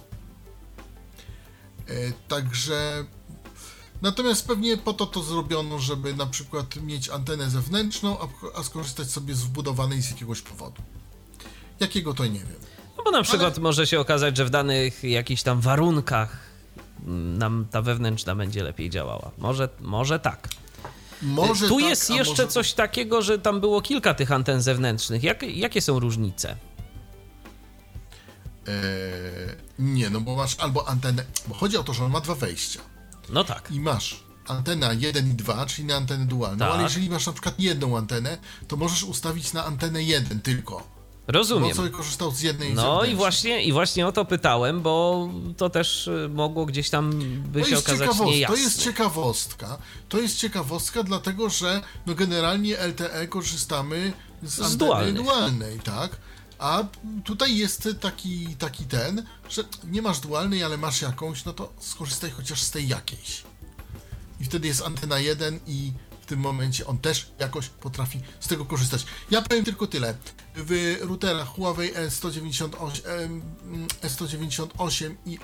Także 2.28 3.06
Natomiast 4.02 4.48
pewnie 4.48 4.78
po 4.78 4.94
to 4.94 5.06
to 5.06 5.24
zrobiono, 5.24 5.80
żeby 5.80 6.14
na 6.14 6.26
przykład 6.26 6.76
mieć 6.76 7.10
antenę 7.10 7.50
zewnętrzną, 7.50 8.18
a, 8.56 8.64
skorzystać 8.64 9.10
sobie 9.10 9.36
z 9.36 9.42
wbudowanej 9.44 10.02
z 10.02 10.12
jakiegoś 10.12 10.42
powodu. 10.42 10.82
Jakiego 11.80 12.14
to 12.14 12.26
nie 12.26 12.40
wiem. 12.40 12.60
No 12.98 13.04
bo 13.04 13.12
na 13.12 13.24
przykład 13.24 13.58
może 13.58 13.88
się 13.88 14.00
okazać, 14.00 14.38
że 14.38 14.46
w 14.46 14.50
danych 14.50 15.04
jakichś 15.04 15.44
tam 15.44 15.62
warunkach 15.62 16.38
nam 17.38 17.66
ta 17.72 17.82
wewnętrzna 17.82 18.36
będzie 18.36 18.64
lepiej 18.64 18.90
działała. 18.90 19.32
Może, 19.38 19.70
może 19.82 20.20
tak. 20.20 20.48
Może 21.22 21.68
tu 21.68 21.80
tak, 21.80 21.90
jest 21.90 22.10
jeszcze 22.10 22.44
może... 22.44 22.48
coś 22.48 22.74
takiego, 22.74 23.22
że 23.22 23.40
tam 23.40 23.60
było 23.60 23.82
kilka 23.82 24.14
tych 24.14 24.32
anten 24.32 24.62
zewnętrznych. 24.62 25.24
Jak, 25.24 25.44
jakie 25.44 25.82
są 25.82 26.00
różnice? 26.00 26.56
Eee, 28.68 28.74
nie, 29.80 30.10
no 30.10 30.22
bo 30.22 30.36
masz 30.36 30.60
albo 30.60 30.88
antenę, 30.90 31.24
bo 31.48 31.56
chodzi 31.56 31.78
o 31.78 31.84
to, 31.84 31.94
że 31.94 32.06
on 32.06 32.12
ma 32.12 32.22
dwa 32.22 32.36
wejścia 32.36 32.80
No 33.30 33.44
tak. 33.44 33.72
i 33.72 33.80
masz 33.80 34.24
antena 34.48 34.94
1 34.94 35.32
i 35.32 35.34
2, 35.34 35.66
czyli 35.66 35.88
na 35.88 35.96
antenę 35.96 36.26
dualną, 36.26 36.60
Tak. 36.60 36.74
ale 36.74 36.84
jeżeli 36.84 37.10
masz 37.10 37.26
na 37.28 37.34
przykład 37.34 37.60
jedną 37.60 37.98
antenę, 37.98 38.38
to 38.68 38.78
możesz 38.78 39.04
ustawić 39.04 39.54
na 39.54 39.66
antenę 39.66 40.04
1 40.04 40.40
tylko, 40.42 40.88
Rozumiem. 41.28 41.76
sobie 41.76 41.90
korzystał 41.90 42.32
z 42.32 42.42
jednej 42.42 42.74
No 42.74 43.04
i 43.06 43.16
właśnie, 43.16 43.64
i 43.64 43.72
właśnie 43.74 44.08
o 44.08 44.12
to 44.12 44.26
pytałem, 44.26 44.82
bo 44.82 45.30
to 45.58 45.70
też 45.70 46.08
y, 46.08 46.30
mogło 46.34 46.66
gdzieś 46.66 46.90
tam 46.90 47.12
by 47.52 47.62
To 47.62 47.68
się 47.70 47.78
okazać 47.78 48.10
niejasne. 48.26 48.56
to 48.56 48.62
jest 48.62 48.84
ciekawostka. 48.84 49.78
To 50.10 50.20
jest 50.20 50.38
ciekawostka, 50.38 51.04
dlatego 51.04 51.50
że 51.50 51.82
no 52.06 52.16
generalnie 52.16 52.78
LTE 52.78 53.28
korzystamy 53.28 54.14
z, 54.44 54.54
Z 54.56 54.78
dualnych. 54.78 55.24
dualnej, 55.24 55.80
tak? 55.80 56.18
A 56.60 56.84
tutaj 57.24 57.58
jest 57.58 57.90
taki, 58.02 58.56
taki 58.60 58.84
ten, 58.86 59.26
że 59.50 59.64
nie 59.92 60.02
masz 60.02 60.20
dualnej, 60.20 60.64
ale 60.64 60.78
masz 60.78 61.02
jakąś, 61.02 61.46
no 61.46 61.54
to 61.54 61.74
skorzystaj 61.80 62.32
chociaż 62.32 62.62
z 62.62 62.72
tej 62.72 62.88
jakiejś. 62.88 63.44
I 64.42 64.44
wtedy 64.46 64.68
jest 64.68 64.82
antena 64.82 65.20
1 65.20 65.60
i 65.68 65.92
w 66.26 66.28
tym 66.28 66.40
momencie 66.40 66.88
on 66.88 66.98
też 66.98 67.32
jakoś 67.40 67.70
potrafi 67.70 68.22
z 68.40 68.48
tego 68.48 68.66
korzystać. 68.66 69.06
Ja 69.32 69.42
powiem 69.42 69.66
tylko 69.66 69.88
tyle. 69.88 70.18
W 70.56 70.98
routerach 71.02 71.48
Huawei 71.48 71.94
E198, 71.94 72.90
em, 73.06 73.42
E198 74.02 75.16
i 75.26 75.40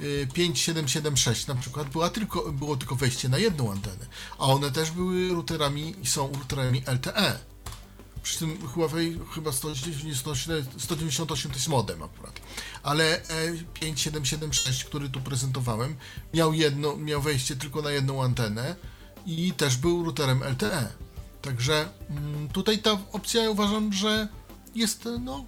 y, 0.00 0.26
5776 0.34 1.46
na 1.46 1.54
przykład 1.54 1.88
była 1.88 2.10
tylko, 2.10 2.52
było 2.52 2.76
tylko 2.76 2.94
wejście 2.94 3.28
na 3.28 3.38
jedną 3.38 3.72
antenę, 3.72 4.06
a 4.38 4.46
one 4.46 4.70
też 4.70 4.90
były 4.90 5.28
routerami 5.28 5.94
i 6.02 6.06
są 6.06 6.32
routerami 6.32 6.82
LTE. 6.86 7.38
Przy 8.22 8.38
tym 8.38 8.68
Huawei 8.68 9.18
chyba 9.34 9.52
198, 9.52 10.64
198 10.78 11.50
to 11.50 11.56
jest 11.56 11.68
modem 11.68 12.02
akurat. 12.02 12.40
Ale 12.82 13.16
e, 13.16 13.24
5776, 13.74 14.84
który 14.84 15.08
tu 15.08 15.20
prezentowałem, 15.20 15.96
miał 16.34 16.54
jedno, 16.54 16.96
miał 16.96 17.22
wejście 17.22 17.56
tylko 17.56 17.82
na 17.82 17.90
jedną 17.90 18.22
antenę 18.22 18.76
i 19.26 19.52
też 19.52 19.76
był 19.76 20.04
routerem 20.04 20.42
LTE. 20.42 20.88
Także 21.42 21.88
mm, 22.10 22.48
tutaj 22.48 22.78
ta 22.78 22.90
opcja 23.12 23.42
ja 23.42 23.50
uważam, 23.50 23.92
że 23.92 24.28
jest 24.74 25.08
no 25.20 25.44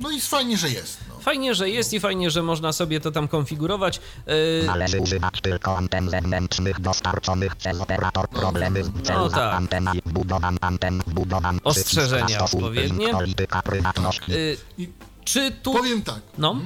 no 0.00 0.10
i 0.10 0.20
fajnie, 0.20 0.56
że 0.56 0.70
jest. 0.70 1.00
No. 1.08 1.18
Fajnie, 1.18 1.54
że 1.54 1.70
jest 1.70 1.92
i 1.92 2.00
fajnie, 2.00 2.30
że 2.30 2.42
można 2.42 2.72
sobie 2.72 3.00
to 3.00 3.10
tam 3.10 3.28
konfigurować. 3.28 4.00
Yy, 4.26 4.66
Należy 4.66 5.00
używać 5.00 5.40
tylko 5.40 5.76
anten 5.76 6.10
zewnętrznych 6.10 6.80
dostarczonych 6.80 7.56
przez 7.56 7.80
operator. 7.80 8.28
Problemy 8.28 8.84
z 8.84 9.02
celula 9.02 9.30
tak. 9.30 9.54
antena 9.54 9.94
i 9.94 10.02
wbudowan 10.06 10.58
anten 10.60 11.02
wbudowan 11.06 11.60
Ostrzeżenia 11.64 12.44
odpowiednie. 12.44 12.98
link 13.06 13.10
polityka 13.10 13.62
prywatności. 13.62 14.32
yy, 14.78 14.88
czy 15.24 15.52
tu 15.62 15.72
powiem 15.72 16.02
tak, 16.02 16.20
No. 16.38 16.56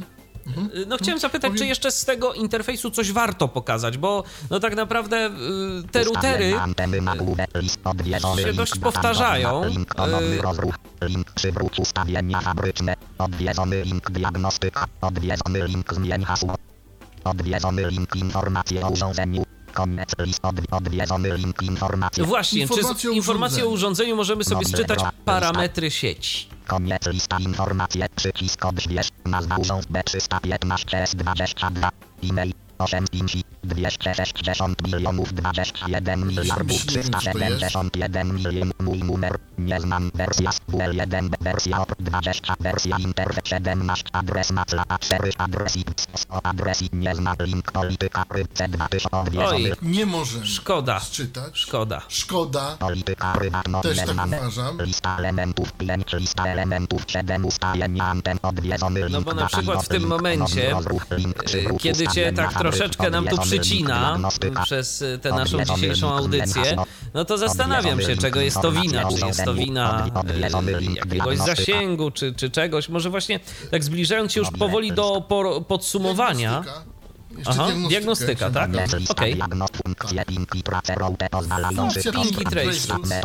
Y, 0.77 0.87
No 0.87 0.97
chciałem 0.97 1.21
zapytać, 1.21 1.53
czy 1.59 1.67
jeszcze 1.67 1.91
z 1.91 2.05
tego 2.05 2.33
interfejsu 2.33 2.91
coś 2.91 3.13
warto 3.13 3.49
pokazać, 3.49 3.99
bo 3.99 4.25
no 4.51 4.61
tak 4.61 4.77
naprawdę 4.77 5.27
y, 5.27 5.89
te 5.93 6.05
routery 6.05 6.55
odwiedzony, 7.85 8.43
się 8.43 8.53
dość 8.53 8.79
powtarzają. 8.79 9.63
link 11.03 11.33
przywróć 11.33 11.79
ustawienia 11.79 12.41
fabryczne, 12.41 12.95
odwiedzony 13.19 13.83
link 13.83 14.11
diagnostyka, 14.11 14.87
odwiedzony 15.01 15.67
link 15.67 15.95
zmień 15.95 16.25
hasło, 16.25 16.55
odwiedzony 17.25 17.91
link 17.91 18.17
informacje 18.17 18.87
o 18.87 18.91
urządzeniu, 18.91 19.45
koniec 19.73 20.09
list 20.19 20.45
od, 20.45 20.57
odwiedzony 20.71 21.37
link 21.37 21.63
informacje, 21.63 22.25
Właśnie, 22.25 22.69
czy 22.69 22.75
Informacje 22.75 23.11
z 23.11 23.13
o 23.13 23.17
informacje 23.17 23.65
o 23.65 23.69
urządzeniu. 23.69 24.17
możemy 24.17 24.45
sobie 24.45 24.63
Dobrze, 24.63 24.77
sczytać 24.77 24.99
parametry 25.25 25.91
sieci. 25.91 26.49
koniec 26.67 27.07
lista 27.07 27.39
informacje, 27.41 28.07
przycisk 28.17 28.65
odśwież, 28.65 29.09
nazwa 29.25 29.57
urząd 29.57 29.87
B315S22, 29.91 31.89
e-mail. 32.31 32.53
85 32.79 33.37
260 33.65 34.93
milionów 34.93 35.35
21 35.35 36.27
miliardów 36.29 36.87
nie 36.87 37.03
wiem, 37.03 37.13
co 37.13 37.33
to 37.33 37.39
jest. 37.39 37.57
371 37.57 38.35
milionów 38.37 38.81
mój 38.81 38.99
numer, 38.99 39.39
nie 39.59 39.81
znam 39.81 40.11
wersja 40.15 40.51
WL1 40.69 41.29
wersja 41.41 41.79
OP 41.79 41.95
20 42.01 42.55
wersja 42.61 42.97
Internet 42.99 43.49
17 43.49 44.05
adres 44.13 44.51
macla 44.51 44.85
4 45.01 45.33
adres 45.39 45.77
IPS 45.77 46.27
adres 46.43 46.83
I 46.83 46.89
nie 46.93 47.15
znam 47.15 47.37
link 47.41 47.73
polityka 47.73 48.25
C 48.55 48.69
2000 48.69 49.11
odwiedzony 49.11 49.71
Oj. 49.71 49.73
nie 49.83 50.07
możemy 50.07 50.47
Szkoda. 50.47 51.01
czytać. 51.11 51.59
Szkoda. 51.59 52.03
Szkoda. 52.09 52.77
Polityka 52.79 53.33
prywatna 53.33 53.81
Też 53.81 53.97
nie 53.97 54.05
tak 54.07 54.15
znane. 54.15 54.39
uważam. 54.41 54.83
Lista 54.83 55.17
elementów 55.19 55.73
5, 55.73 56.13
lista 56.13 56.47
elementów 56.47 57.03
7, 57.09 57.45
ustawienia 57.45 58.05
anten, 58.05 58.39
odwiedzony 58.43 59.01
link 59.01 59.13
No 59.13 59.23
bo 59.23 59.35
na 59.35 59.47
przykład 59.47 59.85
w 59.85 59.89
tym 59.89 60.07
momencie, 60.07 60.77
y, 61.55 61.77
kiedy 61.81 62.07
cię 62.07 62.33
tak 62.33 62.59
troszeczkę 62.59 63.11
nam 63.11 63.27
tu 63.27 63.37
przycina 63.61 64.19
przez 64.65 65.03
y, 65.03 65.19
tę 65.23 65.31
naszą 65.31 65.65
dzisiejszą 65.65 66.15
audycję, 66.15 66.77
no 67.15 67.25
to 67.25 67.39
zastanawiam 67.39 68.01
się, 68.01 68.17
czego 68.17 68.41
jest 68.41 68.61
to 68.61 68.73
wina. 68.73 69.09
Czy 69.19 69.27
jest 69.27 69.45
to 69.45 69.55
wina 69.55 70.07
y, 70.31 70.95
jakiegoś 70.95 71.39
zasięgu, 71.39 72.11
czy, 72.11 72.35
czy 72.35 72.51
czegoś. 72.51 72.89
Może 72.89 73.11
właśnie 73.11 73.41
tak 73.71 73.85
zbliżając 73.85 74.33
się 74.33 74.41
już 74.41 74.51
powoli 74.51 74.93
do 74.93 75.25
por- 75.29 75.67
podsumowania. 75.67 76.65
Aha, 77.47 77.69
diagnostyka, 77.89 78.51
tak? 78.51 78.71
Okej. 79.09 79.37
trace. 82.53 83.21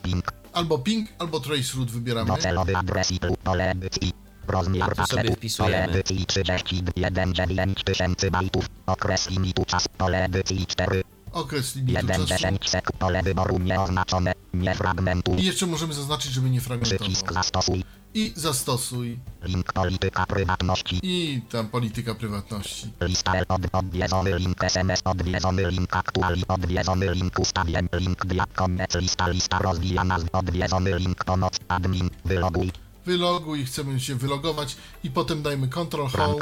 ping, 0.00 0.32
Albo 0.52 0.78
ping, 0.78 1.08
albo 1.18 1.40
traceroute 1.40 1.90
wybieramy. 1.90 2.26
Docelowy 2.26 2.76
adres 2.76 3.10
i 3.10 3.18
tu 3.18 3.36
pole 3.44 3.70
edycji. 3.70 4.23
Rozmiar 4.48 4.94
wpisujemy. 5.36 5.72
Pole 5.74 5.84
edycji 5.84 6.26
31 6.26 7.32
9000 7.32 8.30
bajtów. 8.30 8.66
Okres 8.86 9.30
limitu 9.30 9.64
czas. 9.64 9.88
Pole 9.88 10.24
edycji 10.24 10.66
4. 10.66 11.02
Okres 11.32 11.76
limitu 11.76 11.92
1 12.06 12.26
czasu. 12.26 12.26
10 12.26 12.70
sekund. 12.70 12.98
Pole 12.98 13.22
wyboru 13.22 13.58
nieoznaczone. 13.58 14.32
Nie 14.54 14.74
fragmentu. 14.74 15.34
I 15.34 15.44
jeszcze 15.44 15.66
możemy 15.66 15.94
zaznaczyć, 15.94 16.32
żeby 16.32 16.50
nie 16.50 16.60
Przycisk 16.60 16.88
fragmentował. 16.88 17.34
zastosuj. 17.34 17.84
I 18.14 18.32
zastosuj. 18.36 19.18
Link 19.42 19.72
polityka 19.72 20.26
prywatności. 20.26 21.00
I 21.02 21.42
tam 21.50 21.68
polityka 21.68 22.14
prywatności. 22.14 22.90
Lista 23.00 23.34
L 23.34 23.44
od 23.48 23.62
odwiedzony 23.72 24.38
link 24.38 24.64
SMS. 24.64 25.00
Odwiedzony 25.04 25.70
link 25.70 25.96
aktuali. 25.96 26.42
Odwiedzony 26.48 27.10
link 27.14 27.38
ustawień. 27.38 27.88
Link 27.92 28.26
dia. 28.26 28.46
Koniec 28.54 28.94
lista. 28.94 29.28
Lista 29.28 29.58
rozwijana. 29.58 30.18
z- 30.20 30.24
Odwiedzony 30.32 30.98
link 30.98 31.24
pomoc. 31.24 31.58
Admin. 31.68 32.10
Wyloguj. 32.24 32.72
Wyloguj, 33.06 33.64
chcemy 33.64 34.00
się 34.00 34.14
wylogować 34.14 34.76
i 35.04 35.10
potem 35.10 35.42
dajmy 35.42 35.68
Ctrl 35.68 36.02
void. 36.26 36.38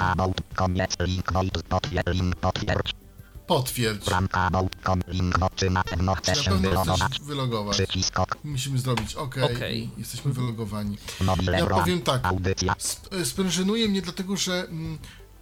Potwierdź. 3.47 4.05
Czy 5.57 5.71
na 5.71 5.83
pewno 5.85 6.15
chcesz 6.15 6.45
się 6.45 6.51
wylogować. 6.61 7.21
wylogować? 7.23 7.77
Musimy 8.45 8.79
zrobić 8.79 9.15
OK. 9.15 9.35
Okej. 9.57 9.91
Jesteśmy 9.99 10.33
wylogowani. 10.33 10.99
Ja 11.59 11.67
powiem 11.81 12.03
tak. 12.03 12.27
Sp- 12.91 13.09
e, 13.17 13.25
sprężynuje 13.25 13.89
mnie 13.89 14.03
dlatego, 14.03 14.37
że 14.37 14.65
mm, 14.69 14.99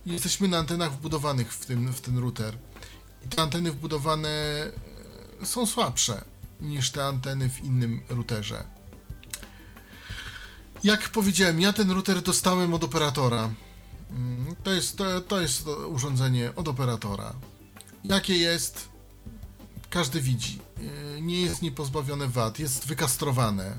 jesteśmy 0.07 0.49
na 0.49 0.59
antenach 0.59 0.93
wbudowanych 0.93 1.53
w 1.53 1.67
ten, 1.67 1.93
w 1.93 2.01
ten 2.01 2.19
router. 2.19 2.57
I 3.27 3.29
te 3.29 3.43
anteny 3.43 3.73
wbudowane 3.73 4.29
e, 5.43 5.47
są 5.47 5.67
słabsze 5.67 6.25
niż 6.61 6.91
te 6.91 7.05
anteny 7.05 7.51
w 7.51 7.65
innym 7.65 8.01
routerze. 8.09 8.65
Jak 10.85 11.09
powiedziałem, 11.09 11.61
ja 11.61 11.73
ten 11.73 11.91
router 11.91 12.23
dostałem 12.23 12.75
od 12.75 12.85
operatora. 12.85 13.51
Mm, 14.11 14.57
To 14.65 14.73
jest, 14.73 14.97
to, 14.97 15.21
to 15.21 15.41
jest 15.41 15.67
urządzenie 15.67 16.53
od 16.57 16.69
operatora. 16.69 17.33
Jakie 18.05 18.37
jest, 18.39 18.89
każdy 19.91 20.21
widzi. 20.21 20.59
E, 21.17 21.21
Nie 21.21 21.41
jest 21.41 21.63
niepozbawione 21.63 22.29
wad, 22.29 22.59
jest 22.59 22.87
wykastrowane 22.87 23.77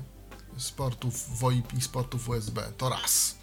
z 0.58 0.70
portów 0.70 1.38
VoIP 1.38 1.74
i 1.74 1.80
z 1.80 1.88
portów 1.88 2.28
USB. 2.28 2.62
To 2.78 2.88
raz. 2.88 3.34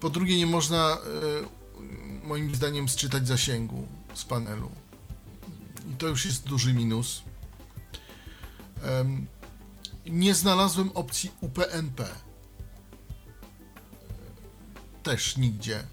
Po 0.00 0.10
drugie, 0.10 0.36
nie 0.38 0.46
można, 0.46 0.92
e, 0.92 2.26
moim 2.26 2.54
zdaniem, 2.54 2.88
sczytać 2.88 3.28
zasięgu 3.28 3.86
z 4.14 4.24
panelu. 4.24 4.70
I 5.92 5.96
to 5.96 6.08
już 6.08 6.24
jest 6.26 6.44
duży 6.48 6.74
minus. 6.74 7.22
Nie 10.06 10.34
znalazłem 10.34 10.90
opcji 10.94 11.30
UPnP. 11.40 12.08
Też 15.02 15.36
nigdzie. 15.36 15.84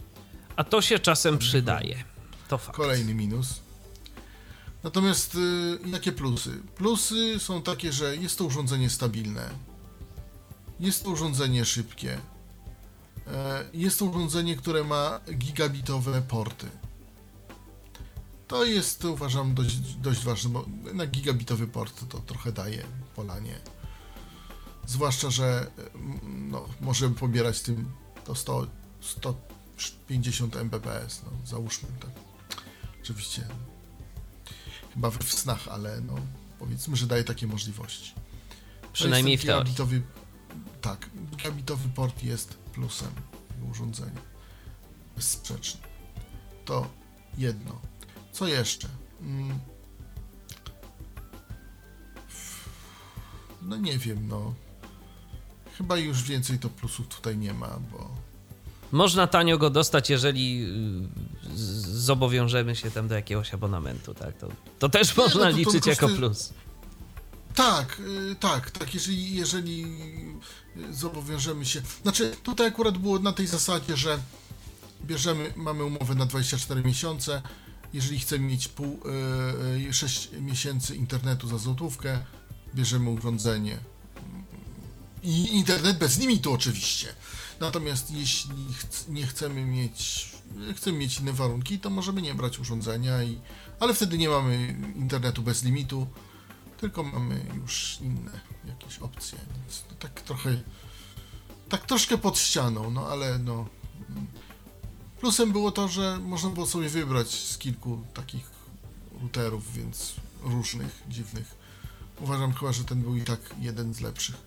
A 0.55 0.63
to 0.63 0.81
się 0.81 0.99
czasem 0.99 1.38
przydaje. 1.38 2.03
To 2.47 2.57
fakt. 2.57 2.77
Kolejny 2.77 3.13
minus. 3.13 3.59
Natomiast 4.84 5.35
y, 5.35 5.79
jakie 5.85 6.11
plusy? 6.11 6.61
Plusy 6.75 7.39
są 7.39 7.61
takie, 7.61 7.93
że 7.93 8.15
jest 8.15 8.38
to 8.38 8.43
urządzenie 8.45 8.89
stabilne. 8.89 9.49
Jest 10.79 11.03
to 11.03 11.09
urządzenie 11.09 11.65
szybkie. 11.65 12.17
E, 13.27 13.65
Jest 13.73 13.99
to 13.99 14.05
urządzenie, 14.05 14.55
które 14.55 14.84
ma 14.84 15.19
gigabitowe 15.38 16.21
porty. 16.21 16.67
To 18.47 18.63
jest, 18.65 19.05
uważam, 19.05 19.53
dość, 19.55 19.75
dość 19.77 20.23
ważne, 20.23 20.49
bo 20.49 20.65
na 20.93 21.05
gigabitowy 21.07 21.67
port 21.67 22.09
to 22.09 22.19
trochę 22.19 22.51
daje 22.51 22.84
polanie. 23.15 23.59
Zwłaszcza, 24.85 25.29
że 25.29 25.67
no, 26.23 26.65
możemy 26.81 27.15
pobierać 27.15 27.61
tym 27.61 27.91
to 28.25 28.35
100, 28.35 28.67
150 29.02 30.56
Mbps, 30.56 31.22
no, 31.24 31.32
załóżmy 31.45 31.90
tak. 31.99 32.11
Oczywiście 33.02 33.48
chyba 34.94 35.10
w 35.10 35.34
snach, 35.34 35.68
ale 35.68 36.02
no, 36.02 36.15
powiedzmy, 36.60 36.95
że 36.95 37.07
daje 37.07 37.24
takie 37.24 37.48
możliwości. 37.48 38.14
Przynajmniej 38.94 39.38
w 39.38 39.45
teorii. 39.45 39.74
tak, 40.82 41.10
gigabitowy 41.30 41.90
port 41.90 42.24
jest 42.24 42.53
plusem 42.53 43.11
urządzenia. 43.72 44.22
Bezsprzecznie. 45.15 45.82
To 46.65 46.90
jedno. 47.38 47.82
Co 48.32 48.48
jeszcze? 48.48 48.88
Mm. 49.22 49.60
No 53.61 53.78
nie 53.78 53.98
wiem, 53.98 54.28
no. 54.28 54.53
Chyba 55.78 55.98
już 55.98 56.24
więcej 56.24 56.60
to 56.60 56.69
plusów 56.69 57.07
tutaj 57.07 57.38
nie 57.38 57.53
ma, 57.53 57.80
bo 57.91 58.15
Można 58.91 59.27
tanio 59.27 59.57
go 59.57 59.69
dostać, 59.69 60.09
jeżeli 60.09 60.65
y, 61.55 61.57
zobowiążemy 62.01 62.76
się 62.76 62.91
tam 62.91 63.07
do 63.07 63.15
jakiegoś 63.15 63.53
abonamentu, 63.53 64.14
tak? 64.14 64.38
To, 64.38 64.47
to 64.80 64.89
też 64.89 65.18
można 65.18 65.39
no 65.39 65.45
to 65.45 65.51
to 65.51 65.57
liczyć 65.57 65.84
koszty- 65.84 65.88
jako 65.89 66.09
plus. 66.09 66.53
Tak, 67.55 67.99
y, 68.31 68.35
tak, 68.39 68.72
tak, 68.72 68.93
jeżeli, 68.93 69.35
jeżeli 69.35 69.85
y, 70.77 70.93
zobowiążemy 70.93 71.65
się. 71.65 71.81
Znaczy, 72.03 72.35
tutaj 72.43 72.68
akurat 72.68 72.97
było 72.97 73.19
na 73.19 73.34
tej 73.34 73.47
zasadzie, 73.47 73.97
że 73.97 74.19
bierzemy, 75.05 75.53
mamy 75.55 75.84
umowę 75.84 76.15
na 76.15 76.26
24 76.26 76.81
miesiące. 76.84 77.41
Jeżeli 77.93 78.19
chcemy 78.19 78.45
mieć 78.45 78.68
pół, 78.68 78.99
e, 79.89 79.93
6 79.93 80.30
miesięcy 80.41 80.95
internetu 80.95 81.47
za 81.47 81.57
złotówkę, 81.57 82.19
bierzemy 82.76 83.09
urządzenie. 83.09 83.80
I 85.23 85.55
internet 85.57 85.97
bez 85.97 86.19
limitu 86.19 86.53
oczywiście. 86.53 87.07
Natomiast 87.59 88.11
jeśli 88.11 88.65
chc- 88.65 89.09
nie 89.09 89.27
chcemy 89.27 89.65
mieć, 89.65 90.29
chcemy 90.75 90.97
mieć 90.97 91.19
inne 91.19 91.34
warunki, 91.34 91.79
to 91.79 91.89
możemy 91.89 92.21
nie 92.21 92.35
brać 92.35 92.59
urządzenia, 92.59 93.23
i, 93.23 93.39
ale 93.79 93.93
wtedy 93.93 94.17
nie 94.17 94.29
mamy 94.29 94.77
internetu 94.95 95.41
bez 95.41 95.63
limitu, 95.63 96.07
tylko 96.77 97.03
mamy 97.03 97.45
już 97.55 97.97
inne 98.01 98.39
jakieś 98.65 98.99
opcje. 98.99 99.38
Więc 99.38 99.84
tak 99.99 100.21
trochę, 100.21 100.61
tak 101.69 101.85
troszkę 101.85 102.17
pod 102.17 102.38
ścianą, 102.39 102.91
no 102.91 103.07
ale 103.07 103.39
no. 103.39 103.67
Plusem 105.19 105.51
było 105.51 105.71
to, 105.71 105.88
że 105.88 106.19
można 106.19 106.49
było 106.49 106.67
sobie 106.67 106.89
wybrać 106.89 107.29
z 107.29 107.57
kilku 107.57 108.01
takich 108.13 108.49
routerów, 109.21 109.73
więc 109.73 110.13
różnych, 110.43 111.03
dziwnych. 111.09 111.55
Uważam 112.21 112.53
chyba, 112.53 112.71
że 112.71 112.84
ten 112.84 113.01
był 113.01 113.15
i 113.15 113.21
tak 113.21 113.39
jeden 113.59 113.93
z 113.93 114.01
lepszych. 114.01 114.47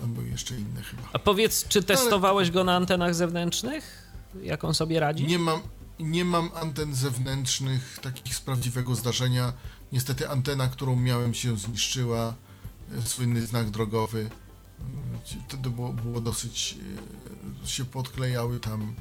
Tam 0.00 0.14
były 0.14 0.28
jeszcze 0.28 0.54
inne 0.56 0.82
chyba. 0.82 1.02
A 1.12 1.18
powiedz, 1.18 1.68
czy 1.68 1.82
testowałeś 1.82 2.50
go 2.50 2.64
na 2.64 2.76
antenach 2.76 3.14
zewnętrznych? 3.14 4.08
Jak 4.42 4.64
on 4.64 4.74
sobie 4.74 5.00
radzi? 5.00 5.26
Nie 5.26 5.38
mam, 5.38 5.60
nie 5.98 6.24
mam 6.24 6.50
anten 6.54 6.94
zewnętrznych, 6.94 7.98
takich 8.02 8.34
z 8.34 8.40
prawdziwego 8.40 8.94
zdarzenia. 8.94 9.52
Niestety 9.92 10.28
antena, 10.28 10.68
którą 10.68 10.96
miałem 10.96 11.34
się 11.34 11.56
zniszczyła, 11.56 12.34
e, 12.98 13.02
słynny 13.02 13.46
znak 13.46 13.70
drogowy. 13.70 14.30
Wtedy 15.48 15.70
było, 15.70 15.92
było 15.92 16.20
dosyć, 16.20 16.78
e, 17.64 17.66
się 17.68 17.84
podklejały 17.84 18.60
tam 18.60 18.94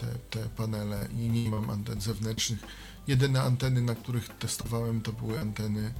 te, 0.00 0.06
te 0.40 0.48
panele 0.48 1.08
i 1.12 1.16
nie 1.16 1.50
mam 1.50 1.70
anten 1.70 2.00
zewnętrznych. 2.00 2.60
Jedyne 3.06 3.42
anteny, 3.42 3.82
na 3.82 3.94
których 3.94 4.28
testowałem, 4.28 5.00
to 5.00 5.12
były 5.12 5.40
anteny 5.40 5.94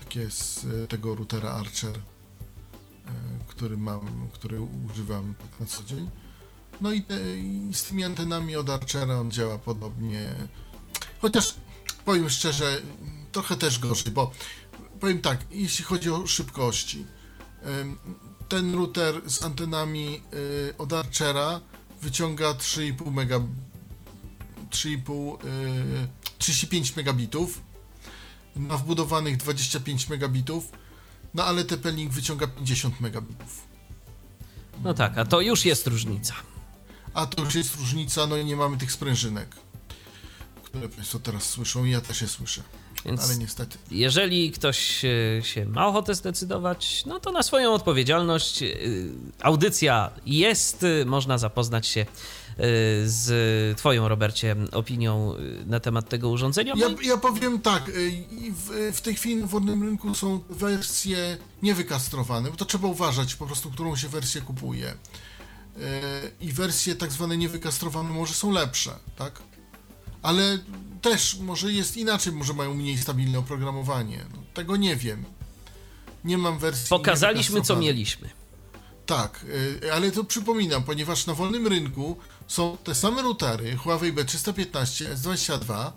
takie 0.00 0.30
z 0.30 0.64
e, 0.64 0.86
tego 0.86 1.14
routera 1.14 1.50
Archer, 1.50 2.00
który 3.46 3.76
mam, 3.76 4.28
który 4.32 4.60
używam 4.60 5.34
na 5.60 5.66
co 5.66 5.84
dzień. 5.84 6.10
No 6.80 6.92
i, 6.92 7.02
te, 7.02 7.36
i 7.38 7.70
z 7.72 7.84
tymi 7.84 8.04
antenami 8.04 8.56
od 8.56 8.70
Archera 8.70 9.14
on 9.14 9.30
działa 9.30 9.58
podobnie. 9.58 10.34
Chociaż 11.20 11.54
powiem 12.04 12.30
szczerze, 12.30 12.82
trochę 13.32 13.56
też 13.56 13.78
gorzej, 13.78 14.12
bo 14.12 14.30
powiem 15.00 15.20
tak, 15.20 15.44
jeśli 15.50 15.84
chodzi 15.84 16.10
o 16.10 16.26
szybkości, 16.26 17.06
ten 18.48 18.74
router 18.74 19.30
z 19.30 19.42
antenami 19.42 20.22
y, 20.70 20.74
od 20.78 20.92
Archera 20.92 21.60
wyciąga 22.02 22.52
3,5 22.52 23.12
mega 23.12 23.40
3,5 24.70 25.44
y, 25.44 26.08
35 26.38 26.96
megabitów 26.96 27.60
na 28.56 28.76
wbudowanych 28.76 29.36
25 29.36 30.08
megabitów 30.08 30.72
no 31.34 31.44
ale 31.44 31.64
TP-Link 31.64 32.10
wyciąga 32.10 32.46
50 32.46 33.00
megabitów 33.00 33.62
No 34.84 34.94
tak, 34.94 35.18
a 35.18 35.24
to 35.24 35.40
już 35.40 35.64
jest 35.64 35.86
różnica. 35.86 36.34
a 37.14 37.26
to 37.26 37.42
już 37.44 37.54
jest 37.54 37.76
różnica, 37.76 38.26
no 38.26 38.36
i 38.36 38.44
nie 38.44 38.56
mamy 38.56 38.76
tych 38.76 38.92
sprężynek, 38.92 39.56
które 40.62 40.88
Państwo 40.88 41.18
teraz 41.18 41.50
słyszą 41.50 41.84
i 41.84 41.90
ja 41.90 42.00
też 42.00 42.22
je 42.22 42.28
słyszę, 42.28 42.62
Więc 43.04 43.24
ale 43.24 43.36
niestety. 43.36 43.78
jeżeli 43.90 44.52
ktoś 44.52 45.04
e, 45.04 45.08
się 45.42 45.64
ma 45.66 45.86
ochotę 45.86 46.14
zdecydować, 46.14 47.02
no 47.06 47.20
to 47.20 47.32
na 47.32 47.42
swoją 47.42 47.72
odpowiedzialność 47.74 48.62
e, 48.62 48.66
audycja 49.42 50.10
jest, 50.26 50.82
e, 50.82 51.04
można 51.04 51.38
zapoznać 51.38 51.86
się 51.86 52.06
z 53.04 53.78
Twoją, 53.78 54.08
Robercie, 54.08 54.56
opinią 54.72 55.34
e, 55.34 55.64
na 55.66 55.80
temat 55.80 56.08
tego 56.08 56.28
urządzenia. 56.28 56.74
Ja, 56.76 56.88
ja 57.02 57.16
powiem 57.16 57.58
tak, 57.58 57.88
y, 57.88 58.24
w, 58.50 58.92
w 58.96 59.00
tej 59.00 59.14
chwili 59.14 59.36
na 59.36 59.46
wolnym 59.46 59.82
rynku 59.82 60.14
są 60.14 60.40
wersje 60.50 61.36
niewykastrowane, 61.62 62.50
bo 62.50 62.56
to 62.56 62.64
trzeba 62.64 62.88
uważać 62.88 63.34
po 63.34 63.46
prostu, 63.46 63.70
którą 63.70 63.96
się 63.96 64.08
wersję 64.08 64.40
kupuje. 64.40 64.88
Y, 64.90 64.94
I 66.40 66.52
wersje 66.52 66.94
tak 66.94 67.12
zwane 67.12 67.36
niewykastrowane 67.36 68.10
może 68.10 68.34
są 68.34 68.50
lepsze, 68.50 68.90
tak? 69.16 69.42
Ale 70.22 70.58
też 71.02 71.38
może 71.38 71.72
jest 71.72 71.96
inaczej, 71.96 72.32
może 72.32 72.52
mają 72.52 72.74
mniej 72.74 72.98
stabilne 72.98 73.38
oprogramowanie. 73.38 74.24
No, 74.32 74.42
tego 74.54 74.76
nie 74.76 74.96
wiem. 74.96 75.24
Nie 76.24 76.38
mam 76.38 76.58
wersji. 76.58 76.88
Pokazaliśmy, 76.88 77.62
co 77.62 77.76
mieliśmy. 77.76 78.30
Tak, 79.06 79.44
y, 79.84 79.92
ale 79.92 80.10
to 80.10 80.24
przypominam, 80.24 80.84
ponieważ 80.84 81.26
na 81.26 81.34
wolnym 81.34 81.66
rynku 81.66 82.16
są 82.48 82.76
te 82.84 82.94
same 82.94 83.22
routery 83.22 83.76
Huawei 83.76 84.12
B315, 84.12 85.14
S22, 85.14 85.92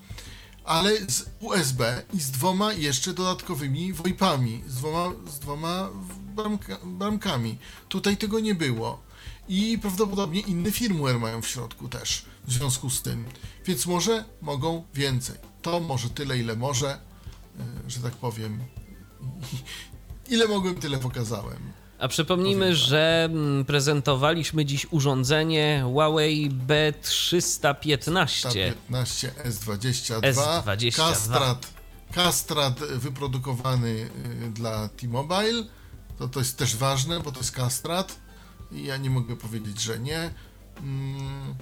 ale 0.63 0.91
z 1.07 1.25
USB 1.39 2.03
i 2.13 2.19
z 2.19 2.31
dwoma 2.31 2.73
jeszcze 2.73 3.13
dodatkowymi 3.13 3.93
VoIPami, 3.93 4.63
z 4.67 4.75
dwoma, 4.75 5.13
z 5.27 5.39
dwoma 5.39 5.89
bramka, 6.35 6.77
bramkami. 6.83 7.57
Tutaj 7.89 8.17
tego 8.17 8.39
nie 8.39 8.55
było. 8.55 9.07
I 9.49 9.79
prawdopodobnie 9.81 10.39
inny 10.39 10.71
firmware 10.71 11.19
mają 11.19 11.41
w 11.41 11.47
środku 11.47 11.87
też, 11.87 12.25
w 12.47 12.53
związku 12.53 12.89
z 12.89 13.01
tym. 13.01 13.25
Więc 13.65 13.85
może 13.85 14.25
mogą 14.41 14.83
więcej. 14.93 15.35
To 15.61 15.79
może 15.79 16.09
tyle, 16.09 16.37
ile 16.37 16.55
może, 16.55 16.99
y, 17.87 17.89
że 17.89 17.99
tak 17.99 18.13
powiem. 18.13 18.59
Ile 20.29 20.47
mogłem, 20.47 20.75
tyle 20.75 20.97
pokazałem. 20.97 21.71
A 21.99 22.07
przypomnijmy, 22.07 22.65
tak. 22.65 22.75
że 22.75 23.29
mm, 23.31 23.65
prezentowaliśmy 23.65 24.65
dziś 24.65 24.87
urządzenie 24.91 25.81
Huawei 25.83 26.51
B315. 26.51 28.73
15 28.87 29.31
S22, 29.45 30.21
S22. 30.21 30.95
Kastrat, 30.95 31.73
Kastrat 32.11 32.79
wyprodukowany 32.79 33.89
y, 33.89 34.09
dla 34.49 34.89
T-Mobile. 34.89 35.63
To, 36.17 36.27
to 36.27 36.39
jest 36.39 36.57
też 36.57 36.75
ważne, 36.75 37.19
bo 37.19 37.31
to 37.31 37.39
jest 37.39 37.51
Kastrat. 37.51 38.15
I 38.71 38.85
ja 38.85 38.97
nie 38.97 39.09
mogę 39.09 39.35
powiedzieć, 39.35 39.81
że 39.81 39.99
nie. 39.99 40.33
Mm, 40.79 41.55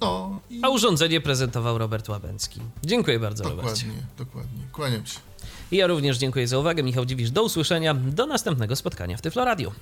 no 0.00 0.40
i 0.50 0.60
A 0.62 0.68
urządzenie 0.68 1.20
prezentował 1.20 1.78
Robert 1.78 2.08
Łabęcki. 2.08 2.60
Dziękuję 2.84 3.18
bardzo, 3.18 3.44
Robercie. 3.44 3.70
dokładnie, 3.70 4.06
dokładnie. 4.18 4.62
Kłaniam 4.72 5.06
się. 5.06 5.18
I 5.72 5.76
ja 5.76 5.86
również 5.86 6.18
dziękuję 6.18 6.48
za 6.48 6.58
uwagę. 6.58 6.82
Michał 6.82 7.04
Dziwisz, 7.04 7.30
do 7.30 7.42
usłyszenia. 7.42 7.94
Do 7.94 8.26
następnego 8.26 8.76
spotkania 8.76 9.16
w 9.16 9.22
Tyflo 9.22 9.44
Radio. 9.44 9.72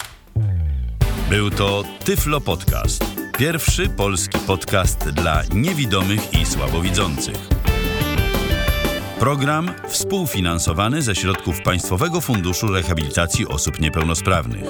Był 1.30 1.50
to 1.50 1.84
Tyflo 2.04 2.40
Podcast. 2.40 3.04
Pierwszy 3.38 3.88
polski 3.88 4.38
podcast 4.38 5.10
dla 5.10 5.42
niewidomych 5.54 6.34
i 6.34 6.46
słabowidzących. 6.46 7.48
Program 9.18 9.70
współfinansowany 9.88 11.02
ze 11.02 11.14
środków 11.14 11.62
Państwowego 11.62 12.20
Funduszu 12.20 12.66
Rehabilitacji 12.66 13.46
Osób 13.46 13.80
Niepełnosprawnych. 13.80 14.64